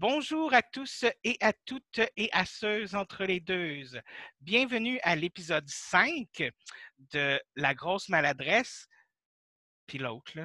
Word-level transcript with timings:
Bonjour 0.00 0.54
à 0.54 0.62
tous 0.62 1.04
et 1.24 1.36
à 1.40 1.52
toutes 1.52 2.00
et 2.16 2.30
à 2.30 2.46
ceux 2.46 2.94
entre 2.94 3.24
les 3.24 3.40
deux. 3.40 3.82
Bienvenue 4.40 5.00
à 5.02 5.16
l'épisode 5.16 5.68
5 5.68 6.52
de 7.12 7.42
La 7.56 7.74
grosse 7.74 8.08
maladresse. 8.08 8.86
Puis 9.88 9.98
l'autre. 9.98 10.38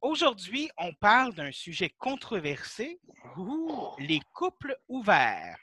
Aujourd'hui, 0.00 0.70
on 0.78 0.94
parle 0.94 1.34
d'un 1.34 1.52
sujet 1.52 1.90
controversé, 1.98 2.98
les 3.98 4.20
couples 4.32 4.74
ouverts. 4.88 5.58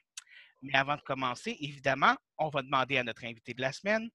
Mais 0.62 0.76
avant 0.76 0.98
de 0.98 1.02
commencer, 1.02 1.58
évidemment, 1.62 2.16
on 2.38 2.50
va 2.50 2.62
demander 2.62 3.00
à 3.00 3.04
notre 3.04 3.26
invité 3.26 3.56
de 3.56 3.62
la 3.62 3.72
semaine, 3.72 4.08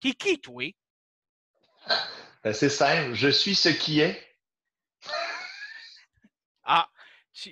qui 0.00 0.16
qui, 0.16 0.40
toi? 0.40 0.64
Ben, 2.42 2.52
c'est 2.52 2.70
simple, 2.70 3.14
je 3.14 3.28
suis 3.28 3.54
ce 3.54 3.68
qui 3.68 4.00
est. 4.00 4.35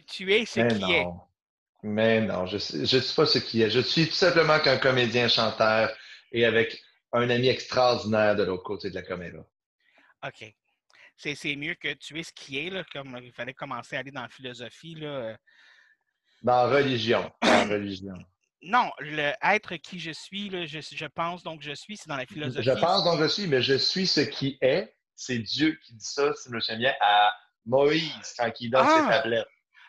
Tu, 0.07 0.32
es 0.32 0.46
ce 0.46 0.61
qui 0.61 0.93
est. 0.93 1.07
Mais 1.82 2.22
non, 2.22 2.46
je 2.46 2.54
ne 2.54 2.86
suis 2.86 3.14
pas 3.14 3.27
ce 3.27 3.39
qui 3.39 3.63
est. 3.63 3.68
Je 3.68 3.81
suis 3.81 4.07
tout 4.07 4.14
simplement 4.14 4.59
qu'un 4.59 4.79
comédien 4.79 5.29
chanteur 5.29 5.95
et 6.32 6.46
avec 6.46 6.82
un 7.13 7.29
ami 7.29 7.49
extraordinaire 7.49 8.35
de 8.35 8.45
l'autre 8.45 8.62
côté 8.62 8.89
de 8.89 8.95
la 8.95 9.03
caméra. 9.03 9.45
OK. 10.26 10.54
C'est 11.17 11.57
mieux 11.57 11.75
que 11.75 11.93
tu 11.93 12.18
es 12.18 12.23
ce 12.23 12.32
qui 12.32 12.59
est, 12.59 12.71
là, 12.71 12.82
comme 12.93 13.18
il 13.23 13.32
fallait 13.32 13.53
commencer 13.53 13.96
à 13.96 14.00
aller 14.00 14.11
dans 14.11 14.23
la 14.23 14.29
philosophie. 14.29 14.95
Là. 14.95 15.36
Dans 16.43 16.67
la 16.67 16.76
religion. 16.76 17.31
Dans 17.43 17.68
religion. 17.68 18.14
Non, 18.62 18.90
le 18.98 19.32
être 19.43 19.76
qui 19.76 19.98
je 19.98 20.11
suis, 20.12 20.48
là, 20.48 20.64
je, 20.64 20.81
je, 20.81 21.04
pense 21.04 21.43
donc 21.43 21.61
je 21.61 21.75
suis, 21.75 21.98
c'est 21.98 22.09
dans 22.09 22.17
la 22.17 22.25
philosophie. 22.25 22.64
Je 22.64 22.81
pense 22.81 23.04
donc 23.04 23.21
je 23.21 23.29
suis, 23.29 23.46
mais 23.46 23.61
je 23.61 23.75
suis 23.75 24.07
ce 24.07 24.23
qui 24.23 24.57
est. 24.62 24.96
C'est 25.14 25.39
Dieu 25.39 25.79
qui 25.85 25.95
dit 25.95 26.04
ça, 26.04 26.32
si 26.35 26.48
je 26.48 26.54
me 26.54 26.61
souviens 26.61 26.79
bien, 26.79 26.95
à 27.03 27.32
Moïse 27.67 28.35
quand 28.39 28.51
il 28.59 28.71
donne 28.71 28.87
ses 28.87 28.93
ah! 28.93 29.21
tablettes. 29.23 29.46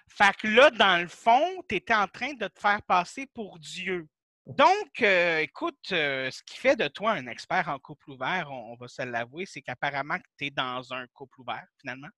Fait 0.09 0.35
que 0.35 0.47
là, 0.47 0.71
dans 0.71 1.01
le 1.01 1.07
fond, 1.07 1.63
tu 1.67 1.75
étais 1.75 1.93
en 1.93 2.07
train 2.07 2.33
de 2.33 2.47
te 2.47 2.59
faire 2.59 2.81
passer 2.83 3.27
pour 3.33 3.59
Dieu. 3.59 4.07
Donc, 4.45 5.01
euh, 5.01 5.39
écoute, 5.39 5.91
euh, 5.91 6.29
ce 6.29 6.43
qui 6.43 6.57
fait 6.57 6.75
de 6.75 6.87
toi 6.87 7.13
un 7.13 7.25
expert 7.27 7.67
en 7.67 7.79
couple 7.79 8.12
ouvert, 8.12 8.47
on, 8.51 8.75
va 8.75 8.87
se 8.87 9.01
l'avouer, 9.01 9.45
c'est 9.47 9.63
qu'apparemment 9.63 10.17
tu 10.37 10.45
es 10.45 10.49
dans 10.51 10.93
un 10.93 11.07
couple 11.13 11.41
ouvert, 11.41 11.65
finalement. 11.79 12.09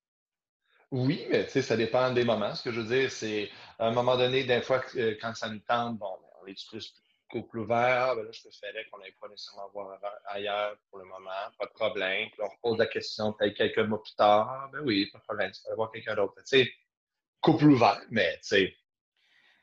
Oui, 0.91 1.25
mais 1.29 1.45
tu 1.45 1.51
sais, 1.51 1.61
ça 1.61 1.77
dépend 1.77 2.11
des 2.11 2.25
moments. 2.25 2.53
Ce 2.53 2.63
que 2.63 2.71
je 2.71 2.81
veux 2.81 2.87
dire, 2.87 3.11
c'est 3.11 3.49
à 3.79 3.87
un 3.87 3.91
moment 3.91 4.17
donné, 4.17 4.43
des 4.43 4.61
fois, 4.61 4.83
euh, 4.95 5.15
quand 5.21 5.33
ça 5.35 5.49
nous 5.49 5.59
tente, 5.59 5.97
bon, 5.97 6.17
ben, 6.21 6.27
on 6.43 6.47
est 6.47 6.67
plus 6.67 6.93
couple 7.29 7.59
ouvert, 7.59 8.15
ben 8.15 8.23
là, 8.23 8.31
je 8.31 8.41
préférais 8.41 8.85
qu'on 8.89 8.99
n'aille 8.99 9.15
pas 9.19 9.27
nécessairement 9.27 9.69
voir 9.73 9.99
ailleurs 10.27 10.77
pour 10.89 10.99
le 10.99 11.05
moment, 11.05 11.29
pas 11.59 11.65
de 11.65 11.71
problème. 11.71 12.29
Puis 12.29 12.41
on 12.41 12.47
repose 12.47 12.77
la 12.77 12.87
question 12.87 13.33
peut-être 13.33 13.55
quelques 13.55 13.79
mois 13.79 14.01
plus 14.01 14.15
tard, 14.15 14.69
ben 14.71 14.79
oui, 14.85 15.09
pas 15.11 15.19
de 15.19 15.23
problème, 15.23 15.51
tu 15.51 15.61
peux 15.67 15.75
voir 15.75 15.91
quelqu'un 15.91 16.15
d'autre. 16.15 16.35
Tu 16.37 16.43
sais, 16.45 16.71
couple 17.41 17.65
ouvert, 17.65 18.01
mais 18.09 18.37
tu 18.41 18.47
sais, 18.47 18.75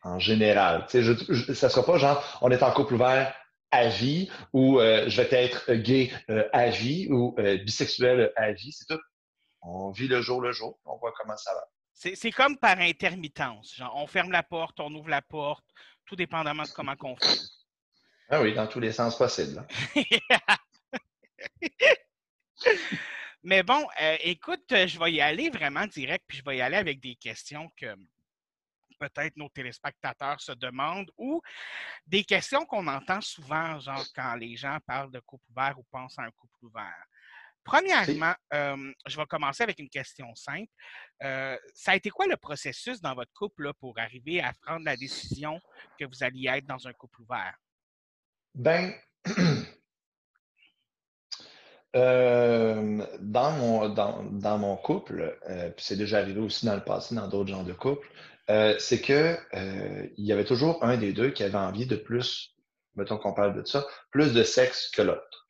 en 0.02 0.18
général. 0.18 0.86
Tu 0.88 1.02
sais, 1.02 1.54
ça 1.54 1.66
ne 1.66 1.72
sera 1.72 1.84
pas 1.84 1.98
genre, 1.98 2.38
on 2.42 2.50
est 2.50 2.62
en 2.62 2.72
couple 2.72 2.94
ouvert 2.94 3.34
à 3.70 3.88
vie 3.88 4.30
ou 4.52 4.78
euh, 4.78 5.08
je 5.08 5.20
vais 5.20 5.44
être 5.44 5.72
gay 5.74 6.12
euh, 6.30 6.48
à 6.52 6.68
vie 6.68 7.08
ou 7.10 7.34
euh, 7.38 7.56
bisexuel 7.58 8.32
à 8.36 8.52
vie. 8.52 8.72
C'est 8.72 8.86
tout. 8.86 9.00
On 9.62 9.90
vit 9.90 10.06
le 10.06 10.20
jour 10.20 10.40
le 10.40 10.52
jour. 10.52 10.78
On 10.84 10.96
voit 10.98 11.12
comment 11.16 11.36
ça 11.36 11.52
va. 11.54 11.64
C'est 11.92 12.32
comme 12.32 12.58
par 12.58 12.78
intermittence. 12.78 13.76
Genre, 13.76 13.92
on 13.96 14.06
ferme 14.06 14.30
la 14.30 14.42
porte, 14.42 14.78
on 14.80 14.94
ouvre 14.94 15.08
la 15.08 15.22
porte, 15.22 15.64
tout 16.04 16.16
dépendamment 16.16 16.64
de 16.64 16.68
comment 16.68 16.94
on 17.02 17.16
fait. 17.16 17.40
Ah 18.28 18.42
oui, 18.42 18.54
dans 18.54 18.66
tous 18.66 18.80
les 18.80 18.92
sens 18.92 19.16
possibles. 19.16 19.66
Mais 23.44 23.62
bon, 23.62 23.86
euh, 24.00 24.16
écoute, 24.20 24.64
euh, 24.72 24.86
je 24.86 24.98
vais 24.98 25.12
y 25.12 25.20
aller 25.20 25.50
vraiment 25.50 25.86
direct, 25.86 26.24
puis 26.26 26.38
je 26.38 26.44
vais 26.44 26.56
y 26.56 26.60
aller 26.62 26.78
avec 26.78 26.98
des 26.98 27.14
questions 27.14 27.70
que 27.76 27.94
peut-être 28.98 29.36
nos 29.36 29.50
téléspectateurs 29.50 30.40
se 30.40 30.52
demandent 30.52 31.10
ou 31.18 31.42
des 32.06 32.24
questions 32.24 32.64
qu'on 32.64 32.86
entend 32.86 33.20
souvent, 33.20 33.78
genre 33.80 34.02
quand 34.16 34.34
les 34.36 34.56
gens 34.56 34.78
parlent 34.86 35.10
de 35.10 35.20
couple 35.20 35.44
ouvert 35.50 35.78
ou 35.78 35.84
pensent 35.90 36.18
à 36.18 36.22
un 36.22 36.30
couple 36.30 36.54
ouvert. 36.62 37.04
Premièrement, 37.62 38.34
euh, 38.54 38.92
je 39.06 39.16
vais 39.16 39.26
commencer 39.26 39.62
avec 39.62 39.78
une 39.78 39.90
question 39.90 40.34
simple. 40.34 40.70
ça 41.20 41.92
a 41.92 41.96
été 41.96 42.08
quoi 42.08 42.26
le 42.26 42.38
processus 42.38 43.00
dans 43.02 43.14
votre 43.14 43.32
couple 43.34 43.74
pour 43.74 43.98
arriver 43.98 44.40
à 44.40 44.54
prendre 44.62 44.86
la 44.86 44.96
décision 44.96 45.60
que 45.98 46.06
vous 46.06 46.22
alliez 46.22 46.48
être 46.48 46.66
dans 46.66 46.88
un 46.88 46.92
couple 46.94 47.20
ouvert? 47.20 47.54
Ben, 48.54 48.94
Euh, 51.94 53.06
dans, 53.20 53.52
mon, 53.52 53.88
dans, 53.88 54.58
mon 54.58 54.76
couple, 54.76 55.38
euh, 55.48 55.70
puis 55.70 55.84
c'est 55.84 55.96
déjà 55.96 56.18
arrivé 56.18 56.40
aussi 56.40 56.66
dans 56.66 56.74
le 56.74 56.82
passé 56.82 57.14
dans 57.14 57.28
d'autres 57.28 57.50
genres 57.50 57.64
de 57.64 57.72
couples, 57.72 58.08
euh, 58.50 58.74
c'est 58.80 59.00
que 59.00 59.38
il 60.16 60.24
y 60.24 60.32
avait 60.32 60.44
toujours 60.44 60.82
un 60.82 60.96
des 60.96 61.12
deux 61.12 61.30
qui 61.30 61.44
avait 61.44 61.54
envie 61.54 61.86
de 61.86 61.94
plus, 61.94 62.56
mettons 62.96 63.16
qu'on 63.16 63.32
parle 63.32 63.54
de 63.54 63.64
ça, 63.64 63.86
plus 64.10 64.34
de 64.34 64.42
sexe 64.42 64.90
que 64.90 65.02
l'autre. 65.02 65.48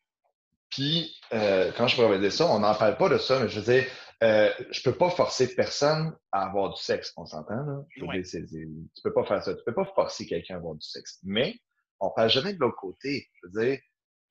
Puis, 0.69 1.19
quand 1.31 1.87
je 1.87 2.19
dire 2.19 2.32
ça, 2.32 2.47
on 2.47 2.59
n'en 2.59 2.75
parle 2.75 2.99
pas 2.99 3.09
de 3.09 3.16
ça, 3.16 3.41
mais 3.41 3.49
je 3.49 3.61
veux 3.61 3.72
dire, 3.72 3.87
je 4.21 4.82
peux 4.82 4.94
pas 4.94 5.09
forcer 5.09 5.55
personne 5.55 6.15
à 6.31 6.47
avoir 6.47 6.75
du 6.75 6.82
sexe, 6.82 7.12
on 7.16 7.25
s'entend, 7.25 7.65
là? 7.65 7.84
Ouais. 8.03 8.22
tu 8.22 9.03
peux 9.03 9.12
pas 9.15 9.25
faire 9.25 9.43
ça. 9.43 9.55
Tu 9.55 9.62
peux 9.65 9.75
pas 9.75 9.87
forcer 9.94 10.26
quelqu'un 10.26 10.56
à 10.56 10.59
avoir 10.59 10.75
du 10.75 10.87
sexe. 10.87 11.21
Mais, 11.22 11.55
on 12.00 12.11
parle 12.11 12.28
jamais 12.28 12.53
de 12.53 12.59
l'autre 12.59 12.76
côté. 12.76 13.28
Je 13.34 13.47
veux 13.47 13.66
dire, 13.66 13.78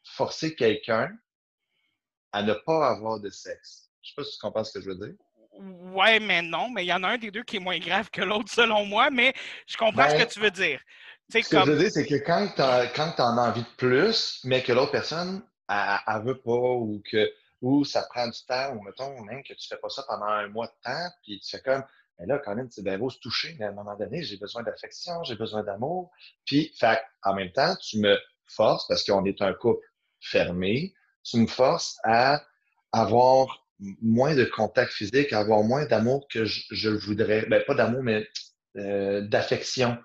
forcer 0.03 0.53
quelqu'un 0.53 1.09
à 2.33 2.44
ne 2.44 2.53
pas 2.53 2.89
avoir 2.89 3.19
de 3.19 3.29
sexe. 3.29 3.89
Je 4.01 4.09
sais 4.09 4.16
pas 4.16 4.23
si 4.23 4.33
tu 4.33 4.39
comprends 4.39 4.63
ce 4.63 4.73
que 4.73 4.81
je 4.81 4.89
veux 4.89 4.95
dire. 4.95 5.16
Ouais, 5.94 6.19
mais 6.19 6.41
non, 6.41 6.69
mais 6.69 6.83
il 6.83 6.88
y 6.88 6.94
en 6.94 7.03
a 7.03 7.09
un 7.09 7.17
des 7.17 7.31
deux 7.31 7.44
qui 7.44 7.57
est 7.57 7.59
moins 7.59 7.77
grave 7.77 8.09
que 8.09 8.21
l'autre, 8.21 8.51
selon 8.51 8.85
moi, 8.85 9.09
mais 9.11 9.33
je 9.67 9.77
comprends 9.77 10.09
ce 10.09 10.16
que 10.16 10.19
ben, 10.19 10.27
tu 10.27 10.39
veux 10.39 10.51
dire. 10.51 10.81
ce 11.29 11.38
que 11.38 11.44
je 11.59 11.71
veux 11.71 11.77
dire, 11.77 11.91
c'est 11.91 12.07
que 12.07 12.16
quand 12.16 12.47
tu 12.55 13.21
en 13.21 13.38
as 13.38 13.49
envie 13.49 13.61
de 13.61 13.75
plus, 13.77 14.41
mais 14.44 14.63
que 14.63 14.73
l'autre 14.73 14.91
personne, 14.91 15.44
elle, 15.69 16.19
ne 16.19 16.23
veut 16.23 16.39
pas 16.39 16.51
ou 16.51 17.01
que 17.09 17.31
ou 17.61 17.85
ça 17.85 18.05
prend 18.09 18.27
du 18.27 18.44
temps, 18.45 18.73
ou 18.75 18.81
mettons 18.81 19.21
même 19.21 19.41
que 19.41 19.53
tu 19.53 19.67
fais 19.69 19.77
pas 19.77 19.88
ça 19.88 20.03
pendant 20.05 20.25
un 20.25 20.50
mois 20.50 20.67
de 20.67 20.73
temps, 20.83 21.09
puis 21.23 21.39
tu 21.39 21.50
fais 21.50 21.61
comme, 21.61 21.83
mais 22.19 22.25
là, 22.25 22.39
quand 22.39 22.55
même, 22.55 22.69
c'est 22.69 22.83
bien 22.83 22.97
beau 22.97 23.09
se 23.09 23.19
toucher, 23.19 23.55
mais 23.57 23.65
à 23.65 23.69
un 23.69 23.73
moment 23.73 23.95
donné, 23.95 24.21
j'ai 24.21 24.38
besoin 24.38 24.63
d'affection, 24.63 25.23
j'ai 25.23 25.35
besoin 25.35 25.63
d'amour. 25.63 26.11
Puis, 26.45 26.73
fait, 26.77 27.01
en 27.23 27.33
même 27.33 27.51
temps, 27.53 27.75
tu 27.77 28.00
me 28.00 28.19
forces, 28.45 28.85
parce 28.88 29.03
qu'on 29.03 29.23
est 29.23 29.41
un 29.41 29.53
couple 29.53 29.85
fermé, 30.19 30.94
tu 31.23 31.38
me 31.38 31.47
forces 31.47 31.97
à 32.03 32.44
avoir 32.91 33.66
moins 34.01 34.35
de 34.35 34.45
contact 34.45 34.94
physique, 34.94 35.34
à 35.34 35.39
avoir 35.39 35.63
moins 35.63 35.85
d'amour 35.85 36.28
que 36.29 36.45
je, 36.45 36.89
voudrais. 36.89 37.45
Ben, 37.47 37.63
pas 37.66 37.75
d'amour, 37.75 38.03
mais 38.03 38.28
euh, 38.78 39.22
d'affection 39.22 39.97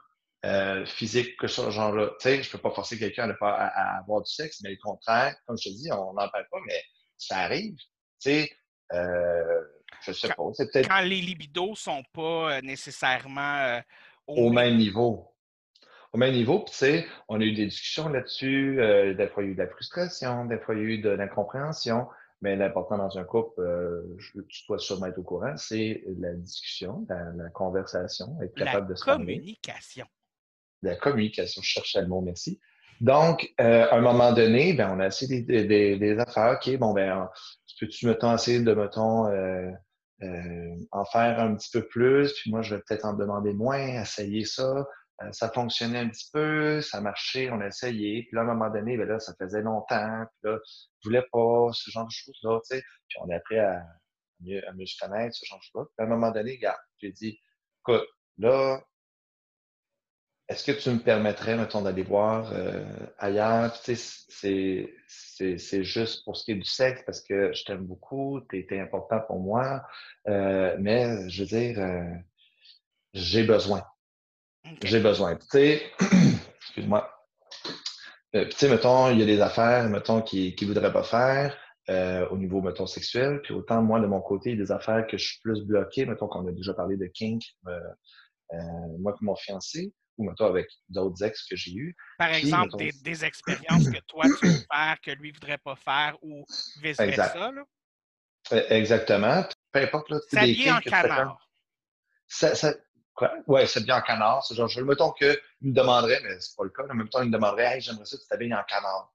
euh, 0.45 0.85
physique 0.87 1.37
que 1.37 1.47
ce 1.47 1.71
genre-là. 1.71 2.11
Tu 2.21 2.29
sais, 2.29 2.43
je 2.43 2.51
peux 2.51 2.59
pas 2.59 2.71
forcer 2.71 2.99
quelqu'un 2.99 3.29
à, 3.29 3.35
pas 3.35 3.53
avoir 3.99 4.23
du 4.23 4.33
sexe, 4.33 4.61
mais 4.63 4.73
au 4.73 4.91
contraire, 4.91 5.37
comme 5.47 5.57
je 5.59 5.69
te 5.69 5.75
dis, 5.75 5.93
on 5.93 6.13
n'en 6.15 6.29
parle 6.29 6.47
pas, 6.51 6.59
mais 6.67 6.83
ça 7.17 7.39
arrive. 7.39 7.77
Tu 8.21 8.31
sais, 8.31 8.51
euh, 8.93 9.63
je 10.03 10.13
sais 10.13 10.29
pas. 10.29 10.35
peut-être... 10.37 10.89
Quand 10.89 11.01
les 11.01 11.21
libidos 11.21 11.75
sont 11.75 12.03
pas 12.13 12.61
nécessairement 12.63 13.81
au 14.27 14.51
même 14.51 14.77
niveau 14.77 15.33
au 16.13 16.19
même 16.19 16.33
niveau. 16.33 16.61
Puis, 16.61 16.73
tu 16.73 16.79
sais, 16.79 17.07
on 17.29 17.41
a 17.41 17.45
eu 17.45 17.53
des 17.53 17.67
discussions 17.67 18.09
là-dessus. 18.09 18.81
Euh, 18.81 19.15
des 19.15 19.29
fois, 19.29 19.43
il 19.43 19.47
y 19.47 19.49
a 19.49 19.53
eu 19.53 19.55
de 19.55 19.63
la 19.63 19.69
frustration, 19.69 20.45
des 20.45 20.59
fois, 20.59 20.75
il 20.75 20.81
y 20.81 20.85
a 20.85 20.85
eu 20.85 20.99
de 20.99 21.11
l'incompréhension. 21.11 22.07
Mais 22.41 22.55
l'important 22.55 22.99
dans 22.99 23.19
un 23.19 23.25
couple, 23.25 23.61
euh, 23.61 24.03
je, 24.19 24.41
tu 24.43 24.65
dois 24.69 24.79
sûrement 24.79 25.07
être 25.07 25.19
au 25.19 25.25
courant, 25.25 25.57
c'est 25.57 26.05
la 26.21 26.33
discussion, 26.35 27.05
la, 27.09 27.51
conversation, 27.51 28.39
être 28.41 28.55
capable 28.55 28.89
de 28.89 28.95
se 28.95 29.05
La 29.05 29.17
communication. 29.17 30.07
La 30.83 30.95
communication, 30.95 31.63
je 31.63 31.69
cherchais 31.69 32.01
le 32.01 32.07
mot, 32.07 32.21
merci. 32.21 32.61
Donc, 33.01 33.53
euh, 33.61 33.89
à 33.91 33.97
un 33.97 34.01
moment 34.01 34.33
donné, 34.33 34.73
ben, 34.73 34.95
on 34.97 35.01
a 35.01 35.07
essayé 35.07 35.43
des, 35.43 35.65
des, 35.65 35.97
des 35.97 36.19
affaires. 36.19 36.57
OK, 36.61 36.77
bon, 36.79 36.93
ben, 36.93 37.29
peux-tu, 37.79 38.07
mettons, 38.07 38.35
essayer 38.35 38.61
de, 38.61 38.75
mettons, 38.75 39.27
euh, 39.27 39.71
euh, 40.23 40.77
en 40.91 41.05
faire 41.05 41.41
un 41.41 41.55
petit 41.55 41.71
peu 41.71 41.87
plus, 41.87 42.33
puis 42.33 42.51
moi, 42.51 42.63
je 42.63 42.75
vais 42.75 42.83
peut-être 42.87 43.05
en 43.05 43.15
demander 43.15 43.53
moins, 43.53 44.03
essayer 44.03 44.45
ça. 44.45 44.87
Euh, 45.23 45.33
ça 45.33 45.51
fonctionnait 45.51 45.99
un 45.99 46.09
petit 46.09 46.31
peu, 46.33 46.81
ça 46.81 47.01
marchait, 47.01 47.51
on 47.51 47.61
a 47.61 47.67
essayé. 47.67 48.25
Puis 48.25 48.35
là, 48.35 48.43
à 48.43 48.45
un 48.45 48.55
moment 48.55 48.71
donné, 48.71 48.97
ben 48.97 49.09
là, 49.09 49.19
ça 49.19 49.35
faisait 49.39 49.63
longtemps. 49.63 50.25
Puis 50.31 50.51
là, 50.51 50.59
je 50.65 51.09
voulais 51.09 51.25
pas 51.33 51.71
ce 51.73 51.91
genre 51.91 52.07
de 52.07 52.13
choses-là, 52.13 52.61
tu 52.71 52.77
sais. 52.77 52.83
Puis 53.09 53.19
on 53.23 53.31
a 53.31 53.37
appris 53.37 53.59
à 53.59 53.83
mieux, 54.41 54.67
à 54.69 54.73
mieux 54.73 54.87
se 54.87 54.97
connaître, 55.05 55.35
ce 55.35 55.45
genre 55.47 55.59
de 55.59 55.65
choses-là. 55.65 55.85
Puis 55.87 56.05
à 56.05 56.09
un 56.09 56.11
moment 56.15 56.31
donné, 56.31 56.53
regarde, 56.53 56.79
j'ai 57.01 57.13
dit, 57.13 57.41
écoute, 57.81 58.07
là, 58.39 58.81
est-ce 60.49 60.65
que 60.65 60.73
tu 60.73 60.89
me 60.91 60.99
permettrais, 60.99 61.57
mettons, 61.57 61.83
d'aller 61.83 62.03
voir 62.03 62.51
euh, 62.53 62.83
ailleurs? 63.19 63.71
Tu 63.83 63.95
sais, 63.97 64.95
c'est 65.59 65.85
juste 65.85 66.25
pour 66.25 66.39
ce 66.39 66.45
qui 66.45 66.53
est 66.53 66.55
du 66.55 66.65
sexe, 66.65 67.03
parce 67.05 67.21
que 67.21 67.53
je 67.53 67.65
t'aime 67.65 67.85
beaucoup, 67.85 68.41
tu 68.49 68.59
étais 68.59 68.81
important 68.81 69.21
pour 69.27 69.41
moi. 69.41 69.85
Euh, 70.27 70.75
mais, 70.81 71.29
je 71.29 71.43
veux 71.43 71.49
dire, 71.49 71.79
euh, 71.79 72.15
j'ai 73.13 73.45
besoin. 73.45 73.83
J'ai 74.83 75.01
besoin. 75.01 75.37
Tu 75.37 75.47
sais, 75.49 75.83
excuse-moi. 76.61 77.11
Euh, 78.35 78.45
tu 78.47 78.57
sais, 78.57 78.69
mettons, 78.69 79.11
il 79.11 79.19
y 79.19 79.23
a 79.23 79.27
des 79.27 79.41
affaires, 79.41 79.89
mettons, 79.89 80.23
qu'il 80.23 80.55
ne 80.61 80.67
voudrait 80.67 80.93
pas 80.93 81.03
faire. 81.03 81.57
au 82.31 82.37
niveau, 82.37 82.61
mettons, 82.61 82.87
sexuel. 82.87 83.41
Puis 83.43 83.55
autant, 83.55 83.83
moi, 83.83 84.01
de 84.01 84.07
mon 84.07 84.21
côté, 84.21 84.55
des 84.55 84.71
affaires 84.71 85.07
que 85.07 85.17
je 85.17 85.27
suis 85.27 85.41
plus 85.41 85.63
bloqué. 85.63 86.07
Mettons 86.07 86.29
qu'on 86.29 86.47
a 86.47 86.53
déjà 86.53 86.75
parlé 86.75 86.97
de 86.97 87.07
kink, 87.07 87.43
moi 87.63 89.13
et 89.13 89.25
mon 89.25 89.37
fiancé, 89.37 89.93
ou 90.19 90.29
mettons 90.29 90.47
avec 90.47 90.69
d'autres 90.89 91.23
ex 91.25 91.47
que 91.47 91.57
j'ai 91.57 91.73
eus. 91.73 91.97
Par 92.19 92.33
exemple, 92.35 92.77
des, 92.77 93.25
expériences 93.25 93.89
que 93.89 94.01
toi, 94.07 94.25
tu 94.39 94.47
veux 94.47 94.53
faire, 94.73 94.97
que 95.03 95.11
lui 95.13 95.31
ne 95.31 95.35
voudrait 95.35 95.59
pas 95.59 95.77
faire, 95.77 96.17
ou 96.23 96.45
vice-versa. 96.83 97.53
Exactement. 98.51 99.45
Peu 99.73 99.81
importe. 99.81 100.11
Là, 100.11 100.19
des 100.45 100.71
en 100.71 100.81
canard. 100.81 101.39
Ça, 102.27 102.55
ça, 102.55 102.75
Quoi? 102.75 102.88
Ouais, 103.47 103.67
c'est 103.67 103.85
bien 103.85 103.97
en 103.99 104.03
canard. 104.03 104.45
C'est 104.45 104.55
genre, 104.55 104.69
je 104.69 104.81
mettons 104.81 105.13
qu'il 105.13 105.37
me 105.63 105.73
demanderait, 105.73 106.21
mais 106.23 106.41
c'est 106.41 106.57
pas 106.57 106.65
le 106.65 106.71
cas. 106.71 106.85
En 106.89 106.95
même 106.95 107.09
temps, 107.09 107.23
il 107.23 107.29
me 107.29 107.33
demanderait, 107.33 107.77
hey, 107.77 107.81
j'aimerais 107.81 108.05
ça 108.05 108.17
que 108.17 108.23
tu 108.23 108.29
t'habilles 108.29 108.55
en 108.55 108.63
canard. 108.65 109.13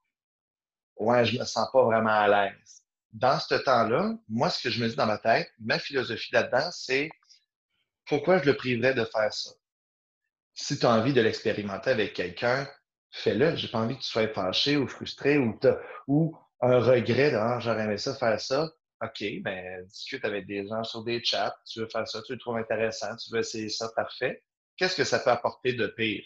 Ouais, 0.98 1.26
je 1.26 1.40
me 1.40 1.46
sens 1.46 1.70
pas 1.72 1.84
vraiment 1.84 2.10
à 2.10 2.28
l'aise. 2.28 2.84
Dans 3.12 3.40
ce 3.40 3.56
temps-là, 3.56 4.14
moi, 4.30 4.50
ce 4.50 4.64
que 4.64 4.70
je 4.70 4.84
me 4.84 4.90
dis 4.90 4.96
dans 4.96 5.06
ma 5.06 5.18
tête, 5.20 5.52
ma 5.60 5.80
philosophie 5.80 6.34
là-dedans, 6.34 6.70
c'est 6.72 7.10
pourquoi 8.08 8.40
je 8.40 8.46
le 8.46 8.56
priverais 8.56 8.94
de 8.94 9.06
faire 9.06 9.34
ça? 9.34 9.52
Si 10.56 10.80
tu 10.80 10.86
as 10.86 10.90
envie 10.92 11.14
de 11.14 11.22
l'expérimenter 11.22 11.92
avec 11.92 12.14
quelqu'un, 12.14 12.68
fais-le. 13.12 13.56
J'ai 13.56 13.68
pas 13.68 13.80
envie 13.80 13.96
que 13.98 14.02
tu 14.02 14.08
sois 14.10 14.28
fâché 14.30 14.78
ou 14.78 14.88
frustré 14.88 15.38
ou, 15.38 15.60
ou 16.08 16.36
un 16.62 16.80
regret 16.80 17.32
de 17.32 17.38
ah, 17.38 17.60
j'aurais 17.60 17.84
aimé 17.84 17.98
ça 17.98 18.16
faire 18.16 18.40
ça. 18.40 18.72
OK, 19.04 19.42
ben, 19.42 19.86
discute 19.86 20.24
avec 20.24 20.46
des 20.46 20.66
gens 20.68 20.84
sur 20.84 21.04
des 21.04 21.24
chats, 21.24 21.56
tu 21.70 21.80
veux 21.80 21.88
faire 21.88 22.08
ça, 22.08 22.22
tu 22.22 22.34
le 22.34 22.40
trouves 22.40 22.58
intéressant, 22.58 23.16
tu 23.18 23.32
veux 23.32 23.40
essayer 23.40 23.70
ça, 23.70 23.90
parfait. 23.96 24.44
Qu'est-ce 24.78 24.96
que 24.96 25.04
ça 25.04 25.20
peut 25.20 25.32
apporter 25.32 25.74
de 25.74 25.88
pire? 25.88 26.26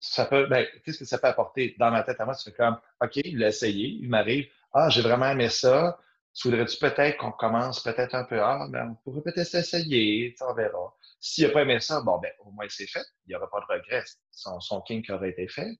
Ça 0.00 0.24
peut, 0.26 0.46
ben, 0.46 0.66
qu'est-ce 0.84 0.98
que 0.98 1.04
ça 1.04 1.18
peut 1.18 1.26
apporter 1.26 1.74
dans 1.78 1.90
ma 1.90 2.02
tête 2.02 2.20
à 2.20 2.24
moi? 2.24 2.34
C'est 2.34 2.56
comme, 2.56 2.78
OK, 3.02 3.16
il 3.16 3.38
l'a 3.38 3.48
essayé, 3.48 3.88
il 4.00 4.08
m'arrive, 4.08 4.48
ah, 4.72 4.88
j'ai 4.88 5.02
vraiment 5.02 5.28
aimé 5.28 5.48
ça. 5.48 5.98
Voudrais-tu 6.44 6.78
peut-être 6.78 7.18
qu'on 7.18 7.32
commence 7.32 7.82
peut-être 7.82 8.14
un 8.14 8.24
peu, 8.24 8.40
ah, 8.40 8.66
ben, 8.70 8.90
on 8.90 8.94
pourrait 8.94 9.22
peut-être 9.22 9.54
essayer, 9.54 10.34
on 10.40 10.54
verra. 10.54 10.94
S'il 11.20 11.46
n'a 11.46 11.52
pas 11.52 11.62
aimé 11.62 11.80
ça, 11.80 12.00
bon, 12.00 12.18
ben, 12.18 12.30
au 12.40 12.52
moins 12.52 12.66
c'est 12.68 12.86
fait, 12.86 13.04
il 13.26 13.30
n'y 13.30 13.34
aura 13.34 13.50
pas 13.50 13.60
de 13.60 13.66
regret, 13.66 14.04
son, 14.30 14.60
son 14.60 14.80
kink 14.82 15.10
aurait 15.10 15.30
été 15.30 15.48
fait. 15.48 15.76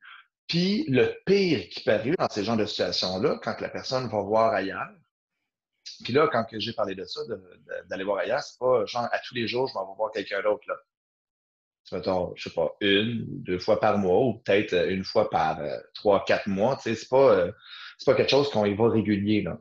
Puis 0.49 0.85
le 0.89 1.15
pire 1.27 1.69
qui 1.69 1.85
peut 1.85 1.93
arriver 1.93 2.17
dans 2.19 2.29
ces 2.29 2.43
genres 2.43 2.57
de 2.57 2.65
situations-là, 2.65 3.39
quand 3.43 3.61
la 3.61 3.69
personne 3.69 4.09
va 4.09 4.21
voir 4.21 4.53
ailleurs, 4.53 4.91
puis 6.05 6.13
là, 6.13 6.29
quand 6.31 6.47
j'ai 6.53 6.73
parlé 6.73 6.95
de 6.95 7.05
ça, 7.05 7.21
d'aller 7.89 8.05
voir 8.05 8.19
ailleurs, 8.19 8.43
c'est 8.43 8.59
pas 8.59 8.85
genre 8.87 9.09
à 9.11 9.19
tous 9.19 9.35
les 9.35 9.47
jours, 9.49 9.69
je 9.69 9.75
vais 9.75 9.85
voir 9.97 10.11
quelqu'un 10.13 10.43
d'autre 10.43 10.65
là. 10.69 10.75
Mettons, 11.93 12.35
je 12.37 12.49
sais 12.49 12.55
pas, 12.55 12.77
une 12.81 13.25
deux 13.43 13.59
fois 13.59 13.81
par 13.81 13.99
mois, 13.99 14.21
ou 14.27 14.35
peut-être 14.41 14.75
euh, 14.75 14.91
une 14.91 15.05
fois 15.05 15.31
par 15.31 15.61
euh, 15.61 15.79
trois, 15.95 16.25
quatre 16.25 16.47
mois. 16.47 16.77
Tu 16.77 16.83
sais, 16.83 16.95
c'est 16.95 17.09
pas, 17.09 17.33
euh, 17.35 17.53
pas 18.05 18.15
quelque 18.15 18.31
chose 18.31 18.51
qu'on 18.51 18.67
y 18.67 18.75
va 18.75 18.91
régulier, 18.91 19.43
là. 19.43 19.59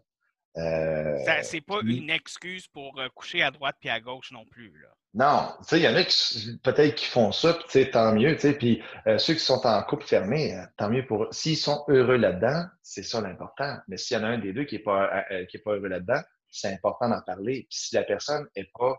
Euh, 0.57 1.17
c'est 1.43 1.61
pas 1.61 1.79
une 1.83 2.09
excuse 2.09 2.67
pour 2.67 2.99
coucher 3.13 3.43
à 3.43 3.51
droite 3.51 3.75
puis 3.79 3.89
à 3.89 3.99
gauche 3.99 4.31
non 4.31 4.45
plus, 4.45 4.73
là. 4.81 4.89
Non, 5.13 5.53
tu 5.59 5.69
sais, 5.69 5.79
il 5.79 5.83
y 5.83 5.87
en 5.87 5.95
a 5.95 6.03
qui 6.03 6.59
peut-être 6.63 6.93
qui 6.93 7.05
font 7.05 7.31
ça, 7.31 7.53
puis 7.53 7.63
tu 7.63 7.71
sais, 7.71 7.89
tant 7.89 8.13
mieux, 8.13 8.35
tu 8.35 8.41
sais, 8.41 8.53
puis 8.53 8.83
ceux 9.17 9.33
qui 9.33 9.39
sont 9.39 9.65
en 9.65 9.81
couple 9.83 10.05
fermé, 10.05 10.55
tant 10.77 10.89
mieux 10.89 11.07
pour 11.07 11.23
eux. 11.23 11.29
S'ils 11.31 11.57
sont 11.57 11.83
heureux 11.87 12.17
là-dedans, 12.17 12.65
c'est 12.83 13.03
ça 13.03 13.21
l'important. 13.21 13.77
Mais 13.87 13.97
s'il 13.97 14.17
y 14.17 14.19
en 14.19 14.23
a 14.23 14.27
un 14.27 14.37
des 14.37 14.53
deux 14.53 14.65
qui 14.65 14.75
est 14.75 14.79
pas, 14.79 15.25
qui 15.49 15.57
est 15.57 15.61
pas 15.61 15.71
heureux 15.71 15.87
là-dedans, 15.87 16.21
c'est 16.51 16.71
important 16.71 17.09
d'en 17.09 17.21
parler. 17.21 17.65
Puis 17.69 17.79
si 17.79 17.95
la 17.95 18.03
personne 18.03 18.47
n'est 18.55 18.69
pas 18.77 18.95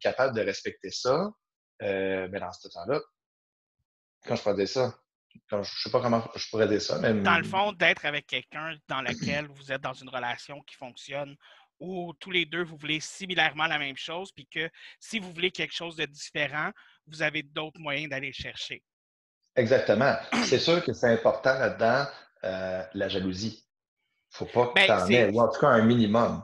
capable 0.00 0.34
de 0.34 0.42
respecter 0.42 0.90
ça, 0.90 1.30
euh, 1.82 2.28
ben 2.28 2.40
dans 2.40 2.52
ce 2.52 2.68
temps-là, 2.68 3.00
quand 4.26 4.36
je 4.36 4.52
dire 4.52 4.68
ça, 4.68 4.94
quand, 5.48 5.62
je 5.62 5.70
ne 5.70 5.82
sais 5.82 5.90
pas 5.90 6.00
comment 6.00 6.22
je 6.34 6.48
pourrais 6.48 6.68
dire 6.68 6.80
ça, 6.80 6.98
mais. 6.98 7.12
Dans 7.14 7.38
le 7.38 7.44
fond, 7.44 7.72
d'être 7.72 8.04
avec 8.04 8.26
quelqu'un 8.26 8.76
dans 8.88 9.02
lequel 9.02 9.46
vous 9.48 9.72
êtes 9.72 9.80
dans 9.80 9.92
une 9.92 10.08
relation 10.08 10.60
qui 10.62 10.76
fonctionne 10.76 11.36
où 11.80 12.12
tous 12.20 12.30
les 12.30 12.44
deux, 12.44 12.62
vous 12.62 12.76
voulez 12.76 13.00
similairement 13.00 13.66
la 13.66 13.78
même 13.78 13.96
chose, 13.96 14.32
puis 14.32 14.46
que 14.46 14.68
si 15.00 15.18
vous 15.18 15.32
voulez 15.32 15.50
quelque 15.50 15.74
chose 15.74 15.96
de 15.96 16.04
différent, 16.04 16.70
vous 17.06 17.22
avez 17.22 17.42
d'autres 17.42 17.80
moyens 17.80 18.10
d'aller 18.10 18.32
chercher. 18.32 18.82
Exactement. 19.56 20.14
C'est 20.44 20.58
sûr 20.58 20.84
que 20.84 20.92
c'est 20.92 21.08
important 21.12 21.54
là-dedans, 21.54 22.06
euh, 22.44 22.84
la 22.94 23.08
jalousie. 23.08 23.66
Il 24.32 24.44
ne 24.44 24.48
faut 24.48 24.52
pas 24.52 24.68
que 24.68 24.74
ben, 24.74 24.86
tu 24.86 24.92
en 24.92 25.08
aies, 25.08 25.30
ou 25.30 25.40
en 25.40 25.50
tout 25.50 25.60
cas 25.60 25.68
un 25.68 25.82
minimum. 25.82 26.42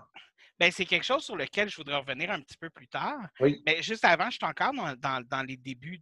Ben, 0.58 0.72
c'est 0.72 0.86
quelque 0.86 1.04
chose 1.04 1.22
sur 1.22 1.36
lequel 1.36 1.68
je 1.68 1.76
voudrais 1.76 1.98
revenir 1.98 2.30
un 2.30 2.40
petit 2.40 2.56
peu 2.56 2.70
plus 2.70 2.88
tard. 2.88 3.20
Oui. 3.40 3.62
Mais 3.66 3.82
juste 3.82 4.04
avant, 4.04 4.30
je 4.30 4.38
suis 4.38 4.44
encore 4.44 4.72
dans, 4.72 5.42
les 5.46 5.56
débuts 5.56 6.00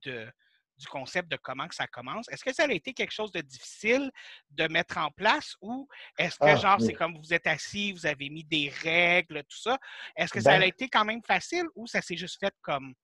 du 0.77 0.87
concept 0.87 1.31
de 1.31 1.37
comment 1.37 1.69
que 1.69 1.75
ça 1.75 1.87
commence. 1.87 2.29
Est-ce 2.29 2.45
que 2.45 2.53
ça 2.53 2.65
a 2.65 2.73
été 2.73 2.93
quelque 2.93 3.13
chose 3.13 3.33
de 3.33 3.41
difficile 3.41 4.11
de 4.51 4.67
mettre 4.69 4.99
en 4.99 5.11
place 5.11 5.55
ou 5.61 5.89
est-ce 6.19 6.37
que, 6.37 6.47
ah, 6.47 6.57
genre, 6.57 6.81
c'est 6.81 6.95
comme 6.95 7.17
vous 7.17 7.33
êtes 7.33 7.47
assis, 7.47 7.93
vous 7.93 8.07
avez 8.07 8.29
mis 8.29 8.45
des 8.45 8.73
règles, 8.83 9.43
tout 9.45 9.59
ça? 9.59 9.79
Est-ce 10.17 10.33
que 10.33 10.41
ça 10.41 10.53
a 10.53 10.59
ben 10.59 10.69
été 10.69 10.89
quand 10.89 11.05
même 11.05 11.23
facile 11.23 11.65
ou 11.75 11.87
ça 11.87 12.03
s'est 12.03 12.17
juste 12.17 12.39
fait 12.41 12.55
comme, 12.61 12.95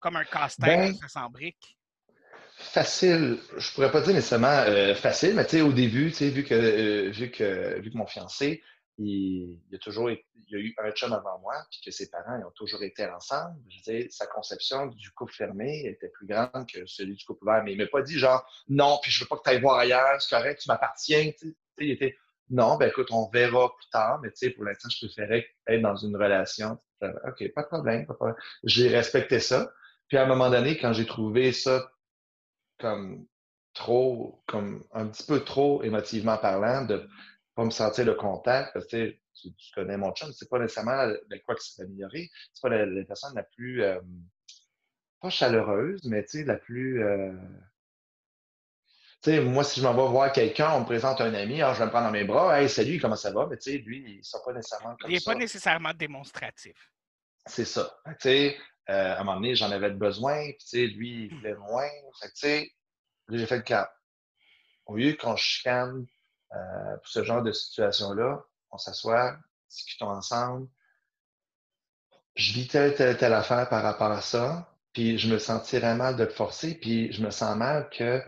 comme 0.00 0.16
un 0.16 0.24
casse-tête, 0.24 0.92
ben 0.92 0.94
ça 0.94 1.08
s'embrique? 1.08 1.78
Facile, 2.56 3.38
je 3.56 3.72
pourrais 3.72 3.90
pas 3.90 4.00
dire 4.00 4.14
nécessairement 4.14 4.48
euh, 4.48 4.94
facile, 4.94 5.34
mais 5.34 5.44
tu 5.44 5.52
sais, 5.52 5.60
au 5.60 5.72
début, 5.72 6.10
tu 6.10 6.16
sais, 6.16 6.30
vu 6.30 6.44
que, 6.44 6.54
euh, 6.54 7.10
vu 7.10 7.30
que, 7.30 7.80
vu 7.80 7.90
que 7.90 7.96
mon 7.96 8.06
fiancé, 8.06 8.62
il, 8.98 9.58
il, 9.70 9.74
a 9.74 9.78
toujours 9.78 10.10
il 10.10 10.56
a 10.56 10.58
eu 10.58 10.74
un 10.78 10.90
chum 10.92 11.12
avant 11.12 11.38
moi, 11.40 11.54
puis 11.70 11.80
que 11.84 11.90
ses 11.90 12.10
parents 12.10 12.38
ils 12.38 12.44
ont 12.44 12.52
toujours 12.54 12.82
été 12.82 13.06
ensemble. 13.06 13.56
Je 13.68 14.06
sa 14.10 14.26
conception 14.26 14.86
du 14.86 15.10
couple 15.12 15.32
fermé 15.34 15.86
était 15.86 16.08
plus 16.08 16.26
grande 16.26 16.66
que 16.72 16.84
celui 16.86 17.14
du 17.14 17.24
couple 17.24 17.44
ouvert. 17.44 17.62
Mais 17.64 17.72
il 17.72 17.78
m'a 17.78 17.86
pas 17.86 18.02
dit 18.02 18.18
genre 18.18 18.44
non, 18.68 18.98
puis 19.02 19.10
je 19.10 19.20
veux 19.20 19.28
pas 19.28 19.36
que 19.36 19.42
tu 19.44 19.50
ailles 19.50 19.60
voir 19.60 19.78
ailleurs, 19.78 20.20
c'est 20.20 20.34
correct, 20.34 20.60
tu 20.60 20.68
m'appartiens. 20.68 21.30
Il 21.78 21.90
était 21.90 22.16
non, 22.50 22.76
ben 22.76 22.88
écoute, 22.88 23.08
on 23.10 23.28
verra 23.28 23.74
plus 23.76 23.88
tard, 23.90 24.20
mais 24.22 24.30
tu 24.30 24.36
sais, 24.36 24.50
pour 24.50 24.64
l'instant, 24.64 24.88
je 24.88 25.06
préférais 25.06 25.46
être 25.66 25.82
dans 25.82 25.96
une 25.96 26.16
relation. 26.16 26.78
OK, 27.02 27.52
pas 27.54 27.62
de 27.62 27.66
problème, 27.66 28.06
pas 28.06 28.14
de 28.14 28.16
problème. 28.16 28.36
J'ai 28.64 28.88
respecté 28.88 29.38
ça. 29.38 29.70
Puis 30.08 30.16
à 30.16 30.24
un 30.24 30.26
moment 30.26 30.50
donné, 30.50 30.78
quand 30.78 30.92
j'ai 30.92 31.06
trouvé 31.06 31.52
ça 31.52 31.92
comme 32.78 33.26
trop, 33.74 34.42
comme 34.46 34.84
un 34.92 35.06
petit 35.06 35.24
peu 35.24 35.44
trop 35.44 35.82
émotivement 35.82 36.38
parlant, 36.38 36.84
de 36.84 37.08
pas 37.58 37.64
me 37.64 37.70
sentir 37.70 38.04
le 38.04 38.14
contact, 38.14 38.72
parce 38.72 38.86
que 38.86 39.16
tu, 39.34 39.52
connais 39.74 39.96
mon 39.96 40.12
chum, 40.12 40.32
c'est 40.32 40.48
pas 40.48 40.60
nécessairement 40.60 41.08
de 41.08 41.42
quoi 41.44 41.56
que 41.56 41.60
c'est 41.64 41.82
amélioré, 41.82 42.30
c'est 42.52 42.62
pas 42.62 42.68
la, 42.68 43.04
personne 43.04 43.34
la 43.34 43.42
plus, 43.42 43.82
euh, 43.82 43.98
pas 45.20 45.28
chaleureuse, 45.28 46.04
mais 46.04 46.22
tu 46.22 46.38
sais, 46.38 46.44
la 46.44 46.54
plus, 46.54 47.02
euh, 47.02 47.32
tu 49.24 49.32
sais, 49.32 49.40
moi, 49.40 49.64
si 49.64 49.80
je 49.80 49.84
m'en 49.84 49.92
vais 49.92 50.08
voir 50.08 50.30
quelqu'un, 50.30 50.70
on 50.74 50.80
me 50.82 50.84
présente 50.84 51.20
un 51.20 51.34
ami, 51.34 51.60
alors 51.60 51.74
je 51.74 51.80
vais 51.80 51.86
me 51.86 51.90
prendre 51.90 52.06
dans 52.06 52.12
mes 52.12 52.22
bras, 52.22 52.62
hey, 52.62 52.68
salut, 52.68 53.00
comment 53.00 53.16
ça 53.16 53.32
va? 53.32 53.48
Mais 53.50 53.56
tu 53.56 53.72
sais, 53.72 53.78
lui, 53.78 54.04
il 54.06 54.18
ne 54.18 54.22
sort 54.22 54.44
pas 54.44 54.52
nécessairement 54.52 54.90
comme 54.90 55.00
ça. 55.00 55.08
Il 55.08 55.14
n'est 55.14 55.24
pas 55.24 55.34
nécessairement 55.34 55.94
démonstratif. 55.94 56.92
C'est 57.44 57.64
ça. 57.64 57.92
Tu 58.06 58.14
sais, 58.20 58.56
euh, 58.88 59.14
à 59.14 59.20
un 59.20 59.24
moment 59.24 59.34
donné, 59.34 59.56
j'en 59.56 59.72
avais 59.72 59.90
besoin, 59.90 60.44
puis 60.44 60.58
tu 60.60 60.66
sais, 60.68 60.86
lui, 60.86 61.24
il 61.24 61.34
voulait 61.34 61.56
moins. 61.56 61.88
Fait 62.20 62.28
tu 62.28 62.34
sais, 62.36 62.72
j'ai 63.30 63.46
fait 63.46 63.56
le 63.56 63.62
cap. 63.62 63.92
Au 64.86 64.94
lieu 64.94 65.14
qu'on 65.14 65.34
chicane 65.34 66.06
euh, 66.54 66.96
pour 66.96 67.08
ce 67.08 67.24
genre 67.24 67.42
de 67.42 67.52
situation-là, 67.52 68.44
on 68.70 68.78
s'assoit, 68.78 69.36
discutons 69.68 70.10
ensemble. 70.10 70.68
Je 72.34 72.52
vis 72.52 72.68
telle, 72.68 72.94
telle, 72.94 73.16
telle 73.16 73.34
affaire 73.34 73.68
par 73.68 73.82
rapport 73.82 74.10
à 74.10 74.20
ça, 74.20 74.72
puis 74.92 75.18
je 75.18 75.32
me 75.32 75.38
sentirais 75.38 75.94
mal 75.94 76.16
de 76.16 76.24
te 76.24 76.32
forcer, 76.32 76.78
puis 76.78 77.12
je 77.12 77.22
me 77.22 77.30
sens 77.30 77.56
mal 77.56 77.88
que, 77.90 78.22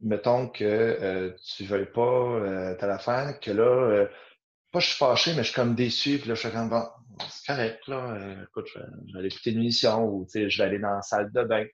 mettons 0.00 0.48
que 0.48 0.64
euh, 0.64 1.30
tu 1.56 1.64
ne 1.64 1.68
veuilles 1.68 1.92
pas 1.92 2.00
euh, 2.00 2.74
telle 2.76 2.90
affaire, 2.90 3.40
que 3.40 3.50
là, 3.50 4.06
pas 4.72 4.80
je 4.80 4.88
suis 4.88 4.96
fâché, 4.96 5.32
mais 5.32 5.42
je 5.42 5.48
suis 5.48 5.54
comme 5.54 5.74
déçu, 5.74 6.18
puis 6.18 6.28
là, 6.28 6.34
je 6.34 6.40
suis 6.40 6.50
comme, 6.50 6.68
bon, 6.68 6.86
c'est 7.28 7.46
correct, 7.46 7.86
là, 7.88 8.18
écoute, 8.42 8.66
je 8.72 8.78
vais, 8.78 9.18
aller 9.18 9.28
écouter 9.28 9.52
une 9.52 9.60
émission 9.60 10.04
ou, 10.04 10.26
je 10.32 10.40
vais 10.40 10.64
aller 10.64 10.78
dans 10.78 10.94
la 10.94 11.02
salle 11.02 11.32
de 11.32 11.42
bain. 11.44 11.64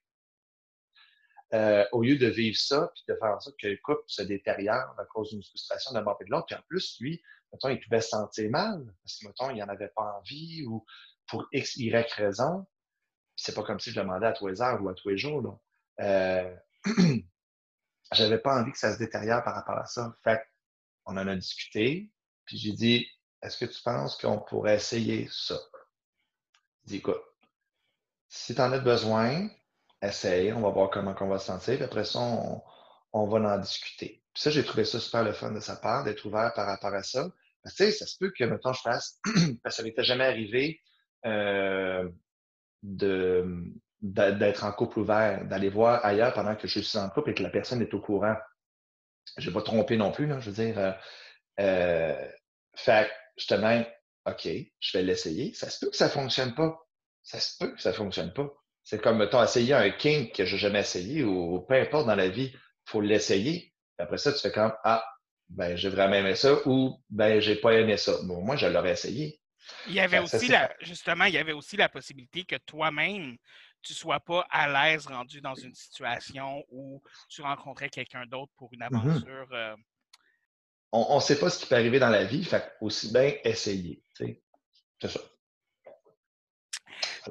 Euh, 1.52 1.84
au 1.90 2.02
lieu 2.02 2.16
de 2.16 2.28
vivre 2.28 2.56
ça, 2.56 2.92
puis 2.94 3.02
de 3.08 3.16
faire 3.16 3.34
en 3.34 3.40
sorte 3.40 3.58
que 3.58 3.66
le 3.66 3.76
couple 3.82 4.04
se 4.06 4.22
détériore 4.22 4.94
à 4.96 5.04
cause 5.06 5.30
d'une 5.30 5.42
frustration 5.42 5.92
d'un 5.92 6.02
et 6.02 6.24
de 6.24 6.30
l'autre. 6.30 6.46
Puis 6.46 6.54
en 6.54 6.62
plus, 6.68 6.96
lui, 7.00 7.20
mettons, 7.52 7.68
il 7.70 7.80
pouvait 7.80 8.00
se 8.00 8.10
sentir 8.10 8.48
mal 8.50 8.84
parce 9.02 9.18
que, 9.18 9.26
mettons, 9.26 9.50
il 9.50 9.58
n'en 9.58 9.68
avait 9.68 9.88
pas 9.88 10.16
envie 10.18 10.64
ou 10.66 10.84
pour 11.26 11.48
X, 11.52 11.76
Y 11.76 12.12
raison. 12.12 12.66
C'est 13.34 13.54
pas 13.54 13.64
comme 13.64 13.80
si 13.80 13.90
je 13.90 14.00
demandais 14.00 14.26
à 14.26 14.32
tous 14.32 14.46
les 14.46 14.62
heures 14.62 14.80
ou 14.80 14.88
à 14.88 14.94
tous 14.94 15.08
les 15.08 15.18
jours. 15.18 15.42
Là. 15.42 15.58
Euh, 16.04 16.56
j'avais 18.12 18.38
pas 18.38 18.60
envie 18.60 18.70
que 18.70 18.78
ça 18.78 18.92
se 18.92 18.98
détériore 18.98 19.42
par 19.42 19.54
rapport 19.56 19.78
à 19.78 19.86
ça. 19.86 20.14
Fait 20.22 20.40
on 21.06 21.16
en 21.16 21.26
a 21.26 21.34
discuté, 21.34 22.12
puis 22.44 22.58
j'ai 22.58 22.72
dit, 22.72 23.08
est-ce 23.42 23.58
que 23.58 23.64
tu 23.64 23.82
penses 23.82 24.16
qu'on 24.16 24.38
pourrait 24.38 24.76
essayer 24.76 25.28
ça? 25.32 25.58
Il 26.84 26.90
dit, 26.90 26.96
écoute, 26.98 27.22
si 28.28 28.54
tu 28.54 28.60
en 28.60 28.70
as 28.72 28.78
besoin, 28.78 29.48
essaye, 30.02 30.52
on 30.52 30.60
va 30.60 30.70
voir 30.70 30.90
comment 30.90 31.14
on 31.20 31.28
va 31.28 31.38
se 31.38 31.46
sentir, 31.46 31.76
puis 31.76 31.84
après 31.84 32.04
ça, 32.04 32.20
on, 33.12 33.26
va 33.26 33.54
en 33.54 33.58
discuter. 33.58 34.22
Puis 34.32 34.42
ça, 34.42 34.50
j'ai 34.50 34.64
trouvé 34.64 34.84
ça 34.84 35.00
super 35.00 35.24
le 35.24 35.32
fun 35.32 35.52
de 35.52 35.60
sa 35.60 35.76
part, 35.76 36.04
d'être 36.04 36.24
ouvert 36.24 36.52
par 36.54 36.66
rapport 36.66 36.94
à 36.94 37.02
ça. 37.02 37.28
Parce 37.62 37.76
que, 37.76 37.90
ça 37.90 38.06
se 38.06 38.16
peut 38.18 38.32
que, 38.36 38.44
maintenant 38.44 38.72
je 38.72 38.80
fasse, 38.80 39.20
parce 39.62 39.76
que 39.76 39.82
ça 39.82 39.82
m'était 39.82 40.04
jamais 40.04 40.24
arrivé 40.24 40.80
euh, 41.26 42.08
d'être 42.82 44.64
en 44.64 44.72
couple 44.72 45.00
ouvert, 45.00 45.44
d'aller 45.46 45.68
voir 45.68 46.04
ailleurs 46.04 46.32
pendant 46.32 46.56
que 46.56 46.66
je 46.66 46.80
suis 46.80 46.98
en 46.98 47.10
couple 47.10 47.30
et 47.30 47.34
que 47.34 47.42
la 47.42 47.50
personne 47.50 47.82
est 47.82 47.92
au 47.92 48.00
courant. 48.00 48.36
Je 49.36 49.44
ne 49.48 49.50
vais 49.50 49.60
pas 49.60 49.62
tromper 49.62 49.96
non 49.96 50.12
plus, 50.12 50.26
je 50.40 50.50
veux 50.50 50.64
dire. 50.64 50.78
Euh, 50.78 50.92
euh 51.60 52.28
fait 52.74 53.10
je 53.36 53.46
te 53.46 53.54
mets, 53.54 53.90
OK, 54.26 54.48
je 54.78 54.98
vais 54.98 55.02
l'essayer. 55.02 55.54
Ça 55.54 55.70
se 55.70 55.78
peut 55.78 55.90
que 55.90 55.96
ça 55.96 56.06
ne 56.06 56.10
fonctionne 56.10 56.54
pas. 56.54 56.78
Ça 57.22 57.40
se 57.40 57.56
peut 57.58 57.74
que 57.74 57.80
ça 57.80 57.90
ne 57.90 57.94
fonctionne 57.94 58.32
pas. 58.32 58.50
C'est 58.82 59.00
comme, 59.00 59.18
mettons, 59.18 59.42
essayer 59.42 59.74
un 59.74 59.90
king 59.90 60.32
que 60.32 60.44
je 60.44 60.54
n'ai 60.54 60.60
jamais 60.60 60.80
essayé 60.80 61.22
ou 61.22 61.60
peu 61.68 61.74
importe 61.74 62.06
dans 62.06 62.14
la 62.14 62.28
vie, 62.28 62.52
il 62.52 62.90
faut 62.90 63.00
l'essayer. 63.00 63.72
Après 63.98 64.18
ça, 64.18 64.32
tu 64.32 64.40
fais 64.40 64.50
comme, 64.50 64.72
ah, 64.84 65.04
ben, 65.48 65.76
j'ai 65.76 65.88
vraiment 65.88 66.14
aimé 66.14 66.34
ça 66.34 66.56
ou, 66.66 67.00
ben, 67.10 67.40
j'ai 67.40 67.56
pas 67.56 67.74
aimé 67.74 67.96
ça. 67.96 68.14
Bon, 68.24 68.40
moi, 68.40 68.56
je 68.56 68.66
l'aurais 68.66 68.92
essayé. 68.92 69.40
Il 69.86 69.92
y 69.92 70.00
avait 70.00 70.18
aussi, 70.18 70.48
la, 70.48 70.72
justement, 70.80 71.24
il 71.24 71.34
y 71.34 71.38
avait 71.38 71.52
aussi 71.52 71.76
la 71.76 71.88
possibilité 71.88 72.44
que 72.44 72.56
toi-même, 72.56 73.36
tu 73.82 73.94
sois 73.94 74.20
pas 74.20 74.46
à 74.50 74.68
l'aise 74.68 75.06
rendu 75.06 75.40
dans 75.40 75.54
une 75.54 75.74
situation 75.74 76.64
où 76.70 77.02
tu 77.28 77.42
rencontrais 77.42 77.88
quelqu'un 77.88 78.26
d'autre 78.26 78.52
pour 78.56 78.72
une 78.72 78.80
mm-hmm. 78.80 79.08
aventure. 79.08 79.48
Euh, 79.52 79.76
on 80.92 81.16
ne 81.16 81.20
sait 81.20 81.38
pas 81.38 81.50
ce 81.50 81.60
qui 81.60 81.66
peut 81.66 81.76
arriver 81.76 81.98
dans 81.98 82.10
la 82.10 82.24
vie, 82.24 82.44
fait 82.44 82.72
aussi 82.80 83.12
bien 83.12 83.32
essayer. 83.44 84.02
C'est 84.14 85.08
ça. 85.08 85.20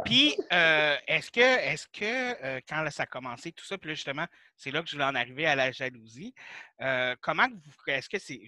Puis, 0.05 0.35
euh, 0.51 0.95
est-ce 1.07 1.31
que, 1.31 1.39
est 1.39 1.91
que 1.91 2.43
euh, 2.43 2.59
quand 2.67 2.89
ça 2.91 3.03
a 3.03 3.05
commencé, 3.05 3.51
tout 3.51 3.65
ça, 3.65 3.77
puis 3.77 3.89
là, 3.89 3.95
justement, 3.95 4.25
c'est 4.55 4.71
là 4.71 4.81
que 4.81 4.87
je 4.89 4.95
voulais 4.95 5.05
en 5.05 5.15
arriver 5.15 5.45
à 5.45 5.55
la 5.55 5.71
jalousie, 5.71 6.33
euh, 6.81 7.15
comment 7.21 7.47
vous, 7.49 7.71
est-ce 7.87 8.09
que 8.09 8.19
c'est, 8.19 8.41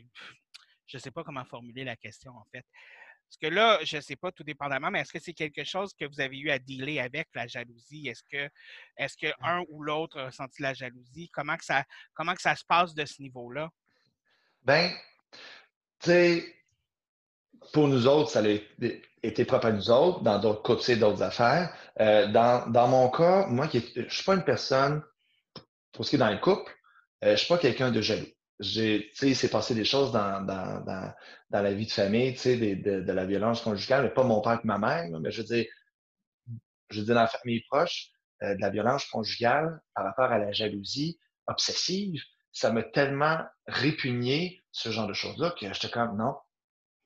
je 0.88 0.98
ne 0.98 1.02
sais 1.02 1.12
pas 1.12 1.24
comment 1.24 1.46
formuler 1.46 1.84
la 1.84 1.96
question, 1.96 2.32
en 2.32 2.46
fait. 2.52 2.66
Parce 3.32 3.38
que 3.38 3.48
là, 3.48 3.80
je 3.84 3.96
ne 3.96 4.02
sais 4.02 4.18
pas, 4.18 4.32
tout 4.34 4.44
dépendamment, 4.44 4.92
mais 4.92 5.00
est-ce 5.00 5.14
que 5.14 5.20
c'est 5.20 5.34
quelque 5.34 5.64
chose 5.64 5.94
que 5.94 6.04
vous 6.04 6.20
avez 6.20 6.38
eu 6.38 6.50
à 6.50 6.60
dealer 6.60 7.00
avec, 7.00 7.30
la 7.34 7.48
jalousie? 7.48 8.10
Est-ce 8.10 8.24
que, 8.30 8.50
est-ce 8.98 9.16
que 9.16 9.34
un 9.42 9.64
ou 9.70 9.84
l'autre 9.84 10.20
a 10.20 10.32
senti 10.32 10.62
la 10.62 10.74
jalousie? 10.74 11.30
Comment 11.30 11.56
que 11.56 11.64
ça, 11.64 11.86
comment 12.14 12.34
que 12.34 12.42
ça 12.42 12.58
se 12.58 12.66
passe 12.66 12.94
de 12.94 13.06
ce 13.06 13.22
niveau-là? 13.22 13.70
Ben, 14.64 14.92
tu 16.00 16.10
sais, 16.10 16.61
pour 17.74 17.88
nous 17.88 18.08
autres, 18.08 18.30
ça 18.30 18.42
a 18.42 18.58
été 19.24 19.46
propre 19.46 19.68
à 19.68 19.72
nous 19.72 19.90
autres, 19.90 20.22
dans 20.22 20.40
d'autres 20.40 20.64
côtés, 20.64 20.96
d'autres 20.96 21.24
affaires. 21.24 21.74
Euh, 22.00 22.28
dans, 22.28 22.70
dans, 22.70 22.88
mon 22.88 23.10
cas, 23.10 23.48
moi, 23.48 23.68
je 23.72 24.02
ne 24.02 24.10
suis 24.10 24.24
pas 24.24 24.36
une 24.36 24.44
personne, 24.44 25.04
pour 25.92 26.06
ce 26.06 26.10
qui 26.10 26.16
est 26.16 26.20
dans 26.20 26.32
le 26.32 26.40
couple, 26.40 26.72
euh, 27.24 27.28
je 27.28 27.32
ne 27.32 27.36
suis 27.38 27.48
pas 27.48 27.58
quelqu'un 27.58 27.92
de 27.92 28.02
jaloux. 28.02 28.28
Il 28.60 29.36
s'est 29.36 29.50
passé 29.50 29.74
des 29.74 29.86
choses 29.86 30.12
dans, 30.12 30.42
dans, 30.42 30.82
dans, 30.82 31.14
dans, 31.50 31.62
la 31.62 31.74
vie 31.74 31.86
de 31.86 31.92
famille, 31.92 32.34
de, 32.34 32.76
de, 32.76 33.02
de 33.02 33.12
la 33.12 33.26
violence 33.26 33.62
conjugale, 33.62 34.04
mais 34.04 34.10
pas 34.10 34.24
mon 34.24 34.42
père 34.42 34.60
et 34.64 34.68
ma 34.68 34.78
mère, 34.78 35.10
mais 35.20 35.32
je 35.32 35.42
veux 35.42 35.48
dire, 35.48 35.66
je 36.90 37.00
veux 37.00 37.06
dire 37.06 37.16
dans 37.16 37.22
la 37.22 37.28
famille 37.28 37.62
proche, 37.70 38.10
euh, 38.44 38.56
de 38.56 38.62
la 38.62 38.70
violence 38.70 39.06
conjugale 39.06 39.82
par 39.96 40.06
rapport 40.06 40.32
à 40.32 40.38
la 40.38 40.52
jalousie 40.52 41.20
obsessive, 41.48 42.22
ça 42.52 42.72
m'a 42.72 42.84
tellement 42.84 43.40
répugné 43.68 44.62
ce 44.72 44.90
genre 44.90 45.08
de 45.08 45.14
choses-là 45.14 45.56
que 45.60 45.72
j'étais 45.74 45.90
comme 45.90 46.18
non, 46.18 46.36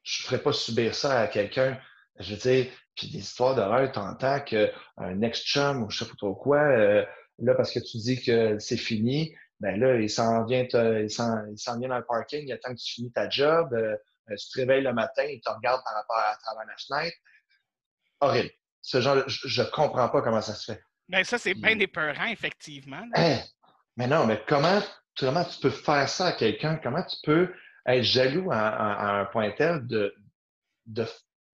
je 0.05 0.21
ne 0.21 0.27
ferais 0.27 0.41
pas 0.41 0.53
subir 0.53 0.95
ça 0.95 1.19
à 1.19 1.27
quelqu'un. 1.27 1.77
Je 2.19 2.35
veux 2.35 2.39
dire, 2.39 2.67
puis 2.95 3.09
des 3.09 3.17
histoires 3.17 3.55
d'horreur, 3.55 3.91
t'entends 3.91 4.39
qu'un 4.39 5.21
ex-chum 5.21 5.83
ou 5.83 5.89
je 5.89 5.99
sais 5.99 6.09
pas 6.09 6.15
trop 6.15 6.35
quoi, 6.35 6.59
euh, 6.59 7.03
là, 7.39 7.55
parce 7.55 7.71
que 7.71 7.79
tu 7.79 7.97
dis 7.97 8.23
que 8.23 8.57
c'est 8.59 8.77
fini, 8.77 9.35
ben 9.59 9.77
là, 9.79 9.99
il 9.99 10.09
s'en 10.09 10.45
vient, 10.45 10.63
il 10.63 11.09
s'en 11.09 11.79
vient 11.79 11.89
dans 11.89 11.97
le 11.97 12.05
parking, 12.05 12.47
il 12.47 12.53
attend 12.53 12.73
que 12.73 12.79
tu 12.79 12.93
finis 12.93 13.11
ta 13.11 13.27
job, 13.29 13.73
euh, 13.73 13.97
euh, 14.29 14.35
tu 14.35 14.49
te 14.49 14.59
réveilles 14.59 14.83
le 14.83 14.93
matin, 14.93 15.23
il 15.23 15.41
te 15.41 15.49
regarde 15.49 15.81
par 15.83 15.95
rapport 15.95 16.17
à, 16.17 16.37
travers 16.37 16.65
la 16.67 16.77
fenêtre. 16.77 17.17
Horrible. 18.21 18.51
Ce 18.81 19.01
genre, 19.01 19.23
je 19.27 19.61
ne 19.61 19.67
comprends 19.67 20.09
pas 20.09 20.21
comment 20.21 20.41
ça 20.41 20.53
se 20.53 20.71
fait. 20.71 20.83
Ben 21.09 21.23
ça, 21.23 21.37
c'est 21.37 21.55
bien 21.55 21.77
épeurant, 21.79 22.25
effectivement. 22.25 23.03
Hein? 23.15 23.39
mais 23.97 24.07
non, 24.07 24.25
mais 24.27 24.41
comment, 24.47 24.81
comment 25.17 25.43
tu 25.43 25.59
peux 25.59 25.71
faire 25.71 26.07
ça 26.07 26.27
à 26.27 26.31
quelqu'un? 26.33 26.79
Comment 26.81 27.03
tu 27.03 27.17
peux 27.23 27.51
être 27.85 28.03
jaloux 28.03 28.51
à, 28.51 29.19
un 29.19 29.25
point 29.25 29.51
tel 29.51 29.85
de, 29.87 30.15
de, 30.85 31.05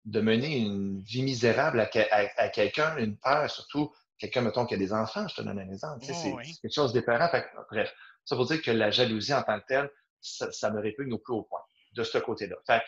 de, 0.04 0.20
mener 0.20 0.58
une 0.58 1.00
vie 1.02 1.22
misérable 1.22 1.80
à, 1.80 1.88
à, 2.36 2.48
quelqu'un, 2.48 2.96
une 2.96 3.16
père, 3.16 3.50
surtout 3.50 3.92
quelqu'un, 4.18 4.42
mettons, 4.42 4.66
qui 4.66 4.74
a 4.74 4.78
des 4.78 4.92
enfants, 4.92 5.28
je 5.28 5.36
te 5.36 5.42
donne 5.42 5.58
un 5.58 5.70
exemple. 5.70 6.04
c'est 6.04 6.34
quelque 6.62 6.74
chose 6.74 6.92
d'épeurant. 6.92 7.28
Bref, 7.70 7.94
ça 8.24 8.36
veut 8.36 8.44
dire 8.44 8.62
que 8.62 8.70
la 8.70 8.90
jalousie 8.90 9.34
en 9.34 9.42
tant 9.42 9.60
que 9.60 9.66
telle, 9.66 9.90
ça, 10.20 10.70
me 10.70 10.80
répugne 10.80 11.12
au 11.12 11.18
plus 11.18 11.34
haut 11.34 11.42
point, 11.42 11.60
de 11.92 12.02
ce 12.02 12.18
côté-là. 12.18 12.56
Fait 12.66 12.82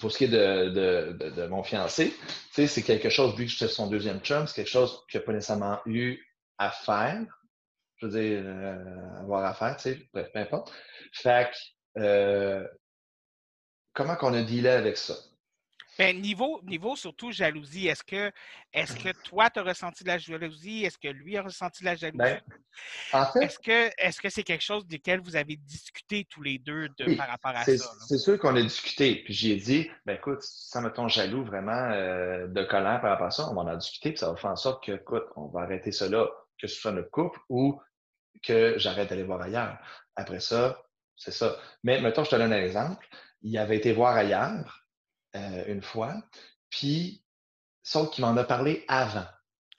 pour 0.00 0.10
ce 0.10 0.18
qui 0.18 0.24
est 0.24 0.28
de, 0.28 0.70
de, 0.70 1.30
de, 1.30 1.46
mon 1.46 1.62
fiancé, 1.62 2.14
c'est 2.52 2.82
quelque 2.82 3.10
chose, 3.10 3.36
vu 3.36 3.44
que 3.44 3.50
j'étais 3.50 3.68
son 3.68 3.88
deuxième 3.88 4.20
chum, 4.20 4.46
c'est 4.46 4.54
quelque 4.54 4.70
chose 4.70 5.04
qu'il 5.10 5.20
n'a 5.20 5.26
pas 5.26 5.32
nécessairement 5.32 5.80
eu 5.86 6.18
à 6.58 6.70
faire. 6.70 7.20
Je 7.96 8.06
veux 8.06 8.12
dire, 8.12 8.42
euh, 8.44 9.20
avoir 9.20 9.44
à 9.44 9.54
faire, 9.54 9.76
tu 9.76 9.82
sais, 9.82 10.08
bref, 10.12 10.28
peu 10.32 10.38
importe. 10.40 10.72
Fait 11.12 11.50
euh, 11.98 12.66
comment 13.92 14.16
qu'on 14.16 14.34
a 14.34 14.42
dealé 14.42 14.68
avec 14.68 14.96
ça? 14.96 15.14
Ben, 15.98 16.18
niveau, 16.18 16.60
niveau 16.62 16.96
surtout 16.96 17.32
jalousie, 17.32 17.86
est-ce 17.86 18.02
que, 18.02 18.32
est 18.72 18.98
que 18.98 19.12
toi, 19.24 19.50
tu 19.50 19.60
as 19.60 19.62
ressenti 19.62 20.04
de 20.04 20.08
la 20.08 20.16
jalousie? 20.16 20.84
Est-ce 20.84 20.96
que 20.96 21.08
lui 21.08 21.36
a 21.36 21.42
ressenti 21.42 21.80
de 21.80 21.84
la 21.84 21.96
jalousie? 21.96 22.18
Ben, 22.18 22.40
est-ce 23.42 23.58
que 23.58 23.90
est-ce 23.98 24.20
que 24.20 24.30
c'est 24.30 24.42
quelque 24.42 24.62
chose 24.64 24.86
duquel 24.86 25.20
vous 25.20 25.36
avez 25.36 25.56
discuté 25.56 26.26
tous 26.30 26.42
les 26.42 26.58
deux 26.58 26.88
par 27.18 27.28
rapport 27.28 27.50
à 27.54 27.64
ça? 27.64 27.92
C'est 28.08 28.18
sûr 28.18 28.38
qu'on 28.38 28.56
a 28.56 28.62
discuté. 28.62 29.22
Puis 29.24 29.34
j'ai 29.34 29.56
dit, 29.56 29.90
ben 30.06 30.16
écoute, 30.16 30.40
ça 30.40 30.80
me 30.80 30.90
tombe 30.90 31.10
jaloux 31.10 31.44
vraiment 31.44 31.90
euh, 31.92 32.46
de 32.46 32.62
colère 32.64 33.02
par 33.02 33.10
rapport 33.10 33.26
à 33.26 33.30
ça, 33.30 33.50
on 33.50 33.54
va 33.54 33.72
en 33.72 33.76
discuter, 33.76 34.10
puis 34.10 34.18
ça 34.18 34.30
va 34.30 34.36
faire 34.36 34.50
en 34.50 34.56
sorte 34.56 34.82
que, 34.84 34.92
écoute, 34.92 35.24
on 35.36 35.48
va 35.48 35.60
arrêter 35.60 35.92
cela, 35.92 36.26
que 36.58 36.66
ce 36.68 36.80
soit 36.80 36.92
notre 36.92 37.10
couple 37.10 37.38
ou 37.50 37.78
que 38.42 38.78
j'arrête 38.78 39.10
d'aller 39.10 39.24
voir 39.24 39.42
ailleurs. 39.42 39.76
Après 40.16 40.40
ça, 40.40 40.82
c'est 41.16 41.32
ça. 41.32 41.56
Mais 41.82 42.00
mettons, 42.00 42.24
je 42.24 42.30
te 42.30 42.36
donne 42.36 42.52
un 42.52 42.62
exemple. 42.62 43.06
Il 43.42 43.56
avait 43.58 43.76
été 43.76 43.92
voir 43.92 44.16
ailleurs 44.16 44.86
euh, 45.36 45.64
une 45.66 45.82
fois, 45.82 46.14
puis 46.70 47.24
sauf 47.82 48.10
qu'il 48.10 48.24
m'en 48.24 48.36
a 48.36 48.44
parlé 48.44 48.84
avant. 48.88 49.26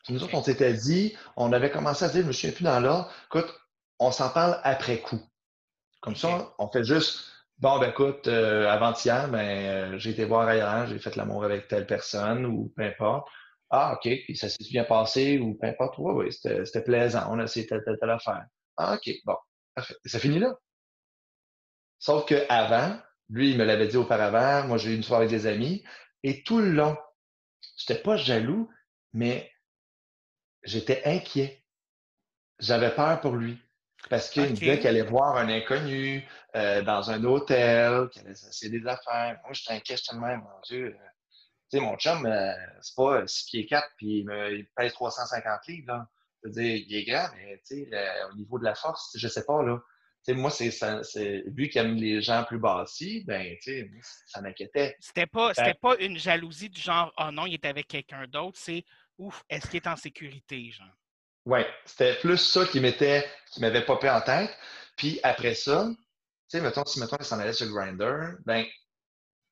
nous 0.09 0.23
autres, 0.23 0.35
on 0.35 0.43
s'était 0.43 0.73
dit, 0.73 1.15
on 1.37 1.53
avait 1.53 1.71
commencé 1.71 2.05
à 2.05 2.09
dire, 2.09 2.21
je 2.23 2.27
me 2.27 2.31
souviens 2.31 2.51
plus 2.55 2.63
dans 2.63 2.79
l'ordre, 2.79 3.11
écoute, 3.27 3.53
on 3.99 4.11
s'en 4.11 4.29
parle 4.29 4.59
après 4.63 4.99
coup. 4.99 5.21
Comme 6.01 6.15
ça, 6.15 6.53
on 6.59 6.69
fait 6.69 6.83
juste, 6.83 7.31
bon, 7.59 7.79
ben 7.79 7.91
écoute, 7.91 8.27
euh, 8.27 8.67
avant-hier, 8.67 9.29
ben, 9.29 9.93
euh, 9.93 9.97
j'ai 9.97 10.09
été 10.09 10.25
voir 10.25 10.47
ailleurs, 10.47 10.87
j'ai 10.87 10.99
fait 10.99 11.15
l'amour 11.15 11.45
avec 11.45 11.67
telle 11.69 11.87
personne 11.87 12.45
ou 12.45 12.73
peu 12.75 12.83
importe. 12.83 13.27
Ah, 13.69 13.93
OK, 13.93 14.11
puis 14.25 14.35
ça 14.35 14.49
s'est 14.49 14.63
bien 14.69 14.83
passé 14.83 15.39
ou 15.39 15.55
peu 15.55 15.67
importe. 15.67 15.95
Oui, 15.97 16.13
oui, 16.13 16.33
c'était 16.33 16.83
plaisant, 16.83 17.27
on 17.31 17.39
a 17.39 17.45
essayé 17.45 17.65
telle, 17.65 17.81
telle, 17.85 17.97
telle 17.99 18.09
affaire. 18.09 18.45
Ah, 18.77 18.95
OK, 18.95 19.09
bon, 19.25 19.35
parfait. 19.73 19.95
Ça 20.05 20.19
finit 20.19 20.39
là. 20.39 20.53
Sauf 22.03 22.25
qu'avant, 22.25 22.99
lui, 23.29 23.51
il 23.51 23.57
me 23.57 23.63
l'avait 23.63 23.87
dit 23.87 23.95
auparavant, 23.95 24.67
moi 24.67 24.77
j'ai 24.77 24.91
eu 24.91 24.95
une 24.97 25.03
soirée 25.03 25.23
avec 25.23 25.29
des 25.29 25.47
amis, 25.47 25.85
et 26.21 26.43
tout 26.43 26.59
le 26.59 26.69
long, 26.69 26.97
je 27.77 27.83
n'étais 27.83 28.03
pas 28.03 28.17
jaloux, 28.17 28.69
mais 29.13 29.49
j'étais 30.63 31.01
inquiet. 31.05 31.63
J'avais 32.59 32.93
peur 32.93 33.21
pour 33.21 33.37
lui. 33.37 33.57
Parce 34.09 34.29
qu'il 34.29 34.43
me 34.43 34.49
disait 34.49 34.79
qu'il 34.79 34.89
allait 34.89 35.03
voir 35.03 35.37
un 35.37 35.47
inconnu 35.47 36.27
euh, 36.57 36.81
dans 36.81 37.09
un 37.09 37.23
hôtel, 37.23 38.09
qu'il 38.09 38.23
allait 38.23 38.31
essayer 38.31 38.69
des 38.69 38.85
affaires. 38.85 39.39
Moi, 39.45 39.53
j'étais 39.53 39.75
inquiet, 39.75 39.95
j'étais 39.95 40.17
même, 40.17 40.41
mon 40.41 40.59
Dieu. 40.65 40.97
Tu 41.71 41.77
sais, 41.77 41.79
mon 41.79 41.95
chum, 41.95 42.25
euh, 42.25 42.51
c'est 42.81 42.95
pas 42.95 43.25
6 43.25 43.45
pieds 43.45 43.65
4 43.65 43.87
puis 43.95 44.25
il, 44.27 44.67
pèse 44.75 44.91
350 44.91 45.67
livres. 45.69 45.87
Là. 45.87 46.09
Je 46.43 46.49
veux 46.49 46.53
dire, 46.53 46.83
il 46.85 46.97
est 46.97 47.05
grand, 47.05 47.29
mais 47.37 47.61
tu 47.65 47.85
sais, 47.85 47.89
au 48.29 48.35
niveau 48.35 48.59
de 48.59 48.65
la 48.65 48.75
force, 48.75 49.15
je 49.17 49.27
sais 49.29 49.45
pas, 49.45 49.63
là 49.63 49.79
moi, 50.29 50.49
c'est, 50.49 51.43
lui 51.47 51.69
qui 51.69 51.77
aime 51.79 51.95
les 51.95 52.21
gens 52.21 52.43
plus 52.45 52.59
bâtis, 52.59 53.23
ben, 53.25 53.55
ça 54.25 54.41
m'inquiétait. 54.41 54.95
C'était 54.99 55.27
pas, 55.27 55.53
c'était 55.53 55.73
pas 55.73 55.97
une 55.97 56.17
jalousie 56.17 56.69
du 56.69 56.79
genre, 56.79 57.13
oh 57.17 57.31
non, 57.31 57.45
il 57.45 57.55
est 57.55 57.65
avec 57.65 57.87
quelqu'un 57.87 58.25
d'autre, 58.27 58.57
c'est, 58.59 58.85
ouf, 59.17 59.43
est-ce 59.49 59.67
qu'il 59.67 59.77
est 59.77 59.87
en 59.87 59.97
sécurité, 59.97 60.71
genre? 60.71 60.87
Oui, 61.45 61.59
c'était 61.85 62.15
plus 62.15 62.37
ça 62.37 62.65
qui 62.65 62.79
m'était, 62.79 63.29
qui 63.51 63.59
m'avait 63.59 63.83
popé 63.83 64.09
en 64.09 64.21
tête. 64.21 64.55
Puis 64.95 65.19
après 65.23 65.55
ça, 65.55 65.89
tu 65.89 65.97
sais, 66.47 66.61
mettons, 66.61 66.85
si 66.85 66.99
mettons, 66.99 67.17
il 67.19 67.25
s'en 67.25 67.39
allait 67.39 67.51
sur 67.51 67.67
grinder, 67.67 68.35
ben, 68.45 68.65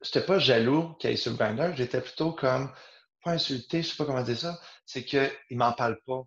j'étais 0.02 0.26
pas 0.26 0.40
jaloux 0.40 0.94
qu'il 0.96 1.10
aille 1.10 1.18
sur 1.18 1.36
grinder, 1.36 1.74
j'étais 1.76 2.00
plutôt 2.00 2.32
comme, 2.32 2.74
pas 3.24 3.32
insulté, 3.32 3.82
je 3.82 3.90
sais 3.90 3.98
pas 3.98 4.06
comment 4.06 4.24
dire 4.24 4.38
ça, 4.38 4.60
c'est 4.86 5.04
qu'il 5.04 5.32
m'en 5.52 5.74
parle 5.74 6.00
pas. 6.06 6.22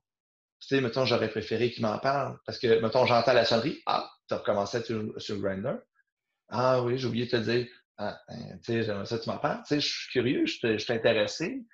Tu 0.66 0.76
sais, 0.76 0.80
mettons, 0.80 1.04
j'aurais 1.04 1.28
préféré 1.28 1.70
qu'il 1.70 1.82
m'en 1.82 1.98
parle. 1.98 2.38
Parce 2.46 2.58
que, 2.58 2.80
mettons, 2.80 3.04
j'entends 3.04 3.34
la 3.34 3.44
sonnerie. 3.44 3.82
Ah, 3.86 4.10
tu 4.28 4.34
as 4.34 4.38
recommencé 4.38 4.82
sur, 4.82 5.20
sur 5.20 5.38
Grindr. 5.38 5.78
Ah 6.48 6.82
oui, 6.82 6.96
j'ai 6.96 7.06
oublié 7.06 7.26
de 7.26 7.30
te 7.30 7.36
dire. 7.36 7.68
Ah, 7.98 8.18
ben, 8.28 8.58
tu 8.60 8.72
sais, 8.72 8.82
j'aimerais 8.82 9.04
ça, 9.04 9.18
tu 9.18 9.28
m'en 9.28 9.38
parles. 9.38 9.62
Tu 9.62 9.74
sais, 9.74 9.80
je 9.80 9.86
suis 9.86 10.10
curieux, 10.10 10.46
je 10.46 10.78
suis 10.78 10.92
intéressé 10.92 11.64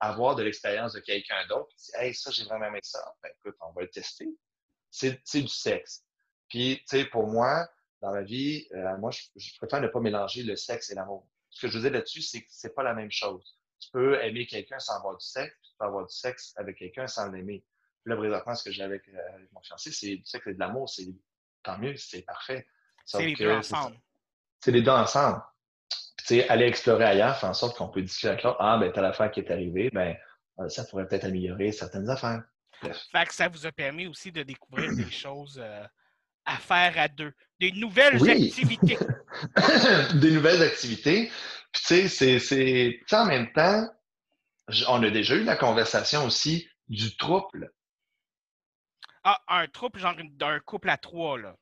à 0.00 0.12
voir 0.12 0.36
de 0.36 0.42
l'expérience 0.42 0.92
de 0.92 1.00
quelqu'un 1.00 1.46
d'autre. 1.48 1.70
Hey, 1.94 2.14
ça, 2.14 2.30
j'ai 2.30 2.44
vraiment 2.44 2.66
aimé 2.66 2.80
ça. 2.82 3.02
Ben, 3.22 3.30
écoute, 3.38 3.56
on 3.60 3.72
va 3.72 3.82
le 3.82 3.88
tester. 3.90 4.28
C'est 4.90 5.40
du 5.40 5.48
sexe. 5.48 6.04
Puis, 6.48 6.78
tu 6.88 6.98
sais, 6.98 7.04
pour 7.06 7.26
moi, 7.26 7.66
dans 8.02 8.10
la 8.10 8.22
vie, 8.22 8.68
euh, 8.74 8.98
moi, 8.98 9.10
je, 9.10 9.56
préfère 9.58 9.80
ne 9.80 9.88
pas 9.88 10.00
mélanger 10.00 10.42
le 10.42 10.56
sexe 10.56 10.90
et 10.90 10.94
l'amour. 10.94 11.26
Ce 11.48 11.62
que 11.62 11.72
je 11.72 11.78
veux 11.78 11.84
dire 11.84 11.92
là-dessus, 11.92 12.20
c'est 12.20 12.42
que 12.42 12.48
c'est 12.50 12.74
pas 12.74 12.82
la 12.82 12.92
même 12.92 13.10
chose. 13.10 13.58
Tu 13.80 13.90
peux 13.90 14.22
aimer 14.22 14.46
quelqu'un 14.46 14.78
sans 14.78 14.96
avoir 14.96 15.16
du 15.16 15.24
sexe, 15.24 15.54
tu 15.62 15.72
peux 15.78 15.86
avoir 15.86 16.06
du 16.06 16.14
sexe 16.14 16.52
avec 16.56 16.76
quelqu'un 16.76 17.06
sans 17.06 17.30
l'aimer. 17.30 17.64
Là, 18.06 18.16
présentement, 18.16 18.54
ce 18.54 18.64
que 18.64 18.70
j'ai 18.70 18.82
avec, 18.82 19.08
euh, 19.08 19.34
avec, 19.34 19.52
mon 19.52 19.60
fiancé, 19.62 19.90
c'est 19.90 20.16
du 20.16 20.24
sexe 20.24 20.46
et 20.46 20.54
de 20.54 20.58
l'amour. 20.58 20.88
C'est 20.88 21.06
tant 21.62 21.78
mieux, 21.78 21.96
c'est 21.96 22.22
parfait. 22.22 22.66
C'est 23.04 23.24
les 23.24 23.34
deux 23.34 23.50
ensemble. 23.50 23.96
C'est 24.60 24.72
les 24.72 24.82
deux 24.82 24.90
ensemble. 24.90 25.42
Tu 25.88 25.98
tu 26.18 26.24
sais, 26.36 26.48
aller 26.48 26.64
explorer 26.66 27.04
ailleurs 27.04 27.36
fait 27.38 27.46
en 27.46 27.54
sorte 27.54 27.76
qu'on 27.76 27.88
peut 27.88 28.00
discuter 28.00 28.28
avec 28.28 28.42
l'autre. 28.42 28.56
Ah, 28.60 28.78
ben, 28.78 28.90
t'as 28.92 29.02
l'affaire 29.02 29.30
qui 29.30 29.40
est 29.40 29.50
arrivée, 29.50 29.90
ben, 29.92 30.16
euh, 30.60 30.68
ça 30.68 30.84
pourrait 30.84 31.06
peut-être 31.06 31.24
améliorer 31.24 31.72
certaines 31.72 32.08
affaires. 32.08 32.42
Fait 32.80 33.26
que 33.26 33.34
ça 33.34 33.48
vous 33.48 33.66
a 33.66 33.72
permis 33.72 34.06
aussi 34.06 34.32
de 34.32 34.42
découvrir 34.42 34.94
des 34.94 35.10
choses 35.10 35.60
euh, 35.62 35.84
à 36.44 36.56
faire 36.56 36.94
à 36.98 37.08
deux. 37.08 37.32
Des 37.60 37.72
nouvelles 37.72 38.28
activités. 38.28 38.98
des 40.14 40.30
nouvelles 40.30 40.62
activités. 40.62 41.30
Puis, 41.72 41.82
tu 41.86 42.08
sais, 42.08 42.38
c'est. 42.38 43.00
en 43.12 43.26
même 43.26 43.52
temps, 43.52 43.88
on 44.88 45.02
a 45.02 45.10
déjà 45.10 45.34
eu 45.34 45.44
la 45.44 45.56
conversation 45.56 46.24
aussi 46.24 46.68
du 46.88 47.16
trouble. 47.16 47.72
Ah, 49.24 49.42
un 49.48 49.66
trouble, 49.68 49.98
genre 49.98 50.14
d'un 50.32 50.60
couple 50.60 50.90
à 50.90 50.98
trois, 50.98 51.38
là. 51.38 51.56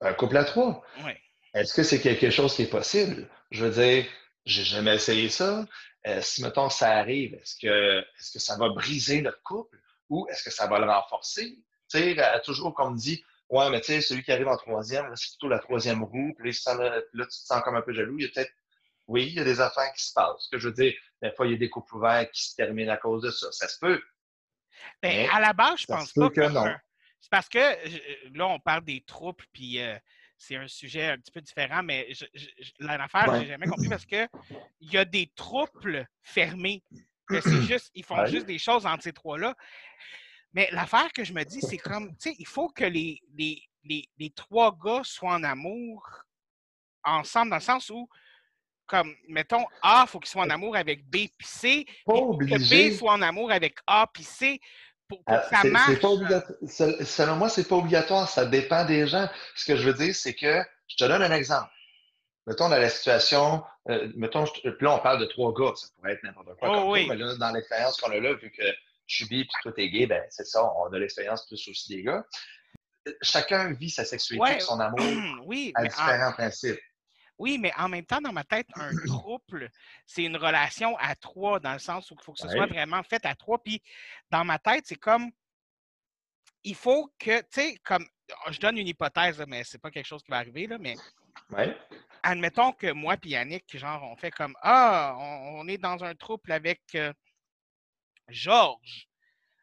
Un 0.00 0.14
couple 0.14 0.36
à 0.36 0.44
trois? 0.44 0.82
Oui. 1.04 1.12
Est-ce 1.54 1.74
que 1.74 1.82
c'est 1.82 2.00
quelque 2.00 2.30
chose 2.30 2.56
qui 2.56 2.62
est 2.62 2.70
possible? 2.70 3.28
Je 3.50 3.64
veux 3.66 3.70
dire, 3.70 4.06
j'ai 4.46 4.64
jamais 4.64 4.94
essayé 4.94 5.28
ça. 5.28 5.66
Euh, 6.06 6.20
si, 6.22 6.42
mettons, 6.42 6.70
ça 6.70 6.92
arrive, 6.92 7.34
est-ce 7.34 7.54
que, 7.60 8.00
est 8.00 8.32
que 8.32 8.38
ça 8.38 8.56
va 8.56 8.70
briser 8.70 9.20
notre 9.20 9.42
couple 9.42 9.78
ou 10.08 10.26
est-ce 10.28 10.42
que 10.42 10.50
ça 10.50 10.66
va 10.66 10.78
le 10.78 10.90
renforcer? 10.90 11.58
Tu 11.90 11.98
sais, 11.98 12.40
toujours 12.44 12.74
comme 12.74 12.96
dit, 12.96 13.22
ouais, 13.50 13.70
mais 13.70 13.80
tu 13.80 13.88
sais, 13.88 14.00
celui 14.00 14.22
qui 14.24 14.32
arrive 14.32 14.48
en 14.48 14.56
troisième, 14.56 15.14
c'est 15.14 15.32
plutôt 15.32 15.48
la 15.48 15.58
troisième 15.58 16.02
roue, 16.02 16.34
puis 16.38 16.50
là, 16.50 17.02
tu 17.12 17.26
te 17.28 17.30
sens 17.30 17.62
comme 17.62 17.76
un 17.76 17.82
peu 17.82 17.92
jaloux. 17.92 18.18
Il 18.18 18.24
y 18.24 18.26
a 18.26 18.30
peut-être, 18.30 18.52
oui, 19.06 19.26
il 19.26 19.34
y 19.34 19.40
a 19.40 19.44
des 19.44 19.60
affaires 19.60 19.92
qui 19.92 20.04
se 20.04 20.12
passent. 20.14 20.44
Ce 20.44 20.48
que 20.48 20.58
je 20.58 20.68
veux 20.68 20.74
dire, 20.74 20.94
des 21.20 21.30
fois, 21.32 21.46
il 21.46 21.52
y 21.52 21.54
a 21.54 21.58
des 21.58 21.68
couples 21.68 21.94
ouverts 21.94 22.30
qui 22.30 22.42
se 22.42 22.56
terminent 22.56 22.92
à 22.92 22.96
cause 22.96 23.22
de 23.22 23.30
ça. 23.30 23.52
Ça 23.52 23.68
se 23.68 23.78
peut. 23.78 24.02
Bien, 25.02 25.28
à 25.30 25.38
la 25.38 25.52
base, 25.52 25.80
je 25.80 25.86
pense 25.86 26.12
pas 26.14 26.30
que, 26.30 26.48
non. 26.48 26.74
C'est 27.22 27.30
parce 27.30 27.48
que 27.48 28.36
là, 28.36 28.48
on 28.48 28.58
parle 28.58 28.84
des 28.84 29.00
troupes, 29.00 29.42
puis 29.52 29.80
euh, 29.80 29.96
c'est 30.36 30.56
un 30.56 30.66
sujet 30.66 31.06
un 31.06 31.18
petit 31.18 31.30
peu 31.30 31.40
différent, 31.40 31.82
mais 31.84 32.08
l'affaire, 32.80 33.32
je 33.32 33.40
n'ai 33.40 33.46
jamais 33.46 33.68
compris 33.68 33.88
parce 33.88 34.04
qu'il 34.04 34.28
y 34.80 34.96
a 34.96 35.04
des 35.04 35.30
troupes 35.36 35.86
fermées. 36.20 36.82
C'est 37.30 37.40
juste, 37.62 37.92
ils 37.94 38.04
font 38.04 38.26
juste 38.26 38.46
des 38.46 38.58
choses 38.58 38.84
entre 38.86 39.04
ces 39.04 39.12
trois-là. 39.12 39.54
Mais 40.52 40.68
l'affaire 40.72 41.12
que 41.12 41.22
je 41.22 41.32
me 41.32 41.44
dis, 41.44 41.60
c'est 41.60 41.78
comme, 41.78 42.10
tu 42.16 42.30
sais, 42.30 42.36
il 42.40 42.46
faut 42.46 42.68
que 42.68 42.84
les, 42.84 43.22
les, 43.36 43.62
les, 44.18 44.30
trois 44.30 44.76
gars 44.76 45.02
soient 45.04 45.34
en 45.34 45.44
amour 45.44 46.04
ensemble, 47.04 47.50
dans 47.50 47.56
le 47.56 47.62
sens 47.62 47.88
où, 47.88 48.08
comme, 48.86 49.14
mettons, 49.28 49.64
A, 49.80 50.04
il 50.06 50.10
faut 50.10 50.18
qu'ils 50.18 50.28
soient 50.28 50.42
en 50.42 50.50
amour 50.50 50.74
avec 50.74 51.04
B 51.06 51.28
puis 51.38 51.46
C. 51.46 51.86
Pas 52.04 52.14
que 52.14 52.90
B 52.90 52.92
soit 52.92 53.12
en 53.12 53.22
amour 53.22 53.52
avec 53.52 53.78
A 53.86 54.08
puis 54.12 54.24
C 54.24 54.60
pour, 55.16 55.24
que 55.24 55.56
ça 55.56 55.64
marche. 55.64 56.00
selon 57.04 57.36
moi, 57.36 57.48
c'est 57.48 57.68
pas 57.68 57.76
obligatoire. 57.76 58.28
Ça 58.28 58.44
dépend 58.46 58.84
des 58.84 59.06
gens. 59.06 59.28
Ce 59.54 59.64
que 59.64 59.76
je 59.76 59.86
veux 59.86 59.94
dire, 59.94 60.14
c'est 60.14 60.34
que, 60.34 60.62
je 60.88 60.96
te 60.96 61.04
donne 61.04 61.22
un 61.22 61.32
exemple. 61.32 61.70
Mettons, 62.46 62.68
dans 62.68 62.76
la 62.76 62.88
situation, 62.88 63.62
euh, 63.88 64.10
mettons, 64.16 64.44
là, 64.80 64.94
on 64.94 64.98
parle 64.98 65.20
de 65.20 65.26
trois 65.26 65.52
gars, 65.54 65.72
ça 65.76 65.86
pourrait 65.96 66.12
être 66.12 66.22
n'importe 66.24 66.56
quoi. 66.58 66.84
Oh, 66.84 66.92
oui. 66.92 67.06
mais 67.08 67.16
là, 67.16 67.36
dans 67.36 67.50
l'expérience 67.52 68.00
qu'on 68.00 68.10
a 68.10 68.18
là, 68.18 68.34
vu 68.34 68.50
que 68.50 68.64
je 69.06 69.16
suis 69.16 69.24
bi 69.26 69.44
puis 69.44 69.54
toi 69.62 69.72
t'es 69.72 69.88
gay, 69.88 70.06
ben 70.06 70.22
c'est 70.30 70.46
ça, 70.46 70.64
on 70.76 70.92
a 70.92 70.98
l'expérience 70.98 71.46
plus 71.46 71.68
aussi 71.68 71.96
des 71.96 72.02
gars. 72.02 72.24
Chacun 73.20 73.72
vit 73.72 73.90
sa 73.90 74.04
sexualité, 74.04 74.60
son 74.60 74.80
amour 74.80 75.00
oui, 75.46 75.72
à 75.74 75.84
différents 75.84 76.32
principes. 76.32 76.80
Oui, 77.42 77.58
mais 77.58 77.72
en 77.76 77.88
même 77.88 78.06
temps, 78.06 78.20
dans 78.20 78.32
ma 78.32 78.44
tête, 78.44 78.68
un 78.76 78.92
couple, 79.20 79.68
c'est 80.06 80.22
une 80.22 80.36
relation 80.36 80.96
à 80.98 81.16
trois, 81.16 81.58
dans 81.58 81.72
le 81.72 81.80
sens 81.80 82.08
où 82.12 82.14
il 82.14 82.22
faut 82.22 82.34
que 82.34 82.38
ce 82.38 82.48
soit 82.48 82.66
vraiment 82.66 83.02
fait 83.02 83.26
à 83.26 83.34
trois. 83.34 83.60
Puis 83.60 83.82
dans 84.30 84.44
ma 84.44 84.60
tête, 84.60 84.84
c'est 84.86 84.94
comme 84.94 85.28
il 86.62 86.76
faut 86.76 87.12
que, 87.18 87.40
tu 87.40 87.46
sais, 87.50 87.76
comme 87.82 88.06
je 88.48 88.60
donne 88.60 88.78
une 88.78 88.86
hypothèse, 88.86 89.42
mais 89.48 89.64
c'est 89.64 89.80
pas 89.80 89.90
quelque 89.90 90.06
chose 90.06 90.22
qui 90.22 90.30
va 90.30 90.36
arriver, 90.36 90.68
là, 90.68 90.78
mais 90.78 90.94
admettons 92.22 92.70
que 92.70 92.92
moi 92.92 93.16
et 93.24 93.30
Yannick, 93.30 93.76
genre, 93.76 94.04
on 94.04 94.14
fait 94.14 94.30
comme 94.30 94.54
Ah, 94.62 95.16
on, 95.18 95.66
est 95.66 95.78
dans 95.78 96.04
un 96.04 96.14
couple 96.14 96.52
avec 96.52 96.82
euh, 96.94 97.12
Georges. 98.28 99.08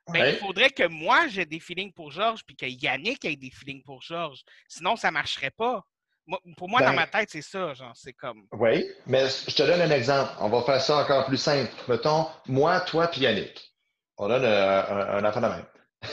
Ben, 0.09 0.33
il 0.33 0.38
faudrait 0.38 0.71
que 0.71 0.86
moi 0.88 1.29
j'ai 1.29 1.45
des 1.45 1.62
feelings 1.62 1.93
pour 1.93 2.12
Georges 2.12 2.43
puis 2.43 2.57
que 2.57 2.65
Yannick 2.65 3.24
ait 3.24 3.38
des 3.38 3.51
feelings 3.51 3.83
pour 3.83 4.01
Georges. 4.01 4.43
Sinon, 4.67 4.98
ça 4.98 5.12
ne 5.12 5.13
marcherait 5.13 5.51
pas. 5.51 5.85
Pour 6.57 6.70
moi, 6.70 6.81
dans 6.81 6.87
ben 6.87 6.96
ma 6.96 7.07
tête, 7.07 7.29
c'est 7.31 7.42
ça, 7.42 7.74
genre, 7.74 7.96
c'est 7.96 8.13
comme. 8.13 8.46
Oui, 8.51 8.85
mais 9.07 9.27
je 9.29 9.55
te 9.55 9.63
donne 9.63 9.81
un 9.81 9.92
exemple. 9.92 10.31
On 10.39 10.50
va 10.50 10.61
faire 10.63 10.81
ça 10.81 10.98
encore 10.98 11.25
plus 11.25 11.37
simple. 11.37 11.72
Mettons, 11.87 12.27
moi, 12.48 12.81
toi 12.81 13.07
puis 13.07 13.22
Yannick. 13.22 13.74
On 14.18 14.27
donne 14.27 14.44
un, 14.44 15.18
un, 15.18 15.25
enfant 15.25 15.42
de 15.42 15.48
même. 15.48 15.65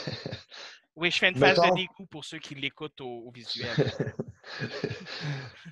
oui, 0.95 1.11
je 1.11 1.17
fais 1.17 1.29
une 1.29 1.37
phase 1.37 1.57
de 1.57 1.75
dégoût 1.75 2.05
pour 2.09 2.23
ceux 2.23 2.39
qui 2.39 2.55
l'écoutent 2.55 3.01
au, 3.01 3.29
visuel. 3.31 3.69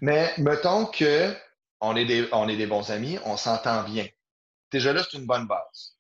mais 0.02 0.34
mettons 0.38 0.86
que 0.86 1.34
on 1.80 1.96
est 1.96 2.06
des, 2.06 2.28
on 2.34 2.50
est 2.50 2.58
des 2.58 2.68
bons 2.68 2.92
amis, 2.92 3.18
on 3.26 3.38
s'entend 3.38 3.84
bien. 3.84 4.08
Déjà 4.72 4.92
là, 4.92 5.04
c'est 5.04 5.18
une 5.18 5.26
bonne 5.26 5.48
base 5.48 5.98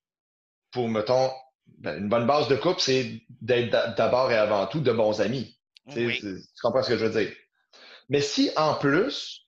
pour, 0.71 0.89
mettons, 0.89 1.31
ben, 1.77 1.97
une 1.97 2.09
bonne 2.09 2.27
base 2.27 2.49
de 2.49 2.57
couple, 2.57 2.81
c'est 2.81 3.21
d'être 3.29 3.95
d'abord 3.95 4.31
et 4.31 4.37
avant 4.37 4.67
tout 4.67 4.81
de 4.81 4.91
bons 4.91 5.21
amis. 5.21 5.57
Tu 5.91 6.41
comprends 6.61 6.83
ce 6.83 6.89
que 6.89 6.97
je 6.97 7.05
veux 7.05 7.23
dire? 7.23 7.33
Mais 8.09 8.21
si 8.21 8.51
en 8.55 8.75
plus, 8.75 9.47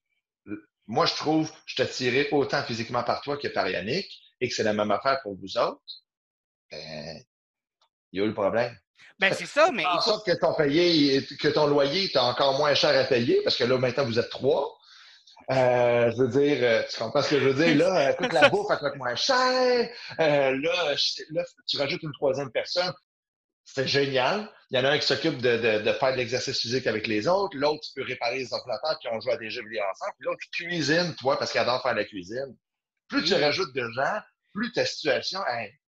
moi 0.87 1.05
je 1.05 1.15
trouve, 1.15 1.51
je 1.65 1.75
te 1.75 1.83
tirais 1.83 2.29
autant 2.31 2.63
physiquement 2.63 3.03
par 3.03 3.21
toi 3.21 3.37
que 3.37 3.47
par 3.47 3.69
Yannick 3.69 4.07
et 4.39 4.49
que 4.49 4.55
c'est 4.55 4.63
la 4.63 4.73
même 4.73 4.91
affaire 4.91 5.19
pour 5.23 5.35
vous 5.35 5.57
autres, 5.57 5.81
ben, 6.71 7.21
il 8.11 8.19
y 8.19 8.21
a 8.21 8.25
eu 8.25 8.29
le 8.29 8.33
problème. 8.33 8.75
Ben, 9.19 9.33
c'est 9.33 9.45
ça, 9.45 9.71
mais. 9.71 9.85
En 9.85 9.99
sorte 9.99 10.25
que 10.25 10.37
ton, 10.37 10.53
payé, 10.53 11.25
que 11.39 11.47
ton 11.47 11.67
loyer 11.67 12.05
est 12.05 12.17
encore 12.17 12.57
moins 12.57 12.75
cher 12.75 12.99
à 12.99 13.03
payer 13.05 13.41
parce 13.43 13.55
que 13.55 13.63
là, 13.63 13.77
maintenant, 13.77 14.05
vous 14.05 14.19
êtes 14.19 14.29
trois. 14.29 14.77
Euh, 15.49 16.11
je 16.11 16.17
veux 16.17 16.27
dire, 16.27 16.57
euh, 16.61 16.83
tu 16.89 16.97
comprends 16.99 17.21
ce 17.21 17.29
que 17.29 17.39
je 17.39 17.49
veux 17.49 17.65
dire? 17.65 17.77
Là, 17.77 18.13
toute 18.13 18.33
la 18.33 18.49
bouffe, 18.49 18.67
elle 18.69 18.77
coûte 18.77 18.95
moins 18.97 19.15
cher. 19.15 19.89
Euh, 20.19 20.59
là, 20.61 20.95
là, 21.31 21.43
tu 21.65 21.77
rajoutes 21.77 22.03
une 22.03 22.11
troisième 22.13 22.51
personne. 22.51 22.93
C'est 23.67 23.87
génial. 23.87 24.49
Il 24.71 24.77
y 24.77 24.81
en 24.81 24.85
a 24.85 24.91
un 24.91 24.97
qui 24.97 25.05
s'occupe 25.05 25.37
de, 25.37 25.57
de, 25.57 25.83
de, 25.83 25.93
faire 25.93 26.13
de 26.13 26.17
l'exercice 26.17 26.59
physique 26.59 26.87
avec 26.87 27.05
les 27.05 27.27
autres. 27.27 27.55
L'autre, 27.57 27.81
tu 27.85 27.91
peux 27.95 28.03
réparer 28.07 28.39
les 28.39 28.53
ordinateurs 28.53 28.97
qui 28.99 29.07
ont 29.09 29.19
joué 29.19 29.33
à 29.33 29.37
des 29.37 29.49
jeux 29.49 29.61
vidéo 29.61 29.83
ensemble. 29.91 30.13
Puis 30.17 30.25
l'autre, 30.25 30.39
cuisine, 30.53 31.15
toi, 31.19 31.37
parce 31.37 31.51
qu'il 31.51 31.59
adore 31.59 31.81
faire 31.83 31.93
la 31.93 32.05
cuisine. 32.05 32.57
Plus 33.09 33.23
tu 33.23 33.33
rajoutes 33.33 33.73
de 33.75 33.87
gens, 33.91 34.19
plus 34.53 34.71
ta 34.71 34.85
situation, 34.85 35.39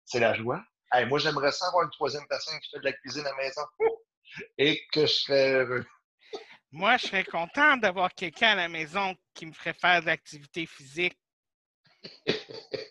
c'est 0.05 0.19
la 0.19 0.33
joie. 0.33 0.61
moi, 1.07 1.17
j'aimerais 1.19 1.51
ça 1.51 1.67
avoir 1.67 1.85
une 1.85 1.91
troisième 1.91 2.27
personne 2.27 2.59
qui 2.59 2.69
fait 2.69 2.79
de 2.79 2.85
la 2.85 2.93
cuisine 2.93 3.25
à 3.25 3.31
la 3.31 3.37
maison. 3.37 3.61
Et 4.57 4.81
que 4.93 5.01
je 5.01 5.13
serais 5.13 5.51
heureux. 5.53 5.85
Moi, 6.71 6.97
je 6.97 7.07
serais 7.07 7.25
content 7.25 7.77
d'avoir 7.77 8.13
quelqu'un 8.13 8.51
à 8.51 8.55
la 8.55 8.69
maison 8.69 9.15
qui 9.33 9.45
me 9.45 9.53
ferait 9.53 9.73
faire 9.73 10.01
de 10.01 10.07
l'activité 10.07 10.65
physique. 10.65 11.17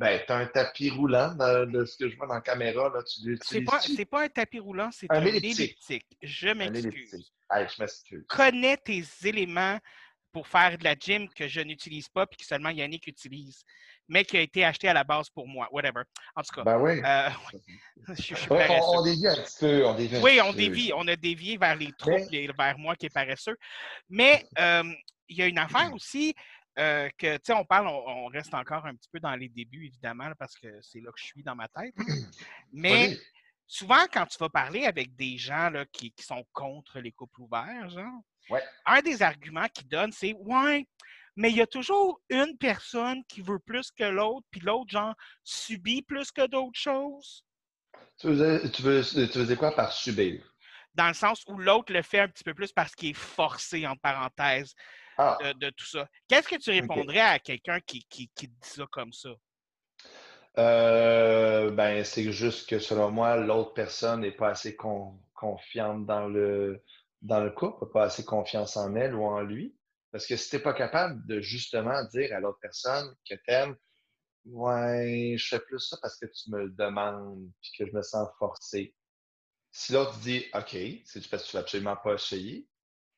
ben, 0.00 0.18
tu 0.26 0.32
as 0.32 0.36
un 0.36 0.46
tapis 0.46 0.88
roulant 0.88 1.34
de 1.34 1.84
ce 1.84 1.98
que 1.98 2.08
je 2.08 2.16
vois 2.16 2.26
dans 2.26 2.34
la 2.34 2.40
caméra. 2.40 2.88
Là, 2.88 3.02
tu. 3.02 3.38
C'est 3.42 3.60
pas, 3.60 3.80
pas 4.10 4.22
un 4.22 4.28
tapis 4.30 4.58
roulant, 4.58 4.88
c'est 4.90 5.06
un, 5.10 5.22
elliptique. 5.26 5.76
Je 6.22 6.48
m'excuse. 6.48 7.30
je 7.50 7.82
m'excuse. 7.82 8.24
Connais 8.26 8.78
tes 8.78 9.04
éléments 9.24 9.78
pour 10.32 10.48
faire 10.48 10.78
de 10.78 10.84
la 10.84 10.94
gym 10.94 11.28
que 11.28 11.46
je 11.46 11.60
n'utilise 11.60 12.08
pas 12.08 12.26
puis 12.26 12.38
que 12.38 12.46
seulement 12.46 12.70
Yannick 12.70 13.06
utilise 13.08 13.62
mais 14.08 14.24
qui 14.24 14.38
a 14.38 14.40
été 14.40 14.64
acheté 14.64 14.88
à 14.88 14.94
la 14.94 15.04
base 15.04 15.28
pour 15.28 15.46
moi, 15.46 15.68
whatever. 15.70 16.02
En 16.34 16.42
tout 16.42 16.54
cas. 16.54 16.64
Ben 16.64 16.78
oui. 16.78 17.00
Euh, 17.04 17.28
je, 18.08 18.34
suis 18.34 18.34
on, 18.50 18.98
on, 18.98 19.02
dévie 19.02 19.28
un 19.28 19.36
petit 19.36 19.56
peu. 19.60 19.86
On 19.86 19.94
dévie 19.94 20.18
oui, 20.18 20.40
on 20.42 20.52
dévie. 20.52 20.92
On 20.96 21.06
a 21.08 21.14
dévié 21.14 21.58
vers 21.58 21.76
les 21.76 21.92
troupes 21.92 22.32
et 22.32 22.48
vers 22.58 22.78
moi 22.78 22.96
qui 22.96 23.06
est 23.06 23.14
paresseux. 23.14 23.56
Mais 24.08 24.44
euh, 24.58 24.82
il 25.28 25.36
y 25.36 25.42
a 25.42 25.46
une 25.46 25.58
affaire 25.58 25.92
aussi 25.94 26.34
euh, 26.80 27.08
que, 27.18 27.36
tu 27.36 27.42
sais, 27.44 27.52
on 27.52 27.64
parle, 27.64 27.88
on, 27.88 28.26
reste 28.26 28.54
encore 28.54 28.86
un 28.86 28.94
petit 28.94 29.08
peu 29.12 29.20
dans 29.20 29.34
les 29.36 29.48
débuts, 29.48 29.86
évidemment, 29.86 30.30
parce 30.38 30.56
que 30.56 30.68
c'est 30.82 31.00
là 31.00 31.10
que 31.12 31.20
je 31.20 31.26
suis 31.26 31.42
dans 31.42 31.54
ma 31.54 31.68
tête. 31.68 31.94
Mais 32.72 33.16
souvent, 33.66 34.04
quand 34.12 34.26
tu 34.26 34.38
vas 34.38 34.48
parler 34.48 34.86
avec 34.86 35.14
des 35.14 35.36
gens 35.36 35.70
là, 35.70 35.84
qui, 35.92 36.10
qui, 36.12 36.24
sont 36.24 36.44
contre 36.52 36.98
les 37.00 37.12
couples 37.12 37.42
ouverts, 37.42 37.90
genre, 37.90 38.22
ouais. 38.50 38.62
un 38.86 39.00
des 39.02 39.22
arguments 39.22 39.68
qu'ils 39.68 39.88
donnent, 39.88 40.12
c'est 40.12 40.34
Ouais, 40.34 40.86
mais 41.36 41.50
il 41.50 41.56
y 41.56 41.62
a 41.62 41.66
toujours 41.66 42.20
une 42.28 42.56
personne 42.58 43.24
qui 43.24 43.40
veut 43.40 43.58
plus 43.58 43.90
que 43.90 44.04
l'autre, 44.04 44.46
puis 44.50 44.60
l'autre, 44.60 44.90
genre, 44.90 45.14
subit 45.44 46.02
plus 46.02 46.30
que 46.30 46.46
d'autres 46.46 46.78
choses. 46.78 47.44
Tu 48.18 48.26
veux, 48.28 48.70
tu, 48.70 48.82
veux, 48.82 49.46
dire 49.46 49.56
quoi 49.56 49.74
par 49.74 49.92
subir? 49.92 50.42
Dans 50.94 51.08
le 51.08 51.14
sens 51.14 51.42
où 51.46 51.56
l'autre 51.56 51.92
le 51.92 52.02
fait 52.02 52.20
un 52.20 52.28
petit 52.28 52.44
peu 52.44 52.52
plus 52.52 52.72
parce 52.72 52.94
qu'il 52.94 53.10
est 53.10 53.14
forcé, 53.14 53.86
en 53.86 53.96
parenthèse, 53.96 54.74
ah. 55.20 55.52
de, 55.54 55.70
tout 55.70 55.86
ça. 55.86 56.08
Qu'est-ce 56.28 56.48
que 56.48 56.56
tu 56.56 56.70
répondrais 56.70 57.20
à 57.20 57.38
quelqu'un 57.38 57.80
qui, 57.80 58.04
qui, 58.08 58.30
qui, 58.34 58.48
dit 58.48 58.56
ça 58.62 58.84
comme 58.90 59.12
ça? 59.12 59.30
Euh, 60.58 61.70
ben, 61.70 62.02
c'est 62.04 62.32
juste 62.32 62.68
que 62.68 62.78
selon 62.78 63.10
moi, 63.10 63.36
l'autre 63.36 63.74
personne 63.74 64.20
n'est 64.20 64.32
pas 64.32 64.48
assez 64.50 64.76
confiante 65.34 66.06
dans 66.06 66.26
le, 66.26 66.82
dans 67.22 67.40
le 67.40 67.50
couple, 67.50 67.90
pas 67.92 68.04
assez 68.04 68.24
confiance 68.24 68.76
en 68.76 68.94
elle 68.96 69.14
ou 69.14 69.24
en 69.24 69.42
lui. 69.42 69.76
Parce 70.10 70.26
que 70.26 70.36
si 70.36 70.50
tu 70.50 70.56
n'es 70.56 70.62
pas 70.62 70.74
capable 70.74 71.24
de 71.26 71.40
justement 71.40 72.02
dire 72.04 72.34
à 72.34 72.40
l'autre 72.40 72.58
personne 72.60 73.14
que 73.28 73.34
t'aimes, 73.46 73.76
ouais, 74.46 75.34
je 75.36 75.48
fais 75.48 75.60
plus 75.60 75.80
ça 75.80 75.98
parce 76.00 76.16
que 76.18 76.26
tu 76.26 76.50
me 76.50 76.64
le 76.64 76.70
demandes 76.70 77.48
puis 77.60 77.72
que 77.78 77.86
je 77.86 77.92
me 77.92 78.02
sens 78.02 78.28
forcé. 78.38 78.94
Si 79.70 79.92
l'autre 79.92 80.18
dit 80.18 80.46
OK, 80.54 80.76
c'est 81.04 81.28
parce 81.28 81.44
que 81.44 81.50
tu 81.50 81.56
vas 81.56 81.60
absolument 81.60 81.96
pas 81.96 82.14
essayer, 82.14 82.66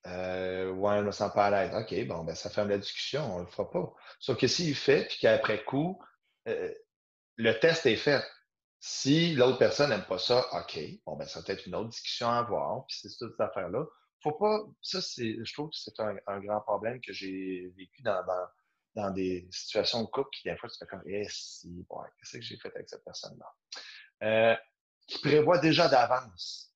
Euh, 0.07 0.71
ouais, 0.71 0.99
je 0.99 1.03
me 1.03 1.11
sens 1.11 1.31
pas 1.33 1.47
à 1.47 1.49
l'aise. 1.49 1.75
OK, 1.75 2.07
bon, 2.07 2.23
ben 2.23 2.35
ça 2.35 2.49
ferme 2.49 2.69
la 2.69 2.77
discussion, 2.77 3.35
on 3.35 3.39
le 3.39 3.47
fera 3.47 3.69
pas. 3.69 3.93
Sauf 4.19 4.37
que 4.37 4.47
s'il 4.47 4.75
fait, 4.75 5.07
puis 5.07 5.17
qu'après 5.19 5.63
coup, 5.63 6.01
euh, 6.47 6.73
le 7.37 7.59
test 7.59 7.85
est 7.85 7.95
fait. 7.95 8.23
Si 8.79 9.33
l'autre 9.33 9.57
personne 9.57 9.91
n'aime 9.91 10.05
pas 10.05 10.19
ça, 10.19 10.45
OK, 10.53 10.77
bon, 11.05 11.15
ben 11.15 11.25
ça 11.25 11.39
va 11.39 11.53
être 11.53 11.65
une 11.65 11.75
autre 11.75 11.89
discussion 11.89 12.27
à 12.27 12.39
avoir, 12.39 12.85
puis 12.85 12.97
c'est 12.99 13.09
cette 13.09 13.39
affaire-là. 13.39 13.85
Faut 14.21 14.33
pas, 14.33 14.59
ça, 14.81 15.01
c'est, 15.01 15.37
je 15.41 15.53
trouve 15.53 15.69
que 15.69 15.77
c'est 15.77 15.97
un, 15.99 16.39
grand 16.41 16.61
problème 16.61 16.99
que 16.99 17.13
j'ai 17.13 17.71
vécu 17.77 18.01
dans, 18.01 18.23
dans, 18.25 18.47
dans, 18.95 19.11
des 19.11 19.47
situations 19.51 20.01
de 20.03 20.07
couple 20.07 20.29
qui, 20.33 20.43
des 20.49 20.57
fois, 20.57 20.69
tu 20.69 20.77
fais 20.77 20.85
comme, 20.85 21.03
eh, 21.05 21.25
si, 21.29 21.85
bon, 21.89 21.97
qu'est-ce 22.17 22.37
que 22.37 22.41
j'ai 22.41 22.57
fait 22.57 22.73
avec 22.75 22.89
cette 22.89 23.03
personne-là? 23.05 23.53
Euh, 24.23 24.55
qui 25.07 25.19
prévoit 25.19 25.59
déjà 25.59 25.87
d'avance. 25.87 26.72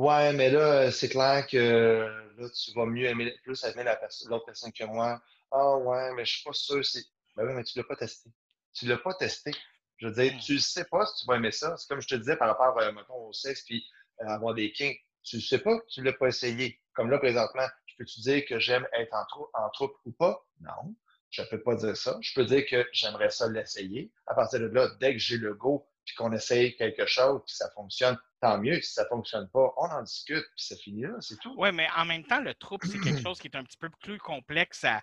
Ouais, 0.00 0.32
mais 0.32 0.48
là, 0.50 0.90
c'est 0.90 1.10
clair 1.10 1.46
que 1.46 2.08
là, 2.38 2.48
tu 2.48 2.72
vas 2.72 2.86
mieux 2.86 3.04
aimer, 3.04 3.36
plus 3.42 3.62
aimer 3.64 3.84
l'autre 4.30 4.46
personne 4.46 4.72
que 4.72 4.84
moi. 4.84 5.20
Ah 5.50 5.76
ouais, 5.76 6.14
mais 6.14 6.24
je 6.24 6.36
suis 6.36 6.42
pas 6.42 6.54
sûr. 6.54 6.82
C'est... 6.82 7.04
Ben 7.36 7.46
oui, 7.46 7.52
mais 7.52 7.64
tu 7.64 7.76
l'as 7.76 7.84
pas 7.84 7.96
testé. 7.96 8.30
Tu 8.72 8.86
l'as 8.86 8.96
pas 8.96 9.12
testé. 9.12 9.50
Je 9.98 10.06
veux 10.06 10.14
dire, 10.14 10.32
hmm. 10.32 10.38
tu 10.38 10.54
ne 10.54 10.58
sais 10.58 10.86
pas 10.86 11.04
si 11.04 11.20
tu 11.20 11.26
vas 11.26 11.36
aimer 11.36 11.52
ça. 11.52 11.76
C'est 11.76 11.86
comme 11.86 12.00
je 12.00 12.08
te 12.08 12.14
disais 12.14 12.36
par 12.36 12.48
rapport, 12.48 12.80
euh, 12.80 12.90
au 13.10 13.34
sexe 13.34 13.62
puis 13.64 13.84
euh, 14.22 14.28
avoir 14.28 14.54
des 14.54 14.72
kinks. 14.72 14.96
Tu 15.22 15.36
ne 15.36 15.42
sais 15.42 15.58
pas, 15.58 15.78
tu 15.90 16.00
ne 16.00 16.06
l'as 16.06 16.14
pas 16.14 16.28
essayé. 16.28 16.80
Comme 16.94 17.10
là, 17.10 17.18
présentement, 17.18 17.66
je 17.84 17.96
peux-tu 17.98 18.20
dire 18.20 18.46
que 18.46 18.58
j'aime 18.58 18.88
être 18.94 19.12
en, 19.12 19.26
en 19.52 19.68
troupe 19.68 19.96
ou 20.06 20.12
pas? 20.12 20.42
Non. 20.60 20.94
Je 21.28 21.42
ne 21.42 21.46
peux 21.48 21.60
pas 21.60 21.74
dire 21.74 21.94
ça. 21.94 22.16
Je 22.22 22.32
peux 22.32 22.46
dire 22.46 22.64
que 22.66 22.88
j'aimerais 22.92 23.28
ça 23.28 23.50
l'essayer. 23.50 24.10
À 24.26 24.34
partir 24.34 24.60
de 24.60 24.66
là, 24.68 24.88
dès 24.98 25.12
que 25.12 25.18
j'ai 25.18 25.36
le 25.36 25.52
go, 25.52 25.86
puis 26.10 26.16
qu'on 26.16 26.32
essaye 26.32 26.74
quelque 26.76 27.06
chose, 27.06 27.40
puis 27.46 27.54
ça 27.54 27.70
fonctionne, 27.70 28.18
tant 28.40 28.58
mieux. 28.58 28.80
Si 28.80 28.94
ça 28.94 29.04
ne 29.04 29.08
fonctionne 29.08 29.48
pas, 29.50 29.72
on 29.76 29.84
en 29.84 30.02
discute, 30.02 30.44
puis 30.56 30.64
ça 30.64 30.74
finit 30.76 31.02
là, 31.02 31.14
c'est 31.20 31.38
tout. 31.38 31.54
Oui, 31.56 31.70
mais 31.72 31.86
en 31.96 32.04
même 32.04 32.24
temps, 32.24 32.40
le 32.40 32.52
trouble, 32.54 32.84
c'est 32.88 32.98
quelque 32.98 33.22
chose 33.22 33.38
qui 33.38 33.46
est 33.46 33.56
un 33.56 33.62
petit 33.62 33.76
peu 33.78 33.88
plus 34.02 34.18
complexe 34.18 34.82
à, 34.82 35.02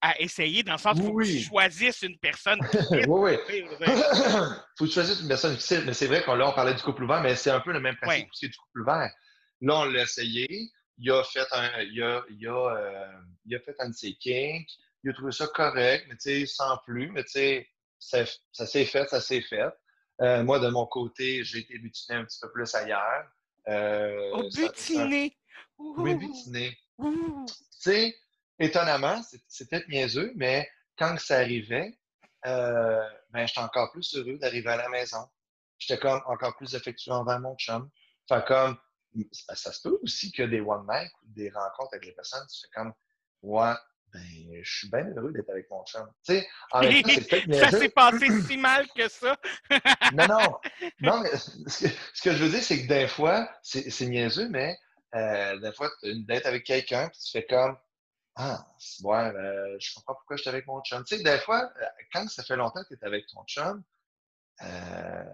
à 0.00 0.20
essayer, 0.20 0.62
dans 0.62 0.74
le 0.74 0.78
sens 0.78 0.96
où 1.00 1.20
tu 1.20 1.40
choisisses 1.40 2.02
une 2.02 2.16
personne. 2.18 2.60
oui, 3.08 3.08
oui. 3.08 3.36
Il 3.50 3.66
faut 4.78 4.84
que 4.84 4.88
tu 4.88 4.94
choisisses 4.94 5.20
une 5.20 5.28
personne 5.28 5.54
difficile. 5.54 5.82
Mais 5.86 5.92
c'est 5.92 6.06
vrai 6.06 6.22
qu'on 6.22 6.36
là, 6.36 6.48
on 6.48 6.52
parlait 6.52 6.74
du 6.74 6.82
couple 6.82 7.02
ouvert, 7.02 7.20
mais 7.20 7.34
c'est 7.34 7.50
un 7.50 7.60
peu 7.60 7.72
le 7.72 7.80
même 7.80 7.96
principe 7.96 8.28
aussi 8.30 8.48
du 8.48 8.56
couple 8.56 8.82
ouvert. 8.82 9.10
Là, 9.60 9.80
on 9.80 9.84
l'a 9.86 10.02
essayé. 10.02 10.70
Il 10.98 11.10
a 11.10 11.24
fait 11.24 11.46
un, 11.50 11.80
il 11.80 12.00
a, 12.00 12.22
il 12.30 12.46
a, 12.46 12.76
euh, 12.76 13.20
il 13.44 13.56
a 13.56 13.60
fait 13.60 13.74
un 13.80 13.88
de 13.88 13.94
ses 13.94 14.14
kinks. 14.14 14.70
Il 15.02 15.10
a 15.10 15.14
trouvé 15.14 15.32
ça 15.32 15.48
correct, 15.48 16.06
mais 16.08 16.16
tu 16.16 16.30
sais, 16.30 16.46
sans 16.46 16.76
plus. 16.78 17.10
Mais 17.10 17.24
tu 17.24 17.30
sais, 17.30 17.68
ça, 17.98 18.24
ça 18.52 18.66
s'est 18.66 18.84
fait, 18.84 19.08
ça 19.08 19.20
s'est 19.20 19.42
fait. 19.42 19.72
Euh, 20.20 20.42
moi, 20.42 20.58
de 20.58 20.68
mon 20.68 20.86
côté, 20.86 21.44
j'ai 21.44 21.58
été 21.58 21.78
butiné 21.78 22.18
un 22.18 22.24
petit 22.24 22.38
peu 22.40 22.50
plus 22.50 22.74
ailleurs. 22.74 23.26
Euh, 23.68 24.30
oh, 24.34 24.48
butiné! 24.54 25.36
Oui, 25.78 26.14
butiné. 26.14 26.76
Tu 26.98 27.54
sais, 27.70 28.16
étonnamment, 28.58 29.22
c'est 29.46 29.68
peut-être 29.68 29.88
niaiseux, 29.88 30.32
mais 30.34 30.68
quand 30.96 31.16
ça 31.18 31.38
arrivait, 31.38 31.96
euh, 32.46 33.08
ben, 33.30 33.46
j'étais 33.46 33.60
encore 33.60 33.92
plus 33.92 34.16
heureux 34.16 34.38
d'arriver 34.38 34.70
à 34.70 34.76
la 34.76 34.88
maison. 34.88 35.28
J'étais 35.78 36.00
comme 36.00 36.20
encore 36.26 36.56
plus 36.56 36.74
affectueux 36.74 37.12
envers 37.12 37.38
mon 37.38 37.56
chum. 37.56 37.88
Enfin, 38.28 38.40
comme, 38.42 38.76
ça, 39.32 39.72
se 39.72 39.80
peut 39.82 39.98
aussi 40.02 40.32
que 40.32 40.42
des 40.42 40.60
one 40.60 40.86
night 40.88 41.10
ou 41.22 41.26
des 41.28 41.50
rencontres 41.50 41.94
avec 41.94 42.06
les 42.06 42.12
personnes, 42.12 42.46
tu 42.52 42.60
fais 42.62 42.70
comme, 42.74 42.92
ouais, 43.42 43.74
ben, 44.12 44.62
je 44.62 44.78
suis 44.78 44.90
bien 44.90 45.04
heureux 45.16 45.32
d'être 45.32 45.50
avec 45.50 45.70
mon 45.70 45.84
chum. 45.84 46.08
Tu 46.24 46.34
sais, 46.34 46.48
en 46.72 46.80
même 46.80 47.02
temps, 47.02 47.10
c'est 47.12 47.28
peut-être 47.28 47.54
Ça 47.70 47.78
s'est 47.78 47.88
passé 47.90 48.26
si 48.42 48.56
mal 48.56 48.86
que 48.96 49.08
ça. 49.08 49.36
non, 50.14 50.26
non. 50.26 50.58
Non, 51.00 51.20
mais 51.22 51.30
ce 51.36 52.22
que, 52.22 52.32
je 52.32 52.44
veux 52.44 52.50
dire, 52.50 52.62
c'est 52.62 52.82
que 52.82 52.88
des 52.88 53.08
fois, 53.08 53.50
c'est 53.62 54.06
niaiseux, 54.06 54.48
mais 54.48 54.78
euh, 55.14 55.58
des 55.58 55.72
fois, 55.72 55.90
tu 56.00 56.08
as 56.08 56.12
une 56.12 56.24
date 56.24 56.46
avec 56.46 56.64
quelqu'un, 56.64 57.08
puis 57.08 57.20
tu 57.20 57.30
fais 57.32 57.46
comme 57.46 57.76
Ah, 58.36 58.64
ouais, 59.02 59.16
euh, 59.16 59.76
je 59.78 59.94
comprends 59.94 60.14
pourquoi 60.14 60.36
je 60.36 60.42
suis 60.42 60.50
avec 60.50 60.66
mon 60.66 60.80
chum. 60.82 61.04
Tu 61.04 61.16
sais, 61.16 61.22
des 61.22 61.38
fois, 61.38 61.70
euh, 61.80 61.86
quand 62.12 62.28
ça 62.28 62.42
fait 62.42 62.56
longtemps 62.56 62.82
que 62.88 62.94
tu 62.94 63.00
es 63.00 63.06
avec 63.06 63.26
ton 63.26 63.44
chum, 63.44 63.82
euh, 64.62 65.24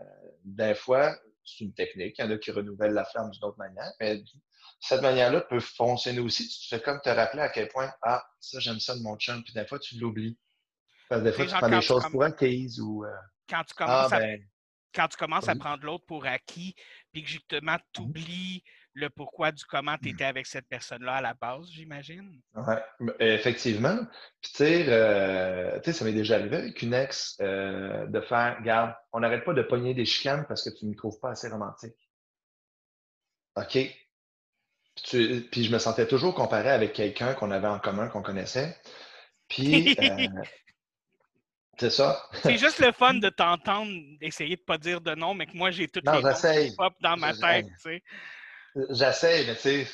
des 0.45 0.75
fois, 0.75 1.17
c'est 1.45 1.65
une 1.65 1.75
technique. 1.75 2.17
Il 2.19 2.25
y 2.25 2.29
en 2.29 2.31
a 2.31 2.39
qui 2.39 2.51
renouvellent 2.51 2.95
la 2.95 3.05
flamme 3.05 3.31
d'une 3.31 3.45
autre 3.45 3.59
manière, 3.59 3.93
mais 4.01 4.23
cette 4.81 5.03
manière-là 5.03 5.43
peut 5.43 5.61
fonctionner 5.61 6.21
aussi. 6.21 6.49
Tu 6.49 6.69
fais 6.69 6.81
comme 6.81 7.01
te 7.01 7.09
rappeler 7.09 7.43
à 7.43 7.49
quel 7.49 7.69
point, 7.69 7.93
ah, 8.03 8.25
ça, 8.41 8.61
j'aime 8.61 8.81
ça 8.81 8.97
de 8.97 9.03
mon 9.03 9.17
chum, 9.17 9.43
puis 9.43 9.53
des 9.53 9.67
fois, 9.67 9.79
tu 9.79 9.99
l'oublies. 9.99 10.39
Parce 11.09 11.23
que 11.23 11.27
des 11.29 11.33
fois, 11.33 11.47
tu 11.47 11.55
prends 11.55 11.69
des 11.69 11.83
choses 11.83 12.07
pour 12.11 12.23
acquises 12.23 12.81
ou. 12.81 13.05
Euh, 13.05 13.11
quand 13.49 13.63
tu 13.65 13.75
commences, 13.75 14.13
ah, 14.13 14.17
à, 14.17 14.21
ben 14.21 14.41
quand 14.95 15.09
tu 15.09 15.17
commences 15.17 15.49
à 15.49 15.55
prendre 15.55 15.85
l'autre 15.85 16.05
pour 16.07 16.25
acquis, 16.27 16.75
puis 17.13 17.23
que 17.23 17.29
justement, 17.29 17.77
tu 17.93 18.01
oublies 18.01 18.63
le 18.95 19.11
pourquoi 19.11 19.53
du 19.53 19.65
comment 19.65 19.97
tu 19.99 20.09
mmh. 20.09 20.13
étais 20.13 20.25
avec 20.25 20.47
cette 20.47 20.69
personne-là 20.69 21.15
à 21.15 21.21
la 21.21 21.35
base, 21.35 21.69
j'imagine? 21.71 22.41
Oui, 22.55 22.75
effectivement. 23.19 23.99
Puis, 24.41 24.53
tu 24.53 24.65
sais, 24.65 25.93
ça 25.93 26.05
m'est 26.05 26.13
déjà 26.13 26.37
arrivé 26.37 26.57
avec 26.57 26.81
une 26.83 26.95
ex 26.95 27.37
euh, 27.41 28.07
de 28.07 28.21
faire, 28.21 28.63
garde, 28.63 28.95
on 29.13 29.21
n'arrête 29.21 29.45
pas 29.45 29.55
de 29.55 29.63
pogner 29.63 29.95
des 29.95 30.05
chicanes 30.05 30.47
parce 30.47 30.63
que 30.63 30.71
tu 30.71 30.87
ne 30.87 30.91
me 30.91 30.97
trouves 30.97 31.19
pas 31.21 31.31
assez 31.31 31.49
romantique. 31.49 31.95
OK, 33.57 33.79
puis, 35.03 35.65
je 35.65 35.73
me 35.73 35.79
sentais 35.79 36.07
toujours 36.07 36.35
comparé 36.35 36.71
avec 36.71 36.93
quelqu'un 36.93 37.35
qu'on 37.35 37.51
avait 37.51 37.67
en 37.69 37.79
commun, 37.79 38.09
qu'on 38.09 38.23
connaissait. 38.23 38.77
Puis, 39.49 39.97
euh, 40.01 40.29
c'est 41.79 41.91
ça. 41.91 42.23
c'est 42.43 42.59
juste 42.59 42.79
le 42.79 42.93
fun 42.93 43.15
de 43.15 43.29
t'entendre 43.29 43.91
essayer 44.21 44.57
de 44.57 44.61
ne 44.61 44.65
pas 44.65 44.79
dire 44.79 45.01
de 45.01 45.15
nom, 45.15 45.35
mais 45.35 45.47
que 45.47 45.57
moi, 45.57 45.71
j'ai 45.71 45.89
toutes 45.89 46.07
les 46.07 46.23
noms 46.23 46.75
pop 46.77 46.95
dans 47.01 47.17
ma 47.17 47.35
tête, 47.35 47.67
tu 47.67 47.81
sais. 47.81 48.03
J'essaie, 48.91 49.45
mais 49.47 49.55
tu 49.55 49.61
sais, 49.61 49.89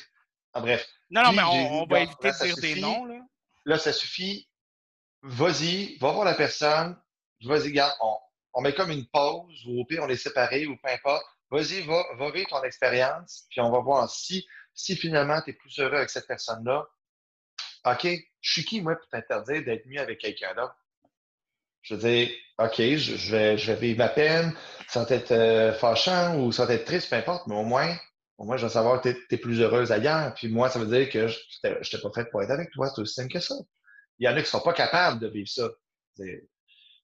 en 0.53 0.61
bref. 0.61 0.87
Non, 1.09 1.23
non, 1.23 1.31
mais 1.33 1.43
on, 1.43 1.85
va 1.85 2.01
éviter 2.01 2.29
de 2.29 2.45
dire 2.45 2.55
des 2.57 2.81
noms, 2.81 3.05
là. 3.05 3.19
Là, 3.65 3.77
ça 3.77 3.93
suffit. 3.93 4.47
Vas-y, 5.21 5.97
va 5.97 6.11
voir 6.11 6.25
la 6.25 6.33
personne. 6.33 6.99
Vas-y, 7.43 7.71
garde, 7.71 7.93
on, 8.01 8.17
on, 8.53 8.61
met 8.61 8.73
comme 8.73 8.91
une 8.91 9.05
pause, 9.07 9.65
ou 9.67 9.81
au 9.81 9.85
pire, 9.85 10.03
on 10.03 10.09
est 10.09 10.15
séparés, 10.15 10.65
ou 10.65 10.77
peu 10.77 10.89
importe. 10.89 11.25
Vas-y, 11.51 11.81
va, 11.81 12.03
va 12.17 12.31
vivre 12.31 12.49
ton 12.49 12.63
expérience, 12.63 13.45
puis 13.49 13.61
on 13.61 13.71
va 13.71 13.79
voir 13.79 14.09
si 14.09 14.47
si 14.73 14.95
finalement 14.95 15.41
tu 15.41 15.51
es 15.51 15.53
plus 15.53 15.79
heureux 15.79 15.97
avec 15.97 16.09
cette 16.09 16.27
personne-là, 16.27 16.87
OK, 17.85 18.07
je 18.41 18.51
suis 18.51 18.65
qui, 18.65 18.81
moi, 18.81 18.95
pour 18.95 19.07
t'interdire 19.09 19.63
d'être 19.63 19.85
mieux 19.87 19.99
avec 19.99 20.19
quelqu'un 20.19 20.53
d'autre? 20.53 20.75
Je 21.81 21.95
veux 21.95 22.01
dire, 22.01 22.29
OK, 22.59 22.75
je, 22.77 23.31
vais, 23.31 23.57
je 23.57 23.71
vais 23.71 23.79
vivre 23.79 23.97
ma 23.97 24.09
peine, 24.09 24.55
sans 24.87 25.09
être 25.11 25.31
euh, 25.31 25.73
fâchant 25.73 26.37
ou 26.37 26.51
sans 26.51 26.69
être 26.69 26.85
triste, 26.85 27.09
peu 27.09 27.15
importe, 27.15 27.47
mais 27.47 27.55
au 27.55 27.63
moins, 27.63 27.95
moins, 28.45 28.57
je 28.57 28.65
vais 28.65 28.71
savoir 28.71 29.01
que 29.01 29.09
tu 29.09 29.35
es, 29.35 29.37
plus 29.37 29.61
heureuse 29.61 29.91
ailleurs. 29.91 30.33
Puis 30.33 30.47
moi, 30.47 30.69
ça 30.69 30.79
veut 30.79 30.87
dire 30.87 31.09
que 31.09 31.27
je 31.27 31.37
n'étais 31.63 32.01
pas 32.01 32.11
faite 32.13 32.31
pour 32.31 32.41
être 32.41 32.51
avec 32.51 32.71
toi. 32.71 32.89
C'est 32.89 33.01
aussi 33.01 33.13
simple 33.13 33.33
que 33.33 33.39
ça. 33.39 33.55
Il 34.19 34.25
y 34.25 34.29
en 34.29 34.31
a 34.31 34.35
qui 34.35 34.41
ne 34.41 34.45
sont 34.45 34.61
pas 34.61 34.73
capables 34.73 35.19
de 35.19 35.27
vivre 35.27 35.49
ça. 35.49 35.69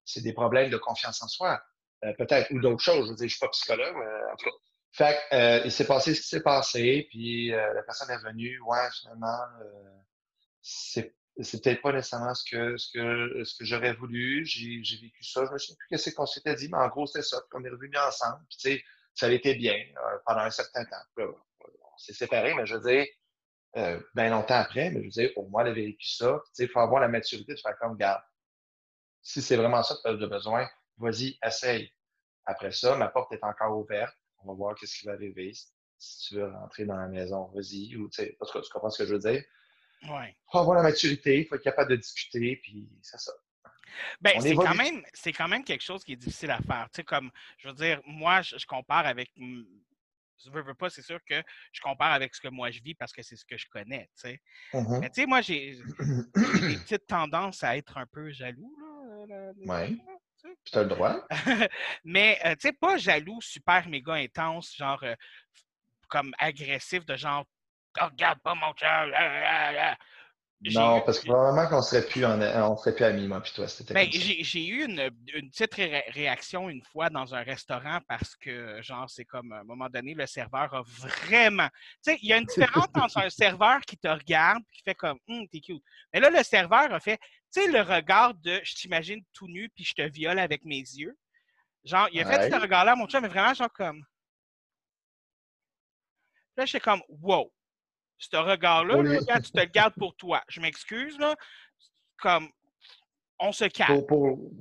C'est 0.06 0.22
des 0.22 0.34
problèmes 0.34 0.70
de 0.70 0.78
confiance 0.78 1.22
en 1.22 1.28
soi. 1.28 1.62
Euh, 2.06 2.14
peut-être, 2.18 2.52
ou 2.52 2.60
d'autres 2.60 2.84
choses. 2.84 3.08
Je 3.08 3.12
veux 3.12 3.18
je 3.18 3.24
ne 3.24 3.30
suis 3.30 3.40
pas 3.40 3.50
psychologue, 3.50 3.96
mais 3.96 4.32
en 4.32 4.36
tout 4.36 4.46
cas, 4.46 4.56
fait 4.92 5.20
euh, 5.34 5.62
il 5.66 5.72
s'est 5.72 5.86
passé 5.86 6.16
ce 6.16 6.22
qui 6.22 6.28
s'est 6.28 6.42
passé, 6.42 7.08
puis 7.10 7.54
euh, 7.54 7.74
la 7.74 7.84
personne 7.84 8.10
est 8.10 8.24
venue, 8.24 8.60
ouais, 8.62 8.88
finalement, 9.00 9.42
euh, 9.62 10.00
c'est, 10.62 11.14
peut-être 11.36 11.82
pas 11.82 11.94
nécessairement 11.94 12.34
ce 12.34 12.44
que, 12.50 12.78
ce 12.78 12.92
que, 12.92 13.44
ce 13.44 13.56
que 13.56 13.66
j'aurais 13.66 13.94
voulu. 13.94 14.44
J'ai, 14.46 14.84
j'ai 14.84 14.98
vécu 14.98 15.24
ça. 15.24 15.46
Je 15.46 15.52
me 15.52 15.58
souviens 15.60 15.76
plus 15.88 15.98
ce 16.00 16.10
qu'on 16.10 16.26
s'était 16.26 16.56
dit, 16.56 16.68
mais 16.70 16.78
en 16.78 16.88
gros, 16.88 17.06
c'était 17.06 17.22
ça. 17.22 17.38
Puis 17.42 17.62
on 17.62 17.64
est 17.64 17.70
revenus 17.70 18.00
ensemble. 18.00 18.44
Puis, 18.50 18.58
tu 18.58 18.70
sais, 18.72 18.84
ça 19.18 19.28
a 19.28 19.32
été 19.32 19.56
bien 19.56 19.76
euh, 19.76 20.18
pendant 20.26 20.42
un 20.42 20.50
certain 20.50 20.86
temps. 20.86 20.96
on 21.18 21.98
s'est 21.98 22.14
séparés, 22.14 22.54
mais 22.54 22.66
je 22.66 22.76
veux 22.76 22.90
dire, 22.90 23.06
euh, 23.78 24.00
bien 24.16 24.30
longtemps 24.30 24.56
après, 24.56 24.90
mais 24.92 25.00
je 25.00 25.06
veux 25.06 25.28
dire, 25.28 25.32
au 25.38 25.48
moins, 25.48 25.64
elle 25.64 25.72
avait 25.72 25.86
vécu 25.86 26.08
ça. 26.08 26.40
Tu 26.48 26.52
sais, 26.54 26.64
il 26.66 26.70
faut 26.70 26.80
avoir 26.80 27.02
la 27.02 27.08
maturité 27.08 27.54
de 27.54 27.60
faire 27.60 27.78
comme, 27.80 27.98
garde. 27.98 28.22
Si 29.22 29.42
c'est 29.42 29.56
vraiment 29.56 29.84
ça 29.84 29.96
que 29.96 30.16
tu 30.16 30.24
as 30.24 30.28
besoin, 30.28 30.68
vas-y, 30.98 31.38
essaye. 31.44 31.92
Après 32.46 32.72
ça, 32.72 32.96
ma 32.96 33.10
porte 33.10 33.34
est 33.34 33.44
encore 33.44 33.78
ouverte 33.78 34.16
on 34.44 34.48
va 34.48 34.54
voir 34.54 34.76
qu'est-ce 34.76 35.00
qui 35.00 35.06
va 35.06 35.14
arriver. 35.14 35.54
Si 35.98 36.28
tu 36.28 36.36
veux 36.36 36.52
rentrer 36.52 36.86
dans 36.86 36.96
la 36.96 37.08
maison, 37.08 37.46
vas-y. 37.54 37.96
Ou, 37.96 38.10
tu 38.10 38.38
comprends 38.72 38.90
ce 38.90 39.04
que 39.04 39.10
je 39.10 39.14
veux 39.14 39.20
dire? 39.20 39.44
Oui. 40.04 40.28
Il 40.30 40.52
faut 40.52 40.60
avoir 40.60 40.78
la 40.78 40.84
maturité, 40.84 41.40
il 41.40 41.48
faut 41.48 41.56
être 41.56 41.64
capable 41.64 41.90
de 41.90 41.96
discuter, 41.96 42.58
puis 42.58 42.88
c'est 43.02 43.20
ça. 43.20 43.32
Ben, 44.22 44.40
c'est 44.40 44.56
quand, 44.56 44.76
même, 44.76 45.04
c'est 45.14 45.34
quand 45.34 45.48
même 45.48 45.64
quelque 45.64 45.84
chose 45.84 46.04
qui 46.04 46.14
est 46.14 46.18
difficile 46.18 46.52
à 46.52 46.60
faire. 46.60 46.88
Tu 46.92 46.98
sais, 46.98 47.04
comme, 47.04 47.32
je 47.58 47.68
veux 47.68 47.74
dire, 47.74 48.02
moi, 48.06 48.42
je, 48.42 48.66
compare 48.66 49.06
avec. 49.06 49.32
Je 49.38 50.52
veux, 50.52 50.62
veux 50.62 50.76
pas, 50.76 50.90
c'est 50.90 51.02
sûr 51.02 51.20
que 51.28 51.42
je 51.72 51.82
compare 51.82 52.12
avec 52.12 52.36
ce 52.36 52.42
que 52.42 52.48
moi 52.48 52.70
je 52.70 52.80
vis 52.84 52.94
parce 52.94 53.12
que 53.12 53.24
c'est 53.24 53.36
ce 53.36 53.44
que 53.44 53.58
je 53.58 53.66
connais, 53.68 54.10
tu 54.16 54.30
sais. 54.30 54.42
Mm-hmm. 54.74 55.00
Mais 55.00 55.10
tu 55.10 55.22
sais, 55.22 55.26
moi, 55.26 55.42
j'ai 55.42 55.76
des 55.76 56.78
petites 56.78 57.08
tendances 57.08 57.64
à 57.64 57.76
être 57.76 57.98
un 57.98 58.06
peu 58.06 58.32
jaloux, 58.32 58.76
là. 58.80 59.52
Oui. 59.58 60.00
Tu 60.66 60.78
as 60.78 60.84
le 60.84 60.90
droit. 60.90 61.28
Mais, 62.04 62.40
euh, 62.46 62.54
tu 62.56 62.68
sais, 62.68 62.74
pas 62.74 62.98
jaloux, 62.98 63.42
super 63.42 63.88
méga 63.90 64.14
intense, 64.14 64.76
genre 64.76 65.02
euh, 65.04 65.16
comme 66.08 66.34
agressif, 66.38 67.06
de 67.06 67.16
genre, 67.16 67.46
oh, 68.02 68.06
regarde 68.06 68.40
pas 68.40 68.56
mon 68.56 68.74
chat. 68.76 69.06
Non, 70.62 71.02
parce 71.02 71.20
que 71.20 71.28
probablement 71.28 71.70
qu'on 71.70 71.82
serait 71.84 72.06
plus 72.06 72.26
on 72.26 72.78
serait 72.78 72.96
plus 72.96 73.06
amis, 73.06 73.28
moi 73.28 73.42
puis 73.42 73.52
toi. 73.54 73.68
Ben, 73.92 74.10
j'ai 74.12 74.68
eu 74.68 74.86
une, 74.86 75.12
une 75.36 75.52
petite 75.52 75.76
réaction 75.76 76.68
une 76.68 76.82
fois 76.82 77.12
dans 77.12 77.36
un 77.36 77.44
restaurant 77.44 78.00
parce 78.08 78.36
que, 78.36 78.82
genre, 78.82 79.08
c'est 79.08 79.26
comme 79.26 79.52
à 79.52 79.60
un 79.60 79.64
moment 79.64 79.88
donné, 79.88 80.16
le 80.16 80.26
serveur 80.26 80.74
a 80.74 80.82
vraiment. 80.82 81.70
Tu 82.04 82.12
sais, 82.12 82.20
il 82.24 82.30
y 82.30 82.34
a 82.34 82.38
une 82.38 82.46
différence 82.46 82.88
entre 82.96 83.20
un 83.20 83.30
serveur 83.30 83.82
qui 83.82 83.98
te 83.98 84.08
regarde 84.08 84.62
et 84.62 84.76
qui 84.78 84.82
fait 84.84 84.96
comme 84.96 85.20
hum, 85.28 85.48
t'es 85.48 85.60
cute. 85.60 85.84
Mais 86.12 86.20
là, 86.20 86.32
le 86.32 86.44
serveur 86.44 86.92
a 86.92 87.00
fait, 87.00 87.18
tu 87.54 87.62
sais, 87.62 87.72
le 87.72 87.82
regard 87.82 88.34
de 88.34 88.60
je 88.64 88.76
t'imagine 88.76 89.24
tout 89.34 89.48
nu 89.48 89.70
puis 89.70 89.84
je 89.84 89.94
te 89.94 90.02
viole 90.02 90.40
avec 90.40 90.66
mes 90.66 90.80
yeux. 90.80 91.16
Genre, 91.84 92.10
il 92.12 92.20
a 92.20 92.26
fait 92.26 92.50
ce 92.50 92.60
regard-là, 92.60 92.96
mon 92.96 93.08
chat, 93.08 93.22
mais 93.22 93.28
vraiment, 93.28 93.54
genre 93.54 93.72
comme. 93.72 94.04
Là, 96.58 96.66
j'étais 96.66 96.80
comme, 96.80 97.04
wow 97.08 97.52
ce 98.18 98.38
regard-là, 98.38 98.96
tu 99.42 99.52
te 99.52 99.60
le 99.60 99.66
gardes 99.66 99.94
pour 99.96 100.16
toi. 100.16 100.44
Je 100.50 100.60
m'excuse, 100.62 101.18
là. 101.20 101.36
Comme, 102.20 102.50
on 103.40 103.52
se 103.52 103.66
calme. 103.66 104.04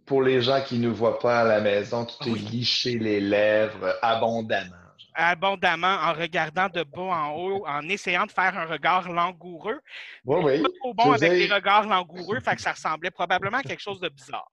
Pour, 0.07 0.23
les 0.23 0.43
gens 0.43 0.63
qui 0.63 0.79
ne 0.79 0.89
voient 0.89 1.19
pas 1.19 1.41
à 1.41 1.45
la 1.45 1.61
maison, 1.61 2.05
tu 2.05 2.17
t'es 2.19 2.39
liché 2.39 2.99
les 2.99 3.21
lèvres 3.21 3.97
abondamment. 4.03 4.77
Abondamment, 5.15 5.87
en 5.87 6.13
regardant 6.13 6.69
de 6.69 6.83
bas 6.83 7.03
en 7.03 7.33
haut, 7.33 7.67
en 7.67 7.89
essayant 7.89 8.27
de 8.27 8.33
faire 8.33 8.57
un 8.59 8.67
regard 8.67 9.11
langoureux. 9.11 9.81
Oui, 10.27 10.41
oui. 10.45 10.63
Pas 10.63 10.69
trop 10.79 10.95
bon 10.95 11.13
avec 11.13 11.33
les 11.33 11.53
regards 11.53 11.87
langoureux, 11.87 12.41
fait 12.41 12.57
que 12.57 12.61
ça 12.63 12.73
ressemblait 12.73 13.11
probablement 13.11 13.59
à 13.59 13.63
quelque 13.63 13.81
chose 13.81 14.01
de 14.01 14.11
bizarre. 14.11 14.51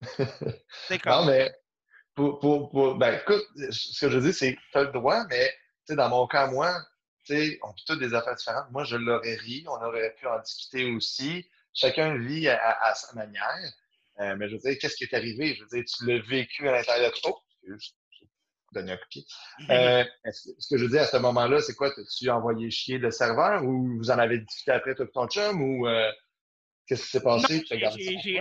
C'est 0.88 0.98
comme... 0.98 1.12
Non, 1.12 1.26
mais 1.26 1.52
pour, 2.16 2.40
pour, 2.40 2.96
ben, 2.96 3.14
écoute, 3.14 3.42
ce 3.70 4.04
que 4.04 4.10
je 4.10 4.18
dis, 4.18 4.32
c'est 4.32 4.54
que 4.54 4.60
tu 4.72 4.78
as 4.78 4.82
le 4.82 4.92
droit, 4.92 5.24
mais 5.30 5.50
dans 5.88 6.08
mon 6.08 6.26
cas, 6.26 6.48
moi, 6.48 6.74
sais, 7.24 7.58
on 7.62 7.72
vit 7.72 7.84
toutes 7.86 8.00
des 8.00 8.14
affaires 8.14 8.34
différentes. 8.34 8.70
Moi, 8.70 8.84
je 8.84 8.96
l'aurais 8.96 9.36
ri, 9.36 9.64
on 9.68 9.84
aurait 9.84 10.14
pu 10.18 10.26
en 10.26 10.38
discuter 10.40 10.90
aussi. 10.90 11.46
Chacun 11.74 12.16
vit 12.18 12.48
à, 12.48 12.94
sa 12.94 13.14
manière. 13.14 13.72
Euh, 14.20 14.36
mais 14.36 14.48
je 14.48 14.54
veux 14.54 14.60
dire, 14.60 14.76
qu'est-ce 14.80 14.96
qui 14.96 15.04
est 15.04 15.14
arrivé? 15.14 15.54
Je 15.54 15.62
veux 15.62 15.68
dire, 15.68 15.84
tu 15.84 16.06
l'as 16.06 16.20
vécu 16.20 16.68
à 16.68 16.72
l'intérieur 16.72 17.10
de 17.10 17.16
toi. 17.20 17.32
Oh, 17.32 17.72
donner 18.72 18.92
un 18.92 18.96
coup 18.96 19.04
de 19.04 19.08
pied. 19.08 19.26
Euh, 19.70 20.04
ce 20.30 20.68
que 20.70 20.78
je 20.78 20.84
veux 20.84 20.90
dire 20.90 21.02
à 21.02 21.06
ce 21.06 21.16
moment-là, 21.18 21.60
c'est 21.60 21.74
quoi? 21.74 21.90
T'as-tu 21.90 22.30
envoyé 22.30 22.70
chier 22.70 22.98
le 22.98 23.10
serveur 23.10 23.64
ou 23.64 23.98
vous 23.98 24.10
en 24.10 24.18
avez 24.18 24.38
discuté 24.38 24.72
après 24.72 24.94
toi 24.94 25.06
ton 25.12 25.28
chum 25.28 25.60
ou 25.60 25.86
euh, 25.86 26.10
qu'est-ce 26.86 27.04
qui 27.04 27.10
s'est 27.10 27.20
passé? 27.20 27.64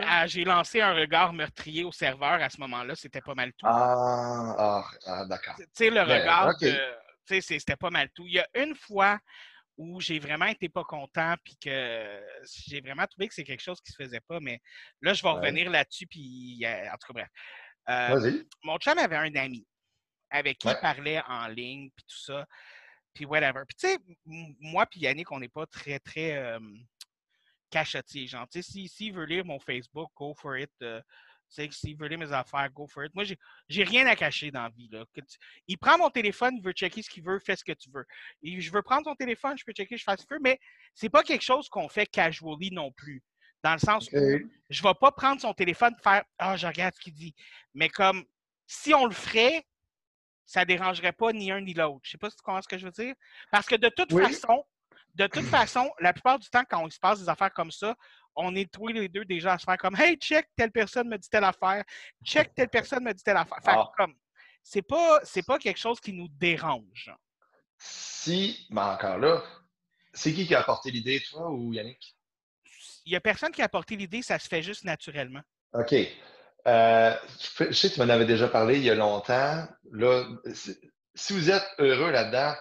Ah, 0.04 0.28
j'ai 0.28 0.44
lancé 0.44 0.82
un 0.82 0.94
regard 0.94 1.34
meurtrier 1.34 1.84
au 1.84 1.92
serveur 1.92 2.42
à 2.42 2.50
ce 2.50 2.60
moment-là. 2.62 2.96
C'était 2.96 3.22
pas 3.22 3.36
mal 3.36 3.52
tout. 3.54 3.66
Ah, 3.68 4.56
ah, 4.58 4.86
ah 5.06 5.26
d'accord. 5.26 5.56
Tu 5.58 5.66
sais, 5.74 5.90
le 5.90 6.02
regard 6.02 6.58
de 6.60 6.74
c'était 7.26 7.76
pas 7.76 7.90
mal 7.90 8.10
tout. 8.14 8.26
Il 8.28 8.34
y 8.34 8.40
a 8.40 8.48
une 8.56 8.76
fois 8.76 9.20
où 9.78 10.00
j'ai 10.00 10.20
vraiment 10.20 10.46
été 10.46 10.70
pas 10.70 10.84
content, 10.84 11.36
puis 11.44 11.58
que 11.58 12.22
j'ai 12.68 12.82
vraiment 12.82 13.08
trouvé 13.08 13.28
que 13.28 13.34
c'est 13.34 13.44
quelque 13.44 13.64
chose 13.64 13.82
qui 13.82 13.92
se 13.92 14.04
faisait 14.04 14.22
pas, 14.22 14.40
mais 14.40 14.60
là, 15.02 15.14
je 15.14 15.24
vais 15.24 15.30
revenir 15.30 15.70
là-dessus, 15.70 16.08
puis 16.08 16.64
en 16.66 16.98
tout 16.98 17.14
cas, 17.14 17.14
bref. 17.14 17.30
Euh, 17.90 18.44
mon 18.64 18.78
chum 18.78 18.98
avait 18.98 19.16
un 19.16 19.36
ami 19.36 19.66
avec 20.30 20.60
qui 20.60 20.70
il 20.70 20.78
parlait 20.82 21.22
en 21.28 21.48
ligne, 21.48 21.90
puis 21.96 22.06
tout 22.08 22.24
ça, 22.26 22.46
puis 23.14 23.26
whatever. 23.26 23.64
Puis 23.68 23.76
tu 23.76 23.88
sais, 23.88 23.98
moi 24.26 24.86
puis 24.86 25.02
Yannick, 25.02 25.32
on 25.32 25.40
n'est 25.40 25.50
pas 25.50 25.66
très, 25.66 26.00
très 26.00 26.38
euh, 26.38 26.60
cachotiers, 27.70 28.28
genre, 28.28 28.48
tu 28.48 28.62
sais, 28.62 28.88
s'il 28.88 29.14
veut 29.14 29.26
lire 29.26 29.46
mon 29.46 29.60
Facebook, 29.60 30.12
go 30.16 30.34
for 30.36 30.58
it. 30.58 30.72
Euh, 30.82 31.02
s'il 31.52 31.98
veut 31.98 32.08
lire 32.08 32.20
mes 32.20 32.32
affaires, 32.32 32.70
go 32.72 32.88
for 32.88 33.06
it. 33.06 33.14
Moi, 33.14 33.24
j'ai 33.68 33.84
rien 33.84 34.08
à 34.08 34.16
cacher 34.16 34.52
dans 34.52 34.64
la 34.64 34.70
vie. 34.70 34.90
Là. 34.90 35.06
Il 35.68 35.78
prend 35.78 35.98
mon 35.98 36.10
téléphone, 36.10 36.56
il 36.58 36.64
veut 36.64 36.72
checker 36.72 37.02
ce 37.02 37.10
qu'il 37.10 37.24
veut, 37.24 37.40
fais 37.40 37.56
ce 37.56 37.64
que 37.64 37.74
tu 37.74 37.90
veux. 37.92 38.06
je 38.44 38.72
veux 38.72 38.82
prendre 38.82 39.04
ton 39.04 39.16
téléphone, 39.16 39.58
je 39.58 39.64
peux 39.66 39.74
checker, 39.74 39.98
je 39.98 40.04
fais 40.04 40.12
ce 40.18 40.26
que 40.26 40.28
je 40.30 40.36
veux, 40.36 40.42
mais 40.42 40.60
c'est 40.94 41.10
pas 41.10 41.24
quelque 41.24 41.44
chose 41.44 41.70
qu'on 41.70 41.90
fait 41.90 42.06
casually 42.06 42.72
non 42.72 42.92
plus. 42.92 43.22
Dans 43.64 43.74
le 43.74 43.80
sens 43.80 44.10
où 44.12 44.18
je 44.70 44.84
vais 44.84 44.94
pas 45.00 45.12
prendre 45.12 45.40
son 45.40 45.54
téléphone 45.54 45.94
et 45.98 46.02
faire 46.02 46.24
Ah, 46.40 46.58
je 46.58 46.66
regarde 46.66 46.96
ce 46.96 47.02
qu'il 47.02 47.14
dit. 47.14 47.36
Mais 47.76 47.90
comme 47.90 48.26
si 48.66 48.94
on 48.94 49.06
le 49.06 49.14
ferait, 49.14 49.64
ça 50.46 50.66
dérangerait 50.66 51.14
pas 51.14 51.32
ni 51.32 51.52
un 51.52 51.62
ni 51.62 51.74
l'autre. 51.74 52.02
Je 52.04 52.12
sais 52.12 52.18
pas 52.18 52.30
si 52.30 52.38
tu 52.38 52.44
comprends 52.44 52.62
ce 52.62 52.68
que 52.68 52.78
je 52.78 52.86
veux 52.86 52.92
dire. 52.92 53.14
Parce 53.52 53.68
que 53.68 53.76
de 53.76 53.90
toute 53.90 54.12
façon, 54.12 54.66
de 55.16 55.28
toute 55.28 55.46
façon, 55.46 55.90
la 56.00 56.14
plupart 56.14 56.40
du 56.40 56.50
temps, 56.50 56.64
quand 56.70 56.86
il 56.86 56.92
se 56.92 57.00
passe 57.00 57.20
des 57.20 57.30
affaires 57.30 57.54
comme 57.54 57.72
ça, 57.72 57.96
on 58.36 58.56
est 58.56 58.72
tous 58.72 58.88
les 58.88 59.10
deux 59.10 59.26
déjà 59.26 59.54
à 59.54 59.58
se 59.58 59.66
faire 59.66 59.78
comme 59.78 59.96
Hey, 59.96 60.16
check, 60.18 60.48
telle 60.56 60.72
personne 60.72 61.08
me 61.08 61.18
dit 61.18 61.30
telle 61.30 61.44
affaire, 61.44 61.84
check, 62.24 62.54
telle 62.56 62.70
personne 62.70 63.04
me 63.04 63.14
dit 63.14 63.24
telle 63.24 63.38
affaire. 63.38 63.60
Fait 63.64 63.72
ah. 63.74 63.92
comme, 63.98 64.16
c'est 64.64 64.82
pas, 64.82 65.20
c'est 65.24 65.46
pas 65.46 65.60
quelque 65.60 65.80
chose 65.80 66.00
qui 66.00 66.14
nous 66.14 66.28
dérange. 66.30 67.12
Si, 67.78 68.68
mais 68.70 68.82
encore 68.82 69.18
là, 69.18 69.44
c'est 70.14 70.34
qui 70.34 70.46
qui 70.46 70.56
a 70.56 70.60
apporté 70.60 70.92
l'idée, 70.92 71.22
toi 71.30 71.50
ou 71.50 71.74
Yannick? 71.74 72.16
Il 73.06 73.12
n'y 73.12 73.16
a 73.16 73.22
personne 73.22 73.52
qui 73.52 73.62
a 73.62 73.66
apporté 73.66 73.96
l'idée, 73.96 74.22
ça 74.22 74.38
se 74.38 74.48
fait 74.48 74.62
juste 74.62 74.84
naturellement. 74.84 75.42
OK. 75.74 75.94
Euh, 76.68 77.16
je 77.60 77.72
sais 77.72 77.90
que 77.90 77.96
tu 77.96 78.00
m'en 78.00 78.10
avais 78.10 78.26
déjà 78.26 78.48
parlé 78.48 78.78
il 78.78 78.84
y 78.84 78.90
a 78.92 78.96
longtemps. 78.96 79.68
Là, 79.92 80.28
si 81.16 81.34
vous 81.34 81.50
êtes 81.50 81.68
heureux 81.80 82.12
là-dedans, 82.12 82.54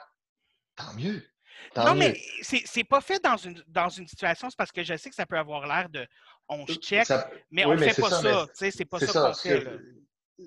tant 0.76 0.94
mieux 0.94 1.29
non, 1.76 1.94
mais 1.94 2.20
c'est 2.42 2.84
pas 2.84 3.00
fait 3.00 3.22
dans 3.22 3.36
une, 3.36 3.62
dans 3.68 3.88
une 3.88 4.06
situation, 4.06 4.50
c'est 4.50 4.56
parce 4.56 4.72
que 4.72 4.82
je 4.82 4.96
sais 4.96 5.08
que 5.10 5.16
ça 5.16 5.26
peut 5.26 5.38
avoir 5.38 5.66
l'air 5.66 5.88
de 5.88 6.06
on 6.48 6.66
se 6.66 6.74
check, 6.74 7.06
mais 7.50 7.64
on 7.64 7.74
ne 7.74 7.78
fait 7.78 8.00
pas 8.00 8.10
ça. 8.10 8.46
C'est 8.54 8.84
pas 8.84 8.98
ça, 8.98 9.20
qu'on 9.20 9.34
fait. 9.34 9.66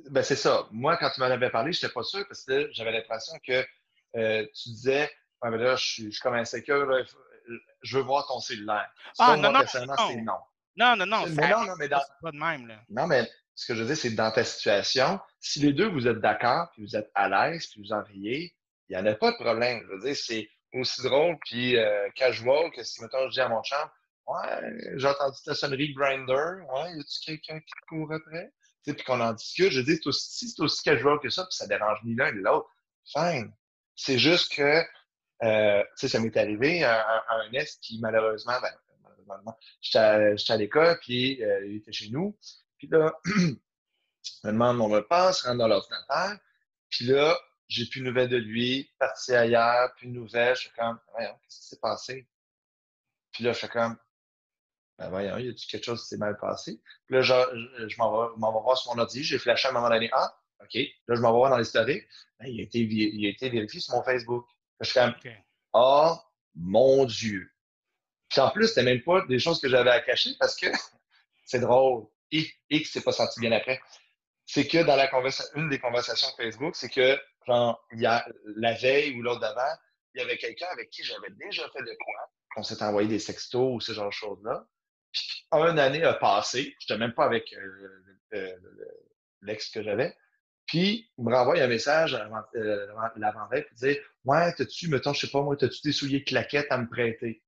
Ben, 0.10 0.24
c'est 0.24 0.36
ça. 0.36 0.68
Moi, 0.72 0.98
quand 0.98 1.12
tu 1.12 1.20
m'en 1.20 1.28
avais 1.28 1.52
parlé, 1.52 1.72
je 1.72 1.78
n'étais 1.78 1.94
pas 1.94 2.02
sûr 2.02 2.26
parce 2.28 2.44
que 2.44 2.68
j'avais 2.74 2.92
l'impression 2.92 3.34
que 3.46 3.64
euh, 4.16 4.46
tu 4.56 4.70
disais 4.70 5.10
mais 5.52 5.58
là, 5.58 5.76
je 5.76 5.86
suis, 5.86 6.04
je 6.06 6.12
suis 6.12 6.22
comme 6.22 6.36
insécure, 6.36 6.88
je 7.82 7.98
veux 7.98 8.04
voir 8.04 8.26
ton 8.28 8.40
cellulaire. 8.40 8.90
Ah, 9.20 9.36
non, 9.36 9.52
non, 9.52 9.60
non. 9.60 10.24
non. 10.24 10.38
Non, 10.76 10.96
non, 10.96 11.06
non. 11.06 11.26
Mais 11.30 11.50
non, 11.50 11.66
non, 11.66 11.76
mais 11.78 11.88
dans... 11.88 12.02
pas 12.22 12.32
de 12.32 12.38
même. 12.38 12.68
Là. 12.68 12.82
Non, 12.90 13.08
mais 13.08 13.30
ce 13.54 13.68
que 13.68 13.76
je 13.76 13.82
veux 13.82 13.88
dire, 13.88 13.98
c'est 13.98 14.12
dans 14.12 14.32
ta 14.32 14.44
situation, 14.44 15.20
si 15.40 15.60
les 15.60 15.74
deux, 15.74 15.88
vous 15.88 16.08
êtes 16.08 16.20
d'accord, 16.20 16.70
puis 16.72 16.84
vous 16.84 16.96
êtes 16.96 17.12
à 17.14 17.30
l'aise, 17.30 17.68
puis 17.68 17.82
vous 17.82 17.94
en 17.94 18.02
riez, 18.04 18.56
il 18.90 18.98
n'y 18.98 19.02
en 19.02 19.06
a 19.06 19.14
pas 19.16 19.32
de 19.32 19.36
problème. 19.38 19.82
Je 19.84 19.94
veux 19.94 20.00
dire, 20.00 20.16
c'est 20.16 20.50
aussi 20.82 21.02
drôle 21.04 21.38
puis 21.46 21.78
euh, 21.78 22.10
casual 22.16 22.72
que 22.72 22.84
si, 22.84 23.02
mettons, 23.02 23.28
je 23.28 23.34
dis 23.34 23.42
à 23.42 23.50
mon 23.50 23.62
champ, 23.64 23.90
ouais, 24.28 24.96
j'ai 24.96 25.08
entendu 25.08 25.38
ta 25.46 25.56
sonnerie 25.56 25.94
Grinder, 25.94 26.64
ouais, 26.72 26.96
y 26.96 27.00
a-tu 27.00 27.20
quelqu'un 27.26 27.60
qui 27.60 27.74
court 27.88 28.12
après? 28.14 28.52
Puis 28.86 28.96
qu'on 29.06 29.22
en 29.22 29.34
discute, 29.34 29.72
je 29.72 29.82
dis, 29.82 29.98
si 30.12 30.50
c'est 30.50 30.62
aussi 30.62 30.84
casual 30.84 31.20
que 31.20 31.30
ça, 31.30 31.44
puis 31.44 31.56
ça 31.56 31.68
dérange 31.68 32.00
ni 32.04 32.16
l'un 32.16 32.32
ni 32.34 32.42
l'autre, 32.42 32.70
fine. 33.06 33.54
C'est 33.96 34.18
juste 34.18 34.54
que, 34.54 34.84
euh, 35.44 35.84
tu 35.84 35.88
sais, 35.96 36.08
ça 36.10 36.20
m'est 36.20 36.36
arrivé 36.36 36.84
à, 36.84 37.24
un 37.30 37.52
ex 37.54 37.78
qui, 37.78 38.00
malheureusement, 38.00 38.60
ben, 38.62 38.74
malheureusement, 39.02 39.58
j'étais 39.80 40.00
à, 40.52 40.58
l'école, 40.58 41.00
puis 41.00 41.42
euh, 41.44 41.66
il 41.66 41.78
était 41.78 41.94
chez 41.94 42.10
nous. 42.10 42.38
Puis 42.78 42.88
là, 42.88 43.14
il 43.26 43.58
me 44.44 44.52
demande 44.52 44.78
mon 44.78 44.90
repas, 44.90 45.32
rentre 45.44 45.58
dans 45.58 45.68
l'ordinateur. 45.68 46.38
Puis 46.90 47.06
là, 47.06 47.38
j'ai 47.68 47.86
plus 47.86 48.02
de 48.02 48.06
nouvelles 48.06 48.30
de 48.30 48.38
lui, 48.38 48.92
parti 49.00 49.34
ailleurs, 49.34 49.94
plus 49.96 50.08
de 50.08 50.14
nouvelles. 50.14 50.56
Je 50.56 50.62
suis 50.62 50.72
comme, 50.72 51.00
qu'est-ce 51.18 51.62
qui 51.62 51.68
s'est 51.68 51.80
passé? 51.80 52.28
Puis 53.32 53.44
là, 53.44 53.54
je 53.54 53.58
suis 53.58 53.68
comme, 53.68 53.98
ben 54.98 55.10
voyons, 55.10 55.38
il 55.38 55.48
y 55.48 55.50
a 55.50 55.54
quelque 55.54 55.84
chose 55.84 56.02
qui 56.02 56.10
s'est 56.10 56.18
mal 56.18 56.38
passé? 56.38 56.80
Puis 57.06 57.16
là, 57.16 57.22
je, 57.22 57.88
je, 57.88 57.98
m'en 57.98 58.28
vais, 58.28 58.36
voir 58.38 58.78
sur 58.78 58.94
mon 58.94 59.02
ordi, 59.02 59.24
j'ai 59.24 59.40
flashé 59.40 59.68
à 59.68 59.72
un 59.72 59.74
moment 59.74 59.90
donné, 59.90 60.10
ah, 60.14 60.38
OK. 60.62 60.76
Là, 61.08 61.16
je 61.16 61.22
m'en 61.22 61.32
vais 61.32 61.38
voir 61.38 61.50
dans 61.50 61.58
l'historique. 61.58 62.04
Ben, 62.40 62.48
il, 62.48 62.60
a 62.60 62.64
été, 62.64 62.80
il 62.80 63.26
a 63.26 63.30
été 63.30 63.50
vérifié 63.50 63.80
sur 63.80 63.96
mon 63.96 64.04
Facebook. 64.04 64.46
je 64.80 64.90
suis 64.90 65.00
comme, 65.00 65.14
oh 65.74 66.16
mon 66.56 67.06
Dieu. 67.06 67.52
Puis 68.30 68.40
en 68.40 68.50
plus, 68.50 68.68
c'était 68.68 68.84
même 68.84 69.02
pas 69.02 69.26
des 69.28 69.40
choses 69.40 69.60
que 69.60 69.70
j'avais 69.70 69.90
à 69.90 70.02
cacher 70.02 70.32
parce 70.40 70.56
que 70.56 70.68
c'est 71.46 71.60
drôle. 71.60 72.08
Et, 72.32 72.50
et 72.70 72.82
que 72.82 72.88
c'est 72.88 73.04
pas 73.04 73.12
senti 73.12 73.40
bien 73.40 73.52
après. 73.52 73.80
C'est 74.46 74.68
que 74.68 74.84
dans 74.84 74.96
la 74.96 75.08
conversation, 75.08 75.52
une 75.56 75.70
des 75.70 75.80
conversations 75.80 76.28
Facebook, 76.36 76.76
c'est 76.76 76.90
que 76.90 77.20
il 77.48 78.24
la 78.58 78.74
veille 78.74 79.16
ou 79.16 79.22
l'autre 79.22 79.42
d'avant, 79.42 79.76
il 80.14 80.22
y 80.22 80.24
avait 80.24 80.38
quelqu'un 80.38 80.68
avec 80.72 80.90
qui 80.90 81.04
j'avais 81.04 81.32
déjà 81.32 81.64
fait 81.70 81.82
de 81.82 81.96
quoi, 82.04 82.32
qu'on 82.56 82.64
s'était 82.64 82.84
envoyé 82.84 83.08
des 83.08 83.20
sextos 83.20 83.76
ou 83.76 83.80
ce 83.80 83.94
genre 83.94 84.08
de 84.08 84.14
choses-là. 84.14 84.66
Puis 85.12 85.46
une 85.52 85.80
année 85.80 86.04
a 86.04 86.14
passé, 86.14 86.76
je 86.80 86.86
n'étais 86.86 87.00
même 87.00 87.14
pas 87.14 87.26
avec 87.26 87.54
euh, 88.34 88.56
l'ex 89.42 89.70
que 89.70 89.84
j'avais. 89.84 90.16
Puis, 90.66 91.12
il 91.18 91.26
me 91.26 91.36
renvoie 91.36 91.60
un 91.60 91.68
message 91.68 92.16
euh, 92.56 92.88
l'avant-veille 93.18 93.64
pour 93.64 93.78
dire 93.78 93.98
Ouais, 94.24 94.54
t'as-tu, 94.54 94.88
mettons, 94.88 95.14
je 95.14 95.26
sais 95.26 95.32
pas 95.32 95.42
moi, 95.42 95.58
t'as-tu 95.58 95.82
des 95.84 95.92
souliers 95.92 96.24
claquettes 96.24 96.72
à 96.72 96.78
me 96.78 96.90
prêter? 96.90 97.44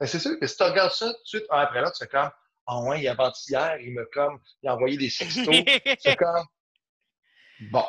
Ben, 0.00 0.06
c'est 0.06 0.18
sûr 0.18 0.38
que 0.38 0.46
si 0.46 0.56
tu 0.56 0.62
regardes 0.62 0.92
ça 0.92 1.06
tout 1.06 1.22
de 1.22 1.28
suite, 1.28 1.46
après 1.48 1.80
là, 1.80 1.90
tu 1.90 1.98
fais 2.04 2.10
comme 2.10 2.30
Ah 2.66 2.78
oh, 2.78 2.88
ouais, 2.88 3.06
avant-hier, 3.06 3.78
il 3.80 3.94
m'a 3.94 4.04
comme 4.12 4.40
il 4.62 4.68
a 4.68 4.74
envoyé 4.74 4.98
des 4.98 5.10
sextos. 5.10 5.54
c'est 5.98 6.16
comme 6.16 6.44
Bon, 7.70 7.84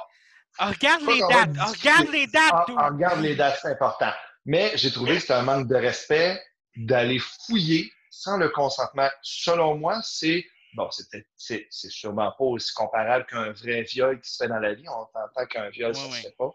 regarde 0.59 1.03
les 1.07 1.19
dates. 1.19 1.69
regarde 1.69 2.09
les 2.11 2.27
dates. 2.27 2.67
regarde 2.67 3.21
les 3.21 3.35
dates, 3.35 3.59
c'est 3.61 3.69
important. 3.69 4.11
Mais 4.45 4.71
j'ai 4.75 4.91
trouvé 4.91 5.15
que 5.15 5.19
c'était 5.21 5.33
un 5.33 5.43
manque 5.43 5.67
de 5.67 5.75
respect 5.75 6.41
d'aller 6.75 7.19
fouiller 7.19 7.91
sans 8.09 8.37
le 8.37 8.49
consentement. 8.49 9.09
Selon 9.21 9.77
moi, 9.77 9.99
c'est 10.03 10.45
bon, 10.73 10.89
c'est 11.35 11.67
sûrement 11.69 12.31
pas 12.31 12.45
aussi 12.45 12.73
comparable 12.73 13.25
qu'un 13.25 13.51
vrai 13.51 13.83
viol 13.83 14.19
qui 14.21 14.29
se 14.31 14.43
fait 14.43 14.49
dans 14.49 14.59
la 14.59 14.73
vie. 14.73 14.87
On 14.87 15.01
entend 15.01 15.45
qu'un 15.49 15.69
viol, 15.69 15.95
ça 15.95 16.07
ne 16.07 16.11
se 16.11 16.21
fait 16.21 16.35
pas. 16.37 16.51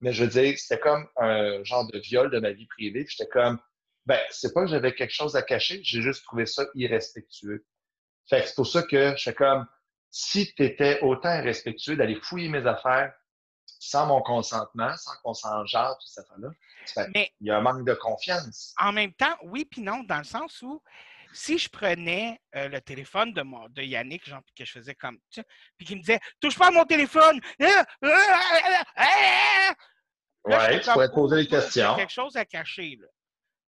Mais 0.00 0.12
je 0.12 0.24
veux 0.24 0.30
dire, 0.30 0.58
c'était 0.58 0.80
comme 0.80 1.06
un 1.16 1.62
genre 1.64 1.90
de 1.90 1.98
viol 1.98 2.30
de 2.30 2.38
ma 2.38 2.52
vie 2.52 2.66
privée. 2.66 3.06
J'étais 3.08 3.28
comme, 3.28 3.58
Ben, 4.06 4.20
c'est 4.30 4.52
pas 4.52 4.62
que 4.62 4.70
j'avais 4.70 4.94
quelque 4.94 5.14
chose 5.14 5.34
à 5.34 5.42
cacher, 5.42 5.80
j'ai 5.82 6.02
juste 6.02 6.24
trouvé 6.24 6.46
ça 6.46 6.66
irrespectueux. 6.74 7.64
Fait 8.28 8.42
que 8.42 8.48
c'est 8.48 8.54
pour 8.54 8.66
ça 8.66 8.82
que 8.82 9.12
je 9.12 9.16
suis 9.16 9.34
comme, 9.34 9.66
si 10.10 10.54
tu 10.54 10.62
étais 10.62 11.00
autant 11.00 11.34
irrespectueux 11.38 11.96
d'aller 11.96 12.20
fouiller 12.22 12.48
mes 12.48 12.66
affaires 12.66 13.12
sans 13.84 14.06
mon 14.06 14.22
consentement, 14.22 14.96
sans 14.96 15.12
qu'on 15.22 15.34
s'en 15.34 15.62
tout 15.62 15.68
ça, 16.06 16.22
là, 16.38 16.48
il 17.14 17.46
y 17.46 17.50
a 17.50 17.58
un 17.58 17.60
manque 17.60 17.84
de 17.84 17.94
confiance. 17.94 18.74
En 18.80 18.92
même 18.92 19.12
temps, 19.12 19.36
oui 19.42 19.64
puis 19.64 19.82
non, 19.82 20.02
dans 20.04 20.18
le 20.18 20.24
sens 20.24 20.62
où 20.62 20.82
si 21.32 21.58
je 21.58 21.68
prenais 21.68 22.40
euh, 22.54 22.68
le 22.68 22.80
téléphone 22.80 23.32
de, 23.34 23.42
mon, 23.42 23.68
de 23.68 23.82
Yannick, 23.82 24.26
genre, 24.28 24.40
que 24.56 24.64
je 24.64 24.72
faisais 24.72 24.94
comme, 24.94 25.18
tu 25.30 25.42
puis 25.76 25.86
qu'il 25.86 25.96
me 25.96 26.00
disait 26.00 26.20
Touche 26.40 26.56
pas 26.56 26.68
à 26.68 26.70
mon 26.70 26.84
téléphone! 26.84 27.40
ouais, 30.44 30.80
tu 30.80 30.90
pourrais 30.90 31.08
te 31.08 31.14
poser 31.14 31.36
des 31.42 31.48
questions. 31.48 31.96
quelque 31.96 32.12
chose 32.12 32.36
à 32.36 32.44
cacher, 32.44 32.98
là. 33.00 33.08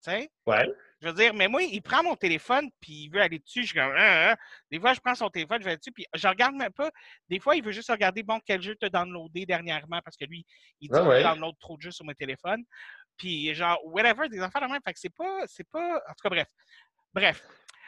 Tu 0.03 0.11
sais? 0.11 0.31
Ouais. 0.45 0.71
Je 1.05 1.11
veux 1.11 1.15
dire, 1.15 1.35
mais 1.35 1.47
moi, 1.47 1.61
il 1.61 1.83
prend 1.83 2.01
mon 2.01 2.15
téléphone, 2.15 2.67
puis 2.81 3.03
il 3.03 3.09
veut 3.09 3.21
aller 3.21 3.37
dessus. 3.37 3.61
Je 3.61 3.67
suis 3.67 3.79
comme, 3.79 3.93
ah, 3.95 4.31
ah. 4.31 4.35
Des 4.71 4.79
fois, 4.79 4.93
je 4.95 4.99
prends 4.99 5.13
son 5.13 5.29
téléphone, 5.29 5.59
je 5.61 5.65
vais 5.65 5.77
dessus, 5.77 5.91
puis 5.91 6.07
je 6.11 6.27
regarde 6.27 6.55
même 6.55 6.71
pas. 6.71 6.89
Des 7.29 7.39
fois, 7.39 7.55
il 7.55 7.63
veut 7.63 7.71
juste 7.71 7.91
regarder, 7.91 8.23
bon, 8.23 8.39
quel 8.43 8.59
jeu 8.59 8.75
tu 8.75 8.87
as 8.87 8.89
downloadé 8.89 9.45
dernièrement, 9.45 9.99
parce 10.03 10.17
que 10.17 10.25
lui, 10.25 10.43
il 10.81 10.89
dit, 10.89 10.97
ah, 10.97 11.21
download 11.21 11.53
trop 11.59 11.77
de 11.77 11.83
jeux 11.83 11.91
sur 11.91 12.05
mon 12.05 12.13
téléphone. 12.13 12.63
Puis, 13.17 13.53
genre, 13.53 13.79
whatever, 13.85 14.27
des 14.29 14.41
enfants 14.41 14.59
de 14.59 14.65
même. 14.65 14.81
Fait 14.83 14.93
que 14.93 14.99
c'est 14.99 15.15
pas, 15.15 15.43
c'est 15.45 15.69
pas. 15.69 15.97
En 16.09 16.13
tout 16.13 16.23
cas, 16.23 16.29
bref. 16.29 16.47
Bref. 17.13 17.43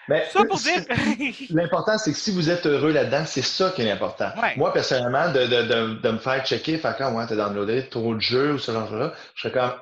Mais 0.07 0.25
ça 0.29 0.45
pour 0.45 0.57
dire. 0.57 0.85
L'important, 1.49 1.97
c'est 1.97 2.11
que 2.11 2.17
si 2.17 2.31
vous 2.31 2.51
êtes 2.51 2.67
heureux 2.67 2.91
là-dedans, 2.91 3.25
c'est 3.25 3.41
ça 3.41 3.71
qui 3.71 3.81
est 3.81 3.91
important. 3.91 4.29
Moi, 4.57 4.71
personnellement, 4.71 5.31
de, 5.31 5.47
de, 5.47 5.63
de, 5.63 6.01
de, 6.01 6.11
me 6.11 6.19
faire 6.19 6.45
checker, 6.45 6.77
faire 6.77 6.95
quand, 6.95 7.11
ouais, 7.13 7.25
t'as 7.27 7.35
downloadé 7.35 7.89
trop 7.89 8.13
de 8.13 8.21
jeux 8.21 8.53
ou 8.53 8.59
ce 8.59 8.71
genre-là, 8.71 9.13
je 9.33 9.41
serais 9.41 9.59
comme, 9.59 9.73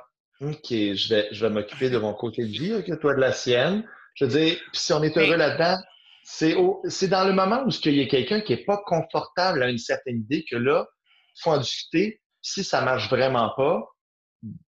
OK, 0.41 0.67
je 0.69 1.10
vais, 1.10 1.28
je 1.32 1.45
vais 1.45 1.52
m'occuper 1.52 1.89
de 1.89 1.98
mon 1.98 2.13
côté 2.13 2.43
de 2.43 2.52
vie, 2.52 2.84
que 2.84 2.93
toi 2.95 3.13
de 3.13 3.19
la 3.19 3.32
sienne. 3.32 3.88
Je 4.15 4.26
veux 4.26 4.32
dire, 4.32 4.60
si 4.74 4.93
on 4.93 5.02
est 5.04 5.17
heureux 5.17 5.38
là-dedans, 5.38 5.78
c'est, 6.24 6.56
c'est 6.88 7.08
dans 7.08 7.26
le 7.26 7.34
moment 7.34 7.63
où 7.65 7.69
il 7.69 7.95
y 7.95 8.02
a 8.02 8.08
quelqu'un 8.08 8.41
qui 8.41 8.54
n'est 8.54 8.63
pas 8.63 8.82
confortable 8.86 9.63
à 9.63 9.69
une 9.69 9.78
certaine 9.78 10.19
idée 10.19 10.43
que 10.50 10.56
là, 10.56 10.88
il 11.36 11.41
faut 11.41 11.52
en 11.52 11.60
discuter. 11.60 12.21
Si 12.41 12.63
ça 12.63 12.82
ne 12.82 12.86
marche 12.86 13.10
vraiment 13.10 13.54
pas, 13.56 13.84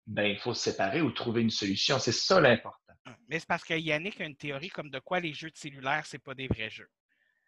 ben, 0.06 0.24
il 0.24 0.38
faut 0.38 0.54
se 0.54 0.70
séparer 0.70 1.00
ou 1.00 1.10
trouver 1.10 1.42
une 1.42 1.50
solution. 1.50 1.98
C'est 1.98 2.12
ça 2.12 2.40
l'important. 2.40 2.94
Mais 3.28 3.38
c'est 3.38 3.48
parce 3.48 3.64
que 3.64 3.74
Yannick 3.74 4.20
a 4.20 4.24
une 4.24 4.36
théorie 4.36 4.68
comme 4.68 4.90
de 4.90 4.98
quoi 4.98 5.20
les 5.20 5.32
jeux 5.32 5.50
de 5.50 5.56
cellulaire, 5.56 6.04
c'est 6.06 6.18
pas 6.18 6.34
des 6.34 6.48
vrais 6.48 6.70
jeux. 6.70 6.88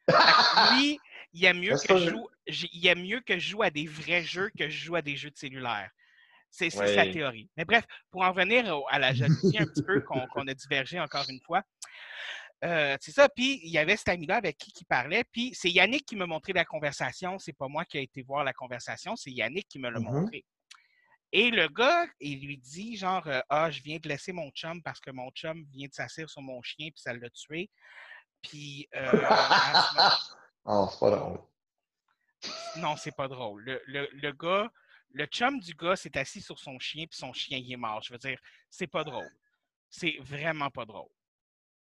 Lui, 0.73 0.99
il 1.33 1.45
aime 1.45 1.61
mieux 1.61 1.77
que 1.77 1.99
je 1.99 2.11
joue, 2.11 2.29
il 2.47 2.87
aime 2.87 3.03
mieux 3.03 3.21
que 3.21 3.39
je 3.39 3.51
joue 3.51 3.63
à 3.63 3.71
des 3.71 3.87
vrais 3.87 4.23
jeux 4.23 4.51
que 4.59 4.69
je 4.69 4.85
joue 4.85 4.97
à 4.97 5.03
des 5.03 5.17
jeux 5.17 5.31
de 5.31 5.37
cellulaire. 5.37 5.91
C'est 6.51 6.71
sa 6.71 7.07
théorie. 7.07 7.49
Mais 7.57 7.65
bref, 7.65 7.85
pour 8.11 8.23
en 8.23 8.33
venir 8.33 8.65
à 8.89 8.99
la 8.99 9.15
jalousie 9.15 9.59
un 9.59 9.67
petit 9.67 9.83
peu, 9.83 10.01
qu'on 10.01 10.47
a 10.47 10.55
divergé 10.55 10.99
encore 11.01 11.25
une 11.29 11.41
fois, 11.41 11.63
euh, 12.65 12.97
c'est 13.01 13.13
ça. 13.13 13.29
Puis 13.29 13.61
il 13.63 13.71
y 13.71 13.79
avait 13.79 13.97
cet 13.97 14.09
ami-là 14.09 14.37
avec 14.37 14.59
qui 14.59 14.73
il 14.79 14.85
parlait. 14.85 15.25
Puis 15.25 15.53
c'est 15.55 15.71
Yannick 15.71 16.05
qui 16.05 16.17
m'a 16.17 16.27
montré 16.27 16.53
la 16.53 16.65
conversation. 16.65 17.39
C'est 17.39 17.53
pas 17.53 17.69
moi 17.69 17.85
qui 17.85 17.99
ai 17.99 18.03
été 18.03 18.23
voir 18.23 18.45
la 18.45 18.53
conversation, 18.53 19.17
c'est 19.17 19.31
Yannick 19.31 19.69
qui 19.69 19.79
me 19.79 19.91
l'a 19.91 19.99
mm-hmm. 19.99 20.03
montré. 20.03 20.45
Et 21.33 21.51
le 21.51 21.69
gars, 21.69 22.07
il 22.19 22.45
lui 22.45 22.59
dit 22.59 22.97
genre 22.97 23.27
euh, 23.29 23.41
Ah, 23.49 23.71
je 23.71 23.81
viens 23.83 23.99
de 23.99 24.09
laisser 24.09 24.33
mon 24.33 24.51
chum 24.51 24.83
parce 24.83 25.01
que 25.01 25.11
mon 25.11 25.31
chum 25.31 25.65
vient 25.73 25.89
de 25.89 25.95
s'asseoir 25.95 26.29
sur 26.29 26.43
mon 26.43 26.61
chien 26.63 26.89
puis 26.91 27.01
ça 27.01 27.15
l'a 27.15 27.31
tué. 27.31 27.71
Puis. 28.43 28.89
Euh, 28.95 29.11
oh, 30.65 30.89
c'est 30.91 31.01
pas 31.01 31.11
drôle. 31.11 31.41
Non, 32.77 32.97
c'est 32.97 33.15
pas 33.15 33.29
drôle. 33.29 33.63
Le, 33.63 33.83
le, 33.87 34.09
le, 34.13 34.33
gars, 34.33 34.71
le 35.13 35.27
chum 35.27 35.59
du 35.61 35.75
gars 35.75 35.97
s'est 35.97 36.17
assis 36.17 36.41
sur 36.41 36.59
son 36.59 36.79
chien 36.79 37.07
puis 37.07 37.19
son 37.19 37.33
chien 37.33 37.59
il 37.59 37.73
est 37.73 37.77
mort. 37.77 38.03
Je 38.03 38.13
veux 38.13 38.19
dire, 38.19 38.41
c'est 38.69 38.87
pas 38.87 39.05
drôle. 39.05 39.31
C'est 39.89 40.17
vraiment 40.21 40.71
pas 40.71 40.85
drôle. 40.85 41.11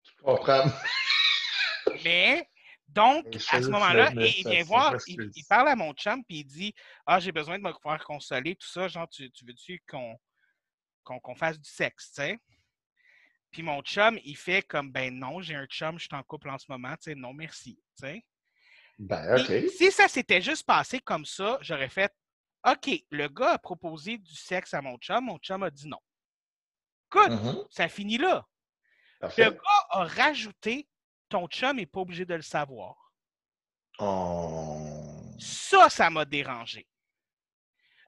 Je 0.04 0.12
comprends. 0.23 0.65
Mais 2.04 2.47
donc, 2.88 3.26
à 3.52 3.62
ce 3.62 3.69
moment-là, 3.69 4.12
il 4.15 4.47
vient 4.47 4.63
voir, 4.63 4.95
il, 5.08 5.32
parle 5.49 5.69
à 5.69 5.76
mon 5.76 5.93
chum, 5.93 6.23
puis 6.26 6.39
il 6.39 6.43
dit 6.43 6.73
Ah, 7.06 7.19
j'ai 7.19 7.32
besoin 7.32 7.58
de 7.58 7.63
me 7.63 7.73
faire 7.82 8.04
consoler, 8.04 8.56
tout 8.56 8.67
ça. 8.67 8.88
Genre, 8.88 9.08
tu, 9.10 9.32
veux-tu 9.45 9.82
qu'on 9.88 10.15
qu'on 11.04 11.36
fasse 11.36 11.60
du 11.60 11.69
sexe, 11.69 12.13
tu 12.13 12.21
sais? 12.21 12.39
Puis 13.52 13.62
mon 13.62 13.82
chum, 13.82 14.17
il 14.23 14.38
fait 14.38 14.63
comme 14.63 14.91
Ben 14.91 15.13
non, 15.13 15.41
j'ai 15.41 15.56
un 15.56 15.65
chum, 15.65 15.99
je 15.99 16.06
suis 16.06 16.15
en 16.15 16.23
couple 16.23 16.49
en 16.49 16.58
ce 16.58 16.65
moment, 16.69 16.93
tu 16.95 17.12
sais, 17.12 17.15
non, 17.15 17.34
merci, 17.34 17.76
tu 17.97 18.08
sais. 18.08 18.26
Ben, 18.97 19.39
OK. 19.39 19.69
si 19.69 19.91
ça 19.91 20.08
s'était 20.08 20.41
juste 20.41 20.65
passé 20.65 20.99
comme 20.99 21.26
ça, 21.26 21.58
j'aurais 21.62 21.89
fait 21.89 22.13
OK, 22.65 22.89
le 23.10 23.28
gars 23.28 23.54
a 23.54 23.60
proposé 23.60 24.17
du 24.17 24.36
sexe 24.36 24.73
à 24.73 24.82
mon 24.82 24.97
chum, 24.97 25.26
mon 25.26 25.38
chum 25.38 25.63
a 25.63 25.69
dit 25.69 25.88
non. 25.88 25.99
Écoute, 27.08 27.32
mm-hmm. 27.32 27.67
ça 27.69 27.89
finit 27.89 28.17
là. 28.17 28.47
Le 29.21 29.49
gars 29.52 29.88
a 29.89 30.06
rajouté 30.06 30.88
ton 31.30 31.47
chum 31.47 31.78
n'est 31.78 31.86
pas 31.86 32.02
obligé 32.02 32.26
de 32.26 32.36
le 32.36 32.41
savoir. 32.41 33.12
Oh. 33.99 35.34
Ça, 35.39 35.89
ça 35.89 36.10
m'a 36.10 36.26
dérangé. 36.26 36.88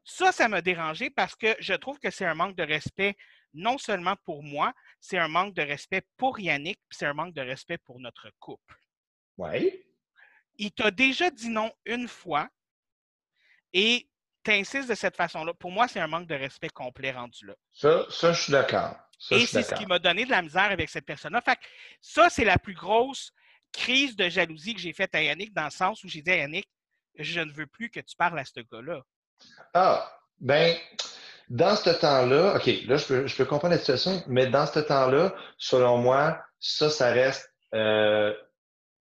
Ça, 0.04 0.32
ça 0.32 0.48
m'a 0.48 0.62
dérangé 0.62 1.10
parce 1.10 1.36
que 1.36 1.56
je 1.60 1.74
trouve 1.74 1.98
que 2.00 2.12
c'est 2.12 2.26
un 2.26 2.36
manque 2.36 2.56
de 2.56 2.64
respect 2.64 3.16
non 3.54 3.78
seulement 3.78 4.16
pour 4.26 4.44
moi, 4.44 4.74
c'est 5.00 5.18
un 5.18 5.28
manque 5.28 5.56
de 5.56 5.62
respect 5.62 6.04
pour 6.18 6.40
Yannick, 6.40 6.78
puis 6.90 6.98
c'est 6.98 7.06
un 7.06 7.14
manque 7.14 7.34
de 7.34 7.42
respect 7.42 7.78
pour 7.80 8.00
notre 8.00 8.30
couple. 8.40 8.78
Oui. 9.38 9.84
Il 10.58 10.72
t'a 10.72 10.92
déjà 10.92 11.32
dit 11.32 11.50
non 11.50 11.74
une 11.86 12.08
fois 12.08 12.50
et 13.74 14.08
t'insistes 14.46 14.90
de 14.90 14.96
cette 14.96 15.16
façon-là. 15.18 15.54
Pour 15.54 15.72
moi, 15.72 15.88
c'est 15.88 16.00
un 16.00 16.08
manque 16.08 16.28
de 16.28 16.36
respect 16.36 16.70
complet 16.70 17.12
rendu 17.12 17.46
là. 17.46 17.54
Ça, 17.74 18.06
ça 18.10 18.32
je 18.32 18.42
suis 18.42 18.52
d'accord. 18.52 18.96
Et 19.32 19.46
c'est 19.46 19.64
ce 19.64 19.74
qui 19.74 19.86
m'a 19.86 20.00
donné 20.00 20.26
de 20.26 20.32
la 20.32 20.42
misère 20.42 20.72
avec 20.72 20.90
cette 20.90 21.06
personne-là. 21.06 21.42
Fait 21.42 21.58
ça, 22.02 22.30
c'est 22.30 22.44
la 22.44 22.58
plus 22.58 22.74
grosse 22.74 23.32
crise 23.72 24.16
de 24.16 24.30
jalousie 24.30 24.74
que 24.74 24.80
j'ai 24.80 24.94
faite 24.94 25.16
à 25.16 25.22
Yannick, 25.22 25.54
dans 25.54 25.66
le 25.66 25.72
sens 25.72 26.04
où 26.04 26.08
j'ai 26.08 26.22
dit 26.22 26.32
à 26.32 26.38
Yannick, 26.38 26.68
je 27.18 27.40
ne 27.42 27.52
veux 27.52 27.68
plus 27.68 27.90
que 27.90 28.00
tu 28.00 28.16
parles 28.16 28.38
à 28.40 28.46
ce 28.46 28.60
gars-là. 28.60 29.02
Ah, 29.74 30.20
ben, 30.40 30.78
dans 31.50 31.76
ce 31.76 31.90
temps-là, 31.90 32.56
OK, 32.56 32.66
là, 32.86 32.98
je 32.98 33.06
peux, 33.06 33.28
je 33.28 33.36
peux, 33.36 33.46
comprendre 33.46 33.74
la 33.74 33.80
situation, 33.80 34.24
mais 34.28 34.48
dans 34.48 34.66
ce 34.66 34.80
temps-là, 34.80 35.36
selon 35.58 35.98
moi, 35.98 36.42
ça, 36.60 36.90
ça 36.90 37.12
reste 37.12 37.50
euh, 37.74 38.34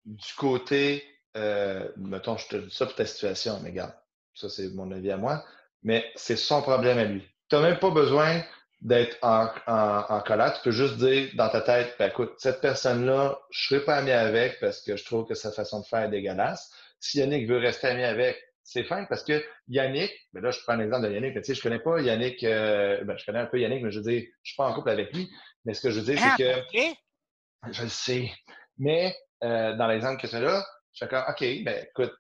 du 0.06 0.34
côté, 0.36 1.04
euh, 1.38 1.88
mettons, 1.98 2.38
je 2.38 2.48
te 2.48 2.56
dis 2.58 2.76
ça 2.76 2.86
pour 2.86 2.96
ta 2.96 3.06
situation, 3.06 3.60
mais 3.62 3.70
regarde, 3.70 3.94
ça, 4.34 4.50
c'est 4.50 4.74
mon 4.74 4.92
avis 4.92 5.12
à 5.12 5.18
moi, 5.18 5.44
mais 5.84 6.06
c'est 6.16 6.38
son 6.38 6.62
problème 6.62 6.98
à 6.98 7.06
lui. 7.06 7.24
Tu 7.50 7.56
n'as 7.56 7.62
même 7.62 7.80
pas 7.80 7.92
besoin 7.92 8.42
d'être 8.82 9.18
en, 9.22 9.48
en, 9.66 10.20
colère. 10.22 10.54
Tu 10.54 10.62
peux 10.64 10.72
juste 10.72 10.98
dire 10.98 11.30
dans 11.36 11.50
ta 11.50 11.62
tête, 11.62 11.96
ben, 11.98 12.10
écoute, 12.10 12.34
cette 12.38 12.60
personne-là, 12.60 13.40
je 13.50 13.76
ne 13.76 13.80
serai 13.80 13.86
pas 13.86 13.96
ami 13.98 14.12
avec 14.12 14.60
parce 14.60 14.82
que 14.82 14.98
je 14.98 15.06
trouve 15.06 15.26
que 15.26 15.36
sa 15.36 15.52
façon 15.52 15.80
de 15.80 15.86
faire 15.86 16.04
est 16.04 16.10
dégueulasse. 16.10 16.70
Si 17.00 17.20
Yannick 17.20 17.48
veut 17.48 17.58
rester 17.58 17.88
ami 17.88 18.04
avec, 18.04 18.38
c'est 18.64 18.84
fin 18.84 19.06
parce 19.06 19.24
que 19.24 19.44
Yannick, 19.68 20.12
ben 20.34 20.42
là, 20.42 20.52
je 20.52 20.60
prends 20.62 20.76
l'exemple 20.76 21.08
de 21.08 21.14
Yannick, 21.14 21.36
mais 21.36 21.42
tu 21.42 21.48
sais, 21.48 21.56
je 21.56 21.62
connais 21.62 21.80
pas 21.80 22.02
Yannick, 22.02 22.44
euh, 22.44 23.04
ben, 23.06 23.18
je 23.18 23.26
connais 23.26 23.40
un 23.40 23.46
peu 23.46 23.60
Yannick, 23.60 23.84
mais 23.84 23.92
je 23.92 24.00
veux 24.00 24.12
dire, 24.12 24.24
je 24.42 24.52
suis 24.52 24.58
pas 24.58 24.68
en 24.68 24.74
couple 24.74 24.90
avec 24.90 25.14
lui. 25.14 25.30
Mais 25.66 25.74
ce 25.74 25.82
que 25.82 25.90
je 25.90 26.00
veux 26.00 26.06
dire, 26.06 26.20
c'est 26.20 26.54
ah, 26.54 26.62
que. 26.68 27.72
Je 27.72 27.84
le 27.84 27.90
sais. 27.90 28.32
Mais 28.78 29.16
euh, 29.44 29.76
dans 29.78 29.88
l'exemple 29.88 30.22
que 30.22 30.28
tu 30.28 30.36
as 30.36 30.42
là, 30.42 30.66
je 30.94 31.06
suis 31.06 31.16
OK, 31.16 31.64
ben 31.64 31.86
écoute, 31.90 32.14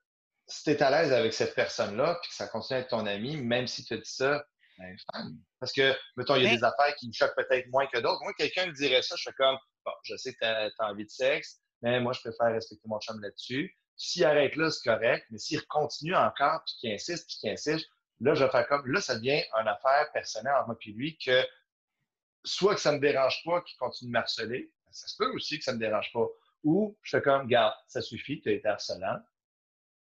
si 0.47 0.63
tu 0.63 0.71
es 0.71 0.83
à 0.83 0.89
l'aise 0.89 1.13
avec 1.13 1.33
cette 1.33 1.55
personne-là, 1.55 2.19
puis 2.21 2.29
que 2.29 2.35
ça 2.35 2.47
continue 2.47 2.77
à 2.77 2.81
être 2.81 2.89
ton 2.89 3.05
ami, 3.05 3.37
même 3.37 3.67
si 3.67 3.83
tu 3.83 3.93
as 3.93 3.97
dit 3.97 4.11
ça, 4.11 4.45
ben, 4.77 4.95
parce 5.59 5.71
que, 5.71 5.95
mettons, 6.17 6.35
il 6.35 6.43
y 6.43 6.47
a 6.47 6.55
des 6.55 6.63
affaires 6.63 6.95
qui 6.95 7.07
me 7.07 7.13
choquent 7.13 7.35
peut-être 7.35 7.67
moins 7.69 7.85
que 7.87 7.99
d'autres. 7.99 8.21
Moi, 8.23 8.33
quelqu'un 8.33 8.65
me 8.65 8.73
dirait 8.73 9.01
ça, 9.01 9.15
je 9.15 9.23
fais 9.23 9.33
comme, 9.33 9.57
bon, 9.85 9.91
je 10.03 10.15
sais 10.15 10.33
que 10.33 10.39
tu 10.39 10.45
as, 10.45 10.71
envie 10.79 11.05
de 11.05 11.09
sexe, 11.09 11.61
mais 11.81 11.99
moi, 11.99 12.13
je 12.13 12.21
préfère 12.21 12.51
respecter 12.51 12.87
mon 12.87 12.99
chum 12.99 13.19
là-dessus. 13.21 13.77
S'il 13.95 14.25
arrête 14.25 14.55
là, 14.55 14.71
c'est 14.71 14.89
correct, 14.89 15.25
mais 15.29 15.37
s'il 15.37 15.63
continue 15.67 16.15
encore, 16.15 16.63
puis 16.65 16.75
qu'il 16.79 16.91
insiste, 16.91 17.27
puis 17.27 17.37
qu'il 17.37 17.49
insiste, 17.51 17.87
là, 18.19 18.33
je 18.33 18.43
vais 18.43 18.49
faire 18.49 18.67
comme, 18.67 18.85
là, 18.91 18.99
ça 18.99 19.15
devient 19.15 19.43
une 19.59 19.67
affaire 19.67 20.11
personnelle 20.11 20.55
entre 20.55 20.67
moi 20.67 20.77
et 20.85 20.91
lui 20.91 21.17
que 21.17 21.45
soit 22.43 22.75
que 22.75 22.81
ça 22.81 22.91
ne 22.91 22.97
me 22.97 23.01
dérange 23.01 23.41
pas 23.45 23.61
qu'il 23.61 23.77
continue 23.77 24.11
de 24.11 24.17
harceler, 24.17 24.71
ça 24.91 25.07
se 25.07 25.15
peut 25.17 25.31
aussi 25.33 25.57
que 25.59 25.63
ça 25.63 25.71
ne 25.71 25.77
me 25.77 25.81
dérange 25.81 26.11
pas, 26.11 26.25
ou 26.63 26.97
je 27.01 27.17
fais 27.17 27.21
comme, 27.21 27.47
garde, 27.47 27.73
ça 27.87 28.01
suffit, 28.01 28.41
tu 28.41 28.49
as 28.49 28.53
été 28.53 28.67
harcelant, 28.67 29.19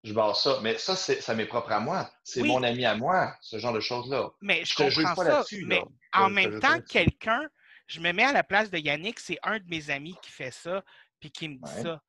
je 0.04 0.14
barre 0.14 0.36
ça. 0.36 0.60
Mais 0.62 0.78
ça, 0.78 0.96
ça 0.96 1.36
m'est 1.36 1.46
propre 1.46 1.72
à 1.72 1.80
moi. 1.80 2.10
C'est 2.24 2.44
mon 2.44 2.64
ami 2.64 2.86
à 2.86 2.96
moi, 2.96 3.36
ce 3.42 3.60
genre 3.60 3.74
de 3.74 3.80
choses-là. 3.80 4.30
Mais 4.42 4.64
je, 4.66 4.76
comprends 4.76 5.16
pas 5.16 5.44
ça. 5.44 5.58
Mais 5.66 5.84
en 6.14 6.30
même 6.30 6.60
temps, 6.60 6.80
quelqu'un, 6.82 7.48
je 7.88 8.00
me 8.00 8.12
mets 8.12 8.24
à 8.24 8.34
la 8.34 8.44
place 8.44 8.70
de 8.70 8.78
Yannick, 8.78 9.20
c'est 9.20 9.40
un 9.44 9.60
de 9.60 9.66
mes 9.68 9.90
amis 9.90 10.16
qui 10.22 10.32
fait 10.32 10.52
ça, 10.52 10.84
puis 11.20 11.32
qui 11.32 11.50
me 11.50 11.56
dit 11.56 11.82
ça. 11.82 12.02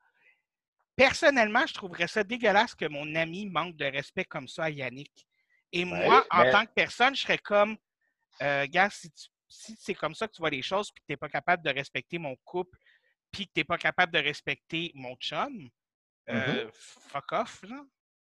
Personnellement, 0.96 1.64
je 1.66 1.74
trouverais 1.74 2.09
ça 2.09 2.24
dégueulasse 2.24 2.74
que 2.74 2.86
mon 2.86 3.14
ami 3.14 3.47
manque 3.47 3.76
de 3.76 3.84
respect 3.84 4.24
comme 4.24 4.49
ça 4.49 4.64
à 4.64 4.70
Yannick. 4.70 5.26
Et 5.72 5.84
moi, 5.84 6.26
en 6.30 6.51
tant 6.51 6.64
que 6.64 6.72
personne, 6.74 7.14
je 7.14 7.22
serais 7.22 7.39
comme, 7.39 7.76
euh, 8.43 8.66
gars, 8.68 8.91
si, 8.91 9.12
si 9.49 9.76
c'est 9.80 9.95
comme 9.95 10.14
ça 10.14 10.26
que 10.26 10.32
tu 10.32 10.41
vois 10.41 10.51
les 10.51 10.62
choses, 10.62 10.91
puis 10.91 11.03
que 11.03 11.07
tu 11.07 11.12
n'es 11.12 11.16
pas 11.16 11.28
capable 11.28 11.62
de 11.62 11.70
respecter 11.70 12.18
mon 12.18 12.34
couple, 12.45 12.76
puis 13.30 13.47
que 13.47 13.53
tu 13.55 13.61
n'es 13.61 13.64
pas 13.64 13.78
capable 13.78 14.12
de 14.12 14.18
respecter 14.18 14.91
mon 14.95 15.14
chum, 15.16 15.70
Mm-hmm. 16.29 16.59
Euh, 16.59 16.70
fuck 16.72 17.33
off, 17.33 17.62
là. 17.68 17.76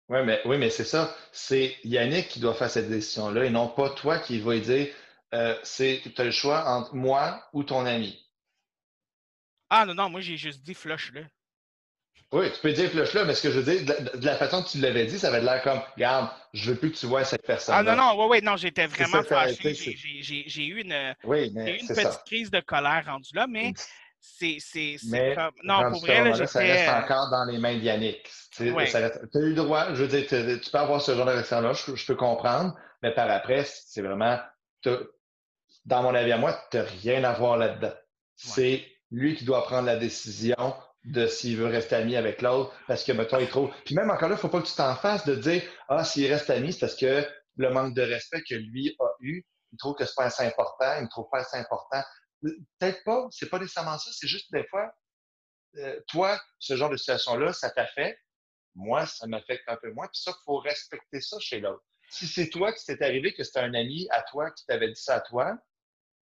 Ouais, 0.08 0.24
mais, 0.24 0.40
oui, 0.46 0.56
mais 0.56 0.70
c'est 0.70 0.84
ça. 0.84 1.14
C'est 1.32 1.76
Yannick 1.84 2.28
qui 2.28 2.40
doit 2.40 2.54
faire 2.54 2.70
cette 2.70 2.88
décision-là 2.88 3.44
et 3.44 3.50
non 3.50 3.68
pas 3.68 3.90
toi 3.90 4.18
qui 4.18 4.40
va 4.40 4.58
dire 4.58 4.88
euh, 5.34 5.54
c'est 5.62 6.00
tu 6.02 6.20
as 6.20 6.24
le 6.24 6.30
choix 6.30 6.66
entre 6.66 6.94
moi 6.94 7.46
ou 7.52 7.62
ton 7.62 7.84
ami. 7.84 8.18
Ah 9.68 9.84
non, 9.84 9.94
non, 9.94 10.08
moi 10.08 10.22
j'ai 10.22 10.38
juste 10.38 10.62
dit 10.62 10.72
flush-le. 10.72 11.26
Oui, 12.32 12.50
tu 12.52 12.60
peux 12.60 12.72
dire 12.72 12.90
flush-le, 12.90 13.24
mais 13.26 13.34
ce 13.34 13.42
que 13.42 13.50
je 13.50 13.60
veux 13.60 13.74
dire, 13.74 13.84
de, 14.14 14.24
la 14.24 14.36
façon 14.36 14.62
que 14.62 14.68
tu 14.68 14.78
l'avais 14.78 15.06
dit, 15.06 15.18
ça 15.18 15.28
avait 15.28 15.40
l'air 15.40 15.62
comme, 15.62 15.80
regarde, 15.94 16.30
je 16.52 16.70
veux 16.70 16.78
plus 16.78 16.92
que 16.92 16.96
tu 16.96 17.06
vois 17.06 17.24
cette 17.24 17.46
personne. 17.46 17.74
-là. 17.74 17.78
Ah 17.78 17.82
non, 17.82 17.96
non, 17.96 18.22
oui, 18.22 18.38
oui, 18.38 18.44
non, 18.44 18.56
j'étais 18.56 18.86
vraiment 18.86 19.22
fâché. 19.22 19.74
J'ai 19.74 20.66
eu 20.66 20.80
une, 20.80 21.14
oui, 21.24 21.48
une 21.48 21.86
petite 21.86 22.24
crise 22.24 22.50
de 22.50 22.60
colère 22.60 23.04
rendue 23.06 23.34
là, 23.34 23.46
mais 23.46 23.74
c'est 24.20 25.34
comme. 25.34 25.52
Non, 25.64 25.90
pour 25.90 26.00
vrai, 26.00 26.24
là, 26.24 26.46
ça 26.46 26.58
reste 26.60 26.88
euh, 26.88 27.00
encore 27.00 27.30
dans 27.30 27.44
les 27.44 27.58
mains 27.58 27.78
d'Yannick. 27.78 28.28
Tu 28.56 28.62
as 28.62 29.40
eu 29.40 29.50
le 29.50 29.54
droit, 29.54 29.94
je 29.94 30.04
veux 30.04 30.08
dire, 30.08 30.26
tu 30.26 30.70
peux 30.70 30.78
avoir 30.78 31.00
ce 31.00 31.14
genre 31.14 31.26
de 31.26 31.32
réaction-là, 31.32 31.72
je, 31.72 32.06
peux 32.06 32.14
comprendre, 32.14 32.74
mais 33.02 33.12
par 33.14 33.30
après, 33.30 33.64
c'est 33.64 34.02
vraiment. 34.02 34.38
Dans 35.84 36.02
mon 36.02 36.14
avis 36.14 36.32
à 36.32 36.38
moi, 36.38 36.58
tu 36.70 36.76
n'as 36.76 36.82
rien 36.82 37.24
à 37.24 37.32
voir 37.32 37.56
là-dedans. 37.56 37.92
C'est 38.36 38.84
lui 39.10 39.34
qui 39.34 39.44
doit 39.44 39.64
prendre 39.64 39.86
la 39.86 39.96
décision 39.96 40.74
de 41.04 41.26
s'il 41.26 41.56
veut 41.56 41.66
rester 41.66 41.96
ami 41.96 42.16
avec 42.16 42.42
l'autre 42.42 42.72
parce 42.86 43.04
que, 43.04 43.12
mettons, 43.12 43.38
il 43.38 43.48
trouve. 43.48 43.70
Puis 43.84 43.94
même 43.94 44.10
encore 44.10 44.28
là, 44.28 44.34
il 44.34 44.38
ne 44.38 44.40
faut 44.40 44.48
pas 44.48 44.60
que 44.60 44.66
tu 44.66 44.74
t'en 44.74 44.94
fasses 44.94 45.24
de 45.24 45.34
dire 45.34 45.62
Ah, 45.88 46.04
s'il 46.04 46.30
reste 46.30 46.50
ami, 46.50 46.72
c'est 46.72 46.80
parce 46.80 46.96
que 46.96 47.26
le 47.56 47.70
manque 47.70 47.94
de 47.94 48.02
respect 48.02 48.42
que 48.48 48.54
lui 48.54 48.94
a 49.00 49.06
eu, 49.20 49.44
il 49.72 49.78
trouve 49.78 49.94
que 49.94 50.04
c'est 50.04 50.14
pas 50.16 50.26
assez 50.26 50.44
important, 50.44 50.96
il 50.98 51.04
ne 51.04 51.08
trouve 51.08 51.28
pas 51.30 51.40
assez 51.40 51.56
important. 51.56 52.02
Peut-être 52.40 53.02
pas, 53.04 53.26
c'est 53.30 53.48
pas 53.48 53.58
nécessairement 53.58 53.98
ça, 53.98 54.10
c'est 54.12 54.28
juste 54.28 54.52
des 54.52 54.64
fois, 54.68 54.92
euh, 55.76 56.00
toi, 56.08 56.40
ce 56.58 56.76
genre 56.76 56.90
de 56.90 56.96
situation-là, 56.96 57.52
ça 57.52 57.70
t'affecte. 57.70 58.20
Moi, 58.74 59.06
ça 59.06 59.26
m'affecte 59.26 59.64
un 59.68 59.76
peu 59.76 59.92
moins. 59.92 60.06
Puis 60.06 60.20
ça, 60.20 60.30
il 60.30 60.44
faut 60.44 60.58
respecter 60.58 61.20
ça 61.20 61.38
chez 61.40 61.60
l'autre. 61.60 61.82
Si 62.10 62.26
c'est 62.26 62.48
toi 62.48 62.72
qui 62.72 62.84
t'est 62.84 63.02
arrivé, 63.02 63.34
que 63.34 63.44
c'était 63.44 63.60
un 63.60 63.74
ami 63.74 64.08
à 64.10 64.22
toi 64.22 64.50
qui 64.52 64.64
t'avait 64.66 64.88
dit 64.88 65.00
ça 65.00 65.16
à 65.16 65.20
toi, 65.20 65.58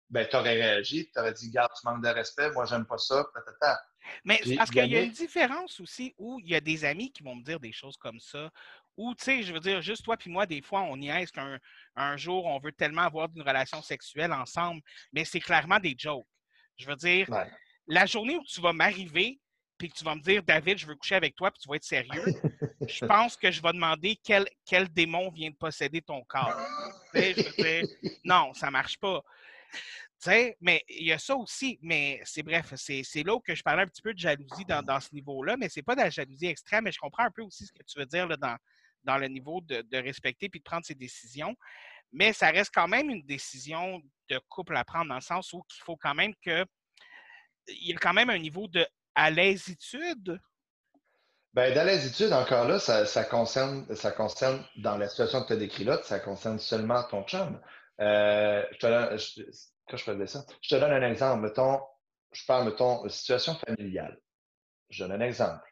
ben, 0.09 0.28
tu 0.28 0.36
aurais 0.36 0.53
réagi, 0.53 1.09
tu 1.11 1.20
aurais 1.20 1.34
dit, 1.34 1.49
garde, 1.51 1.72
tu 1.80 1.88
manques 1.88 2.03
de 2.03 2.09
respect, 2.09 2.51
moi, 2.51 2.66
j'aime 2.66 2.86
pas 2.86 2.97
ça, 2.97 3.26
Mais 4.24 4.39
parce 4.55 4.70
qu'il 4.70 4.86
y 4.86 4.95
a 4.95 5.01
une 5.01 5.11
différence 5.11 5.80
aussi 5.80 6.13
où 6.18 6.39
il 6.39 6.49
y 6.49 6.55
a 6.55 6.61
des 6.61 6.86
amis 6.86 7.11
qui 7.11 7.24
vont 7.24 7.36
me 7.36 7.43
dire 7.43 7.59
des 7.59 7.72
choses 7.72 7.97
comme 7.97 8.20
ça, 8.20 8.51
ou, 8.98 9.14
tu 9.16 9.24
sais, 9.24 9.43
je 9.43 9.54
veux 9.54 9.60
dire, 9.60 9.82
juste 9.82 10.04
toi 10.04 10.18
puis 10.18 10.30
moi, 10.30 10.46
des 10.46 10.62
fois, 10.62 10.82
on 10.84 11.00
y 11.00 11.10
est 11.10 11.32
qu'un 11.32 11.60
un 11.96 12.18
jour, 12.18 12.46
on 12.46 12.60
veut 12.60 12.72
tellement 12.72 13.04
avoir 13.04 13.30
une 13.36 13.41
relation 13.41 13.82
sexuelle 13.82 14.34
ensemble, 14.34 14.82
mais 15.14 15.26
c'est 15.26 15.39
clairement 15.39 15.80
des 15.80 15.96
jokes. 15.98 16.28
Je 16.78 16.88
veux 16.88 16.96
dire, 16.96 17.28
la 17.88 18.06
journée 18.06 18.38
où 18.38 18.43
tu 18.43 18.62
vas 18.62 18.74
m'arriver, 18.74 19.39
puis 19.78 19.89
que 19.89 19.96
tu 19.96 20.06
vas 20.06 20.16
me 20.16 20.22
dire, 20.22 20.41
David, 20.43 20.78
je 20.78 20.88
veux 20.88 20.96
coucher 20.96 21.16
avec 21.16 21.36
toi, 21.36 21.52
puis 21.52 21.62
tu 21.62 21.70
vas 21.70 21.76
être 21.76 21.84
sérieux, 21.84 22.24
je 22.88 23.06
pense 23.06 23.36
que 23.36 23.52
je 23.52 23.62
vais 23.62 23.74
demander 23.74 24.18
quel, 24.24 24.46
quel 24.66 24.88
démon 24.89 25.30
vient 25.32 25.50
de 25.50 25.56
posséder 25.56 26.02
ton 26.02 26.24
corps. 26.24 26.58
je 27.14 27.20
veux 27.20 27.64
dire, 27.64 27.88
non, 28.24 28.54
ça 28.54 28.72
marche 28.72 28.98
pas 28.98 29.22
mais 30.62 30.84
il 30.89 31.08
y 31.08 31.12
a 31.12 31.20
ça 31.20 31.36
aussi, 31.36 31.80
mais 31.82 32.22
c'est 32.24 32.43
bref, 32.43 32.74
c'est 32.76 33.24
là 33.24 33.39
que 33.39 33.54
je 33.54 33.64
parlais 33.64 33.84
un 33.84 33.88
petit 33.88 34.02
peu 34.02 34.14
de 34.14 34.20
jalousie 34.20 34.66
dans, 34.66 35.00
ce 35.00 35.14
niveau-là, 35.14 35.58
mais 35.58 35.70
c'est 35.70 35.84
pas 35.84 35.96
de 35.96 36.02
la 36.02 36.10
jalousie 36.10 36.48
extrême, 36.48 36.86
mais 36.86 36.91
je 36.91 37.00
comprends 37.00 37.26
un 37.26 37.32
peu 37.32 37.41
aussi 37.41 37.66
ce 37.66 37.72
que 37.72 37.84
tu 37.84 38.00
veux 38.00 38.06
dire 38.06 38.28
là, 38.28 38.38
dans, 38.38 38.56
dans 39.06 39.18
le 39.18 39.28
niveau 39.28 39.62
de, 39.62 39.97
respecter 39.97 40.49
puis 40.49 40.60
de 40.60 40.64
prendre 40.64 40.86
ses 40.86 40.95
décisions. 40.95 41.56
Mais 42.12 42.34
ça 42.34 42.49
reste 42.49 42.72
quand 42.74 42.88
même 42.88 43.10
une 43.10 43.24
décision 43.24 44.01
de 44.30 44.39
couple 44.49 44.76
à 44.76 44.84
prendre 44.84 45.10
dans 45.10 45.16
le 45.16 45.22
sens 45.22 45.53
où 45.53 45.64
il 45.70 45.84
faut 45.84 45.97
quand 45.97 46.16
même 46.16 46.34
que 46.43 46.66
il 47.68 47.89
y 47.89 47.93
a 47.93 47.97
quand 47.97 48.14
même 48.14 48.30
un 48.30 48.38
niveau 48.38 48.68
de 48.68 48.86
à. 49.16 50.39
Bien, 51.53 51.74
dans 51.74 52.38
encore 52.38 52.68
là, 52.68 52.80
ça, 52.80 53.24
concerne, 53.24 53.95
ça 53.95 54.12
concerne, 54.12 54.64
dans 54.76 54.97
la 54.97 55.08
situation 55.08 55.41
que 55.41 55.47
tu 55.47 55.53
as 55.53 55.58
décrite 55.58 55.88
là, 55.88 56.01
ça 56.03 56.20
concerne 56.20 56.60
seulement 56.60 57.01
ton 57.03 57.24
chum. 57.24 57.62
Euh, 58.01 58.62
je 58.74 58.78
te, 58.78 59.51
quand 59.89 59.97
je 59.97 60.26
ça? 60.26 60.45
Je 60.62 60.76
te 60.76 60.80
donne 60.80 60.91
un 60.91 61.10
exemple. 61.10 61.41
Mettons, 61.41 61.80
je 62.34 62.45
parle, 62.45 62.66
mettons, 62.66 63.08
situation 63.08 63.56
familiale. 63.56 64.20
Je 64.89 65.06
donne 65.06 65.22
un 65.22 65.26
exemple. 65.26 65.64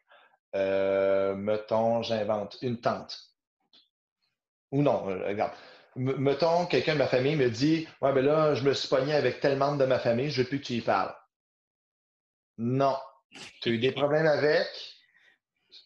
Euh, 0.54 1.34
mettons, 1.34 2.02
j'invente 2.02 2.58
une 2.62 2.80
tante. 2.80 3.18
Ou 4.70 4.82
non, 4.82 5.08
euh, 5.10 5.26
regarde. 5.26 5.52
Mettons, 5.96 6.66
quelqu'un 6.66 6.94
de 6.94 6.98
ma 6.98 7.06
famille 7.06 7.36
me 7.36 7.50
dit 7.50 7.86
Ouais, 8.00 8.12
ben 8.12 8.24
là, 8.24 8.54
je 8.54 8.64
me 8.64 8.72
suis 8.72 8.88
pogné 8.88 9.14
avec 9.14 9.40
tel 9.40 9.56
membre 9.56 9.78
de 9.78 9.84
ma 9.84 9.98
famille, 9.98 10.30
je 10.30 10.42
veux 10.42 10.48
plus 10.48 10.60
que 10.60 10.66
tu 10.66 10.72
y 10.74 10.80
parles. 10.80 11.14
Non. 12.58 12.96
Tu 13.62 13.68
as 13.68 13.72
eu 13.72 13.78
des 13.78 13.92
problèmes 13.92 14.26
avec, 14.26 14.66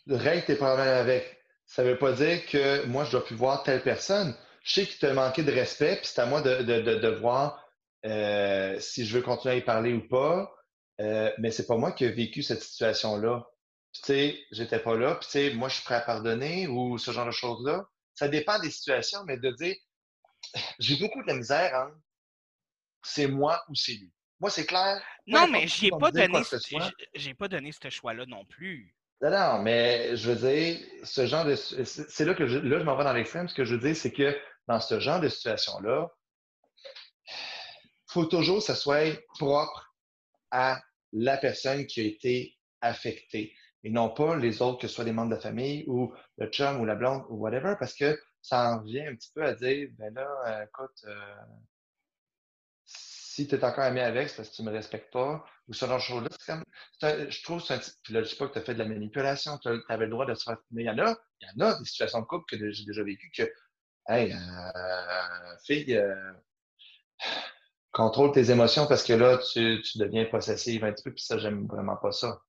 règle 0.08 0.44
tes 0.44 0.56
problèmes 0.56 0.88
avec. 0.88 1.38
Ça 1.66 1.82
ne 1.82 1.90
veut 1.90 1.98
pas 1.98 2.12
dire 2.12 2.46
que 2.46 2.86
moi, 2.86 3.04
je 3.04 3.12
dois 3.12 3.24
plus 3.24 3.36
voir 3.36 3.62
telle 3.62 3.82
personne. 3.82 4.34
Je 4.62 4.72
sais 4.72 4.86
qu'il 4.86 4.98
t'a 4.98 5.12
manqué 5.12 5.42
de 5.42 5.52
respect, 5.52 5.96
puis 5.96 6.06
c'est 6.06 6.20
à 6.20 6.26
moi 6.26 6.40
de, 6.40 6.62
de, 6.62 7.08
voir 7.08 7.66
euh, 8.06 8.78
si 8.80 9.04
je 9.06 9.16
veux 9.16 9.22
continuer 9.22 9.54
à 9.54 9.58
y 9.58 9.62
parler 9.62 9.92
ou 9.92 10.06
pas. 10.08 10.50
Mais 10.98 11.50
c'est 11.50 11.66
pas 11.66 11.76
moi 11.76 11.92
qui 11.92 12.04
ai 12.04 12.10
vécu 12.10 12.42
cette 12.42 12.62
situation-là. 12.62 13.46
Tu 13.92 14.00
sais, 14.04 14.46
j'étais 14.50 14.78
pas 14.78 14.96
là, 14.96 15.14
puis 15.14 15.26
tu 15.26 15.32
sais, 15.32 15.54
moi, 15.54 15.68
je 15.68 15.76
suis 15.76 15.84
prêt 15.84 15.96
à 15.96 16.00
pardonner 16.00 16.66
ou 16.68 16.98
ce 16.98 17.10
genre 17.10 17.26
de 17.26 17.30
choses-là. 17.30 17.88
Ça 18.14 18.28
dépend 18.28 18.58
des 18.58 18.70
situations, 18.70 19.24
mais 19.24 19.38
de 19.38 19.50
dire, 19.52 19.76
j'ai 20.78 20.96
beaucoup 20.96 21.22
de 21.22 21.28
la 21.28 21.34
misère, 21.34 21.74
hein. 21.74 21.92
C'est 23.02 23.28
moi 23.28 23.62
ou 23.68 23.74
c'est 23.74 23.92
lui. 23.92 24.12
Moi, 24.40 24.50
c'est 24.50 24.66
clair. 24.66 25.02
Non, 25.26 25.46
mais 25.48 25.66
j'ai 25.66 25.90
pas, 25.90 26.10
donné, 26.10 26.42
j'ai 27.14 27.34
pas 27.34 27.48
donné 27.48 27.72
ce 27.72 27.88
choix-là 27.90 28.26
non 28.26 28.44
plus. 28.44 28.94
Non, 29.20 29.30
non, 29.30 29.62
mais 29.62 30.16
je 30.16 30.30
veux 30.30 30.36
dire, 30.36 30.80
ce 31.02 31.26
genre 31.26 31.44
de. 31.44 31.56
C'est 31.56 32.24
là 32.24 32.34
que 32.34 32.46
je, 32.46 32.58
là, 32.58 32.78
je 32.78 32.84
m'en 32.84 32.96
vais 32.96 33.04
dans 33.04 33.12
l'extrême. 33.12 33.48
Ce 33.48 33.54
que 33.54 33.64
je 33.64 33.74
veux 33.74 33.80
dire, 33.80 33.96
c'est 33.96 34.12
que 34.12 34.38
dans 34.68 34.80
ce 34.80 35.00
genre 35.00 35.20
de 35.20 35.28
situation-là, 35.28 36.08
faut 38.06 38.26
toujours 38.26 38.58
que 38.58 38.64
ça 38.64 38.76
soit 38.76 39.18
propre 39.38 39.92
à 40.50 40.80
la 41.12 41.36
personne 41.36 41.86
qui 41.86 42.00
a 42.00 42.04
été 42.04 42.56
affectée 42.80 43.54
et 43.84 43.90
non 43.90 44.10
pas 44.10 44.36
les 44.36 44.62
autres, 44.62 44.80
que 44.80 44.88
ce 44.88 44.94
soit 44.94 45.04
les 45.04 45.12
membres 45.12 45.30
de 45.30 45.34
la 45.36 45.40
famille 45.40 45.84
ou 45.86 46.12
le 46.36 46.46
chum 46.48 46.80
ou 46.80 46.84
la 46.84 46.94
blonde 46.94 47.24
ou 47.28 47.36
whatever, 47.36 47.74
parce 47.78 47.94
que 47.94 48.18
ça 48.42 48.70
en 48.70 48.80
revient 48.80 49.06
un 49.06 49.14
petit 49.14 49.30
peu 49.34 49.44
à 49.44 49.54
dire, 49.54 49.88
ben 49.98 50.12
là, 50.14 50.28
euh, 50.46 50.64
écoute, 50.64 51.04
euh, 51.06 51.36
si 52.84 53.46
tu 53.46 53.54
es 53.54 53.64
encore 53.64 53.84
ami 53.84 54.00
avec, 54.00 54.28
c'est 54.28 54.36
parce 54.36 54.50
que 54.50 54.56
tu 54.56 54.62
ne 54.62 54.70
me 54.70 54.74
respectes 54.74 55.12
pas, 55.12 55.44
ou 55.68 55.72
ce 55.72 55.86
genre 55.86 55.98
de 55.98 56.02
choses-là. 56.02 56.62
Je 57.02 57.42
trouve, 57.42 57.62
c'est 57.62 57.78
puis 58.02 58.14
là, 58.14 58.22
je 58.22 58.28
sais 58.28 58.36
pas 58.36 58.48
que 58.48 58.54
tu 58.54 58.58
as 58.58 58.62
fait 58.62 58.74
de 58.74 58.78
la 58.78 58.88
manipulation, 58.88 59.58
tu 59.58 59.68
avais 59.88 60.06
le 60.06 60.10
droit 60.10 60.26
de 60.26 60.34
se 60.34 60.44
faire. 60.44 60.56
Mais 60.70 60.82
il 60.82 60.86
y 60.86 60.90
en 60.90 60.98
a, 60.98 61.16
il 61.40 61.48
y 61.48 61.62
en 61.62 61.66
a 61.66 61.78
des 61.78 61.84
situations 61.84 62.20
de 62.20 62.26
couple 62.26 62.44
que 62.48 62.70
j'ai 62.70 62.84
déjà 62.84 63.04
vécues 63.04 63.30
que, 63.36 63.50
hey, 64.08 64.32
euh, 64.32 65.56
fille, 65.64 66.00
contrôle 67.92 68.32
tes 68.32 68.50
émotions 68.50 68.86
parce 68.86 69.04
que 69.04 69.12
là, 69.12 69.38
tu, 69.38 69.80
deviens 69.96 70.24
possessive 70.26 70.84
un 70.84 70.92
petit 70.92 71.04
peu, 71.04 71.12
puis 71.12 71.24
ça, 71.24 71.38
j'aime 71.38 71.66
vraiment 71.66 71.96
pas 71.96 72.12
ça. 72.12 72.40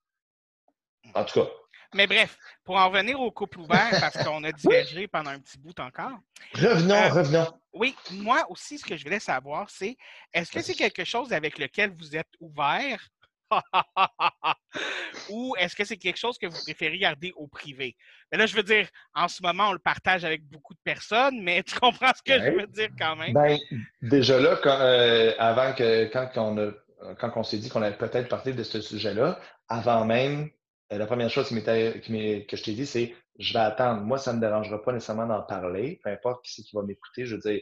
En 1.13 1.23
tout 1.23 1.41
cas. 1.41 1.49
Mais 1.95 2.05
bref, 2.05 2.37
pour 2.63 2.75
en 2.75 2.87
revenir 2.89 3.19
au 3.19 3.31
couple 3.31 3.59
ouvert, 3.59 3.89
parce 3.99 4.23
qu'on 4.23 4.43
a 4.43 4.51
divergé 4.51 5.07
pendant 5.07 5.31
un 5.31 5.39
petit 5.39 5.57
bout 5.57 5.77
encore. 5.79 6.19
Revenons, 6.53 6.93
euh, 6.93 7.09
revenons. 7.09 7.47
Oui, 7.73 7.95
moi 8.11 8.45
aussi, 8.49 8.77
ce 8.77 8.85
que 8.85 8.95
je 8.95 9.03
voulais 9.03 9.19
savoir, 9.19 9.69
c'est 9.69 9.97
est-ce 10.33 10.51
que 10.51 10.61
c'est 10.61 10.75
quelque 10.75 11.03
chose 11.03 11.33
avec 11.33 11.57
lequel 11.57 11.91
vous 11.91 12.15
êtes 12.15 12.29
ouvert? 12.39 13.07
Ou 15.31 15.55
est-ce 15.57 15.75
que 15.75 15.83
c'est 15.83 15.97
quelque 15.97 16.19
chose 16.19 16.37
que 16.37 16.45
vous 16.45 16.59
préférez 16.63 16.99
garder 16.99 17.33
au 17.35 17.47
privé? 17.47 17.95
Mais 18.31 18.37
là, 18.37 18.45
je 18.45 18.55
veux 18.55 18.61
dire, 18.61 18.87
en 19.15 19.27
ce 19.27 19.41
moment, 19.41 19.69
on 19.69 19.73
le 19.73 19.79
partage 19.79 20.23
avec 20.23 20.43
beaucoup 20.47 20.75
de 20.75 20.79
personnes, 20.83 21.41
mais 21.41 21.63
tu 21.63 21.79
comprends 21.79 22.11
ce 22.15 22.21
que 22.21 22.39
je 22.39 22.51
veux 22.51 22.67
dire 22.67 22.89
quand 22.99 23.15
même? 23.15 23.33
Ben, 23.33 23.57
déjà 24.03 24.39
là, 24.39 24.59
euh, 24.63 25.33
avant 25.39 25.73
que 25.73 26.05
quand 26.13 26.29
on 26.35 26.73
quand 27.17 27.31
on 27.35 27.43
s'est 27.43 27.57
dit 27.57 27.69
qu'on 27.69 27.81
allait 27.81 27.97
peut-être 27.97 28.27
parler 28.27 28.53
de 28.53 28.63
ce 28.63 28.81
sujet-là, 28.81 29.39
avant 29.69 30.05
même, 30.05 30.49
la 30.97 31.05
première 31.05 31.29
chose 31.29 31.49
que 31.49 31.55
je 31.55 32.63
t'ai 32.63 32.73
dit, 32.73 32.85
c'est 32.85 33.13
je 33.37 33.53
vais 33.53 33.59
attendre. 33.59 34.01
Moi, 34.01 34.17
ça 34.17 34.31
ne 34.31 34.37
me 34.37 34.41
dérangera 34.41 34.81
pas 34.81 34.91
nécessairement 34.91 35.27
d'en 35.27 35.41
parler, 35.41 35.99
peu 36.03 36.09
importe 36.09 36.43
qui 36.43 36.53
c'est 36.53 36.63
qui 36.63 36.75
va 36.75 36.83
m'écouter. 36.83 37.25
Je 37.25 37.35
veux 37.35 37.41
dire, 37.41 37.61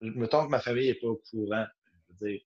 mettons 0.00 0.44
que 0.44 0.50
ma 0.50 0.60
famille 0.60 0.88
n'est 0.88 0.94
pas 0.94 1.08
au 1.08 1.22
courant. 1.30 1.66
Je 1.84 2.24
veux 2.24 2.30
dire, 2.30 2.40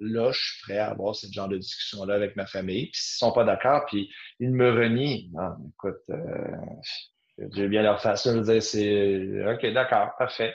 là, 0.00 0.32
je 0.32 0.38
suis 0.38 0.62
prêt 0.62 0.78
à 0.78 0.90
avoir 0.90 1.14
ce 1.14 1.26
genre 1.30 1.48
de 1.48 1.58
discussion-là 1.58 2.14
avec 2.14 2.36
ma 2.36 2.46
famille. 2.46 2.86
Puis 2.90 3.00
s'ils 3.00 3.18
sont 3.18 3.32
pas 3.32 3.44
d'accord, 3.44 3.86
puis 3.86 4.10
ils 4.40 4.50
me 4.50 4.70
renient, 4.70 5.30
non, 5.32 5.56
écoute, 5.70 6.02
euh, 6.10 6.56
je 7.38 7.62
vais 7.62 7.68
bien 7.68 7.82
leur 7.82 8.00
faire 8.00 8.18
ça. 8.18 8.32
Je 8.32 8.38
veux 8.38 8.52
dire, 8.52 8.62
c'est 8.62 9.54
OK, 9.54 9.66
d'accord, 9.72 10.10
parfait. 10.18 10.54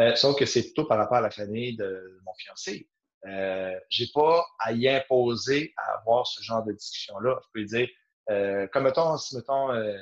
Euh, 0.00 0.14
sauf 0.16 0.36
que 0.36 0.44
c'est 0.44 0.62
plutôt 0.62 0.86
par 0.86 0.98
rapport 0.98 1.18
à 1.18 1.20
la 1.20 1.30
famille 1.30 1.76
de 1.76 2.20
mon 2.24 2.34
fiancé. 2.34 2.88
Euh, 3.26 3.78
j'ai 3.88 4.08
pas 4.12 4.44
à 4.58 4.72
y 4.72 4.88
imposer 4.88 5.72
à 5.76 5.98
avoir 5.98 6.26
ce 6.26 6.42
genre 6.42 6.64
de 6.64 6.72
discussion-là. 6.72 7.40
Je 7.44 7.48
peux 7.52 7.64
dire, 7.64 7.88
euh, 8.30 8.66
comme 8.68 8.84
mettons, 8.84 9.16
si 9.16 9.36
mettons 9.36 9.70
euh, 9.72 9.96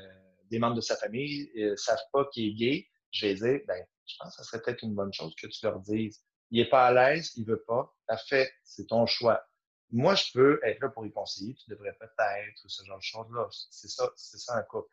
des 0.51 0.59
membres 0.59 0.77
de 0.77 0.81
sa 0.81 0.97
famille 0.97 1.51
ne 1.57 1.77
savent 1.77 2.05
pas 2.13 2.25
qu'il 2.33 2.51
est 2.51 2.55
gay, 2.55 2.89
je 3.11 3.27
vais 3.27 3.35
dire, 3.35 3.61
ben, 3.67 3.85
je 4.07 4.15
pense 4.19 4.37
que 4.37 4.43
ce 4.43 4.49
serait 4.49 4.63
peut-être 4.63 4.83
une 4.83 4.95
bonne 4.95 5.13
chose 5.13 5.35
que 5.35 5.47
tu 5.47 5.65
leur 5.65 5.81
dises 5.81 6.23
il 6.53 6.63
n'est 6.63 6.69
pas 6.69 6.87
à 6.87 6.93
l'aise, 6.93 7.33
il 7.37 7.47
veut 7.47 7.65
pas, 7.67 7.93
fait, 8.29 8.53
c'est 8.63 8.87
ton 8.87 9.07
choix. 9.07 9.43
Moi, 9.91 10.15
je 10.15 10.25
peux 10.35 10.61
être 10.63 10.81
là 10.81 10.91
pour 10.91 11.05
y 11.07 11.11
conseiller, 11.11 11.55
tu 11.55 11.71
devrais 11.71 11.95
peut-être, 11.99 12.65
ou 12.65 12.69
ce 12.69 12.85
genre 12.85 12.99
de 12.99 13.03
choses-là. 13.03 13.49
C'est 13.71 13.89
ça, 13.89 14.11
c'est 14.17 14.37
ça 14.37 14.59
un 14.59 14.63
couple. 14.63 14.91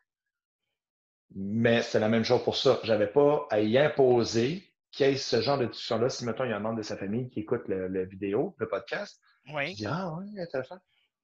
Mais 1.34 1.82
c'est 1.82 2.00
la 2.00 2.08
même 2.08 2.24
chose 2.24 2.42
pour 2.42 2.56
ça. 2.56 2.80
J'avais 2.82 3.06
pas 3.06 3.46
à 3.50 3.60
y 3.60 3.78
imposer 3.78 4.64
qu'il 4.90 5.06
y 5.06 5.10
ait 5.10 5.16
ce 5.16 5.42
genre 5.42 5.58
de 5.58 5.66
discussion-là. 5.66 6.08
Si, 6.08 6.24
mettons, 6.24 6.44
il 6.44 6.50
y 6.50 6.52
a 6.52 6.56
un 6.56 6.60
membre 6.60 6.78
de 6.78 6.82
sa 6.82 6.96
famille 6.96 7.28
qui 7.28 7.40
écoute 7.40 7.68
le, 7.68 8.04
vidéo, 8.06 8.56
le 8.58 8.66
podcast, 8.66 9.20
oui. 9.52 9.72
il 9.72 9.76
dit 9.76 9.86
Ah, 9.86 10.16
oui, 10.18 10.40
intéressant. 10.40 10.78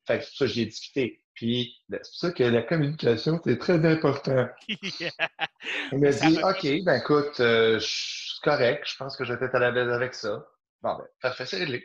Fait 0.06 0.18
que 0.18 0.24
c'est 0.24 0.30
pour 0.30 0.38
ça 0.38 0.46
que 0.46 0.52
j'ai 0.52 0.66
discuté. 0.66 1.22
Puis, 1.34 1.76
ben, 1.88 2.00
c'est 2.02 2.10
pour 2.10 2.18
ça 2.20 2.30
que 2.32 2.44
la 2.44 2.62
communication, 2.62 3.40
c'est 3.44 3.58
très 3.58 3.84
important. 3.84 4.48
Il 4.68 5.98
m'a 5.98 6.10
dit, 6.10 6.38
OK, 6.42 6.84
ben 6.84 6.98
écoute, 6.98 7.40
euh, 7.40 7.78
c'est 7.80 8.42
correct, 8.42 8.84
je 8.86 8.96
pense 8.96 9.16
que 9.16 9.24
je 9.24 9.34
vais 9.34 9.44
être 9.44 9.54
à 9.54 9.58
la 9.58 9.70
baisse 9.70 9.92
avec 9.92 10.14
ça. 10.14 10.46
Bon, 10.82 10.96
ben, 10.96 11.04
parfait, 11.20 11.44
c'est 11.44 11.58
réglé. 11.58 11.84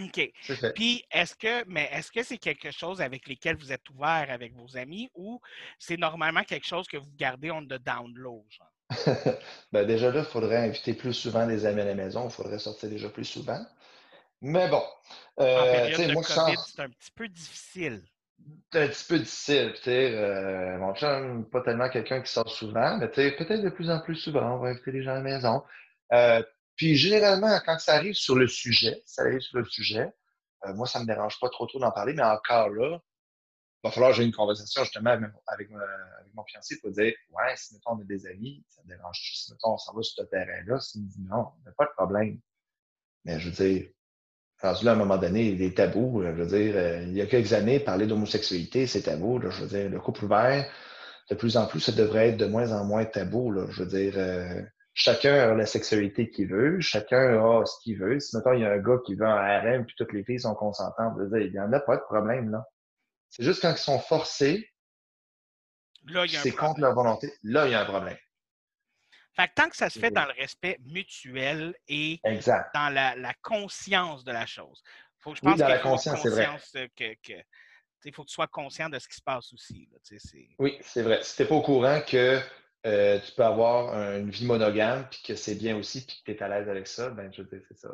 OK. 0.00 0.32
Puis, 0.74 1.04
est-ce 1.10 1.34
que, 1.36 1.64
mais 1.68 1.88
est-ce 1.92 2.10
que 2.10 2.22
c'est 2.22 2.38
quelque 2.38 2.70
chose 2.70 3.00
avec 3.00 3.28
lequel 3.28 3.56
vous 3.56 3.72
êtes 3.72 3.88
ouvert 3.90 4.26
avec 4.28 4.54
vos 4.54 4.76
amis 4.76 5.08
ou 5.14 5.40
c'est 5.78 5.96
normalement 5.96 6.42
quelque 6.42 6.66
chose 6.66 6.86
que 6.86 6.96
vous 6.96 7.12
gardez 7.16 7.50
on 7.50 7.62
the 7.62 7.78
download? 7.78 8.44
ben 9.72 9.86
déjà 9.86 10.10
là, 10.10 10.20
il 10.20 10.26
faudrait 10.26 10.68
inviter 10.68 10.94
plus 10.94 11.14
souvent 11.14 11.46
des 11.46 11.64
amis 11.64 11.80
à 11.80 11.86
la 11.86 11.94
maison, 11.94 12.28
il 12.28 12.32
faudrait 12.32 12.58
sortir 12.58 12.90
déjà 12.90 13.08
plus 13.08 13.24
souvent. 13.24 13.64
Mais 14.44 14.68
bon. 14.68 14.82
Euh, 15.40 15.58
en 15.58 15.64
période 15.64 16.00
de 16.10 16.14
COVID, 16.14 16.56
c'est 16.66 16.82
un 16.82 16.90
petit 16.90 17.10
peu 17.12 17.28
difficile. 17.28 18.02
C'est 18.70 18.82
un 18.82 18.88
petit 18.88 19.04
peu 19.08 19.18
difficile. 19.18 19.74
Euh, 19.86 20.76
mon 20.76 20.94
chum, 20.94 21.48
pas 21.48 21.62
tellement 21.62 21.88
quelqu'un 21.88 22.20
qui 22.20 22.30
sort 22.30 22.50
souvent, 22.50 22.98
mais 22.98 23.08
peut-être 23.08 23.62
de 23.62 23.70
plus 23.70 23.88
en 23.90 24.00
plus 24.00 24.16
souvent, 24.16 24.56
on 24.56 24.58
va 24.58 24.68
inviter 24.68 24.92
les 24.92 25.02
gens 25.02 25.12
à 25.12 25.14
la 25.14 25.22
maison. 25.22 25.62
Euh, 26.12 26.42
puis 26.76 26.94
généralement, 26.94 27.58
quand 27.64 27.78
ça 27.78 27.94
arrive 27.94 28.14
sur 28.14 28.36
le 28.36 28.46
sujet, 28.46 29.02
ça 29.06 29.22
arrive 29.22 29.40
sur 29.40 29.56
le 29.58 29.64
sujet, 29.64 30.12
euh, 30.66 30.74
moi, 30.74 30.86
ça 30.86 30.98
ne 30.98 31.04
me 31.04 31.08
dérange 31.08 31.40
pas 31.40 31.48
trop 31.48 31.66
trop 31.66 31.78
d'en 31.78 31.90
parler, 31.90 32.12
mais 32.12 32.22
encore 32.22 32.68
là, 32.68 32.98
il 33.82 33.88
va 33.88 33.90
falloir 33.92 34.10
que 34.10 34.18
j'ai 34.18 34.24
une 34.24 34.32
conversation 34.32 34.82
justement 34.84 35.10
avec, 35.10 35.30
avec, 35.46 35.70
mon 36.34 36.44
fiancé 36.44 36.78
pour 36.80 36.90
dire 36.90 37.14
Ouais, 37.30 37.56
si 37.56 37.72
mettons 37.72 37.92
on 37.92 38.00
a 38.00 38.04
des 38.04 38.26
amis, 38.26 38.62
ça 38.68 38.82
me 38.82 38.88
dérange-tu 38.88 39.36
si 39.36 39.52
mettons 39.52 39.72
on 39.72 39.78
s'en 39.78 39.94
va 39.94 40.02
sur 40.02 40.22
ce 40.22 40.28
terrain-là? 40.28 40.80
S'il 40.80 41.02
me 41.02 41.08
dit 41.08 41.22
non, 41.22 41.52
il 41.60 41.62
n'y 41.62 41.68
a 41.68 41.72
pas 41.72 41.86
de 41.86 41.92
problème. 41.96 42.38
Mais 43.24 43.40
je 43.40 43.48
veux 43.48 43.54
dire, 43.54 43.88
rendu 44.64 44.84
là, 44.84 44.92
à 44.92 44.94
un 44.94 44.98
moment 44.98 45.16
donné, 45.16 45.46
il 45.46 45.54
a 45.54 45.68
des 45.68 45.74
tabous. 45.74 46.22
Je 46.22 46.30
veux 46.30 46.46
dire, 46.46 46.74
euh, 46.76 47.02
il 47.02 47.16
y 47.16 47.20
a 47.20 47.26
quelques 47.26 47.52
années, 47.52 47.80
parler 47.80 48.06
d'homosexualité, 48.06 48.86
c'est 48.86 49.02
tabou. 49.02 49.40
je 49.40 49.62
veux 49.62 49.68
dire, 49.68 49.90
le 49.90 50.00
couple 50.00 50.24
ouvert, 50.24 50.66
de 51.30 51.34
plus 51.34 51.56
en 51.56 51.66
plus, 51.66 51.80
ça 51.80 51.92
devrait 51.92 52.30
être 52.30 52.36
de 52.36 52.46
moins 52.46 52.72
en 52.72 52.84
moins 52.84 53.04
tabou. 53.04 53.52
Là, 53.52 53.66
je 53.70 53.82
veux 53.82 53.88
dire, 53.88 54.14
euh, 54.16 54.62
chacun 54.94 55.34
a 55.34 55.54
la 55.54 55.66
sexualité 55.66 56.30
qu'il 56.30 56.48
veut, 56.48 56.80
chacun 56.80 57.38
a 57.38 57.64
ce 57.66 57.74
qu'il 57.82 57.98
veut. 57.98 58.18
Si 58.20 58.34
maintenant 58.36 58.52
il 58.52 58.60
y 58.60 58.64
a 58.64 58.72
un 58.72 58.78
gars 58.78 58.98
qui 59.04 59.14
veut 59.14 59.26
un 59.26 59.60
RM 59.60 59.84
puis 59.84 59.94
toutes 59.96 60.12
les 60.12 60.24
filles 60.24 60.40
sont 60.40 60.54
consentantes, 60.54 61.14
il 61.18 61.52
n'y 61.52 61.60
en 61.60 61.72
a 61.72 61.80
pas 61.80 61.96
de 61.96 62.02
problème, 62.02 62.50
là. 62.50 62.64
C'est 63.30 63.42
juste 63.42 63.62
quand 63.62 63.72
ils 63.72 63.78
sont 63.78 63.98
forcés, 63.98 64.70
c'est 66.28 66.52
contre 66.52 66.80
leur 66.80 66.94
volonté, 66.94 67.32
là, 67.42 67.66
il 67.66 67.72
y 67.72 67.74
a 67.74 67.82
un 67.82 67.84
problème. 67.84 68.16
Fait 69.34 69.50
tant 69.54 69.68
que 69.68 69.76
ça 69.76 69.90
se 69.90 69.98
fait 69.98 70.10
dans 70.10 70.26
le 70.26 70.32
respect 70.32 70.78
mutuel 70.84 71.74
et 71.88 72.20
dans 72.74 72.92
la, 72.92 73.34
conscience 73.42 74.24
de 74.24 74.32
la 74.32 74.46
chose. 74.46 74.82
Faut, 75.18 75.34
je 75.34 75.40
pense 75.40 75.54
oui, 75.54 75.58
dans 75.58 75.68
la 75.68 75.78
conscience, 75.78 76.20
c'est 76.22 76.28
vrai. 76.28 76.48
il 78.04 78.14
faut 78.14 78.22
que 78.22 78.28
tu 78.28 78.34
sois 78.34 78.46
conscient 78.46 78.88
de 78.88 78.98
ce 78.98 79.08
qui 79.08 79.16
se 79.16 79.22
passe 79.22 79.52
aussi. 79.52 79.88
oui, 80.58 80.78
c'est 80.82 81.02
vrai. 81.02 81.22
Si 81.22 81.36
tu 81.36 81.42
n'es 81.42 81.48
pas 81.48 81.54
au 81.56 81.62
courant 81.62 82.00
que 82.06 82.40
euh, 82.86 83.18
tu 83.18 83.32
peux 83.32 83.44
avoir 83.44 83.94
une 83.94 84.30
vie 84.30 84.46
monogame, 84.46 85.08
puis 85.10 85.22
que 85.24 85.34
c'est 85.34 85.54
bien 85.56 85.76
aussi, 85.76 86.06
puis 86.06 86.16
que 86.18 86.32
tu 86.32 86.38
es 86.38 86.42
à 86.42 86.48
l'aise 86.48 86.68
avec 86.68 86.86
ça, 86.86 87.10
ben 87.10 87.32
je 87.32 87.42
veux 87.42 87.64
c'est 87.66 87.78
ça. 87.78 87.88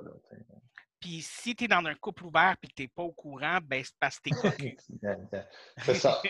puis 1.00 1.22
si 1.22 1.54
tu 1.54 1.64
es 1.64 1.68
dans 1.68 1.84
un 1.86 1.94
couple 1.94 2.24
ouvert 2.24 2.56
et 2.62 2.66
que 2.66 2.72
tu 2.74 2.82
n'es 2.82 2.88
pas 2.88 3.04
au 3.04 3.12
courant, 3.12 3.60
ben 3.62 3.82
c'est 3.82 3.96
parce 3.98 4.18
que 4.18 4.30
tu 4.30 4.76
c'est 5.78 5.94
ça. 5.94 6.20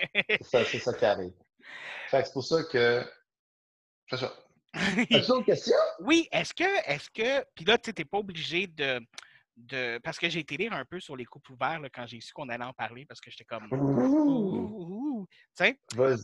c'est 0.42 0.78
ça, 0.78 0.92
qui 0.92 1.04
arrive. 1.04 1.32
c'est 2.10 2.32
pour 2.32 2.44
ça 2.44 2.62
que. 2.70 3.04
C'est 4.08 4.18
ça. 4.18 4.32
As-tu 4.72 5.32
une 5.32 5.44
question? 5.44 5.76
Oui, 6.00 6.28
est-ce 6.30 6.54
que, 6.54 6.90
est-ce 6.90 7.10
que, 7.10 7.44
puis 7.54 7.64
là, 7.64 7.78
tu 7.78 7.92
n'es 7.96 8.04
pas 8.04 8.18
obligé 8.18 8.66
de, 8.66 9.00
de, 9.56 9.98
parce 9.98 10.18
que 10.18 10.28
j'ai 10.28 10.40
été 10.40 10.56
lire 10.56 10.72
un 10.72 10.84
peu 10.84 11.00
sur 11.00 11.16
les 11.16 11.24
couples 11.24 11.52
ouverts 11.52 11.80
quand 11.92 12.06
j'ai 12.06 12.20
su 12.20 12.32
qu'on 12.32 12.48
allait 12.48 12.64
en 12.64 12.72
parler, 12.72 13.04
parce 13.06 13.20
que 13.20 13.30
j'étais 13.30 13.44
comme, 13.44 13.68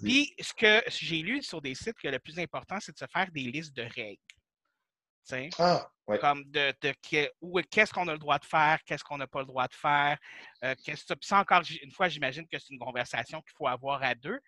Puis 0.03 0.35
ce 0.41 0.55
que 0.55 0.83
j'ai 0.89 1.23
lu 1.23 1.43
sur 1.43 1.61
des 1.61 1.75
sites 1.75 1.99
que 1.99 2.09
le 2.09 2.19
plus 2.19 2.39
important, 2.39 2.79
c'est 2.81 2.93
de 2.93 2.99
se 2.99 3.07
faire 3.13 3.31
des 3.33 3.43
listes 3.43 3.77
de 3.77 3.83
règles. 3.83 4.21
Ah, 5.59 5.89
Comme 6.21 6.45
de, 6.45 6.73
qu'est-ce 7.03 7.93
qu'on 7.93 8.07
a 8.09 8.13
le 8.13 8.19
droit 8.19 8.39
de 8.39 8.45
faire, 8.45 8.79
qu'est-ce 8.85 9.03
qu'on 9.03 9.19
n'a 9.19 9.27
pas 9.27 9.41
le 9.41 9.47
droit 9.47 9.67
de 9.67 9.75
faire. 9.75 10.19
Euh, 10.65 10.75
ça, 11.21 11.41
encore, 11.41 11.63
une 11.83 11.91
fois, 11.91 12.09
j'imagine 12.09 12.47
que 12.47 12.59
c'est 12.59 12.73
une 12.73 12.79
conversation 12.79 13.41
qu'il 13.43 13.53
faut 13.57 13.67
avoir 13.67 14.03
à 14.03 14.15
deux. 14.15 14.39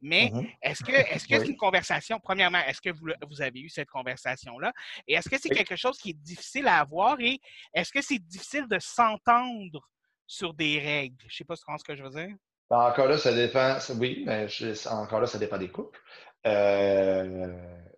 Mais 0.00 0.26
mm-hmm. 0.26 0.54
est-ce 0.62 0.84
que 0.84 0.92
est-ce 0.92 1.28
que 1.28 1.38
c'est 1.38 1.46
une 1.46 1.56
conversation, 1.56 2.18
premièrement, 2.18 2.58
est-ce 2.66 2.80
que 2.80 2.90
vous, 2.90 3.08
vous, 3.28 3.42
avez 3.42 3.60
eu 3.60 3.68
cette 3.68 3.90
conversation-là? 3.90 4.72
Et 5.06 5.14
est-ce 5.14 5.28
que 5.28 5.38
c'est 5.38 5.50
quelque 5.50 5.76
chose 5.76 5.98
qui 5.98 6.10
est 6.10 6.20
difficile 6.20 6.66
à 6.66 6.80
avoir 6.80 7.20
et 7.20 7.40
est-ce 7.72 7.92
que 7.92 8.02
c'est 8.02 8.18
difficile 8.18 8.66
de 8.68 8.78
s'entendre 8.78 9.88
sur 10.26 10.54
des 10.54 10.78
règles? 10.78 11.16
Je 11.20 11.26
ne 11.26 11.30
sais 11.30 11.44
pas 11.44 11.56
ce 11.56 11.84
que 11.84 11.94
je 11.94 12.02
veux 12.02 12.10
dire. 12.10 12.34
Ben, 12.70 12.78
encore 12.78 13.06
là, 13.06 13.18
ça 13.18 13.32
dépend. 13.32 13.78
Oui, 13.98 14.24
mais 14.26 14.46
encore 14.86 15.20
là, 15.20 15.26
ça 15.26 15.38
dépend 15.38 15.58
des 15.58 15.70
couples. 15.70 16.00
Euh, 16.46 17.52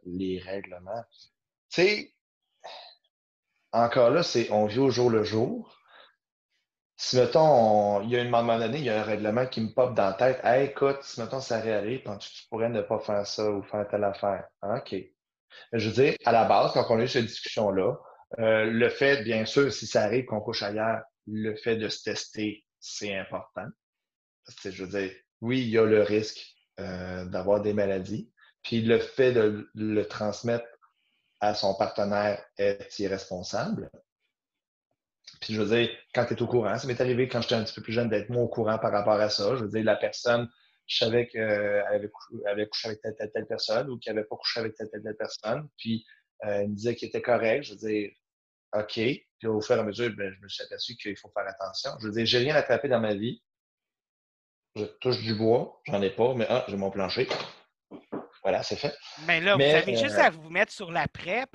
les 0.05 0.39
règlements. 0.39 1.05
Tu 1.71 1.83
sais, 1.83 2.15
encore 3.85 4.11
là, 4.11 4.23
c'est 4.23 4.51
on 4.51 4.67
vit 4.67 4.79
au 4.79 4.91
jour 4.91 5.11
le 5.11 5.25
jour. 5.25 5.77
Si, 6.99 7.17
mettons, 7.17 8.01
il 8.03 8.11
y 8.11 8.17
a 8.17 8.23
une 8.23 8.31
moment 8.31 8.59
donné, 8.59 8.79
il 8.79 8.85
y 8.85 8.91
a 8.91 9.01
un 9.01 9.05
règlement 9.05 9.47
qui 9.47 9.61
me 9.61 9.69
pop 9.75 9.95
dans 9.95 10.07
la 10.07 10.13
tête. 10.15 10.41
Hey, 10.45 10.69
écoute, 10.69 10.99
si, 11.03 11.21
mettons, 11.21 11.41
ça 11.41 11.61
réarrive, 11.61 12.03
tu 12.19 12.31
pourrais 12.49 12.71
ne 12.71 12.81
pas 12.81 12.99
faire 13.01 13.27
ça 13.27 13.51
ou 13.51 13.63
faire 13.63 13.87
telle 13.89 14.05
affaire? 14.05 14.45
Ah, 14.63 14.79
OK. 14.79 14.95
Je 15.73 15.89
veux 15.89 15.95
dire, 15.95 16.17
à 16.25 16.33
la 16.33 16.45
base, 16.45 16.73
quand 16.73 16.87
on 16.89 16.99
a 16.99 17.03
eu 17.03 17.09
cette 17.09 17.27
discussion-là, 17.27 17.97
euh, 18.39 18.65
le 18.65 18.89
fait, 18.89 19.23
bien 19.23 19.45
sûr, 19.45 19.73
si 19.73 19.87
ça 19.87 20.03
arrive 20.05 20.25
qu'on 20.25 20.41
couche 20.41 20.63
ailleurs, 20.63 21.03
le 21.27 21.55
fait 21.57 21.77
de 21.77 21.89
se 21.89 22.03
tester, 22.03 22.65
c'est 22.81 23.15
important. 23.15 23.67
Je 24.65 24.85
veux 24.85 25.01
dire, 25.01 25.13
oui, 25.41 25.61
il 25.61 25.69
y 25.69 25.79
a 25.79 25.85
le 25.85 26.03
risque 26.03 26.41
euh, 26.81 27.25
d'avoir 27.27 27.61
des 27.61 27.73
maladies. 27.73 28.31
Puis 28.63 28.83
le 28.83 28.99
fait 28.99 29.33
de 29.33 29.69
le 29.75 30.09
transmettre 30.09 30.67
à 31.41 31.55
son 31.55 31.75
partenaire 31.75 32.45
est 32.59 32.99
irresponsable. 32.99 33.91
Puis 35.41 35.55
je 35.55 35.61
veux 35.61 35.77
dire, 35.77 35.91
quand 36.15 36.25
tu 36.25 36.35
es 36.35 36.43
au 36.43 36.47
courant, 36.47 36.79
ça 36.79 36.87
m'est 36.87 37.01
arrivé 37.01 37.29
quand 37.29 37.43
j'étais 37.43 37.55
un 37.55 37.65
petit 37.65 37.75
peu 37.75 37.83
plus 37.83 37.93
jeune 37.93 38.09
d'être 38.09 38.31
moins 38.31 38.43
au 38.43 38.49
courant 38.49 38.79
par 38.79 38.93
rapport 38.93 39.21
à 39.21 39.29
ça. 39.29 39.57
Je 39.57 39.65
veux 39.65 39.71
dire, 39.71 39.85
la 39.85 39.97
personne, 39.97 40.49
je 40.87 40.99
savais 40.99 41.27
qu'elle 41.29 41.85
avait, 42.47 42.67
couché 42.69 42.89
avec 42.89 43.01
telle, 43.03 43.47
personne 43.47 43.91
ou 43.91 43.99
qu'elle 43.99 44.15
n'avait 44.15 44.27
pas 44.27 44.37
couché 44.37 44.61
avec 44.61 44.75
telle 44.77 45.17
personne. 45.19 45.69
Puis 45.77 46.07
euh, 46.45 46.49
elle 46.49 46.69
me 46.69 46.75
disait 46.75 46.95
qu'il 46.95 47.09
était 47.09 47.23
correct. 47.23 47.65
Je 47.65 47.73
veux 47.73 47.79
dire, 47.79 48.11
OK. 48.75 48.95
Puis 48.95 49.49
au 49.49 49.61
fur 49.61 49.77
et 49.77 49.81
à 49.81 49.83
mesure, 49.83 50.11
ben, 50.17 50.33
je 50.33 50.43
me 50.43 50.49
suis 50.49 50.65
aperçu 50.65 50.97
qu'il 50.97 51.17
faut 51.17 51.31
faire 51.31 51.47
attention. 51.47 51.91
Je 52.01 52.07
veux 52.07 52.13
dire, 52.13 52.27
j'ai 52.27 52.39
rien 52.39 52.55
attrapé 52.55 52.89
dans 52.89 53.01
ma 53.01 53.15
vie. 53.15 53.43
Je 54.75 54.85
touche 55.01 55.23
du 55.23 55.35
bois, 55.35 55.81
j'en 55.87 56.03
ai 56.03 56.11
pas, 56.11 56.35
mais 56.35 56.47
ah, 56.49 56.65
j'ai 56.69 56.77
mon 56.77 56.91
plancher. 56.91 57.27
Voilà, 58.47 58.63
c'est 58.63 58.77
fait. 58.77 58.97
Mais 59.27 59.41
là, 59.41 59.57
vous 59.57 59.61
avez 59.61 59.97
juste 59.97 60.15
euh, 60.15 60.23
à 60.23 60.31
vous 60.31 60.51
mettre 60.51 60.71
sur 60.71 60.93
la 60.93 61.09
PrEP. 61.09 61.51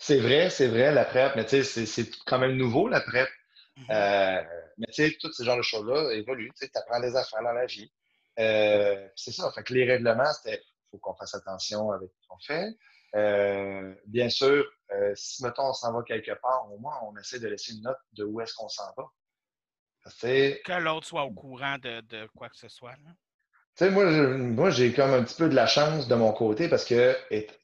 C'est 0.00 0.18
vrai, 0.18 0.50
c'est 0.50 0.66
vrai, 0.66 0.90
la 0.90 1.04
PrEP, 1.04 1.36
mais 1.36 1.44
tu 1.44 1.62
sais, 1.62 1.86
c'est 1.86 2.10
quand 2.26 2.40
même 2.40 2.56
nouveau, 2.56 2.88
la 2.88 3.00
PrEP. 3.00 3.28
Mhm. 3.76 3.86
Euh, 3.90 4.42
mais 4.78 4.86
tu 4.88 4.94
sais, 4.94 5.16
tous 5.20 5.30
ces 5.30 5.44
genres 5.44 5.58
de 5.58 5.62
choses-là 5.62 6.12
évoluent. 6.14 6.50
Tu 6.60 6.68
apprends 6.74 6.98
des 6.98 7.14
affaires 7.14 7.44
dans 7.44 7.52
la 7.52 7.66
vie. 7.66 7.88
Euh, 8.40 9.08
c'est 9.14 9.30
ça. 9.30 9.52
Fait 9.52 9.62
que 9.62 9.72
les 9.72 9.88
règlements, 9.88 10.32
c'était 10.32 10.60
il 10.60 10.90
faut 10.90 10.98
qu'on 10.98 11.14
fasse 11.14 11.36
attention 11.36 11.92
avec 11.92 12.10
ce 12.20 12.26
qu'on 12.26 12.38
fait. 12.40 13.96
bien 14.08 14.28
sûr, 14.28 14.68
si, 15.14 15.44
mettons, 15.44 15.68
on 15.68 15.72
s'en 15.72 15.92
va 15.92 16.02
quelque 16.02 16.32
part, 16.42 16.68
au 16.72 16.78
moins, 16.78 16.98
on 17.04 17.16
essaie 17.16 17.38
de 17.38 17.46
laisser 17.46 17.74
une 17.74 17.82
note 17.82 17.98
de 18.14 18.24
où 18.24 18.40
est-ce 18.40 18.54
qu'on 18.54 18.68
s'en 18.68 18.92
va. 18.96 19.04
Que 20.20 20.82
l'autre 20.82 21.06
soit 21.06 21.22
au 21.22 21.30
courant 21.30 21.78
de, 21.78 22.00
de, 22.00 22.28
quoi 22.34 22.48
que 22.48 22.56
ce 22.56 22.68
soit. 22.68 22.96
Là. 23.04 23.12
Tu 23.80 23.86
sais, 23.86 23.92
moi, 23.92 24.04
moi 24.04 24.68
j'ai 24.68 24.92
comme 24.92 25.14
un 25.14 25.22
petit 25.22 25.36
peu 25.36 25.48
de 25.48 25.54
la 25.54 25.66
chance 25.66 26.06
de 26.06 26.14
mon 26.14 26.32
côté 26.32 26.68
parce 26.68 26.84
que, 26.84 27.16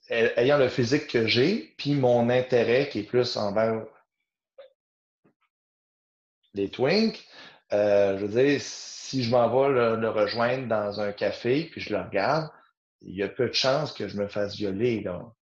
ayant 0.08 0.56
le 0.56 0.70
physique 0.70 1.08
que 1.08 1.26
j'ai, 1.26 1.74
puis 1.76 1.94
mon 1.94 2.30
intérêt 2.30 2.88
qui 2.88 3.00
est 3.00 3.02
plus 3.02 3.36
envers 3.36 3.84
les 6.54 6.70
twinks, 6.70 7.22
euh, 7.74 8.16
je 8.16 8.24
veux 8.24 8.42
dire, 8.42 8.58
si 8.62 9.24
je 9.24 9.30
m'en 9.30 9.46
vais 9.50 9.74
le, 9.74 10.08
rejoindre 10.08 10.66
dans 10.68 11.02
un 11.02 11.12
café 11.12 11.68
puis 11.70 11.82
je 11.82 11.94
le 11.94 12.00
regarde, 12.00 12.48
il 13.02 13.14
y 13.14 13.22
a 13.22 13.28
peu 13.28 13.48
de 13.48 13.54
chances 13.54 13.92
que 13.92 14.08
je 14.08 14.16
me 14.16 14.26
fasse 14.26 14.56
violer. 14.56 15.04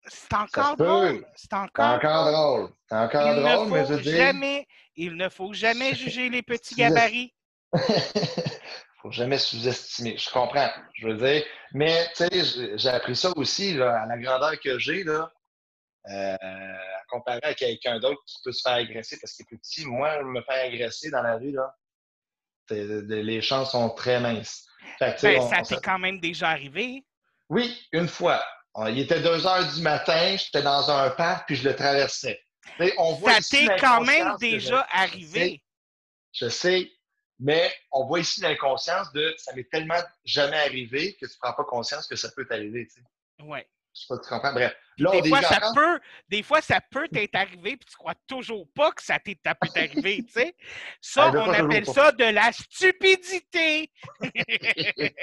C'est 0.05 0.33
encore 0.33 0.77
drôle. 0.77 1.25
C'est 1.35 1.51
encore, 1.51 1.99
drôle. 1.99 2.69
C'est 2.87 2.95
encore 2.95 3.35
drôle, 3.35 3.69
mais 3.69 3.85
je 3.85 3.93
veux 3.95 4.01
jamais, 4.01 4.65
Il 4.95 5.17
ne 5.17 5.27
faut 5.27 5.51
jamais 5.51 5.93
juger 5.93 6.29
les 6.29 6.41
petits 6.41 6.75
gabarits. 6.77 7.33
faut 9.03 9.11
jamais 9.11 9.37
sous-estimer. 9.37 10.17
Je 10.17 10.29
comprends, 10.31 10.69
je 10.93 11.07
veux 11.07 11.17
dire. 11.17 11.43
Mais, 11.73 12.07
tu 12.15 12.25
sais, 12.25 12.77
j'ai 12.77 12.89
appris 12.89 13.15
ça 13.15 13.31
aussi, 13.35 13.73
là, 13.73 14.03
à 14.03 14.05
la 14.07 14.17
grandeur 14.17 14.57
que 14.59 14.79
j'ai, 14.79 15.03
là, 15.03 15.31
euh, 16.09 16.37
comparé 17.09 17.41
à 17.43 17.53
quelqu'un 17.53 17.99
d'autre 17.99 18.21
qui 18.25 18.37
peut 18.43 18.53
se 18.53 18.61
faire 18.61 18.77
agresser 18.77 19.17
parce 19.19 19.33
qu'il 19.33 19.43
est 19.43 19.47
plus 19.47 19.59
petit. 19.59 19.85
Moi, 19.85 20.23
me 20.23 20.41
faire 20.41 20.65
agresser 20.65 21.11
dans 21.11 21.21
la 21.21 21.35
rue, 21.35 21.51
là, 21.51 21.75
les 22.69 23.41
chances 23.41 23.71
sont 23.71 23.89
très 23.89 24.21
minces. 24.21 24.65
ben, 24.99 25.17
ça 25.17 25.61
t'est 25.61 25.81
quand 25.83 25.99
même 25.99 26.19
déjà 26.21 26.49
arrivé? 26.49 27.05
Oui, 27.49 27.77
une 27.91 28.07
fois. 28.07 28.43
Il 28.87 28.99
était 28.99 29.21
2 29.21 29.45
heures 29.45 29.71
du 29.73 29.81
matin, 29.81 30.37
j'étais 30.37 30.63
dans 30.63 30.89
un 30.89 31.09
parc, 31.11 31.45
puis 31.47 31.57
je 31.57 31.67
le 31.67 31.75
traversais. 31.75 32.41
On 32.97 33.13
voit 33.15 33.41
ça 33.41 33.57
t'est 33.57 33.79
quand 33.79 34.01
même 34.01 34.35
déjà 34.39 34.87
arrivé. 34.89 35.61
Je 36.31 36.49
sais, 36.49 36.89
Mais 37.39 37.73
on 37.91 38.05
voit 38.05 38.19
ici 38.19 38.41
l'inconscience 38.41 39.11
de 39.13 39.33
ça 39.37 39.53
m'est 39.53 39.69
tellement 39.69 40.01
jamais 40.23 40.57
arrivé 40.57 41.13
que 41.15 41.25
tu 41.25 41.33
ne 41.33 41.39
prends 41.41 41.53
pas 41.53 41.63
conscience 41.63 42.07
que 42.07 42.15
ça 42.15 42.29
peut 42.35 42.45
t'arriver. 42.45 42.87
Tu 42.87 43.01
sais. 43.01 43.43
Ouais. 43.43 43.67
Je 43.95 44.01
sais 44.01 44.05
pas 44.09 44.15
si 44.15 44.21
tu 44.21 44.29
comprends. 44.29 44.53
Bref. 44.53 44.75
Là, 44.97 45.21
des, 45.21 45.29
fois, 45.29 45.41
ça 45.41 45.59
peut, 45.73 45.99
des 46.29 46.43
fois, 46.43 46.61
ça 46.61 46.79
peut 46.81 47.07
t'être 47.07 47.35
arrivé, 47.35 47.77
puis 47.77 47.87
tu 47.89 47.95
crois 47.95 48.13
toujours 48.27 48.67
pas 48.75 48.91
que 48.91 49.01
ça 49.01 49.17
t'est 49.19 49.35
peut 49.43 49.67
arrivé, 49.75 50.23
tu 50.23 50.33
sais. 50.33 50.55
Ça, 51.01 51.31
on 51.31 51.49
appelle 51.49 51.85
ça 51.85 52.11
de 52.11 52.25
la 52.25 52.51
stupidité. 52.51 53.91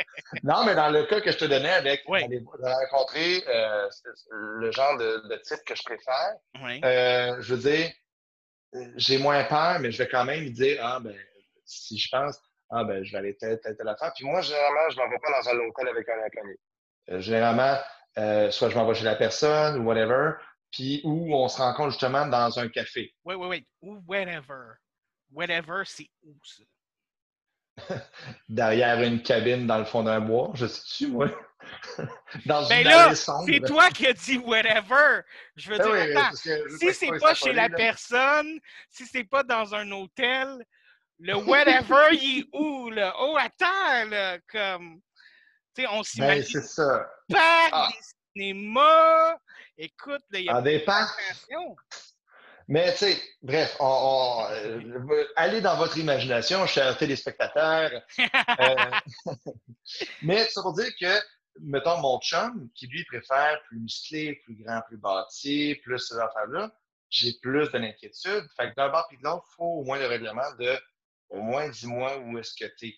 non, 0.42 0.64
mais 0.64 0.74
dans 0.74 0.90
le 0.90 1.04
cas 1.04 1.20
que 1.20 1.30
je 1.30 1.38
te 1.38 1.44
donnais 1.44 1.70
avec 1.70 2.02
oui. 2.08 2.20
rencontrer 2.60 3.44
euh, 3.48 3.88
le 4.30 4.72
genre 4.72 4.96
de, 4.98 5.40
type 5.44 5.64
que 5.64 5.76
je 5.76 5.82
préfère, 5.84 6.34
euh, 6.84 7.40
je 7.40 7.54
veux 7.54 7.70
dire, 7.70 7.92
j'ai 8.96 9.18
moins 9.18 9.44
peur, 9.44 9.78
mais 9.80 9.92
je 9.92 9.98
vais 9.98 10.08
quand 10.08 10.24
même 10.24 10.48
dire, 10.50 10.78
ah, 10.82 10.98
ben, 11.00 11.14
si 11.70 11.98
je 11.98 12.08
pense, 12.10 12.40
ah, 12.70 12.84
ben, 12.84 13.04
je 13.04 13.12
vais 13.12 13.18
aller 13.18 13.36
telle, 13.36 13.60
telle, 13.60 13.76
telle 13.76 13.88
affaire. 13.88 14.12
Puis 14.14 14.24
moi, 14.24 14.40
généralement, 14.40 14.90
je 14.90 14.96
ne 14.96 15.02
m'en 15.02 15.10
vais 15.10 15.18
pas 15.18 15.40
dans 15.40 15.48
un 15.48 15.54
local 15.54 15.88
avec 15.88 16.08
un 16.08 16.24
inconnu. 16.24 16.58
Euh, 17.10 17.20
généralement, 17.20 17.76
euh, 18.18 18.50
soit 18.50 18.70
je 18.70 18.76
m'en 18.76 18.86
vais 18.86 18.94
chez 18.94 19.04
la 19.04 19.16
personne 19.16 19.80
ou 19.80 19.84
whatever, 19.84 20.32
puis 20.70 21.00
où 21.04 21.34
on 21.34 21.48
se 21.48 21.58
rencontre 21.58 21.90
justement 21.90 22.26
dans 22.26 22.58
un 22.58 22.68
café. 22.68 23.14
Oui, 23.24 23.34
oui, 23.34 23.46
oui. 23.48 23.66
Ou 23.82 23.98
whatever. 24.06 24.74
Whatever, 25.32 25.82
c'est 25.84 26.08
où 26.22 26.36
ça? 26.44 26.64
Derrière 28.48 29.00
une 29.02 29.22
cabine 29.22 29.66
dans 29.66 29.78
le 29.78 29.84
fond 29.84 30.02
d'un 30.02 30.20
bois, 30.20 30.50
je 30.54 30.66
sais-tu, 30.66 31.08
moi? 31.08 31.28
dans 32.46 32.66
ben 32.68 32.84
là, 32.84 33.14
c'est 33.14 33.60
toi 33.60 33.90
qui 33.90 34.06
as 34.06 34.12
dit 34.12 34.38
whatever. 34.38 35.22
Je 35.56 35.70
veux 35.70 35.78
ah 35.80 35.84
dire, 35.84 36.18
attends, 36.18 36.36
si 36.36 36.94
c'est 36.94 37.18
pas 37.18 37.34
chez 37.34 37.52
la 37.52 37.68
personne, 37.68 38.58
si 38.88 39.06
c'est 39.06 39.24
pas 39.24 39.42
dans 39.42 39.74
un 39.74 39.90
hôtel, 39.90 40.64
le 41.20 41.36
whatever, 41.36 42.08
il 42.12 42.40
est 42.40 42.46
où, 42.52 42.90
là? 42.90 43.14
Oh, 43.18 43.36
attends, 43.38 44.08
là, 44.08 44.38
comme... 44.50 45.00
Tu 45.74 45.82
sais, 45.82 45.88
on 45.88 45.98
ben, 45.98 46.02
s'imagine. 46.04 46.42
c'est 46.44 46.62
ça. 46.66 47.10
Parc 47.28 47.70
ah. 47.72 47.88
des 47.90 48.42
cinémas. 48.42 49.36
Écoute, 49.76 50.22
il 50.32 50.44
y 50.44 50.48
a 50.48 50.56
ah, 50.56 50.62
des 50.62 50.80
parcs? 50.80 51.18
Mais, 52.68 52.92
tu 52.92 52.98
sais, 52.98 53.22
bref, 53.42 53.76
on, 53.80 54.46
euh, 54.50 55.24
allez 55.36 55.60
dans 55.60 55.76
votre 55.76 55.98
imagination, 55.98 56.66
chers 56.66 56.96
téléspectateurs. 56.96 57.90
euh, 58.18 58.74
mais 60.22 60.44
ça 60.48 60.62
veut 60.64 60.82
dire 60.82 60.92
que, 61.00 61.22
mettons, 61.60 61.98
mon 61.98 62.18
chum, 62.20 62.70
qui 62.74 62.86
lui 62.86 63.04
préfère 63.04 63.60
plus 63.68 63.80
musclé, 63.80 64.40
plus 64.44 64.54
grand, 64.62 64.80
plus 64.82 64.98
bâti, 64.98 65.74
plus 65.82 65.98
ces 65.98 66.16
affaires-là, 66.16 66.72
j'ai 67.10 67.32
plus 67.42 67.70
de 67.72 67.78
l'inquiétude. 67.78 68.46
Fait 68.56 68.70
que 68.70 68.74
d'un 68.76 68.88
bord 68.88 69.06
et 69.10 69.16
de 69.16 69.22
l'autre, 69.24 69.46
il 69.50 69.54
faut 69.56 69.64
au 69.64 69.84
moins 69.84 69.98
le 69.98 70.06
règlement 70.06 70.54
de 70.58 70.78
au 71.30 71.40
moins 71.40 71.68
dis-moi 71.68 72.18
où 72.18 72.38
est-ce 72.38 72.54
que 72.54 72.70
tu 72.76 72.88
es. 72.88 72.94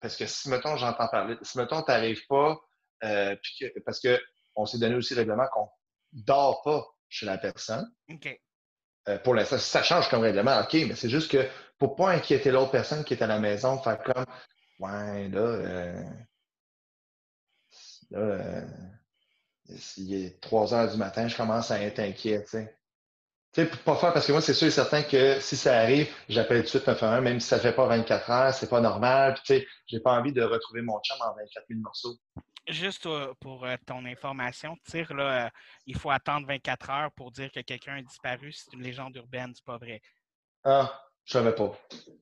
Parce 0.00 0.16
que 0.16 0.26
si, 0.26 0.48
mettons, 0.48 0.76
j'entends 0.76 1.08
parler, 1.08 1.36
si, 1.42 1.58
mettons, 1.58 1.82
tu 1.82 1.90
n'arrives 1.90 2.26
pas, 2.26 2.58
euh, 3.04 3.36
parce 3.84 4.00
qu'on 4.00 4.66
s'est 4.66 4.78
donné 4.78 4.94
aussi 4.94 5.14
le 5.14 5.20
règlement 5.20 5.46
qu'on 5.52 5.68
ne 6.14 6.22
dort 6.22 6.62
pas 6.62 6.86
chez 7.08 7.26
la 7.26 7.38
personne. 7.38 7.90
OK. 8.08 8.40
Euh, 9.08 9.18
pour 9.18 9.34
l'instant, 9.34 9.58
ça 9.58 9.82
change 9.82 10.08
comme 10.08 10.22
règlement, 10.22 10.60
OK, 10.60 10.74
mais 10.74 10.94
c'est 10.94 11.08
juste 11.10 11.30
que 11.30 11.48
pour 11.78 11.92
ne 11.92 11.96
pas 11.96 12.10
inquiéter 12.10 12.50
l'autre 12.50 12.70
personne 12.70 13.04
qui 13.04 13.14
est 13.14 13.22
à 13.22 13.26
la 13.26 13.38
maison, 13.38 13.78
faire 13.78 14.02
comme, 14.02 14.26
ouais, 14.78 15.28
là, 15.28 15.40
euh, 15.40 16.04
là, 18.10 18.64
il 19.96 20.14
est 20.14 20.40
3 20.40 20.74
heures 20.74 20.90
du 20.90 20.98
matin, 20.98 21.28
je 21.28 21.36
commence 21.36 21.70
à 21.70 21.80
être 21.80 21.98
inquiet, 21.98 22.42
tu 22.44 22.50
sais. 22.50 22.79
Tu 23.52 23.62
sais, 23.62 23.70
pas 23.84 23.96
faire, 23.96 24.12
parce 24.12 24.26
que 24.26 24.32
moi, 24.32 24.40
c'est 24.40 24.54
sûr 24.54 24.68
et 24.68 24.70
certain 24.70 25.02
que 25.02 25.40
si 25.40 25.56
ça 25.56 25.78
arrive, 25.78 26.08
j'appelle 26.28 26.58
tout 26.58 26.64
de 26.64 26.68
suite 26.68 26.86
911, 26.86 27.22
même 27.22 27.40
si 27.40 27.48
ça 27.48 27.58
fait 27.58 27.72
pas 27.72 27.86
24 27.86 28.30
heures, 28.30 28.54
c'est 28.54 28.70
pas 28.70 28.80
normal. 28.80 29.34
Puis, 29.34 29.42
tu 29.44 29.54
sais, 29.54 29.68
j'ai 29.88 29.98
pas 29.98 30.12
envie 30.12 30.32
de 30.32 30.42
retrouver 30.42 30.82
mon 30.82 31.00
chum 31.00 31.16
en 31.20 31.34
24 31.34 31.66
000 31.68 31.80
morceaux. 31.80 32.16
Juste 32.68 33.08
pour 33.40 33.64
euh, 33.64 33.76
ton 33.84 34.04
information, 34.04 34.76
tire, 34.84 35.12
là, 35.14 35.46
euh, 35.46 35.50
il 35.86 35.98
faut 35.98 36.10
attendre 36.10 36.46
24 36.46 36.90
heures 36.90 37.12
pour 37.12 37.32
dire 37.32 37.50
que 37.50 37.58
quelqu'un 37.60 37.96
a 37.96 38.02
disparu. 38.02 38.52
C'est 38.52 38.72
une 38.72 38.82
légende 38.82 39.16
urbaine, 39.16 39.52
c'est 39.52 39.64
pas 39.64 39.78
vrai. 39.78 40.00
Ah, 40.62 41.09
je 41.30 41.38
savais 41.38 41.54
pas. 41.54 41.72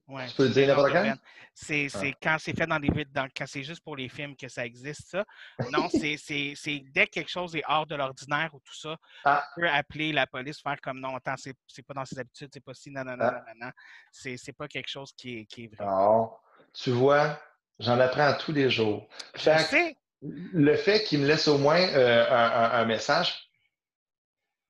Ouais, 0.06 0.26
tu 0.26 0.34
peux 0.34 0.44
le 0.44 0.50
dire 0.50 0.68
n'importe 0.68 0.92
quand? 0.92 1.14
C'est 1.54 1.88
ah. 1.94 2.04
quand 2.22 2.36
c'est 2.38 2.56
fait 2.56 2.66
dans 2.66 2.78
des 2.78 2.88
dans, 3.06 3.28
quand 3.36 3.46
c'est 3.46 3.64
juste 3.64 3.82
pour 3.82 3.96
les 3.96 4.08
films 4.08 4.36
que 4.36 4.48
ça 4.48 4.64
existe, 4.64 5.10
ça. 5.10 5.24
Non, 5.72 5.88
c'est 5.90 6.84
dès 6.92 7.06
que 7.06 7.12
quelque 7.12 7.30
chose 7.30 7.56
est 7.56 7.64
hors 7.66 7.86
de 7.86 7.96
l'ordinaire 7.96 8.50
ou 8.54 8.60
tout 8.60 8.74
ça, 8.74 8.96
ah. 9.24 9.44
tu 9.54 9.60
peux 9.62 9.68
appeler 9.68 10.12
la 10.12 10.26
police, 10.26 10.60
faire 10.60 10.80
comme 10.80 11.00
non, 11.00 11.16
attends, 11.16 11.34
c'est 11.36 11.82
pas 11.82 11.94
dans 11.94 12.04
ses 12.04 12.18
habitudes, 12.18 12.50
c'est 12.52 12.62
pas 12.62 12.74
si, 12.74 12.90
non, 12.90 13.02
non, 13.02 13.16
non, 13.16 13.24
ah. 13.24 13.44
non, 13.58 13.66
non, 13.66 13.72
C'est 14.12 14.52
pas 14.56 14.68
quelque 14.68 14.88
chose 14.88 15.12
qui 15.16 15.38
est, 15.40 15.44
qui 15.46 15.64
est 15.64 15.74
vrai. 15.74 15.84
Non. 15.84 16.30
Tu 16.74 16.90
vois, 16.90 17.40
j'en 17.80 17.98
apprends 17.98 18.34
tous 18.34 18.52
les 18.52 18.70
jours. 18.70 19.08
Fait 19.34 19.96
Le 20.20 20.76
fait 20.76 21.02
qu'il 21.04 21.20
me 21.20 21.26
laisse 21.26 21.48
au 21.48 21.58
moins 21.58 21.80
euh, 21.80 22.26
un, 22.30 22.80
un, 22.80 22.84
message, 22.84 23.50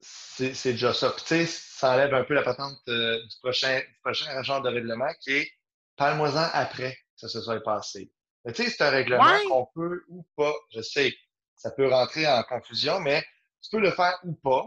c'est 0.00 0.72
déjà 0.72 0.94
ça. 0.94 1.12
tu 1.18 1.24
sais, 1.26 1.67
ça 1.78 1.92
enlève 1.92 2.12
un 2.12 2.24
peu 2.24 2.34
la 2.34 2.42
patente 2.42 2.76
euh, 2.88 3.22
du, 3.22 3.36
prochain, 3.40 3.78
du 3.78 3.98
prochain 4.02 4.42
genre 4.42 4.60
de 4.62 4.68
règlement 4.68 5.12
qui 5.20 5.32
est 5.32 5.50
parle-moi-en 5.96 6.48
après 6.52 6.94
que 6.94 7.20
ça 7.20 7.28
se 7.28 7.40
soit 7.40 7.60
passé. 7.62 8.10
Tu 8.46 8.54
sais, 8.54 8.70
c'est 8.70 8.82
un 8.82 8.90
règlement 8.90 9.38
qu'on 9.48 9.68
peut 9.74 10.02
ou 10.08 10.26
pas, 10.36 10.54
je 10.74 10.80
sais, 10.80 11.14
ça 11.54 11.70
peut 11.70 11.88
rentrer 11.88 12.26
en 12.26 12.42
confusion, 12.42 12.98
mais 12.98 13.24
tu 13.62 13.70
peux 13.70 13.80
le 13.80 13.90
faire 13.90 14.18
ou 14.24 14.32
pas, 14.32 14.66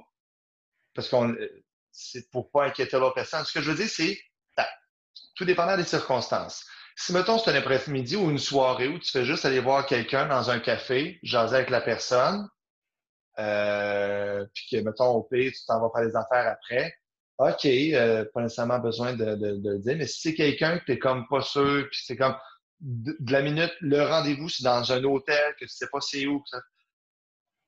parce 0.94 1.10
qu'on 1.10 1.34
euh, 1.34 1.64
c'est 1.92 2.30
pour 2.32 2.50
pas 2.50 2.66
inquiéter 2.66 2.98
l'autre 2.98 3.16
personne. 3.16 3.44
Ce 3.44 3.52
que 3.52 3.62
je 3.62 3.72
veux 3.72 3.78
dire, 3.78 3.90
c'est 3.90 4.18
tout 5.36 5.46
dépendant 5.46 5.76
des 5.76 5.84
circonstances. 5.84 6.66
Si, 6.96 7.14
mettons, 7.14 7.40
c'est 7.40 7.52
un 7.52 7.56
après-midi 7.56 8.16
ou 8.16 8.30
une 8.30 8.38
soirée 8.38 8.88
où 8.88 9.00
tu 9.00 9.12
fais 9.12 9.26
juste 9.26 9.44
aller 9.46 9.60
voir 9.60 9.86
quelqu'un 9.86 10.28
dans 10.28 10.50
un 10.50 10.60
café, 10.60 11.20
jaser 11.24 11.56
avec 11.56 11.70
la 11.70 11.82
personne, 11.82 12.48
euh, 13.40 14.46
puis 14.54 14.68
que, 14.72 14.78
mettons, 14.84 15.10
au 15.10 15.24
pire, 15.24 15.52
tu 15.52 15.66
t'en 15.66 15.82
vas 15.82 15.90
faire 15.96 16.08
des 16.08 16.16
affaires 16.16 16.48
après. 16.48 16.94
OK, 17.42 17.66
euh, 17.66 18.24
pas 18.34 18.42
nécessairement 18.42 18.78
besoin 18.78 19.14
de, 19.14 19.26
le 19.26 19.80
dire, 19.80 19.98
mais 19.98 20.06
si 20.06 20.22
c'est 20.22 20.36
quelqu'un 20.36 20.78
que 20.78 20.86
tu 20.86 21.00
comme 21.00 21.28
pas 21.28 21.42
sûr, 21.42 21.88
puis 21.90 22.00
c'est 22.04 22.16
comme 22.16 22.36
de, 22.80 23.16
la 23.32 23.42
minute, 23.42 23.74
le 23.82 24.04
rendez-vous, 24.04 24.48
c'est 24.48 24.64
dans 24.64 24.92
un 24.92 25.04
hôtel, 25.04 25.56
que 25.60 25.66
tu 25.66 25.72
sais 25.72 25.88
pas 25.92 26.02
c'est 26.02 26.28
où, 26.28 26.44
ça, 26.46 26.62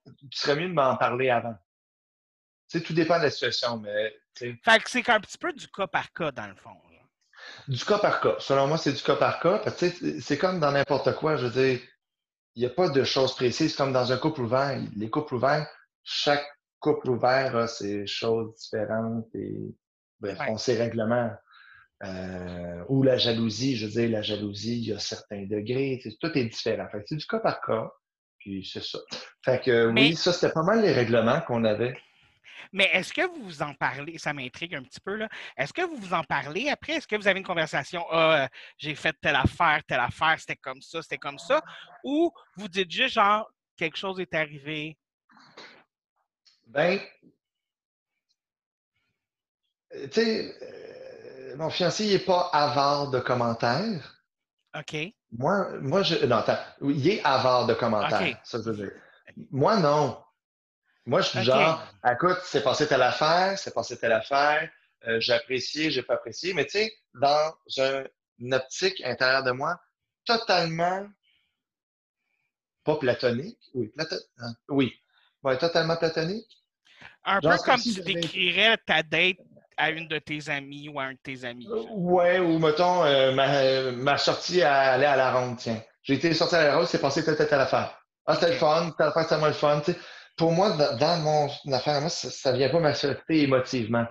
tu 0.05 0.27
serais 0.31 0.57
mieux 0.57 0.67
de 0.67 0.73
m'en 0.73 0.95
parler 0.97 1.31
avant. 1.31 1.55
Tu 2.69 2.77
sais, 2.77 2.83
tout 2.83 2.93
dépend 2.93 3.17
de 3.17 3.23
la 3.23 3.31
situation, 3.31 3.77
mais. 3.77 4.15
Fait 4.35 4.79
que 4.79 4.89
c'est 4.89 5.09
un 5.09 5.19
petit 5.19 5.37
peu 5.37 5.51
du 5.53 5.67
cas 5.67 5.87
par 5.87 6.11
cas, 6.13 6.31
dans 6.31 6.47
le 6.47 6.55
fond. 6.55 6.75
Du 7.67 7.83
cas 7.83 7.99
par 7.99 8.21
cas. 8.21 8.35
Selon 8.39 8.67
moi, 8.67 8.77
c'est 8.77 8.93
du 8.93 9.01
cas 9.01 9.15
par 9.15 9.39
cas. 9.39 9.61
C'est 9.75 10.37
comme 10.37 10.59
dans 10.59 10.71
n'importe 10.71 11.15
quoi. 11.15 11.35
Je 11.35 11.47
veux 11.47 11.51
dire, 11.51 11.79
il 12.55 12.59
n'y 12.59 12.65
a 12.65 12.69
pas 12.69 12.89
de 12.89 13.03
choses 13.03 13.35
précises 13.35 13.75
comme 13.75 13.93
dans 13.93 14.11
un 14.11 14.17
couple 14.17 14.41
ouvert. 14.41 14.79
Les 14.95 15.09
couples 15.09 15.35
ouverts, 15.35 15.67
chaque 16.03 16.45
couple 16.83 17.09
ouvert 17.09 17.69
ses 17.69 18.05
choses 18.05 18.53
différentes 18.55 19.33
et 19.33 19.73
bref, 20.19 20.37
on 20.49 20.57
sait 20.57 20.77
règlements. 20.77 21.31
Euh, 22.03 22.83
ou 22.89 23.01
la 23.01 23.17
jalousie, 23.17 23.77
je 23.77 23.85
veux 23.85 23.91
dire, 23.93 24.09
la 24.09 24.21
jalousie, 24.21 24.79
il 24.79 24.87
y 24.89 24.91
a 24.91 24.99
certains 24.99 25.43
degrés, 25.43 26.01
tout 26.19 26.37
est 26.37 26.45
différent. 26.45 26.85
Fait 26.91 27.01
c'est 27.05 27.15
du 27.15 27.25
cas 27.25 27.39
par 27.39 27.61
cas, 27.61 27.89
puis 28.39 28.69
c'est 28.69 28.83
ça. 28.83 28.99
Fait 29.45 29.63
que 29.63 29.87
oui, 29.87 30.13
ça, 30.13 30.33
c'était 30.33 30.51
pas 30.51 30.63
mal 30.63 30.81
les 30.81 30.91
règlements 30.91 31.39
qu'on 31.41 31.63
avait. 31.63 31.95
Mais 32.73 32.89
est-ce 32.91 33.13
que 33.13 33.25
vous 33.25 33.43
vous 33.45 33.61
en 33.61 33.73
parlez? 33.73 34.17
Ça 34.17 34.33
m'intrigue 34.33 34.75
un 34.75 34.83
petit 34.83 34.99
peu. 34.99 35.15
là. 35.15 35.29
Est-ce 35.55 35.71
que 35.71 35.83
vous 35.83 35.95
vous 35.95 36.13
en 36.13 36.23
parlez 36.23 36.69
après? 36.69 36.93
Est-ce 36.93 37.07
que 37.07 37.15
vous 37.15 37.27
avez 37.27 37.39
une 37.39 37.45
conversation? 37.45 38.03
Ah, 38.11 38.49
j'ai 38.77 38.95
fait 38.95 39.15
telle 39.21 39.35
affaire, 39.35 39.81
telle 39.87 40.01
affaire, 40.01 40.35
c'était 40.39 40.57
comme 40.57 40.81
ça, 40.81 41.01
c'était 41.01 41.17
comme 41.17 41.39
ça? 41.39 41.61
Ou 42.03 42.33
vous 42.57 42.67
dites 42.67 42.91
juste 42.91 43.13
genre, 43.13 43.49
quelque 43.77 43.97
chose 43.97 44.19
est 44.19 44.33
arrivé? 44.33 44.97
Ben, 46.73 46.99
tu 49.91 50.11
sais, 50.11 50.55
euh, 50.61 51.55
mon 51.55 51.69
fiancé, 51.69 52.05
il 52.05 52.13
n'est 52.13 52.19
pas 52.19 52.49
avare 52.51 53.11
de 53.11 53.19
commentaires. 53.19 54.23
OK. 54.77 54.95
Moi, 55.31 55.69
moi 55.81 56.01
je. 56.01 56.25
Non, 56.25 56.37
attends. 56.37 56.57
Il 56.81 57.07
est 57.07 57.23
avare 57.23 57.67
de 57.67 57.75
commentaires. 57.75 58.39
Ça 58.43 58.57
dire. 58.57 58.91
Moi, 59.51 59.77
non. 59.77 60.19
Moi, 61.05 61.21
je 61.21 61.29
suis 61.29 61.43
genre, 61.43 61.85
écoute, 62.09 62.39
c'est 62.43 62.63
passé 62.63 62.87
telle 62.87 63.01
affaire, 63.01 63.59
c'est 63.59 63.73
passé 63.73 63.97
telle 63.97 64.13
affaire, 64.13 64.71
euh, 65.05 65.19
j'ai 65.19 65.33
apprécié, 65.33 65.91
j'ai 65.91 66.01
pas 66.01 66.13
apprécié, 66.13 66.53
mais 66.53 66.63
tu 66.63 66.79
sais, 66.79 66.93
dans 67.13 67.53
une 68.39 68.53
optique 68.53 69.01
intérieure 69.03 69.43
de 69.43 69.51
moi, 69.51 69.81
totalement 70.23 71.05
pas 72.85 72.95
platonique, 72.95 73.59
oui, 73.73 73.93
hein, 74.37 74.53
oui, 74.69 74.97
totalement 75.59 75.97
platonique. 75.97 76.62
Un 77.25 77.39
peu 77.39 77.57
comme 77.63 77.79
tu 77.79 78.01
décrirais 78.01 78.77
ta 78.85 79.03
date 79.03 79.37
à 79.77 79.89
une 79.89 80.07
de 80.07 80.19
tes 80.19 80.49
amies 80.49 80.89
ou 80.89 80.99
à 80.99 81.05
un 81.05 81.13
de 81.13 81.19
tes 81.23 81.45
amis. 81.45 81.67
Euh, 81.69 81.83
ouais, 81.91 82.39
ou 82.39 82.59
mettons, 82.59 83.03
euh, 83.05 83.91
ma, 83.93 84.17
sortie 84.17 84.61
à 84.61 84.93
aller 84.93 85.05
à 85.05 85.15
la 85.15 85.33
ronde, 85.33 85.57
tiens. 85.57 85.81
J'ai 86.03 86.15
été 86.15 86.33
sorti 86.33 86.55
à 86.55 86.63
la 86.63 86.77
ronde, 86.77 86.87
c'est 86.87 87.01
passé 87.01 87.23
telle, 87.23 87.37
telle, 87.37 87.47
telle 87.47 87.61
affaire. 87.61 87.97
Ah, 88.25 88.35
c'était 88.35 88.51
le 88.51 88.57
fun, 88.57 88.93
telle 88.97 89.07
affaire, 89.07 89.23
c'était 89.23 89.37
moins 89.37 89.47
le 89.47 89.53
fun, 89.53 89.81
pour 90.37 90.51
moi, 90.51 90.71
dans, 90.71 91.19
mon 91.21 91.73
affaire, 91.73 92.01
moi, 92.01 92.09
ça 92.09 92.51
ne 92.51 92.57
vient 92.57 92.69
pas 92.69 92.79
m'affecter 92.79 93.43
émotivement. 93.43 94.05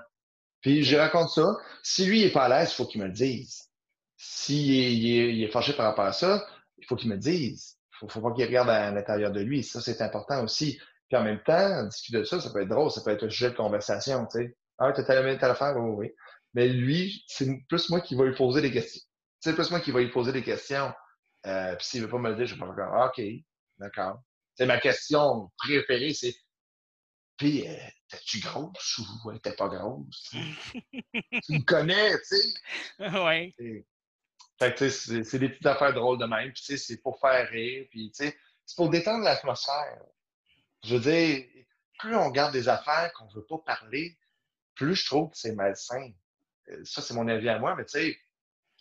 Puis 0.60 0.84
je 0.84 0.96
raconte 0.96 1.30
ça. 1.30 1.56
Si 1.82 2.06
lui 2.06 2.22
n'est 2.22 2.30
pas 2.30 2.44
à 2.44 2.48
l'aise, 2.48 2.70
il 2.72 2.74
faut 2.74 2.86
qu'il 2.86 3.00
me 3.00 3.06
le 3.06 3.12
dise. 3.12 3.68
s'il 4.16 5.42
est, 5.42 5.48
fâché 5.48 5.72
par 5.72 5.86
rapport 5.86 6.04
à 6.04 6.12
ça, 6.12 6.46
il 6.78 6.86
faut 6.86 6.94
qu'il 6.94 7.10
me 7.10 7.16
dise. 7.16 7.76
Il 8.00 8.06
ne 8.06 8.10
faut, 8.10 8.20
pas 8.20 8.32
qu'il 8.32 8.44
regarde 8.44 8.70
à, 8.70 8.90
l'intérieur 8.90 9.32
de 9.32 9.40
lui. 9.40 9.64
Ça, 9.64 9.80
c'est 9.80 10.00
important 10.00 10.42
aussi. 10.44 10.80
Puis 11.12 11.20
en 11.20 11.24
même 11.24 11.42
temps, 11.42 11.84
discuter 11.88 12.20
de 12.20 12.24
ça, 12.24 12.40
ça 12.40 12.48
peut 12.48 12.62
être 12.62 12.70
drôle, 12.70 12.90
ça 12.90 13.02
peut 13.02 13.10
être 13.10 13.24
un 13.24 13.28
sujet 13.28 13.50
de 13.50 13.54
conversation, 13.54 14.26
tu 14.32 14.38
sais. 14.38 14.56
Ah, 14.78 14.92
t'as 14.92 15.04
telle, 15.04 15.38
telle 15.38 15.50
affaire, 15.50 15.76
oui, 15.76 15.90
oui. 16.06 16.14
Mais 16.54 16.68
lui, 16.68 17.22
c'est 17.26 17.46
plus 17.68 17.90
moi 17.90 18.00
qui 18.00 18.14
va 18.14 18.24
lui 18.24 18.34
poser 18.34 18.62
des 18.62 18.72
questions. 18.72 19.02
C'est 19.38 19.54
plus 19.54 19.70
moi 19.70 19.80
qui 19.80 19.90
va 19.90 20.00
lui 20.00 20.10
poser 20.10 20.32
des 20.32 20.42
questions. 20.42 20.90
Euh, 21.44 21.76
puis 21.76 21.86
s'il 21.86 22.00
ne 22.00 22.06
veut 22.06 22.12
pas 22.12 22.18
me 22.18 22.30
le 22.30 22.36
dire, 22.36 22.46
je 22.46 22.54
vais 22.54 22.60
pas 22.60 22.74
faire 22.74 22.90
ah, 22.94 23.08
OK, 23.08 23.22
d'accord. 23.76 24.22
C'est 24.54 24.64
ma 24.64 24.80
question 24.80 25.50
préférée, 25.58 26.14
c'est 26.14 26.34
Puis, 27.36 27.68
euh, 27.68 27.76
t'es-tu 28.08 28.40
grosse 28.40 29.00
ou 29.26 29.38
t'es 29.38 29.52
pas 29.52 29.68
grosse? 29.68 30.30
tu 30.32 31.52
me 31.52 31.64
connais, 31.66 32.12
tu 32.20 32.36
sais. 32.36 32.54
Oui. 33.00 33.84
Fait 34.58 34.74
que, 34.74 34.88
c'est 34.88 35.38
des 35.38 35.50
petites 35.50 35.66
affaires 35.66 35.92
drôles 35.92 36.16
de 36.16 36.24
même. 36.24 36.54
Puis, 36.54 36.78
c'est 36.78 37.02
pour 37.02 37.20
faire 37.20 37.46
rire. 37.50 37.86
Puis, 37.90 38.10
tu 38.12 38.24
sais, 38.24 38.38
c'est 38.64 38.76
pour 38.76 38.88
détendre 38.88 39.24
l'atmosphère. 39.24 40.00
Je 40.84 40.96
veux 40.96 41.00
dire, 41.00 41.44
plus 41.98 42.16
on 42.16 42.30
garde 42.30 42.52
des 42.52 42.68
affaires 42.68 43.12
qu'on 43.12 43.26
ne 43.26 43.34
veut 43.34 43.46
pas 43.46 43.58
parler, 43.58 44.16
plus 44.74 44.96
je 44.96 45.06
trouve 45.06 45.30
que 45.30 45.36
c'est 45.36 45.54
malsain. 45.54 46.10
Euh, 46.68 46.84
ça, 46.84 47.02
c'est 47.02 47.14
mon 47.14 47.28
avis 47.28 47.48
à 47.48 47.58
moi, 47.58 47.74
mais 47.76 47.84
tu 47.84 47.98
sais, 47.98 48.18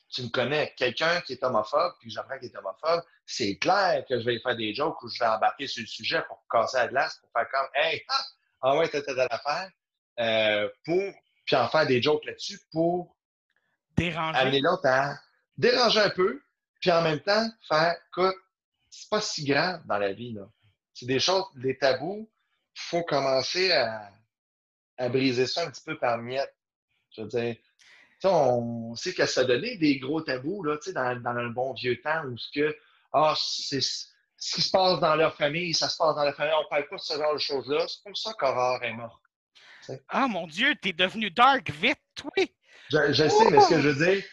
tu 0.10 0.24
me 0.24 0.30
connais, 0.30 0.74
quelqu'un 0.76 1.22
qui 1.22 1.34
est 1.34 1.43
homophobe, 1.43 1.93
puis 1.99 2.10
j'apprends 2.10 2.38
qu'il 2.38 2.49
est 2.49 2.58
homophobe, 2.58 3.02
c'est 3.26 3.58
clair 3.58 4.04
que 4.10 4.20
je 4.20 4.26
vais 4.26 4.39
faire 4.39 4.58
des 4.58 4.74
jokes 4.74 5.02
ou 5.04 5.08
je 5.08 5.20
vais 5.20 5.28
embarquer 5.28 5.68
sur 5.68 5.82
le 5.82 5.88
sujet 5.88 6.22
pour 6.28 6.43
casser 6.49 6.78
la 6.78 6.88
glace, 6.88 7.18
pour 7.22 7.30
faire 7.32 7.49
comme 7.49 7.68
Hey, 7.76 8.04
ah, 8.10 8.26
ah 8.62 8.78
ouais, 8.78 8.89
t'as 8.89 9.02
telle 9.02 9.20
affaire, 9.20 9.70
euh, 10.20 10.70
pour, 10.86 11.14
puis 11.45 11.56
en 11.56 11.70
faire 11.70 11.88
des 11.88 12.02
jokes 12.02 12.26
là-dessus 12.26 12.60
pour 12.72 13.16
déranger. 13.95 14.39
amener 14.39 14.60
l'autre 14.60 14.86
à 14.86 15.16
déranger 15.58 16.02
un 16.02 16.10
peu, 16.10 16.41
puis 16.82 16.91
en 16.91 17.02
même 17.02 17.22
temps 17.22 17.47
faire, 17.68 17.95
écoute, 18.10 18.36
c'est 18.89 19.10
pas 19.10 19.22
si 19.22 19.45
grave 19.45 19.82
dans 19.86 19.97
la 19.97 20.12
vie, 20.12 20.34
là. 20.34 20.49
C'est 21.02 21.08
des 21.08 21.20
choses, 21.20 21.45
des 21.56 21.76
tabous, 21.80 22.30
il 22.76 22.80
faut 22.80 23.02
commencer 23.02 23.72
à, 23.72 24.12
à 24.97 25.10
briser 25.10 25.47
ça 25.47 25.66
un 25.66 25.72
petit 25.72 25.82
peu 25.84 25.97
par 25.97 26.20
miettes. 26.20 26.56
Je 27.18 27.24
veux 27.24 27.28
dire, 27.28 27.56
on 28.24 28.93
sait 28.93 29.12
que 29.16 29.26
ça 29.26 29.43
donnait 29.43 29.78
des 29.78 29.97
gros 29.97 30.22
tabous 30.22 30.62
là, 30.62 30.78
dans, 30.93 31.20
dans 31.20 31.34
le 31.34 31.49
bon 31.49 31.74
vieux 31.74 31.99
temps 32.02 32.24
où 32.26 32.38
ce 32.38 32.52
que 32.54 32.78
ah, 33.14 33.34
c'est 33.36 33.82
ce 33.82 34.06
qui 34.38 34.62
se 34.62 34.70
passe 34.70 34.99
dans 34.99 35.16
leur 35.16 35.36
famille, 35.36 35.74
ça 35.74 35.89
se 35.89 35.97
passe 35.97 36.16
dans 36.16 36.24
la 36.24 36.34
famille, 36.34 36.54
on 36.56 36.66
ne 36.66 36.70
parle 36.70 36.88
pas 36.88 36.97
de 36.97 37.02
ce 37.02 37.14
genre 37.16 37.34
de 37.34 37.39
choses-là. 37.39 37.88
C'est 37.88 38.04
pour 38.04 38.16
ça 38.16 38.34
qu'Aurore 38.34 38.84
est 38.84 38.93
mort. 38.93 39.24
Ah 40.08 40.28
mon 40.28 40.45
Dieu, 40.45 40.76
t'es 40.84 40.93
devenu 40.93 41.32
dark 41.32 41.72
vite, 41.72 41.97
oui! 42.38 42.54
Je, 42.91 43.12
je 43.12 43.28
sais, 43.28 43.49
mais 43.49 43.60
ce 43.60 43.70
que 43.70 43.82
je 43.82 43.89
veux 43.89 44.06
dire, 44.06 44.24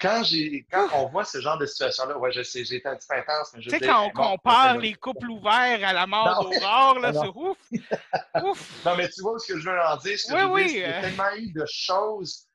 quand, 0.00 0.22
quand 0.70 0.88
on 0.94 1.08
voit 1.08 1.24
ce 1.24 1.40
genre 1.40 1.58
de 1.58 1.66
situation-là, 1.66 2.18
ouais, 2.18 2.32
je 2.32 2.42
sais, 2.42 2.64
j'ai 2.64 2.76
été 2.76 2.88
un 2.88 2.96
petit 2.96 3.08
peu 3.08 3.16
intense, 3.16 3.52
mais 3.54 3.62
je 3.62 3.70
Tu 3.70 3.78
sais, 3.78 3.86
quand 3.86 4.06
on 4.06 4.10
compare 4.10 4.78
les 4.78 4.94
couples 4.94 5.30
ouverts 5.30 5.86
à 5.86 5.92
la 5.92 6.06
mort 6.06 6.42
d'Aurore, 6.42 6.98
là, 7.00 7.12
c'est 7.12 7.28
ouf! 7.28 7.58
ouf! 8.42 8.84
Non, 8.84 8.96
mais 8.96 9.08
tu 9.08 9.22
vois 9.22 9.38
ce 9.38 9.52
que 9.52 9.58
je 9.58 9.68
veux 9.68 9.80
en 9.80 9.96
dire? 9.96 10.18
Ce 10.18 10.32
que 10.32 10.34
oui, 10.34 10.40
je 10.40 10.46
oui. 10.46 10.72
Dire, 10.72 10.74
il 10.74 10.90
y 10.90 10.94
a 10.94 11.00
tellement 11.00 11.34
eu 11.36 11.52
de 11.52 11.64
choses 11.66 12.46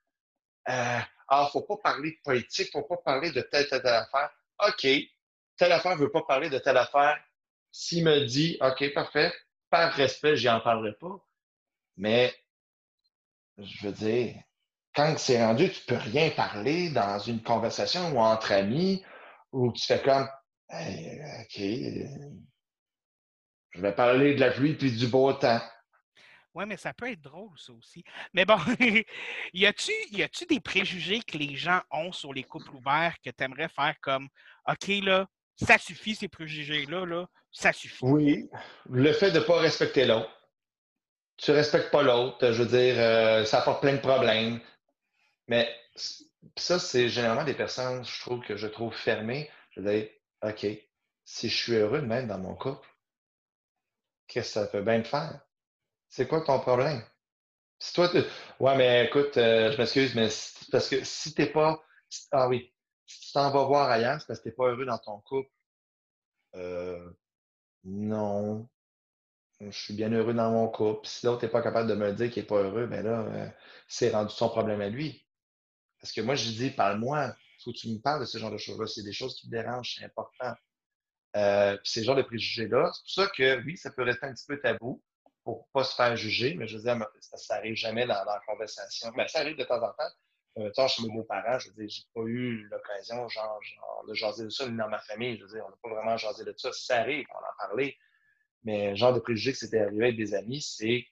euh, 0.69 0.99
ah, 1.27 1.49
faut 1.51 1.61
pas 1.61 1.77
parler 1.77 2.11
de 2.11 2.17
politique, 2.23 2.71
faut 2.71 2.83
pas 2.83 2.97
parler 2.97 3.31
de 3.31 3.41
telle, 3.41 3.67
telle, 3.67 3.81
telle 3.81 3.93
affaire. 3.93 4.29
OK, 4.67 4.87
telle 5.57 5.71
affaire 5.71 5.95
ne 5.95 6.01
veut 6.01 6.11
pas 6.11 6.23
parler 6.23 6.49
de 6.49 6.59
telle 6.59 6.77
affaire. 6.77 7.17
S'il 7.71 8.03
me 8.03 8.25
dit, 8.25 8.57
OK, 8.61 8.93
parfait, 8.93 9.33
par 9.69 9.93
respect, 9.93 10.35
j'y 10.35 10.49
en 10.49 10.59
parlerai 10.59 10.93
pas. 10.93 11.25
Mais, 11.97 12.35
je 13.57 13.87
veux 13.87 13.93
dire, 13.93 14.35
quand 14.95 15.17
c'est 15.17 15.43
rendu, 15.43 15.69
tu 15.69 15.81
peux 15.85 15.95
rien 15.95 16.29
parler 16.29 16.89
dans 16.89 17.19
une 17.19 17.41
conversation 17.41 18.11
ou 18.11 18.19
entre 18.19 18.51
amis, 18.51 19.03
où 19.51 19.71
tu 19.71 19.85
fais 19.85 20.01
comme, 20.01 20.27
OK, 20.69 21.59
je 23.71 23.81
vais 23.81 23.93
parler 23.93 24.35
de 24.35 24.39
la 24.39 24.51
pluie 24.51 24.75
puis 24.75 24.91
du 24.91 25.07
beau 25.07 25.33
temps. 25.33 25.61
Oui, 26.53 26.65
mais 26.67 26.75
ça 26.75 26.93
peut 26.93 27.09
être 27.09 27.21
drôle, 27.21 27.57
ça 27.57 27.71
aussi. 27.71 28.03
Mais 28.33 28.43
bon, 28.43 28.57
y 29.53 29.65
a-tu 29.65 30.45
des 30.49 30.59
préjugés 30.59 31.21
que 31.21 31.37
les 31.37 31.55
gens 31.55 31.81
ont 31.91 32.11
sur 32.11 32.33
les 32.33 32.43
couples 32.43 32.75
ouverts 32.75 33.15
que 33.23 33.29
tu 33.29 33.43
aimerais 33.43 33.69
faire 33.69 33.95
comme 34.01 34.27
OK, 34.67 34.87
là, 35.03 35.27
ça 35.55 35.77
suffit, 35.77 36.15
ces 36.15 36.27
préjugés-là, 36.27 37.05
là, 37.05 37.27
ça 37.51 37.71
suffit? 37.71 38.03
Oui. 38.03 38.49
Le 38.89 39.13
fait 39.13 39.31
de 39.31 39.39
ne 39.39 39.43
pas 39.43 39.59
respecter 39.59 40.05
l'autre. 40.05 40.29
Tu 41.37 41.51
ne 41.51 41.55
respectes 41.55 41.89
pas 41.89 42.03
l'autre, 42.03 42.51
je 42.51 42.61
veux 42.61 42.69
dire, 42.69 42.95
euh, 42.97 43.45
ça 43.45 43.61
apporte 43.61 43.81
plein 43.81 43.93
de 43.93 43.99
problèmes. 44.01 44.59
Mais 45.51 45.69
ça, 46.55 46.79
c'est 46.79 47.09
généralement 47.09 47.43
des 47.43 47.53
personnes, 47.53 48.05
je 48.05 48.21
trouve, 48.21 48.39
que 48.41 48.55
je 48.55 48.67
trouve 48.67 48.93
fermées. 48.95 49.49
Je 49.71 49.81
dire, 49.81 50.09
OK, 50.43 50.65
si 51.25 51.49
je 51.49 51.57
suis 51.57 51.73
heureux 51.73 51.99
de 51.99 52.05
même 52.05 52.27
dans 52.27 52.37
mon 52.39 52.55
couple, 52.55 52.87
qu'est-ce 54.27 54.53
que 54.53 54.61
ça 54.61 54.67
peut 54.67 54.81
bien 54.81 54.99
me 54.99 55.03
faire? 55.03 55.41
C'est 56.07 56.25
quoi 56.25 56.39
ton 56.39 56.57
problème? 56.61 57.03
Si 57.79 57.91
toi, 57.93 58.09
ouais, 58.61 58.77
mais 58.77 59.07
écoute, 59.07 59.35
euh, 59.35 59.73
je 59.73 59.77
m'excuse, 59.77 60.15
mais 60.15 60.29
parce 60.71 60.87
que 60.87 61.03
si 61.03 61.33
t'es 61.33 61.47
pas. 61.47 61.83
Ah 62.31 62.47
oui, 62.47 62.73
si 63.05 63.19
tu 63.19 63.33
t'en 63.33 63.51
vas 63.51 63.65
voir 63.65 63.89
ailleurs, 63.89 64.21
c'est 64.21 64.27
parce 64.27 64.39
que 64.39 64.45
t'es 64.45 64.55
pas 64.55 64.69
heureux 64.69 64.85
dans 64.85 64.99
ton 64.99 65.19
couple. 65.19 65.49
Euh, 66.55 67.11
non. 67.83 68.69
Je 69.59 69.71
suis 69.71 69.93
bien 69.95 70.11
heureux 70.13 70.33
dans 70.33 70.51
mon 70.51 70.69
couple. 70.69 71.05
Si 71.07 71.25
l'autre 71.25 71.43
n'est 71.43 71.51
pas 71.51 71.61
capable 71.61 71.89
de 71.89 71.95
me 71.95 72.13
dire 72.13 72.31
qu'il 72.31 72.43
n'est 72.43 72.47
pas 72.47 72.63
heureux, 72.63 72.87
ben 72.87 73.05
là, 73.05 73.19
euh, 73.21 73.49
c'est 73.89 74.11
rendu 74.11 74.33
son 74.33 74.47
problème 74.47 74.79
à 74.79 74.87
lui. 74.87 75.25
Parce 76.01 76.11
que 76.11 76.21
moi, 76.21 76.35
je 76.35 76.49
dis, 76.49 76.71
parle-moi. 76.71 77.35
Il 77.59 77.63
faut 77.63 77.71
que 77.71 77.77
tu 77.77 77.89
me 77.89 77.99
parles 77.99 78.21
de 78.21 78.25
ce 78.25 78.37
genre 78.37 78.51
de 78.51 78.57
choses-là. 78.57 78.87
C'est 78.87 79.03
des 79.03 79.13
choses 79.13 79.35
qui 79.35 79.47
me 79.47 79.51
dérangent, 79.51 79.95
c'est 79.97 80.05
important. 80.05 80.53
Euh, 81.35 81.77
ces 81.83 82.03
genres 82.03 82.15
de 82.15 82.23
préjugés-là. 82.23 82.91
C'est 82.93 83.01
pour 83.01 83.25
ça 83.25 83.31
que 83.35 83.63
oui, 83.63 83.77
ça 83.77 83.91
peut 83.91 84.03
rester 84.03 84.25
un 84.25 84.33
petit 84.33 84.45
peu 84.47 84.59
tabou 84.59 85.01
pour 85.43 85.67
ne 85.67 85.71
pas 85.73 85.83
se 85.83 85.95
faire 85.95 86.15
juger, 86.15 86.55
mais 86.55 86.67
je 86.67 86.77
veux 86.77 86.83
dire, 86.83 86.97
ça 87.19 87.55
n'arrive 87.55 87.75
jamais 87.75 88.05
dans, 88.05 88.23
la 88.25 88.41
conversation. 88.47 89.11
Mais 89.15 89.27
ça 89.27 89.39
arrive 89.39 89.57
de 89.57 89.63
temps 89.63 89.81
en 89.81 89.93
temps. 89.93 90.11
Euh, 90.57 90.87
chez 90.87 91.03
mes 91.03 91.09
beaux-parents, 91.09 91.59
je 91.59 91.69
veux 91.69 91.75
dire, 91.75 91.89
j'ai 91.89 92.03
pas 92.13 92.21
eu 92.21 92.67
l'occasion, 92.69 93.29
genre, 93.29 93.59
genre, 93.63 94.05
de 94.07 94.13
jaser 94.13 94.43
de 94.43 94.49
ça, 94.49 94.67
ni 94.67 94.75
dans 94.75 94.89
ma 94.89 94.99
famille. 94.99 95.37
Je 95.37 95.43
veux 95.43 95.49
dire, 95.49 95.63
on 95.65 95.69
n'a 95.69 95.77
pas 95.81 95.89
vraiment 95.89 96.17
jasé 96.17 96.43
de 96.43 96.53
ça. 96.57 96.71
Ça 96.73 96.99
arrive, 96.99 97.25
on 97.33 97.37
en 97.37 97.67
parlait. 97.67 97.95
Mais 98.63 98.91
le 98.91 98.95
genre 98.95 99.13
de 99.13 99.19
préjugé 99.19 99.53
que 99.53 99.57
c'était 99.57 99.79
arrivé 99.79 100.05
avec 100.05 100.17
des 100.17 100.33
amis, 100.33 100.61
c'est 100.61 101.05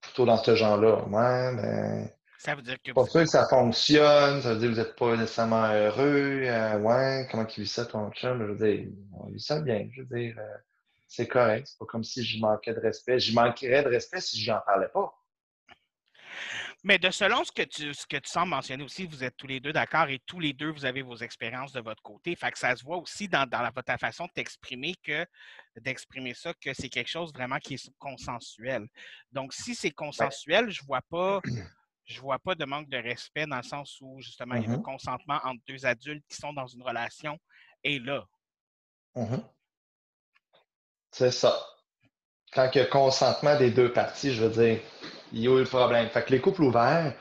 plutôt 0.00 0.26
dans 0.26 0.42
ce 0.42 0.54
genre-là. 0.54 1.04
Ouais, 1.04 1.52
mais. 1.52 2.19
Ça 2.40 2.54
veut 2.54 2.62
dire 2.62 2.78
que. 2.82 2.92
Pas 2.92 3.04
sûr 3.04 3.20
que 3.20 3.26
ça 3.26 3.46
fonctionne, 3.46 4.40
ça 4.40 4.54
veut 4.54 4.60
dire 4.60 4.70
que 4.70 4.74
vous 4.74 4.80
n'êtes 4.80 4.96
pas 4.96 5.14
nécessairement 5.14 5.70
heureux. 5.74 6.40
Euh, 6.46 6.78
ouais, 6.78 7.28
comment 7.30 7.44
tu 7.44 7.60
vis 7.60 7.70
ça, 7.70 7.84
ton 7.84 8.10
chum? 8.12 8.38
Je 8.40 8.52
veux 8.52 8.56
dire, 8.56 8.88
on 9.12 9.28
vit 9.28 9.38
ça 9.38 9.60
bien. 9.60 9.86
Je 9.92 10.00
veux 10.00 10.18
dire, 10.18 10.36
euh, 10.38 10.56
c'est 11.06 11.28
correct. 11.28 11.66
C'est 11.66 11.78
pas 11.78 11.84
comme 11.84 12.02
si 12.02 12.24
je 12.24 12.40
manquais 12.40 12.72
de 12.72 12.80
respect. 12.80 13.20
Je 13.20 13.34
manquerais 13.34 13.82
de 13.82 13.90
respect 13.90 14.22
si 14.22 14.40
je 14.40 14.50
n'en 14.50 14.60
parlais 14.64 14.88
pas. 14.88 15.12
Mais 16.82 16.98
de 16.98 17.10
selon 17.10 17.44
ce 17.44 17.52
que 17.52 17.60
tu 17.60 17.92
ce 17.92 18.06
que 18.06 18.16
tu 18.16 18.30
sembles 18.30 18.48
mentionner 18.48 18.84
aussi, 18.84 19.04
vous 19.04 19.22
êtes 19.22 19.36
tous 19.36 19.46
les 19.46 19.60
deux 19.60 19.74
d'accord 19.74 20.08
et 20.08 20.18
tous 20.24 20.40
les 20.40 20.54
deux, 20.54 20.70
vous 20.70 20.86
avez 20.86 21.02
vos 21.02 21.16
expériences 21.16 21.72
de 21.72 21.80
votre 21.82 22.02
côté. 22.02 22.34
Fait 22.36 22.50
que 22.52 22.58
ça 22.58 22.74
se 22.74 22.82
voit 22.82 22.96
aussi 22.96 23.28
dans, 23.28 23.46
dans 23.46 23.60
la, 23.60 23.70
votre 23.70 23.98
façon 23.98 24.24
de 24.24 24.30
t'exprimer 24.34 24.94
que 25.04 25.26
d'exprimer 25.76 26.32
ça, 26.32 26.54
que 26.54 26.72
c'est 26.72 26.88
quelque 26.88 27.10
chose 27.10 27.34
vraiment 27.34 27.58
qui 27.58 27.74
est 27.74 27.90
consensuel. 27.98 28.86
Donc, 29.30 29.52
si 29.52 29.74
c'est 29.74 29.90
consensuel, 29.90 30.70
je 30.70 30.82
vois 30.86 31.02
pas. 31.02 31.42
Je 32.10 32.20
vois 32.20 32.40
pas 32.40 32.56
de 32.56 32.64
manque 32.64 32.88
de 32.88 32.96
respect 32.96 33.46
dans 33.46 33.58
le 33.58 33.62
sens 33.62 34.00
où, 34.00 34.20
justement, 34.20 34.56
il 34.56 34.62
y 34.62 34.64
a 34.66 34.70
le 34.70 34.78
mm-hmm. 34.78 34.82
consentement 34.82 35.38
entre 35.44 35.60
deux 35.68 35.86
adultes 35.86 36.24
qui 36.28 36.36
sont 36.36 36.52
dans 36.52 36.66
une 36.66 36.82
relation 36.82 37.38
et 37.84 38.00
là. 38.00 38.26
Mm-hmm. 39.14 39.44
C'est 41.12 41.30
ça. 41.30 41.56
Quand 42.52 42.68
il 42.74 42.78
y 42.78 42.80
a 42.80 42.86
consentement 42.86 43.56
des 43.56 43.70
deux 43.70 43.92
parties, 43.92 44.34
je 44.34 44.44
veux 44.44 44.50
dire, 44.50 44.82
il 45.32 45.40
y 45.40 45.46
a 45.46 45.52
eu 45.52 45.60
le 45.60 45.64
problème. 45.64 46.10
Fait 46.10 46.24
que 46.24 46.30
les 46.30 46.40
couples 46.40 46.62
ouverts, 46.62 47.14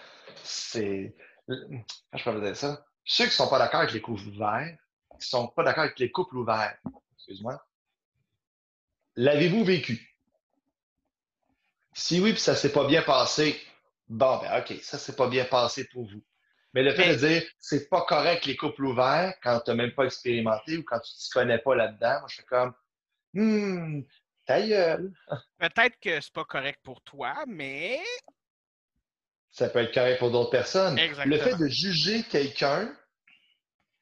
c'est. 0.43 1.15
je 1.47 2.23
peux 2.23 2.31
vous 2.31 2.41
dire 2.41 2.57
ça? 2.57 2.83
Ceux 3.05 3.25
qui 3.25 3.29
ne 3.29 3.35
sont 3.35 3.49
pas 3.49 3.59
d'accord 3.59 3.81
avec 3.81 3.93
les 3.93 4.01
couples 4.01 4.27
ouverts, 4.27 4.75
qui 5.11 5.17
ne 5.17 5.23
sont 5.23 5.47
pas 5.49 5.63
d'accord 5.63 5.83
avec 5.83 5.99
les 5.99 6.09
couples 6.09 6.37
ouverts, 6.37 6.79
excuse-moi, 7.13 7.63
l'avez-vous 9.15 9.63
vécu? 9.63 10.17
Si 11.93 12.19
oui, 12.19 12.31
puis 12.33 12.41
ça 12.41 12.53
ne 12.53 12.57
s'est 12.57 12.71
pas 12.71 12.87
bien 12.87 13.03
passé, 13.03 13.59
bon, 14.09 14.39
ben 14.41 14.59
OK, 14.59 14.77
ça 14.81 14.97
ne 14.97 15.01
s'est 15.01 15.15
pas 15.15 15.27
bien 15.29 15.45
passé 15.45 15.87
pour 15.87 16.03
vous. 16.03 16.23
Mais 16.73 16.83
le 16.83 16.93
fait 16.93 17.15
de 17.15 17.27
dire 17.27 17.43
c'est 17.59 17.89
pas 17.89 18.01
correct 18.01 18.45
les 18.45 18.55
couples 18.55 18.85
ouverts 18.85 19.33
quand 19.41 19.59
tu 19.61 19.71
n'as 19.71 19.75
même 19.75 19.93
pas 19.93 20.05
expérimenté 20.05 20.77
ou 20.77 20.83
quand 20.83 20.99
tu 20.99 21.11
ne 21.13 21.27
te 21.27 21.33
connais 21.33 21.57
pas 21.59 21.75
là-dedans, 21.75 22.19
moi 22.19 22.27
je 22.29 22.35
fais 22.35 22.43
comme 22.43 22.73
Hum, 23.35 24.05
ta 24.45 24.61
gueule. 24.61 25.13
Peut-être 25.57 25.99
que 25.99 26.19
c'est 26.19 26.33
pas 26.33 26.45
correct 26.45 26.79
pour 26.83 27.01
toi, 27.01 27.43
mais. 27.47 28.01
Ça 29.51 29.69
peut 29.69 29.79
être 29.79 29.93
correct 29.93 30.19
pour 30.19 30.31
d'autres 30.31 30.51
personnes. 30.51 30.95
Le 30.97 31.37
fait 31.37 31.55
de 31.55 31.67
juger 31.67 32.23
quelqu'un, 32.23 32.87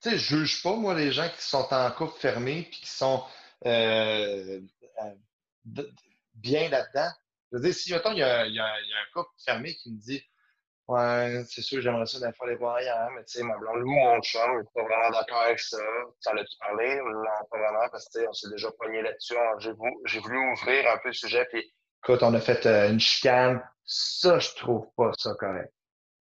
tu 0.02 0.10
sais, 0.10 0.18
je 0.18 0.38
juge 0.38 0.62
pas, 0.62 0.76
moi, 0.76 0.94
les 0.94 1.12
gens 1.12 1.30
qui 1.30 1.42
sont 1.42 1.68
en 1.72 1.90
couple 1.92 2.20
fermé 2.20 2.64
puis 2.64 2.82
qui 2.82 2.90
sont 2.90 3.24
euh, 3.66 4.62
euh, 5.04 5.84
bien 6.36 6.70
là-dedans. 6.70 7.10
Je 7.52 7.58
veux 7.58 7.64
dire, 7.64 7.74
si, 7.74 7.94
mettons, 7.94 8.12
il 8.12 8.20
y, 8.20 8.24
a, 8.24 8.44
un 8.44 9.14
couple 9.14 9.30
fermé 9.46 9.74
qui 9.76 9.92
me 9.92 10.00
dit 10.00 10.22
Ouais, 10.88 11.44
c'est 11.50 11.62
sûr, 11.62 11.82
j'aimerais 11.82 12.06
ça 12.06 12.26
des 12.26 12.34
fois 12.34 12.48
les 12.48 12.56
voir 12.56 12.76
ailleurs, 12.76 13.10
mais 13.14 13.24
tu 13.26 13.40
sais, 13.40 13.44
ma 13.44 13.58
blonde, 13.58 13.84
mon 13.84 14.22
chum, 14.22 14.58
n'est 14.58 14.64
pas 14.74 14.84
vraiment 14.84 15.10
d'accord 15.10 15.42
avec 15.42 15.60
ça. 15.60 15.78
Tu 16.22 16.30
en 16.30 16.38
as-tu 16.38 16.58
parlé? 16.60 16.96
Non, 16.96 17.24
pas 17.52 17.58
vraiment, 17.58 17.90
parce 17.92 18.08
que 18.08 18.26
on 18.26 18.32
s'est 18.32 18.50
déjà 18.50 18.72
pogné 18.80 19.02
là-dessus. 19.02 19.36
J'ai 19.60 19.74
voulu, 19.74 19.92
voulu 20.22 20.54
ouvrir 20.54 20.90
un 20.90 20.98
peu 21.00 21.10
le 21.10 21.14
sujet, 21.14 21.46
puis 21.52 21.74
écoute, 22.04 22.24
on 22.24 22.34
a 22.34 22.40
fait 22.40 22.66
euh, 22.66 22.90
une 22.90 23.02
chicane. 23.02 23.62
Ça, 23.84 24.40
je 24.40 24.56
trouve 24.56 24.88
pas 24.96 25.12
ça 25.18 25.34
correct. 25.38 25.74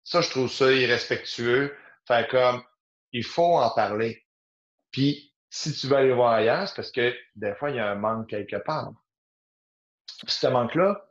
Ça, 0.05 0.21
je 0.21 0.29
trouve 0.29 0.51
ça 0.51 0.71
irrespectueux. 0.71 1.75
Fait 2.07 2.29
comme, 2.29 2.62
il 3.12 3.25
faut 3.25 3.57
en 3.57 3.71
parler. 3.71 4.27
Puis, 4.91 5.35
si 5.49 5.73
tu 5.73 5.87
veux 5.87 5.97
aller 5.97 6.12
voir 6.12 6.35
ailleurs, 6.35 6.68
c'est 6.68 6.77
parce 6.77 6.93
que 6.93 7.14
des 7.35 7.55
fois, 7.55 7.71
il 7.71 7.77
y 7.77 7.81
a 7.81 7.91
un 7.91 7.95
manque 7.95 8.29
quelque 8.29 8.57
part. 8.57 8.93
Puis 10.27 10.35
ce 10.35 10.47
manque-là, 10.49 11.10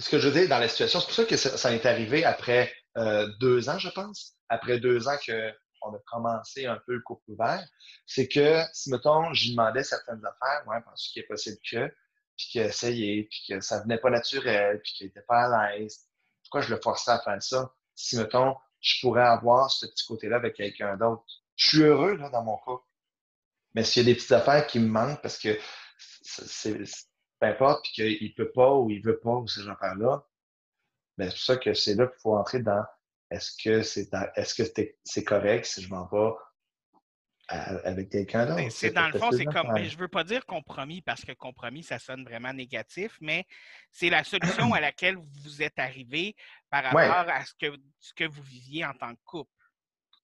ce 0.00 0.08
que 0.08 0.18
je 0.18 0.28
veux 0.28 0.40
dire 0.40 0.48
dans 0.48 0.58
la 0.58 0.68
situation, 0.68 1.00
c'est 1.00 1.06
pour 1.06 1.14
ça 1.14 1.24
que 1.24 1.36
ça, 1.36 1.56
ça 1.56 1.72
est 1.72 1.86
arrivé 1.86 2.24
après 2.24 2.72
euh, 2.96 3.28
deux 3.38 3.68
ans, 3.68 3.78
je 3.78 3.88
pense. 3.88 4.34
Après 4.48 4.80
deux 4.80 5.08
ans 5.08 5.16
qu'on 5.24 5.94
a 5.94 5.98
commencé 6.06 6.66
un 6.66 6.80
peu 6.86 6.94
le 6.94 7.02
couple 7.02 7.30
ouvert, 7.30 7.64
c'est 8.06 8.28
que 8.28 8.62
si, 8.72 8.90
mettons, 8.90 9.32
j'y 9.32 9.52
demandais 9.52 9.84
certaines 9.84 10.24
affaires, 10.24 10.66
ouais, 10.66 10.78
parce 10.84 11.08
qu'il 11.08 11.22
est 11.22 11.26
possible 11.26 11.58
que, 11.70 11.86
puis 12.36 12.46
qu'il 12.50 12.60
a 12.62 12.66
essayé, 12.66 13.24
puis 13.30 13.44
que 13.48 13.60
ça 13.60 13.80
venait 13.82 13.98
pas 13.98 14.10
naturel, 14.10 14.80
puis 14.82 14.92
qu'il 14.92 15.06
n'était 15.06 15.22
pas 15.22 15.44
à 15.44 15.78
l'aise, 15.78 16.06
pourquoi 16.42 16.62
je 16.62 16.74
le 16.74 16.80
forçais 16.80 17.10
à 17.12 17.20
faire 17.20 17.42
ça? 17.42 17.72
Si, 17.94 18.16
mettons, 18.16 18.56
je 18.80 19.00
pourrais 19.00 19.22
avoir 19.26 19.70
ce 19.70 19.86
petit 19.86 20.06
côté-là 20.06 20.36
avec 20.36 20.54
quelqu'un 20.54 20.96
d'autre. 20.96 21.24
Je 21.56 21.68
suis 21.68 21.82
heureux 21.82 22.16
là, 22.16 22.30
dans 22.30 22.42
mon 22.42 22.56
couple. 22.56 22.84
Mais 23.74 23.84
s'il 23.84 24.02
y 24.02 24.06
a 24.06 24.12
des 24.12 24.16
petites 24.16 24.32
affaires 24.32 24.66
qui 24.66 24.80
me 24.80 24.88
manquent 24.88 25.20
parce 25.22 25.38
que 25.38 25.56
c'est 26.22 26.82
peu 27.40 27.46
importe, 27.46 27.84
puis 27.84 27.92
qu'il 27.92 28.28
ne 28.28 28.34
peut 28.34 28.52
pas 28.52 28.74
ou 28.74 28.90
il 28.90 28.98
ne 28.98 29.04
veut 29.04 29.18
pas 29.18 29.34
ou 29.34 29.48
ces 29.48 29.66
affaires-là, 29.68 30.24
ben, 31.16 31.30
c'est 31.30 31.36
pour 31.36 31.44
ça 31.44 31.56
que 31.56 31.74
c'est 31.74 31.94
là 31.94 32.06
qu'il 32.06 32.20
faut 32.20 32.36
entrer 32.36 32.60
dans 32.60 32.84
est-ce 33.30 33.52
que 33.62 33.82
c'est 33.82 34.08
est-ce 34.36 34.54
que 34.54 34.62
c'est 35.04 35.24
correct 35.24 35.64
si 35.64 35.82
je 35.82 35.88
m'en 35.88 36.06
vais 36.06 36.32
avec 37.48 38.10
quelqu'un 38.10 38.46
d'autre? 38.46 38.56
Ben, 38.56 38.70
c'est 38.70 38.90
dans 38.90 39.08
le 39.08 39.18
fond, 39.18 39.30
c'est 39.32 39.44
comme, 39.44 39.76
je 39.76 39.94
ne 39.94 40.00
veux 40.00 40.08
pas 40.08 40.24
dire 40.24 40.46
compromis 40.46 41.02
parce 41.02 41.24
que 41.24 41.32
compromis, 41.32 41.82
ça 41.82 41.98
sonne 41.98 42.24
vraiment 42.24 42.52
négatif, 42.52 43.16
mais 43.20 43.46
c'est 43.90 44.10
la 44.10 44.22
solution 44.22 44.72
à 44.74 44.80
laquelle 44.80 45.16
vous 45.16 45.62
êtes 45.62 45.78
arrivé 45.78 46.36
par 46.70 46.84
rapport 46.84 47.32
à 47.32 47.44
ce 47.44 47.54
que, 47.54 47.76
ce 47.98 48.14
que 48.14 48.24
vous 48.24 48.42
viviez 48.42 48.84
en 48.84 48.94
tant 48.94 49.14
que 49.14 49.20
couple. 49.24 49.50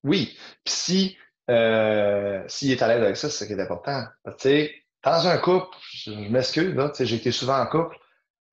Oui. 0.04 0.38
Puis 0.64 0.74
si 0.74 1.18
euh, 1.48 2.42
s'il 2.48 2.72
est 2.72 2.82
à 2.82 2.88
l'aise 2.88 3.02
avec 3.02 3.16
ça, 3.16 3.30
c'est 3.30 3.44
ce 3.44 3.48
qui 3.48 3.58
est 3.58 3.62
important. 3.62 4.04
Tu 4.24 4.32
sais, 4.38 4.85
dans 5.06 5.28
un 5.28 5.38
couple, 5.38 5.76
je 5.92 6.10
m'excuse, 6.10 6.76
j'ai 6.98 7.16
été 7.16 7.30
souvent 7.30 7.60
en 7.60 7.66
couple, 7.66 7.96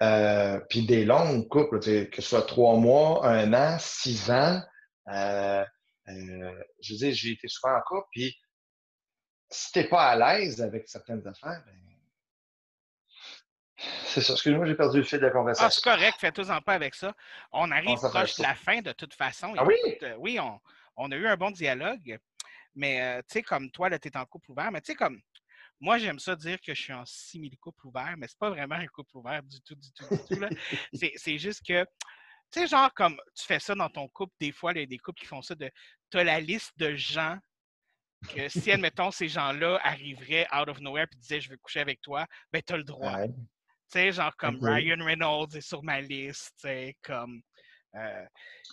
euh, 0.03 0.59
puis 0.69 0.85
des 0.85 1.03
longs 1.03 1.41
couples, 1.43 1.79
que 1.79 2.21
ce 2.21 2.21
soit 2.21 2.43
trois 2.43 2.77
mois, 2.77 3.25
un 3.27 3.51
an, 3.53 3.77
six 3.79 4.29
ans. 4.29 4.61
Euh, 5.07 5.65
euh, 6.09 6.63
je 6.79 6.93
veux 6.93 6.99
dire, 6.99 7.13
j'ai 7.13 7.31
été 7.31 7.47
souvent 7.47 7.75
en 7.75 7.81
couple, 7.81 8.07
puis 8.11 8.37
si 9.49 9.71
t'es 9.71 9.85
pas 9.85 10.09
à 10.09 10.15
l'aise 10.15 10.61
avec 10.61 10.87
certaines 10.87 11.27
affaires, 11.27 11.63
ben, 11.65 11.79
c'est 14.05 14.21
ça. 14.21 14.33
Excuse-moi, 14.33 14.67
j'ai 14.67 14.75
perdu 14.75 14.99
le 14.99 15.03
fil 15.03 15.19
de 15.19 15.25
la 15.25 15.31
conversation. 15.31 15.67
Ah, 15.67 15.71
c'est 15.71 15.83
correct, 15.83 16.17
fais-toi 16.19 16.51
en 16.51 16.61
pas 16.61 16.75
avec 16.75 16.93
ça. 16.93 17.15
On 17.51 17.71
arrive 17.71 17.97
proche 17.97 18.37
de 18.37 18.43
la 18.43 18.53
fin 18.53 18.79
de 18.81 18.91
toute 18.91 19.15
façon. 19.15 19.55
Ah 19.57 19.65
oui? 19.65 19.75
oui, 20.19 20.39
on, 20.39 20.61
on, 20.97 21.11
a 21.11 21.15
eu 21.15 21.25
un 21.25 21.35
bon 21.35 21.49
dialogue, 21.49 22.19
mais 22.75 23.23
tu 23.23 23.33
sais, 23.33 23.41
comme 23.41 23.71
toi, 23.71 23.89
là, 23.89 23.97
tu 23.97 24.07
es 24.07 24.17
en 24.17 24.25
couple 24.25 24.51
ouvert, 24.51 24.71
mais 24.71 24.81
tu 24.81 24.91
sais, 24.91 24.95
comme 24.95 25.19
moi, 25.79 25.97
j'aime 25.97 26.19
ça 26.19 26.35
dire 26.35 26.59
que 26.61 26.73
je 26.73 26.81
suis 26.81 26.93
en 26.93 27.05
simili-couple 27.05 27.87
ouvert, 27.87 28.15
mais 28.17 28.27
c'est 28.27 28.39
pas 28.39 28.49
vraiment 28.49 28.75
un 28.75 28.87
couple 28.87 29.17
ouvert 29.17 29.43
du 29.43 29.61
tout, 29.61 29.75
du 29.75 29.91
tout, 29.91 30.05
du 30.09 30.37
tout. 30.37 31.07
c'est 31.15 31.37
juste 31.37 31.61
que, 31.65 31.83
tu 32.51 32.59
sais, 32.61 32.67
genre, 32.67 32.93
comme 32.93 33.19
tu 33.35 33.45
fais 33.45 33.59
ça 33.59 33.75
dans 33.75 33.89
ton 33.89 34.07
couple, 34.07 34.33
des 34.39 34.51
fois, 34.51 34.71
il 34.73 34.79
y 34.79 34.83
a 34.83 34.85
des 34.85 34.97
couples 34.97 35.19
qui 35.19 35.27
font 35.27 35.41
ça 35.41 35.55
de. 35.55 35.69
Tu 36.09 36.17
as 36.17 36.23
la 36.23 36.39
liste 36.39 36.71
de 36.77 36.95
gens 36.95 37.37
que 38.29 38.47
si, 38.47 38.71
admettons, 38.71 39.11
ces 39.11 39.27
gens-là 39.27 39.79
arriveraient 39.83 40.47
out 40.55 40.69
of 40.69 40.79
nowhere 40.79 41.07
et 41.11 41.15
disaient 41.17 41.41
je 41.41 41.49
veux 41.49 41.57
coucher 41.57 41.81
avec 41.81 42.01
toi, 42.01 42.25
ben, 42.51 42.61
tu 42.65 42.73
as 42.73 42.77
le 42.77 42.83
droit. 42.83 43.25
Tu 43.27 43.33
sais, 43.89 44.11
genre 44.11 44.35
comme 44.37 44.63
Ryan 44.63 45.03
Reynolds 45.03 45.55
est 45.55 45.61
sur 45.61 45.83
ma 45.83 46.01
liste, 46.01 46.53
tu 46.59 46.67
sais, 46.67 46.97
comme. 47.01 47.41
Euh, 47.95 48.25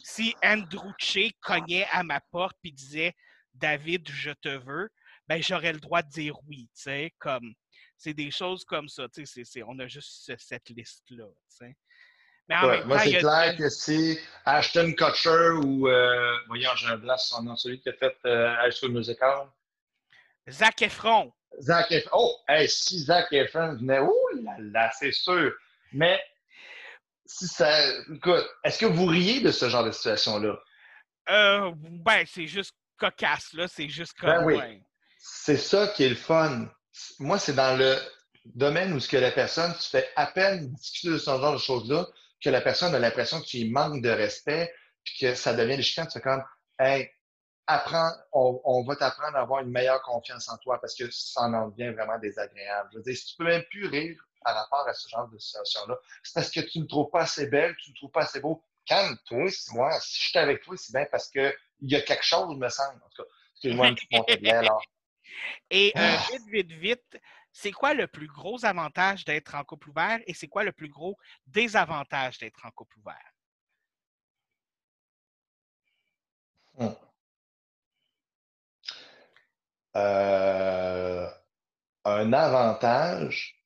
si 0.03 0.34
Andrew 0.42 0.92
Che 0.98 1.30
cognait 1.40 1.86
à 1.90 2.03
ma 2.03 2.20
porte 2.30 2.57
et 2.64 2.70
disait 2.70 3.14
David, 3.53 4.09
je 4.09 4.30
te 4.30 4.48
veux, 4.48 4.88
ben 5.31 5.41
j'aurais 5.41 5.72
le 5.72 5.78
droit 5.78 6.03
de 6.03 6.09
dire 6.09 6.35
oui, 6.49 6.68
tu 6.74 6.83
sais, 6.83 7.14
comme 7.20 7.55
c'est 7.97 8.14
des 8.14 8.33
choses 8.33 8.64
comme 8.64 8.89
ça, 8.89 9.07
tu 9.09 9.24
sais, 9.24 9.62
on 9.64 9.78
a 9.78 9.87
juste 9.87 10.33
cette 10.37 10.68
liste-là, 10.70 11.26
tu 11.28 11.57
sais. 11.57 11.76
Mais 12.49 12.57
en 12.57 12.66
même 12.66 12.89
moi, 12.89 12.99
c'est 12.99 13.18
clair 13.18 13.57
que 13.57 13.68
si 13.68 14.18
Ashton 14.45 14.93
Kutcher 14.93 15.51
ou, 15.64 15.87
euh, 15.87 16.37
voyons, 16.49 16.70
j'ai 16.74 16.89
un 16.89 16.97
blanc 16.97 17.16
son 17.16 17.45
nom, 17.45 17.55
celui 17.55 17.81
qui 17.81 17.91
a 17.91 17.93
fait 17.93 18.16
euh, 18.26 18.57
High 18.61 18.72
School 18.72 18.91
Musical. 18.91 19.47
Zac 20.49 20.83
Efron. 20.83 21.33
Zac 21.61 21.93
Efron. 21.93 22.11
Oh, 22.12 22.37
hey, 22.49 22.68
si 22.68 22.99
Zac 22.99 23.33
Efron 23.33 23.76
venait, 23.76 24.01
oh 24.01 24.31
là 24.43 24.57
là, 24.59 24.91
c'est 24.99 25.12
sûr. 25.12 25.53
Mais 25.93 26.20
si 27.24 27.47
ça. 27.47 27.70
Écoute, 28.12 28.51
est-ce 28.64 28.81
que 28.81 28.87
vous 28.87 29.07
riez 29.07 29.41
de 29.41 29.53
ce 29.53 29.68
genre 29.68 29.85
de 29.85 29.93
situation-là? 29.93 30.59
Euh, 31.28 31.70
ben, 31.76 32.24
c'est 32.26 32.49
juste 32.49 32.74
cocasse, 32.97 33.53
là. 33.53 33.68
C'est 33.68 33.89
juste 33.89 34.16
ben 34.20 34.35
comme. 34.35 34.47
Ben 34.47 34.59
oui. 34.59 34.83
C'est 35.23 35.59
ça 35.59 35.89
qui 35.89 36.05
est 36.05 36.09
le 36.09 36.14
fun. 36.14 36.66
Moi, 37.18 37.39
c'est 37.39 37.55
dans 37.55 37.77
le 37.77 37.95
domaine 38.47 38.95
où 38.95 39.01
ce 39.01 39.09
que 39.09 39.18
la 39.18 39.31
personne, 39.31 39.73
tu 39.79 39.91
fais 39.91 40.09
à 40.16 40.27
peine 40.27 40.73
discuter 40.73 41.11
de 41.11 41.18
ce 41.18 41.27
genre 41.27 41.53
de 41.53 41.59
choses-là, 41.59 42.07
que 42.43 42.49
la 42.49 42.62
personne 42.62 42.95
a 42.95 42.99
l'impression 42.99 43.39
que 43.41 43.47
tu 43.47 43.68
manques 43.71 44.01
de 44.01 44.09
respect, 44.09 44.75
puis 45.05 45.18
que 45.21 45.35
ça 45.35 45.53
devient 45.53 45.77
des 45.77 45.83
chicanes. 45.83 46.07
Tu 46.07 46.14
fais 46.14 46.21
comme, 46.23 46.43
hey, 46.79 47.11
apprends, 47.66 48.12
on, 48.33 48.83
va 48.85 48.97
t'apprendre 48.97 49.37
à 49.37 49.41
avoir 49.41 49.61
une 49.61 49.71
meilleure 49.71 50.01
confiance 50.03 50.49
en 50.49 50.57
toi 50.57 50.81
parce 50.81 50.95
que 50.95 51.11
ça 51.11 51.43
en 51.43 51.68
devient 51.68 51.91
vraiment 51.91 52.18
désagréable. 52.18 52.89
Je 52.93 52.97
veux 52.99 53.05
dire, 53.05 53.16
si 53.16 53.27
tu 53.27 53.37
peux 53.37 53.45
même 53.45 53.64
plus 53.71 53.87
rire 53.87 54.18
par 54.43 54.55
rapport 54.55 54.89
à 54.89 54.95
ce 54.95 55.07
genre 55.09 55.29
de 55.29 55.39
situation-là, 55.39 55.99
c'est 56.23 56.35
parce 56.35 56.51
que 56.51 56.61
tu 56.61 56.81
ne 56.81 56.87
trouves 56.87 57.11
pas 57.11 57.23
assez 57.23 57.47
belle, 57.47 57.77
tu 57.77 57.91
ne 57.91 57.97
trouves 57.97 58.11
pas 58.11 58.23
assez 58.23 58.41
beau. 58.41 58.64
Calme-toi, 58.87 59.51
moi, 59.73 60.01
si 60.01 60.23
je 60.23 60.29
suis 60.31 60.39
avec 60.39 60.62
toi, 60.62 60.75
c'est 60.79 60.93
bien 60.95 61.07
parce 61.11 61.29
qu'il 61.29 61.55
y 61.83 61.95
a 61.95 62.01
quelque 62.01 62.25
chose, 62.25 62.57
me 62.57 62.68
semble. 62.71 63.01
En 63.03 63.09
tout 63.14 63.23
cas, 63.23 64.59
alors. 64.59 64.83
Et 65.70 65.93
euh, 65.97 66.01
ah! 66.01 66.26
vite, 66.33 66.49
vite, 66.49 66.72
vite, 66.72 67.20
c'est 67.53 67.72
quoi 67.72 67.95
le 67.95 68.07
plus 68.07 68.28
gros 68.28 68.64
avantage 68.64 69.24
d'être 69.24 69.55
en 69.55 69.64
couple 69.64 69.91
ouvert 69.91 70.20
et 70.26 70.35
c'est 70.35 70.49
quoi 70.49 70.64
le 70.64 70.72
plus 70.72 70.89
gros 70.89 71.16
désavantage 71.47 72.39
d'être 72.39 72.64
en 72.64 72.70
couple 72.70 72.99
ouvert? 72.99 73.33
Hmm. 76.78 76.95
Euh, 79.97 81.28
un 82.05 82.33
avantage, 82.33 83.61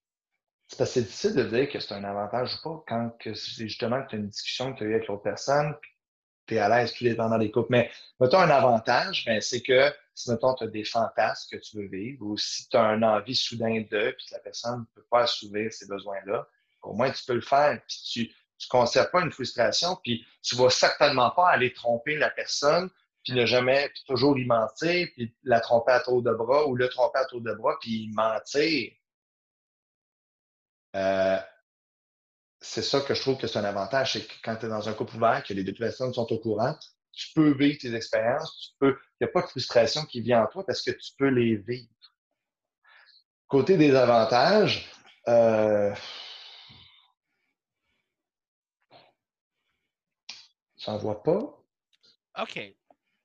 c'est 0.66 0.78
parce 0.78 0.90
que 0.90 0.94
c'est 0.94 1.02
difficile 1.02 1.34
de 1.34 1.42
dire 1.44 1.70
que 1.70 1.78
c'est 1.78 1.94
un 1.94 2.04
avantage 2.04 2.54
ou 2.54 2.62
pas 2.62 2.84
quand 2.88 3.12
c'est 3.34 3.68
justement 3.68 4.02
que 4.02 4.08
tu 4.08 4.16
as 4.16 4.18
une 4.18 4.28
discussion 4.28 4.72
que 4.72 4.78
tu 4.78 4.84
as 4.84 4.86
eue 4.86 4.94
avec 4.94 5.08
l'autre 5.08 5.22
personne, 5.22 5.76
puis 5.80 5.92
tu 6.46 6.54
es 6.54 6.58
à 6.58 6.68
l'aise, 6.68 6.94
tout 6.94 7.04
dépendant 7.04 7.38
des 7.38 7.50
couples. 7.50 7.70
Mais 7.70 7.90
mettons 8.18 8.38
un 8.38 8.50
avantage, 8.50 9.24
ben, 9.26 9.40
c'est 9.40 9.62
que 9.62 9.92
si, 10.14 10.30
mettons, 10.30 10.54
tu 10.54 10.64
as 10.64 10.68
des 10.68 10.84
fantasmes 10.84 11.56
que 11.56 11.62
tu 11.62 11.76
veux 11.76 11.88
vivre 11.88 12.24
ou 12.24 12.36
si 12.36 12.68
tu 12.68 12.76
as 12.76 12.84
un 12.84 13.02
envie 13.02 13.34
soudain 13.34 13.80
d'eux 13.90 14.14
puis 14.16 14.26
que 14.26 14.34
la 14.34 14.40
personne 14.40 14.80
ne 14.80 14.84
peut 14.94 15.06
pas 15.10 15.22
assouvir 15.22 15.72
ces 15.72 15.86
besoins-là, 15.86 16.46
au 16.82 16.94
moins 16.94 17.10
tu 17.10 17.24
peux 17.24 17.34
le 17.34 17.40
faire. 17.40 17.80
Puis 17.86 18.00
tu 18.10 18.20
ne 18.22 18.68
conserves 18.68 19.10
pas 19.10 19.22
une 19.22 19.32
frustration, 19.32 19.98
puis 20.02 20.24
tu 20.42 20.54
vas 20.56 20.70
certainement 20.70 21.30
pas 21.30 21.50
aller 21.50 21.72
tromper 21.72 22.16
la 22.16 22.30
personne, 22.30 22.90
puis 23.24 23.32
ne 23.32 23.46
jamais, 23.46 23.88
puis 23.88 24.04
toujours 24.06 24.38
y 24.38 24.44
mentir, 24.44 25.08
puis 25.14 25.34
la 25.42 25.60
tromper 25.60 25.92
à 25.92 26.00
tour 26.00 26.22
de 26.22 26.32
bras 26.32 26.66
ou 26.66 26.76
le 26.76 26.88
tromper 26.88 27.18
à 27.18 27.24
tour 27.24 27.40
de 27.40 27.52
bras, 27.52 27.76
puis 27.80 28.10
mentir. 28.14 28.92
Euh, 30.94 31.38
c'est 32.60 32.82
ça 32.82 33.00
que 33.00 33.14
je 33.14 33.20
trouve 33.20 33.36
que 33.36 33.46
c'est 33.46 33.58
un 33.58 33.64
avantage, 33.64 34.12
c'est 34.12 34.26
que 34.26 34.32
quand 34.44 34.56
tu 34.56 34.66
es 34.66 34.68
dans 34.68 34.88
un 34.88 34.94
couple 34.94 35.16
ouvert, 35.16 35.42
que 35.42 35.54
les 35.54 35.64
deux 35.64 35.74
personnes 35.74 36.14
sont 36.14 36.30
au 36.32 36.38
courant, 36.38 36.76
tu 37.14 37.32
peux 37.34 37.56
vivre 37.56 37.78
tes 37.80 37.94
expériences, 37.94 38.58
tu 38.58 38.70
peux, 38.78 38.98
il 39.20 39.24
n'y 39.24 39.28
a 39.28 39.32
pas 39.32 39.42
de 39.42 39.46
frustration 39.46 40.04
qui 40.04 40.20
vient 40.20 40.42
en 40.42 40.46
toi 40.46 40.64
parce 40.66 40.82
que 40.82 40.90
tu 40.90 41.12
peux 41.18 41.28
les 41.28 41.56
vivre. 41.56 41.88
Côté 43.46 43.76
des 43.76 43.94
avantages, 43.94 44.90
euh, 45.28 45.94
j'en 50.78 50.98
vois 50.98 51.22
pas. 51.22 51.62
OK. 52.40 52.74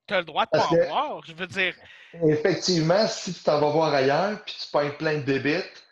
Tu 0.07 0.13
as 0.13 0.19
le 0.19 0.25
droit 0.25 0.45
de 0.45 0.51
pas 0.51 0.65
en 0.65 0.75
voir, 0.75 1.25
je 1.25 1.33
veux 1.33 1.47
dire. 1.47 1.75
Effectivement, 2.13 3.07
si 3.07 3.33
tu 3.33 3.43
t'en 3.43 3.59
vas 3.59 3.69
voir 3.69 3.93
ailleurs 3.93 4.43
puis 4.43 4.55
tu 4.59 4.71
payes 4.71 4.91
plein 4.97 5.17
de 5.17 5.23
débites, 5.23 5.83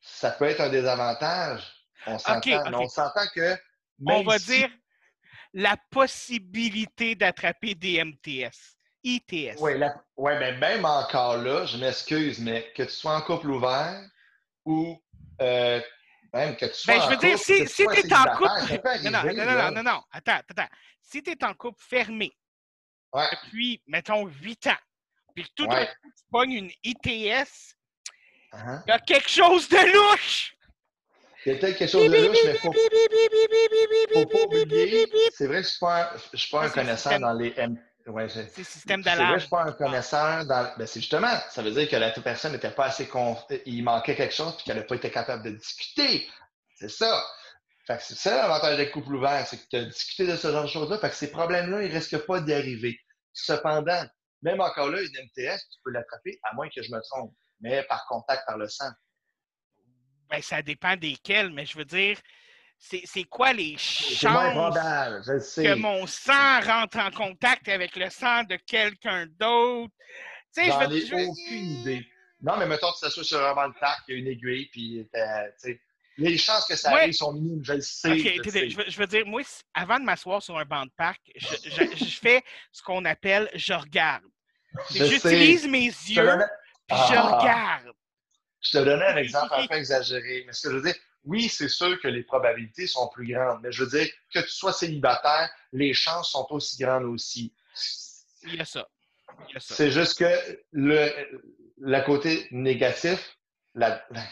ça 0.00 0.30
peut 0.30 0.46
être 0.46 0.60
un 0.60 0.70
désavantage. 0.70 1.62
On 2.06 2.18
s'entend, 2.18 2.62
on 2.72 2.88
s'entend 2.88 3.26
que. 3.34 3.56
On 4.06 4.22
va 4.22 4.38
dire 4.38 4.70
la 5.54 5.76
possibilité 5.90 7.14
d'attraper 7.14 7.74
des 7.74 8.02
MTS. 8.04 8.76
ITS. 9.04 9.56
Oui, 9.60 9.72
ouais, 10.16 10.38
mais 10.40 10.56
même 10.58 10.84
encore 10.84 11.36
là, 11.38 11.64
je 11.64 11.78
m'excuse, 11.78 12.40
mais 12.40 12.72
que 12.74 12.82
tu 12.82 12.90
sois 12.90 13.16
en 13.16 13.20
couple 13.22 13.48
ouvert 13.50 14.02
ou 14.64 15.00
euh, 15.40 15.80
Même 16.34 16.56
que 16.56 16.66
tu 16.66 16.74
sois 16.74 16.94
Ben, 16.94 17.00
je 17.00 17.06
en 17.06 17.10
veux 17.10 17.16
dire, 17.16 17.32
couple, 17.38 17.44
si, 17.44 17.60
tu 17.60 17.68
si 17.68 17.86
tu 17.86 18.06
es 18.06 18.12
en 18.14 18.24
couple. 18.36 18.80
Non, 19.04 19.10
non, 19.10 19.34
non, 19.34 19.44
non, 19.44 19.70
non, 19.70 19.82
non, 19.82 20.02
attends, 20.10 20.40
attends. 20.50 20.68
Si 21.00 21.22
tu 21.22 21.30
es 21.30 21.44
en 21.44 21.54
couple 21.54 21.80
fermé 21.80 22.32
Ouais, 23.14 23.24
depuis, 23.30 23.80
mettons, 23.86 24.26
8 24.26 24.66
ans, 24.66 24.76
puis 25.34 25.44
que 25.44 25.50
tout 25.54 25.66
d'un 25.66 25.76
ouais. 25.76 25.86
coup, 25.86 26.10
tu 26.14 26.24
pognes 26.30 26.52
une 26.52 26.70
ITS, 26.84 27.74
Uh-huh. 28.50 28.82
il 28.86 28.88
y 28.88 28.92
a 28.92 28.98
quelque 28.98 29.28
chose 29.28 29.68
de 29.68 29.76
louche! 29.76 30.56
Il 31.48 31.54
y 31.54 31.56
a 31.56 31.60
peut-être 31.60 31.78
quelque 31.78 31.90
chose 31.90 32.10
de 32.10 32.26
louche, 32.26 32.36
mais 32.44 32.54
faut, 32.56 32.72
faut 34.12 34.26
pas 34.26 34.56
oublier. 34.56 35.10
C'est 35.32 35.46
vrai 35.46 35.62
que 35.62 35.62
je 35.62 35.68
suis 35.70 35.78
pas 35.78 36.12
je 36.30 36.36
suis 36.36 36.50
pas 36.50 36.64
un 36.64 36.68
connaisseur 36.68 37.18
dans 37.20 37.32
les 37.32 37.54
M. 37.56 37.78
Ouais, 38.06 38.28
C'est 38.28 38.42
le 38.58 38.64
système 38.64 39.02
C'est 39.02 39.10
vrai, 39.10 39.18
d'alarme. 39.18 39.34
je 39.36 39.40
suis 39.40 39.48
pas 39.48 39.62
un 39.64 39.72
connaisseur 39.72 40.44
dans. 40.44 40.74
Ben, 40.76 40.86
c'est 40.86 41.00
justement, 41.00 41.32
ça 41.48 41.62
veut 41.62 41.70
dire 41.70 41.88
que 41.88 41.96
la 41.96 42.10
personne 42.10 42.52
n'était 42.52 42.70
pas 42.70 42.86
assez 42.86 43.06
conf... 43.06 43.44
Il 43.64 43.82
manquait 43.82 44.14
quelque 44.14 44.34
chose 44.34 44.56
puis 44.56 44.64
qu'elle 44.64 44.76
n'a 44.76 44.82
pas 44.82 44.96
été 44.96 45.10
capable 45.10 45.42
de 45.42 45.50
discuter. 45.50 46.28
C'est 46.74 46.90
ça. 46.90 47.24
Fait 47.86 47.96
que 47.96 48.02
c'est 48.02 48.16
ça 48.16 48.36
l'avantage 48.36 48.76
des 48.76 48.90
couples 48.90 49.14
ouverts, 49.14 49.46
c'est 49.46 49.56
que 49.56 49.68
tu 49.70 49.76
as 49.76 49.84
discuté 49.86 50.26
de 50.26 50.36
ce 50.36 50.52
genre 50.52 50.64
de 50.64 50.68
choses-là. 50.68 50.98
Fait 50.98 51.08
que 51.08 51.16
ces 51.16 51.30
problèmes-là, 51.30 51.82
ils 51.82 51.92
risquent 51.92 52.26
pas 52.26 52.42
d'y 52.42 52.52
arriver. 52.52 52.98
Cependant, 53.32 54.04
même 54.42 54.60
encore 54.60 54.90
là, 54.90 55.00
une 55.00 55.08
MTS, 55.08 55.60
tu 55.70 55.80
peux 55.82 55.92
l'attraper, 55.92 56.38
à 56.42 56.54
moins 56.54 56.68
que 56.68 56.82
je 56.82 56.90
me 56.90 57.00
trompe, 57.10 57.32
mais 57.60 57.82
par 57.84 58.06
contact 58.06 58.42
par 58.46 58.58
le 58.58 58.68
sang. 58.68 58.90
Ben, 60.30 60.42
ça 60.42 60.62
dépend 60.62 60.96
desquels, 60.96 61.50
mais 61.50 61.64
je 61.66 61.76
veux 61.78 61.84
dire, 61.84 62.18
c'est 62.78 63.24
quoi 63.24 63.52
les 63.52 63.76
chances 63.78 64.26
que 65.56 65.74
mon 65.74 66.06
sang 66.06 66.60
rentre 66.60 66.98
en 66.98 67.10
contact 67.10 67.68
avec 67.68 67.96
le 67.96 68.10
sang 68.10 68.44
de 68.44 68.56
quelqu'un 68.56 69.26
d'autre? 69.38 69.92
Tu 70.54 70.64
sais, 70.64 70.70
je 70.70 71.12
veux 71.14 71.16
veux- 71.16 71.26
aucune 71.28 71.64
idée. 71.80 72.06
Non, 72.40 72.56
mais 72.56 72.66
mettons 72.66 72.92
que 72.92 72.98
ça 72.98 73.10
soit 73.10 73.24
sur 73.24 73.44
un 73.44 73.54
banc 73.54 73.68
de 73.68 73.74
parc, 73.80 74.02
il 74.08 74.14
y 74.14 74.16
a 74.16 74.20
une 74.20 74.28
aiguille, 74.28 74.66
puis 74.70 75.08
sais, 75.56 75.80
les 76.18 76.36
chances 76.38 76.66
que 76.66 76.76
ça 76.76 76.92
Ouais. 76.92 77.00
arrive 77.02 77.14
sont 77.14 77.32
minimes, 77.32 77.64
je 77.64 77.72
le 77.74 77.80
sais. 77.80 78.16
Je 78.18 78.50
sais. 78.50 78.70
je, 78.70 78.76
veux, 78.76 78.84
je 78.88 78.98
veux 78.98 79.06
dire, 79.06 79.24
moi, 79.26 79.42
avant 79.74 79.98
de 79.98 80.04
m'asseoir 80.04 80.42
sur 80.42 80.56
un 80.58 80.64
banc 80.64 80.84
de 80.84 80.90
parc, 80.96 81.20
je, 81.36 81.46
je- 81.64 81.96
je 82.04 82.18
fais 82.18 82.42
ce 82.72 82.82
qu'on 82.82 83.04
appelle 83.04 83.48
je 83.54 83.72
regarde. 83.72 84.22
J'utilise 84.90 85.66
mes 85.66 85.86
yeux, 85.86 86.38
puis 86.86 86.96
je 87.08 87.14
Ah. 87.14 87.38
regarde. 87.38 87.92
Je 88.60 88.70
te 88.78 88.78
donnais 88.84 89.06
un 89.06 89.16
exemple 89.16 89.54
un 89.54 89.66
peu 89.66 89.74
exagéré, 89.74 90.44
mais 90.46 90.52
ce 90.52 90.62
que 90.62 90.70
je 90.72 90.76
veux 90.78 90.82
dire, 90.82 90.94
oui, 91.24 91.48
c'est 91.48 91.68
sûr 91.68 92.00
que 92.00 92.08
les 92.08 92.22
probabilités 92.22 92.86
sont 92.86 93.08
plus 93.08 93.32
grandes, 93.32 93.60
mais 93.62 93.70
je 93.72 93.84
veux 93.84 93.90
dire, 93.90 94.08
que 94.32 94.40
tu 94.40 94.50
sois 94.50 94.72
célibataire, 94.72 95.50
les 95.72 95.92
chances 95.94 96.30
sont 96.32 96.46
aussi 96.50 96.78
grandes 96.82 97.04
aussi. 97.04 97.52
Il 98.44 98.54
y 98.56 98.60
a 98.60 98.64
ça. 98.64 98.88
Ça. 99.58 99.74
C'est 99.74 99.90
juste 99.90 100.18
que 100.18 100.60
le, 100.72 102.00
côté 102.04 102.48
négatif, 102.50 103.36
la, 103.74 104.02
la- 104.10 104.26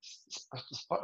c'est 0.00 0.88
pas, 0.88 1.02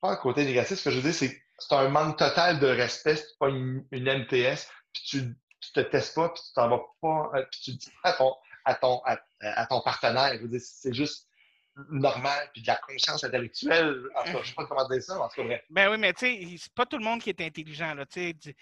pas- 0.00 0.10
un 0.10 0.16
côté 0.16 0.44
négatif, 0.44 0.78
ce 0.78 0.84
que 0.84 0.90
je 0.90 0.96
veux 0.96 1.02
dire, 1.02 1.14
c'est 1.14 1.34
que 1.34 1.40
c'est 1.58 1.74
un 1.74 1.88
manque 1.88 2.18
total 2.18 2.60
de 2.60 2.66
respect 2.66 3.16
si 3.16 3.22
tu 3.24 3.38
pas 3.38 3.48
une, 3.48 3.86
une 3.90 4.04
MTS, 4.08 4.68
puis 4.92 5.02
tu, 5.06 5.34
tu 5.60 5.72
te 5.72 5.80
testes 5.80 6.14
pas, 6.14 6.28
puis 6.28 6.42
tu 6.46 6.52
t'en 6.54 6.68
vas 6.68 6.80
pas, 7.00 7.30
euh, 7.38 7.44
puis 7.50 7.60
tu 7.62 7.70
dis 7.72 7.90
pas 8.02 8.10
à 8.10 8.12
ton, 8.12 8.34
à 8.64 8.74
ton, 8.74 9.00
à, 9.06 9.18
à 9.40 9.66
ton 9.66 9.80
partenaire. 9.80 10.34
Je 10.36 10.42
veux 10.42 10.48
dire, 10.48 10.60
c'est 10.62 10.92
juste 10.92 11.26
normal, 11.90 12.48
puis 12.52 12.62
de 12.62 12.66
la 12.66 12.76
conscience 12.76 13.24
intellectuelle. 13.24 14.02
En 14.16 14.24
tout 14.24 14.32
cas, 14.32 14.42
je 14.42 14.48
sais 14.48 14.54
pas 14.54 14.66
comment 14.66 14.88
dire 14.88 15.02
ça, 15.02 15.14
mais 15.16 15.20
en 15.22 15.28
tout 15.28 15.36
cas, 15.36 15.44
bref. 15.44 15.62
Ben 15.70 15.90
oui, 15.90 15.98
mais 15.98 16.12
tu 16.12 16.26
sais, 16.26 16.56
c'est 16.58 16.72
pas 16.74 16.86
tout 16.86 16.98
le 16.98 17.04
monde 17.04 17.20
qui 17.20 17.30
est 17.30 17.40
intelligent. 17.40 17.94
Là, 17.94 18.06
tu 18.06 18.20
sais. 18.20 18.32
Du- 18.32 18.54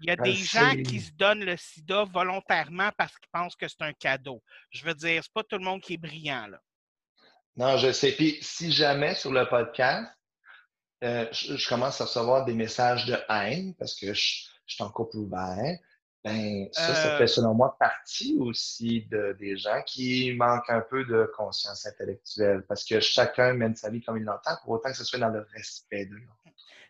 Il 0.00 0.08
y 0.08 0.10
a 0.10 0.16
Je 0.18 0.22
des 0.24 0.34
gens 0.34 0.72
qui 0.82 1.00
se 1.00 1.10
donnent 1.12 1.44
le 1.44 1.56
sida 1.56 2.04
volontairement 2.04 2.90
parce 2.98 3.12
qu'ils 3.16 3.30
pensent 3.32 3.56
que 3.56 3.66
c'est 3.66 3.80
un 3.82 3.94
cadeau. 3.94 4.42
Je 4.70 4.84
veux 4.84 4.94
dire, 4.94 5.22
c'est 5.22 5.32
pas 5.32 5.42
tout 5.42 5.56
le 5.56 5.64
monde 5.64 5.80
qui 5.80 5.94
est 5.94 5.98
brillant. 5.98 6.46
Là. 6.48 6.60
Non, 7.56 7.78
je 7.78 7.90
sais. 7.92 8.12
Puis 8.12 8.36
si 8.42 8.70
jamais 8.72 9.14
sur 9.14 9.32
le 9.32 9.48
podcast, 9.48 10.12
euh, 11.02 11.26
je, 11.32 11.56
je 11.56 11.68
commence 11.68 12.00
à 12.00 12.04
recevoir 12.04 12.44
des 12.44 12.52
messages 12.52 13.06
de 13.06 13.16
haine 13.30 13.74
parce 13.76 13.98
que 13.98 14.12
je, 14.12 14.44
je 14.66 14.74
suis 14.74 14.84
en 14.84 14.90
couple 14.90 15.16
ouvert, 15.16 15.78
ben 16.26 16.68
ça, 16.72 16.94
ça 16.94 17.14
Euh. 17.14 17.18
fait 17.18 17.26
selon 17.26 17.54
moi 17.54 17.76
partie 17.78 18.36
aussi 18.38 19.06
de, 19.10 19.36
des 19.38 19.56
gens 19.56 19.82
qui 19.86 20.32
manquent 20.34 20.70
un 20.70 20.80
peu 20.80 21.04
de 21.04 21.30
conscience 21.36 21.86
intellectuelle 21.86 22.64
parce 22.68 22.84
que 22.84 23.00
chacun 23.00 23.52
mène 23.54 23.74
sa 23.76 23.90
vie 23.90 24.02
comme 24.02 24.16
il 24.18 24.24
l'entend, 24.24 24.56
pour 24.62 24.72
autant 24.74 24.90
que 24.90 24.96
ce 24.96 25.04
soit 25.04 25.18
dans 25.18 25.28
le 25.28 25.46
respect 25.54 26.06
de 26.06 26.14
l'autre. 26.14 26.32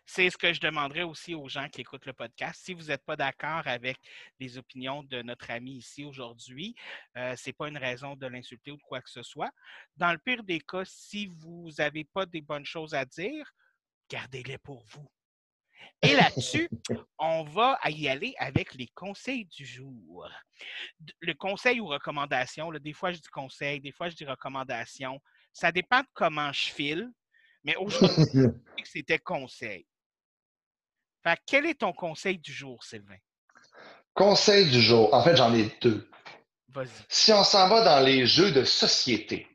C'est 0.09 0.29
ce 0.29 0.37
que 0.37 0.53
je 0.53 0.61
demanderais 0.61 1.03
aussi 1.03 1.35
aux 1.35 1.49
gens 1.49 1.67
qui 1.67 1.81
écoutent 1.81 2.05
le 2.05 2.13
podcast. 2.13 2.61
Si 2.63 2.73
vous 2.73 2.83
n'êtes 2.83 3.03
pas 3.03 3.17
d'accord 3.17 3.63
avec 3.65 3.97
les 4.39 4.57
opinions 4.57 5.03
de 5.03 5.21
notre 5.21 5.51
ami 5.51 5.73
ici 5.79 6.05
aujourd'hui, 6.05 6.75
euh, 7.17 7.35
ce 7.35 7.49
n'est 7.49 7.53
pas 7.53 7.67
une 7.67 7.77
raison 7.77 8.15
de 8.15 8.25
l'insulter 8.25 8.71
ou 8.71 8.77
de 8.77 8.83
quoi 8.83 9.01
que 9.01 9.09
ce 9.09 9.21
soit. 9.21 9.51
Dans 9.97 10.13
le 10.13 10.17
pire 10.17 10.43
des 10.43 10.61
cas, 10.61 10.83
si 10.85 11.27
vous 11.27 11.69
n'avez 11.77 12.05
pas 12.05 12.25
des 12.25 12.39
bonnes 12.41 12.65
choses 12.65 12.93
à 12.93 13.03
dire, 13.03 13.51
gardez-les 14.09 14.57
pour 14.59 14.85
vous. 14.85 15.05
Et 16.01 16.15
là-dessus, 16.15 16.69
on 17.19 17.43
va 17.43 17.79
y 17.87 18.07
aller 18.07 18.33
avec 18.37 18.73
les 18.73 18.87
conseils 18.95 19.45
du 19.45 19.65
jour. 19.65 20.27
Le 21.21 21.33
conseil 21.33 21.79
ou 21.79 21.87
recommandation, 21.87 22.71
là, 22.71 22.79
des 22.79 22.93
fois 22.93 23.11
je 23.11 23.17
dis 23.17 23.29
conseil, 23.29 23.79
des 23.79 23.91
fois 23.91 24.09
je 24.09 24.15
dis 24.15 24.25
recommandation. 24.25 25.19
Ça 25.53 25.71
dépend 25.71 26.01
de 26.01 26.07
comment 26.13 26.51
je 26.51 26.71
file, 26.71 27.09
mais 27.63 27.75
aujourd'hui, 27.75 28.45
c'était 28.85 29.19
conseil. 29.19 29.85
Fait 31.23 31.39
quel 31.45 31.65
est 31.65 31.79
ton 31.79 31.93
conseil 31.93 32.37
du 32.37 32.53
jour, 32.53 32.83
Sylvain? 32.83 33.17
Conseil 34.13 34.69
du 34.69 34.81
jour. 34.81 35.13
En 35.13 35.23
fait, 35.23 35.35
j'en 35.35 35.53
ai 35.53 35.69
deux. 35.81 36.09
Vas-y. 36.69 36.89
Si 37.09 37.33
on 37.33 37.43
s'en 37.43 37.67
va 37.69 37.83
dans 37.83 38.03
les 38.03 38.25
jeux 38.25 38.51
de 38.51 38.63
société, 38.63 39.47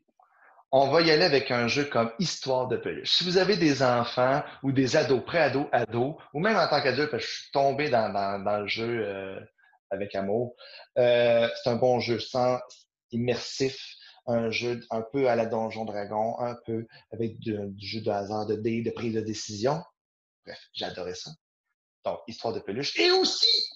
on 0.72 0.88
va 0.88 1.02
y 1.02 1.10
aller 1.10 1.24
avec 1.24 1.50
un 1.50 1.68
jeu 1.68 1.84
comme 1.84 2.10
Histoire 2.18 2.66
de 2.66 2.78
peluche. 2.78 3.12
Si 3.12 3.24
vous 3.24 3.36
avez 3.36 3.56
des 3.58 3.82
enfants 3.82 4.42
ou 4.62 4.72
des 4.72 4.96
ados, 4.96 5.22
pré-ados, 5.24 5.66
ados, 5.70 6.16
ou 6.32 6.40
même 6.40 6.56
en 6.56 6.66
tant 6.66 6.82
qu'adulte, 6.82 7.10
parce 7.10 7.22
que 7.24 7.28
je 7.30 7.40
suis 7.42 7.50
tombé 7.52 7.90
dans, 7.90 8.10
dans- 8.10 8.58
le 8.60 8.66
jeu 8.66 9.04
euh, 9.06 9.38
avec 9.90 10.14
amour, 10.14 10.56
euh, 10.98 11.46
c'est 11.62 11.68
un 11.70 11.76
bon 11.76 12.00
jeu 12.00 12.18
sans 12.18 12.58
immersif, 13.10 13.78
un 14.26 14.50
jeu 14.50 14.80
un 14.90 15.02
peu 15.02 15.28
à 15.28 15.36
la 15.36 15.44
Donjon 15.44 15.84
Dragon, 15.84 16.38
un 16.40 16.56
peu 16.64 16.86
avec 17.12 17.38
du, 17.38 17.54
jeu 17.78 18.00
de 18.00 18.10
hasard, 18.10 18.46
de 18.46 18.54
dés, 18.56 18.82
de 18.82 18.90
prise 18.90 19.14
de 19.14 19.20
décision. 19.20 19.82
Bref, 20.46 20.58
adoré 20.80 21.14
ça. 21.14 21.32
Donc, 22.06 22.20
Histoire 22.26 22.54
de 22.54 22.60
peluche. 22.60 22.98
Et 22.98 23.10
aussi, 23.10 23.68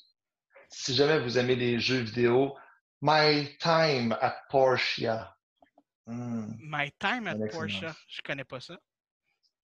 si 0.70 0.94
jamais 0.94 1.20
vous 1.20 1.36
aimez 1.36 1.57
les 1.57 1.78
jeux 1.78 2.01
vidéo, 2.01 2.57
My 3.03 3.55
Time 3.59 4.16
at 4.22 4.36
Portia. 4.49 5.36
Hmm, 6.07 6.46
My 6.61 6.90
Time 6.98 7.26
at. 7.26 7.36
Porsche. 7.50 7.84
Je 8.09 8.22
connais 8.22 8.44
pas 8.44 8.61
ça. 8.61 8.78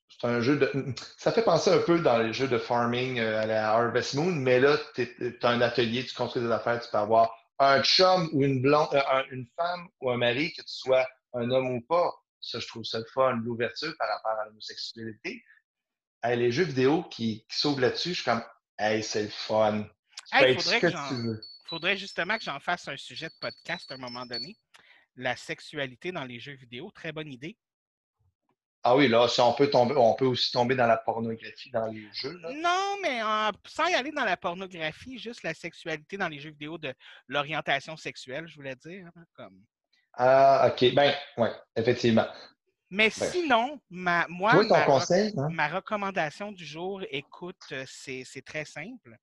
C'est 0.08 0.26
un 0.26 0.40
jeu 0.40 0.58
de. 0.58 0.70
Ça 1.16 1.32
fait 1.32 1.42
penser 1.44 1.70
un 1.70 1.78
peu 1.78 1.98
dans 2.00 2.18
les 2.18 2.32
jeux 2.32 2.48
de 2.48 2.58
farming 2.58 3.18
euh, 3.18 3.40
à 3.40 3.46
la 3.46 3.70
Harvest 3.72 4.14
Moon, 4.14 4.32
mais 4.32 4.60
là, 4.60 4.76
tu 4.94 5.38
as 5.42 5.48
un 5.48 5.60
atelier, 5.60 6.04
tu 6.04 6.14
construis 6.14 6.42
des 6.42 6.50
affaires, 6.50 6.80
tu 6.80 6.90
peux 6.90 6.98
avoir 6.98 7.32
un 7.58 7.82
chum 7.82 8.28
ou 8.32 8.42
une 8.42 8.60
blonde, 8.60 8.88
euh, 8.92 9.00
un- 9.10 9.24
une 9.30 9.46
femme 9.56 9.88
ou 10.00 10.10
un 10.10 10.16
mari, 10.18 10.52
que 10.52 10.62
tu 10.62 10.74
sois 10.74 11.06
un 11.32 11.50
homme 11.50 11.70
ou 11.76 11.80
pas. 11.80 12.12
Ça, 12.40 12.58
je 12.58 12.66
trouve 12.66 12.84
ça 12.84 12.98
le 12.98 13.04
fun, 13.14 13.36
l'ouverture 13.44 13.94
par 13.98 14.08
rapport 14.08 14.32
à 14.40 14.46
l'homosexualité. 14.46 15.42
Hey, 16.24 16.36
les 16.38 16.50
jeux 16.52 16.64
vidéo 16.64 17.04
qui, 17.04 17.46
qui 17.48 17.56
s'ouvrent 17.58 17.80
là-dessus, 17.80 18.10
je 18.10 18.14
suis 18.22 18.24
comme, 18.24 18.42
hey, 18.78 19.02
c'est 19.02 19.22
le 19.22 19.28
fun. 19.30 19.84
Hey, 20.32 20.54
faudrait 20.56 20.80
que 20.80 20.86
que 20.88 21.08
tu 21.08 21.14
veux. 21.26 21.40
faudrait 21.66 21.96
justement 21.96 22.36
que 22.36 22.44
j'en 22.44 22.58
fasse 22.60 22.86
un 22.88 22.96
sujet 22.96 23.28
de 23.28 23.34
podcast 23.40 23.90
à 23.90 23.94
un 23.94 23.98
moment 23.98 24.26
donné. 24.26 24.56
La 25.16 25.36
sexualité 25.36 26.12
dans 26.12 26.24
les 26.24 26.40
jeux 26.40 26.54
vidéo, 26.54 26.90
très 26.90 27.12
bonne 27.12 27.32
idée. 27.32 27.56
Ah 28.84 28.96
oui, 28.96 29.06
là, 29.06 29.28
on 29.38 29.52
peut 29.52 29.70
tomber, 29.70 29.94
on 29.96 30.14
peut 30.14 30.24
aussi 30.26 30.50
tomber 30.50 30.74
dans 30.74 30.88
la 30.88 30.96
pornographie 30.96 31.70
dans 31.70 31.86
les 31.86 32.08
jeux. 32.12 32.36
Là. 32.38 32.52
Non, 32.52 32.96
mais 33.00 33.20
sans 33.64 33.86
y 33.86 33.94
aller 33.94 34.10
dans 34.10 34.24
la 34.24 34.36
pornographie, 34.36 35.18
juste 35.18 35.44
la 35.44 35.54
sexualité 35.54 36.16
dans 36.16 36.28
les 36.28 36.40
jeux 36.40 36.50
vidéo 36.50 36.78
de 36.78 36.92
l'orientation 37.28 37.96
sexuelle, 37.96 38.48
je 38.48 38.56
voulais 38.56 38.74
dire. 38.74 39.06
hein, 39.14 39.24
Comme... 39.34 39.62
Ah, 40.14 40.68
OK. 40.72 40.94
Ben, 40.94 41.14
oui, 41.38 41.48
effectivement. 41.76 42.26
Mais 42.90 43.08
sinon, 43.08 43.80
ma, 43.88 44.26
moi, 44.28 44.62
ma, 44.64 44.84
conseil, 44.84 45.32
hein? 45.38 45.48
ma 45.50 45.68
recommandation 45.68 46.50
du 46.52 46.66
jour, 46.66 47.02
écoute, 47.10 47.62
euh, 47.70 47.84
c'est 47.86 48.44
très 48.44 48.64
simple. 48.64 49.16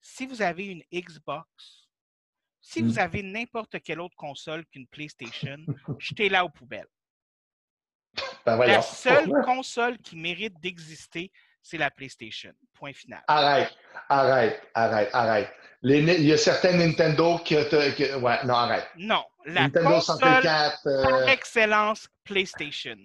Si 0.00 0.26
vous 0.26 0.40
avez 0.40 0.66
une 0.66 0.82
Xbox, 0.94 1.85
si 2.68 2.82
Mm. 2.82 2.86
vous 2.88 2.98
avez 2.98 3.22
n'importe 3.22 3.80
quelle 3.80 4.00
autre 4.00 4.16
console 4.16 4.66
qu'une 4.66 4.88
PlayStation, 4.88 5.56
jetez-la 6.00 6.44
aux 6.44 6.48
poubelles. 6.48 6.88
Ben. 8.44 8.56
La 8.58 8.82
seule 8.82 9.30
console 9.44 9.98
qui 9.98 10.16
mérite 10.16 10.58
d'exister, 10.60 11.30
c'est 11.62 11.78
la 11.78 11.90
PlayStation. 11.92 12.52
Point 12.74 12.92
final. 12.92 13.22
Arrête, 13.28 13.72
arrête, 14.08 14.60
arrête, 14.74 15.10
arrête. 15.12 15.52
Les, 15.82 16.00
il 16.00 16.24
y 16.26 16.32
a 16.32 16.38
certains 16.38 16.72
Nintendo 16.72 17.38
qui, 17.44 17.54
que- 17.54 18.16
ouais, 18.18 18.44
non, 18.44 18.54
arrête. 18.54 18.88
Non, 18.96 19.24
la 19.44 19.62
Nintendo 19.62 19.90
console 19.90 20.16
64, 20.18 20.86
euh, 20.86 21.02
par 21.04 21.28
excellence 21.28 22.08
PlayStation. 22.24 22.96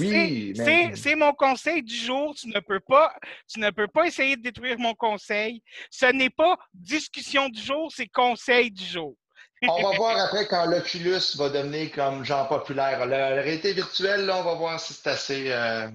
Oui, 0.00 0.52
C'est- 0.96 1.14
mon 1.16 1.32
conseil 1.32 1.82
du 1.82 1.94
jour. 1.94 2.34
Tu 2.34 2.48
ne 2.48 2.60
peux 2.60 2.80
pas, 2.80 3.14
tu 3.46 3.60
ne 3.60 3.70
peux 3.70 3.88
pas 3.88 4.06
essayer 4.06 4.36
de 4.36 4.42
détruire 4.42 4.78
mon 4.78 4.94
conseil. 4.94 5.62
Ce 5.90 6.06
n'est 6.06 6.30
pas 6.30 6.56
discussion 6.72 7.48
du 7.48 7.60
jour, 7.60 7.92
c'est 7.94 8.08
conseil 8.08 8.70
du 8.70 8.84
jour. 8.84 9.14
on 9.68 9.82
va 9.82 9.96
voir 9.96 10.18
après 10.26 10.46
quand 10.48 10.66
l'Oculus 10.66 11.20
va 11.36 11.48
devenir 11.50 11.92
comme 11.92 12.24
genre 12.24 12.48
populaire. 12.48 13.06
La, 13.06 13.30
la 13.34 13.42
réalité 13.42 13.72
virtuelle, 13.72 14.26
là, 14.26 14.38
on 14.38 14.44
va 14.44 14.54
voir 14.54 14.80
si 14.80 14.94
c'est 14.94 15.08
assez. 15.10 15.50
euh, 15.52 15.88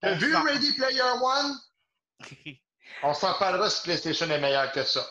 T'as 0.00 0.14
vu 0.14 0.34
Ready 0.34 0.72
Player 0.74 1.02
One? 1.22 1.56
On 3.04 3.14
s'en 3.14 3.34
parlera 3.34 3.68
si 3.70 3.82
PlayStation 3.82 4.28
est 4.30 4.38
meilleur 4.40 4.70
que 4.72 4.82
ça. 4.84 5.04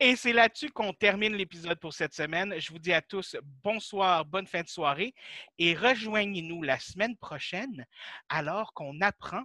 Et 0.00 0.16
c'est 0.16 0.32
là-dessus 0.32 0.70
qu'on 0.70 0.92
termine 0.92 1.34
l'épisode 1.34 1.78
pour 1.78 1.92
cette 1.92 2.14
semaine. 2.14 2.58
Je 2.58 2.70
vous 2.72 2.78
dis 2.78 2.92
à 2.92 3.02
tous 3.02 3.36
bonsoir, 3.62 4.24
bonne 4.24 4.46
fin 4.46 4.62
de 4.62 4.68
soirée 4.68 5.14
et 5.58 5.74
rejoignez-nous 5.74 6.62
la 6.62 6.78
semaine 6.78 7.16
prochaine 7.16 7.86
alors 8.28 8.72
qu'on 8.74 9.00
apprend 9.00 9.42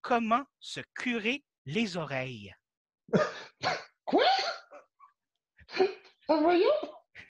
comment 0.00 0.44
se 0.60 0.80
curer 0.94 1.44
les 1.66 1.96
oreilles. 1.96 2.54
Quoi? 4.04 4.24
Ah, 6.28 6.36
voyons! 6.40 6.97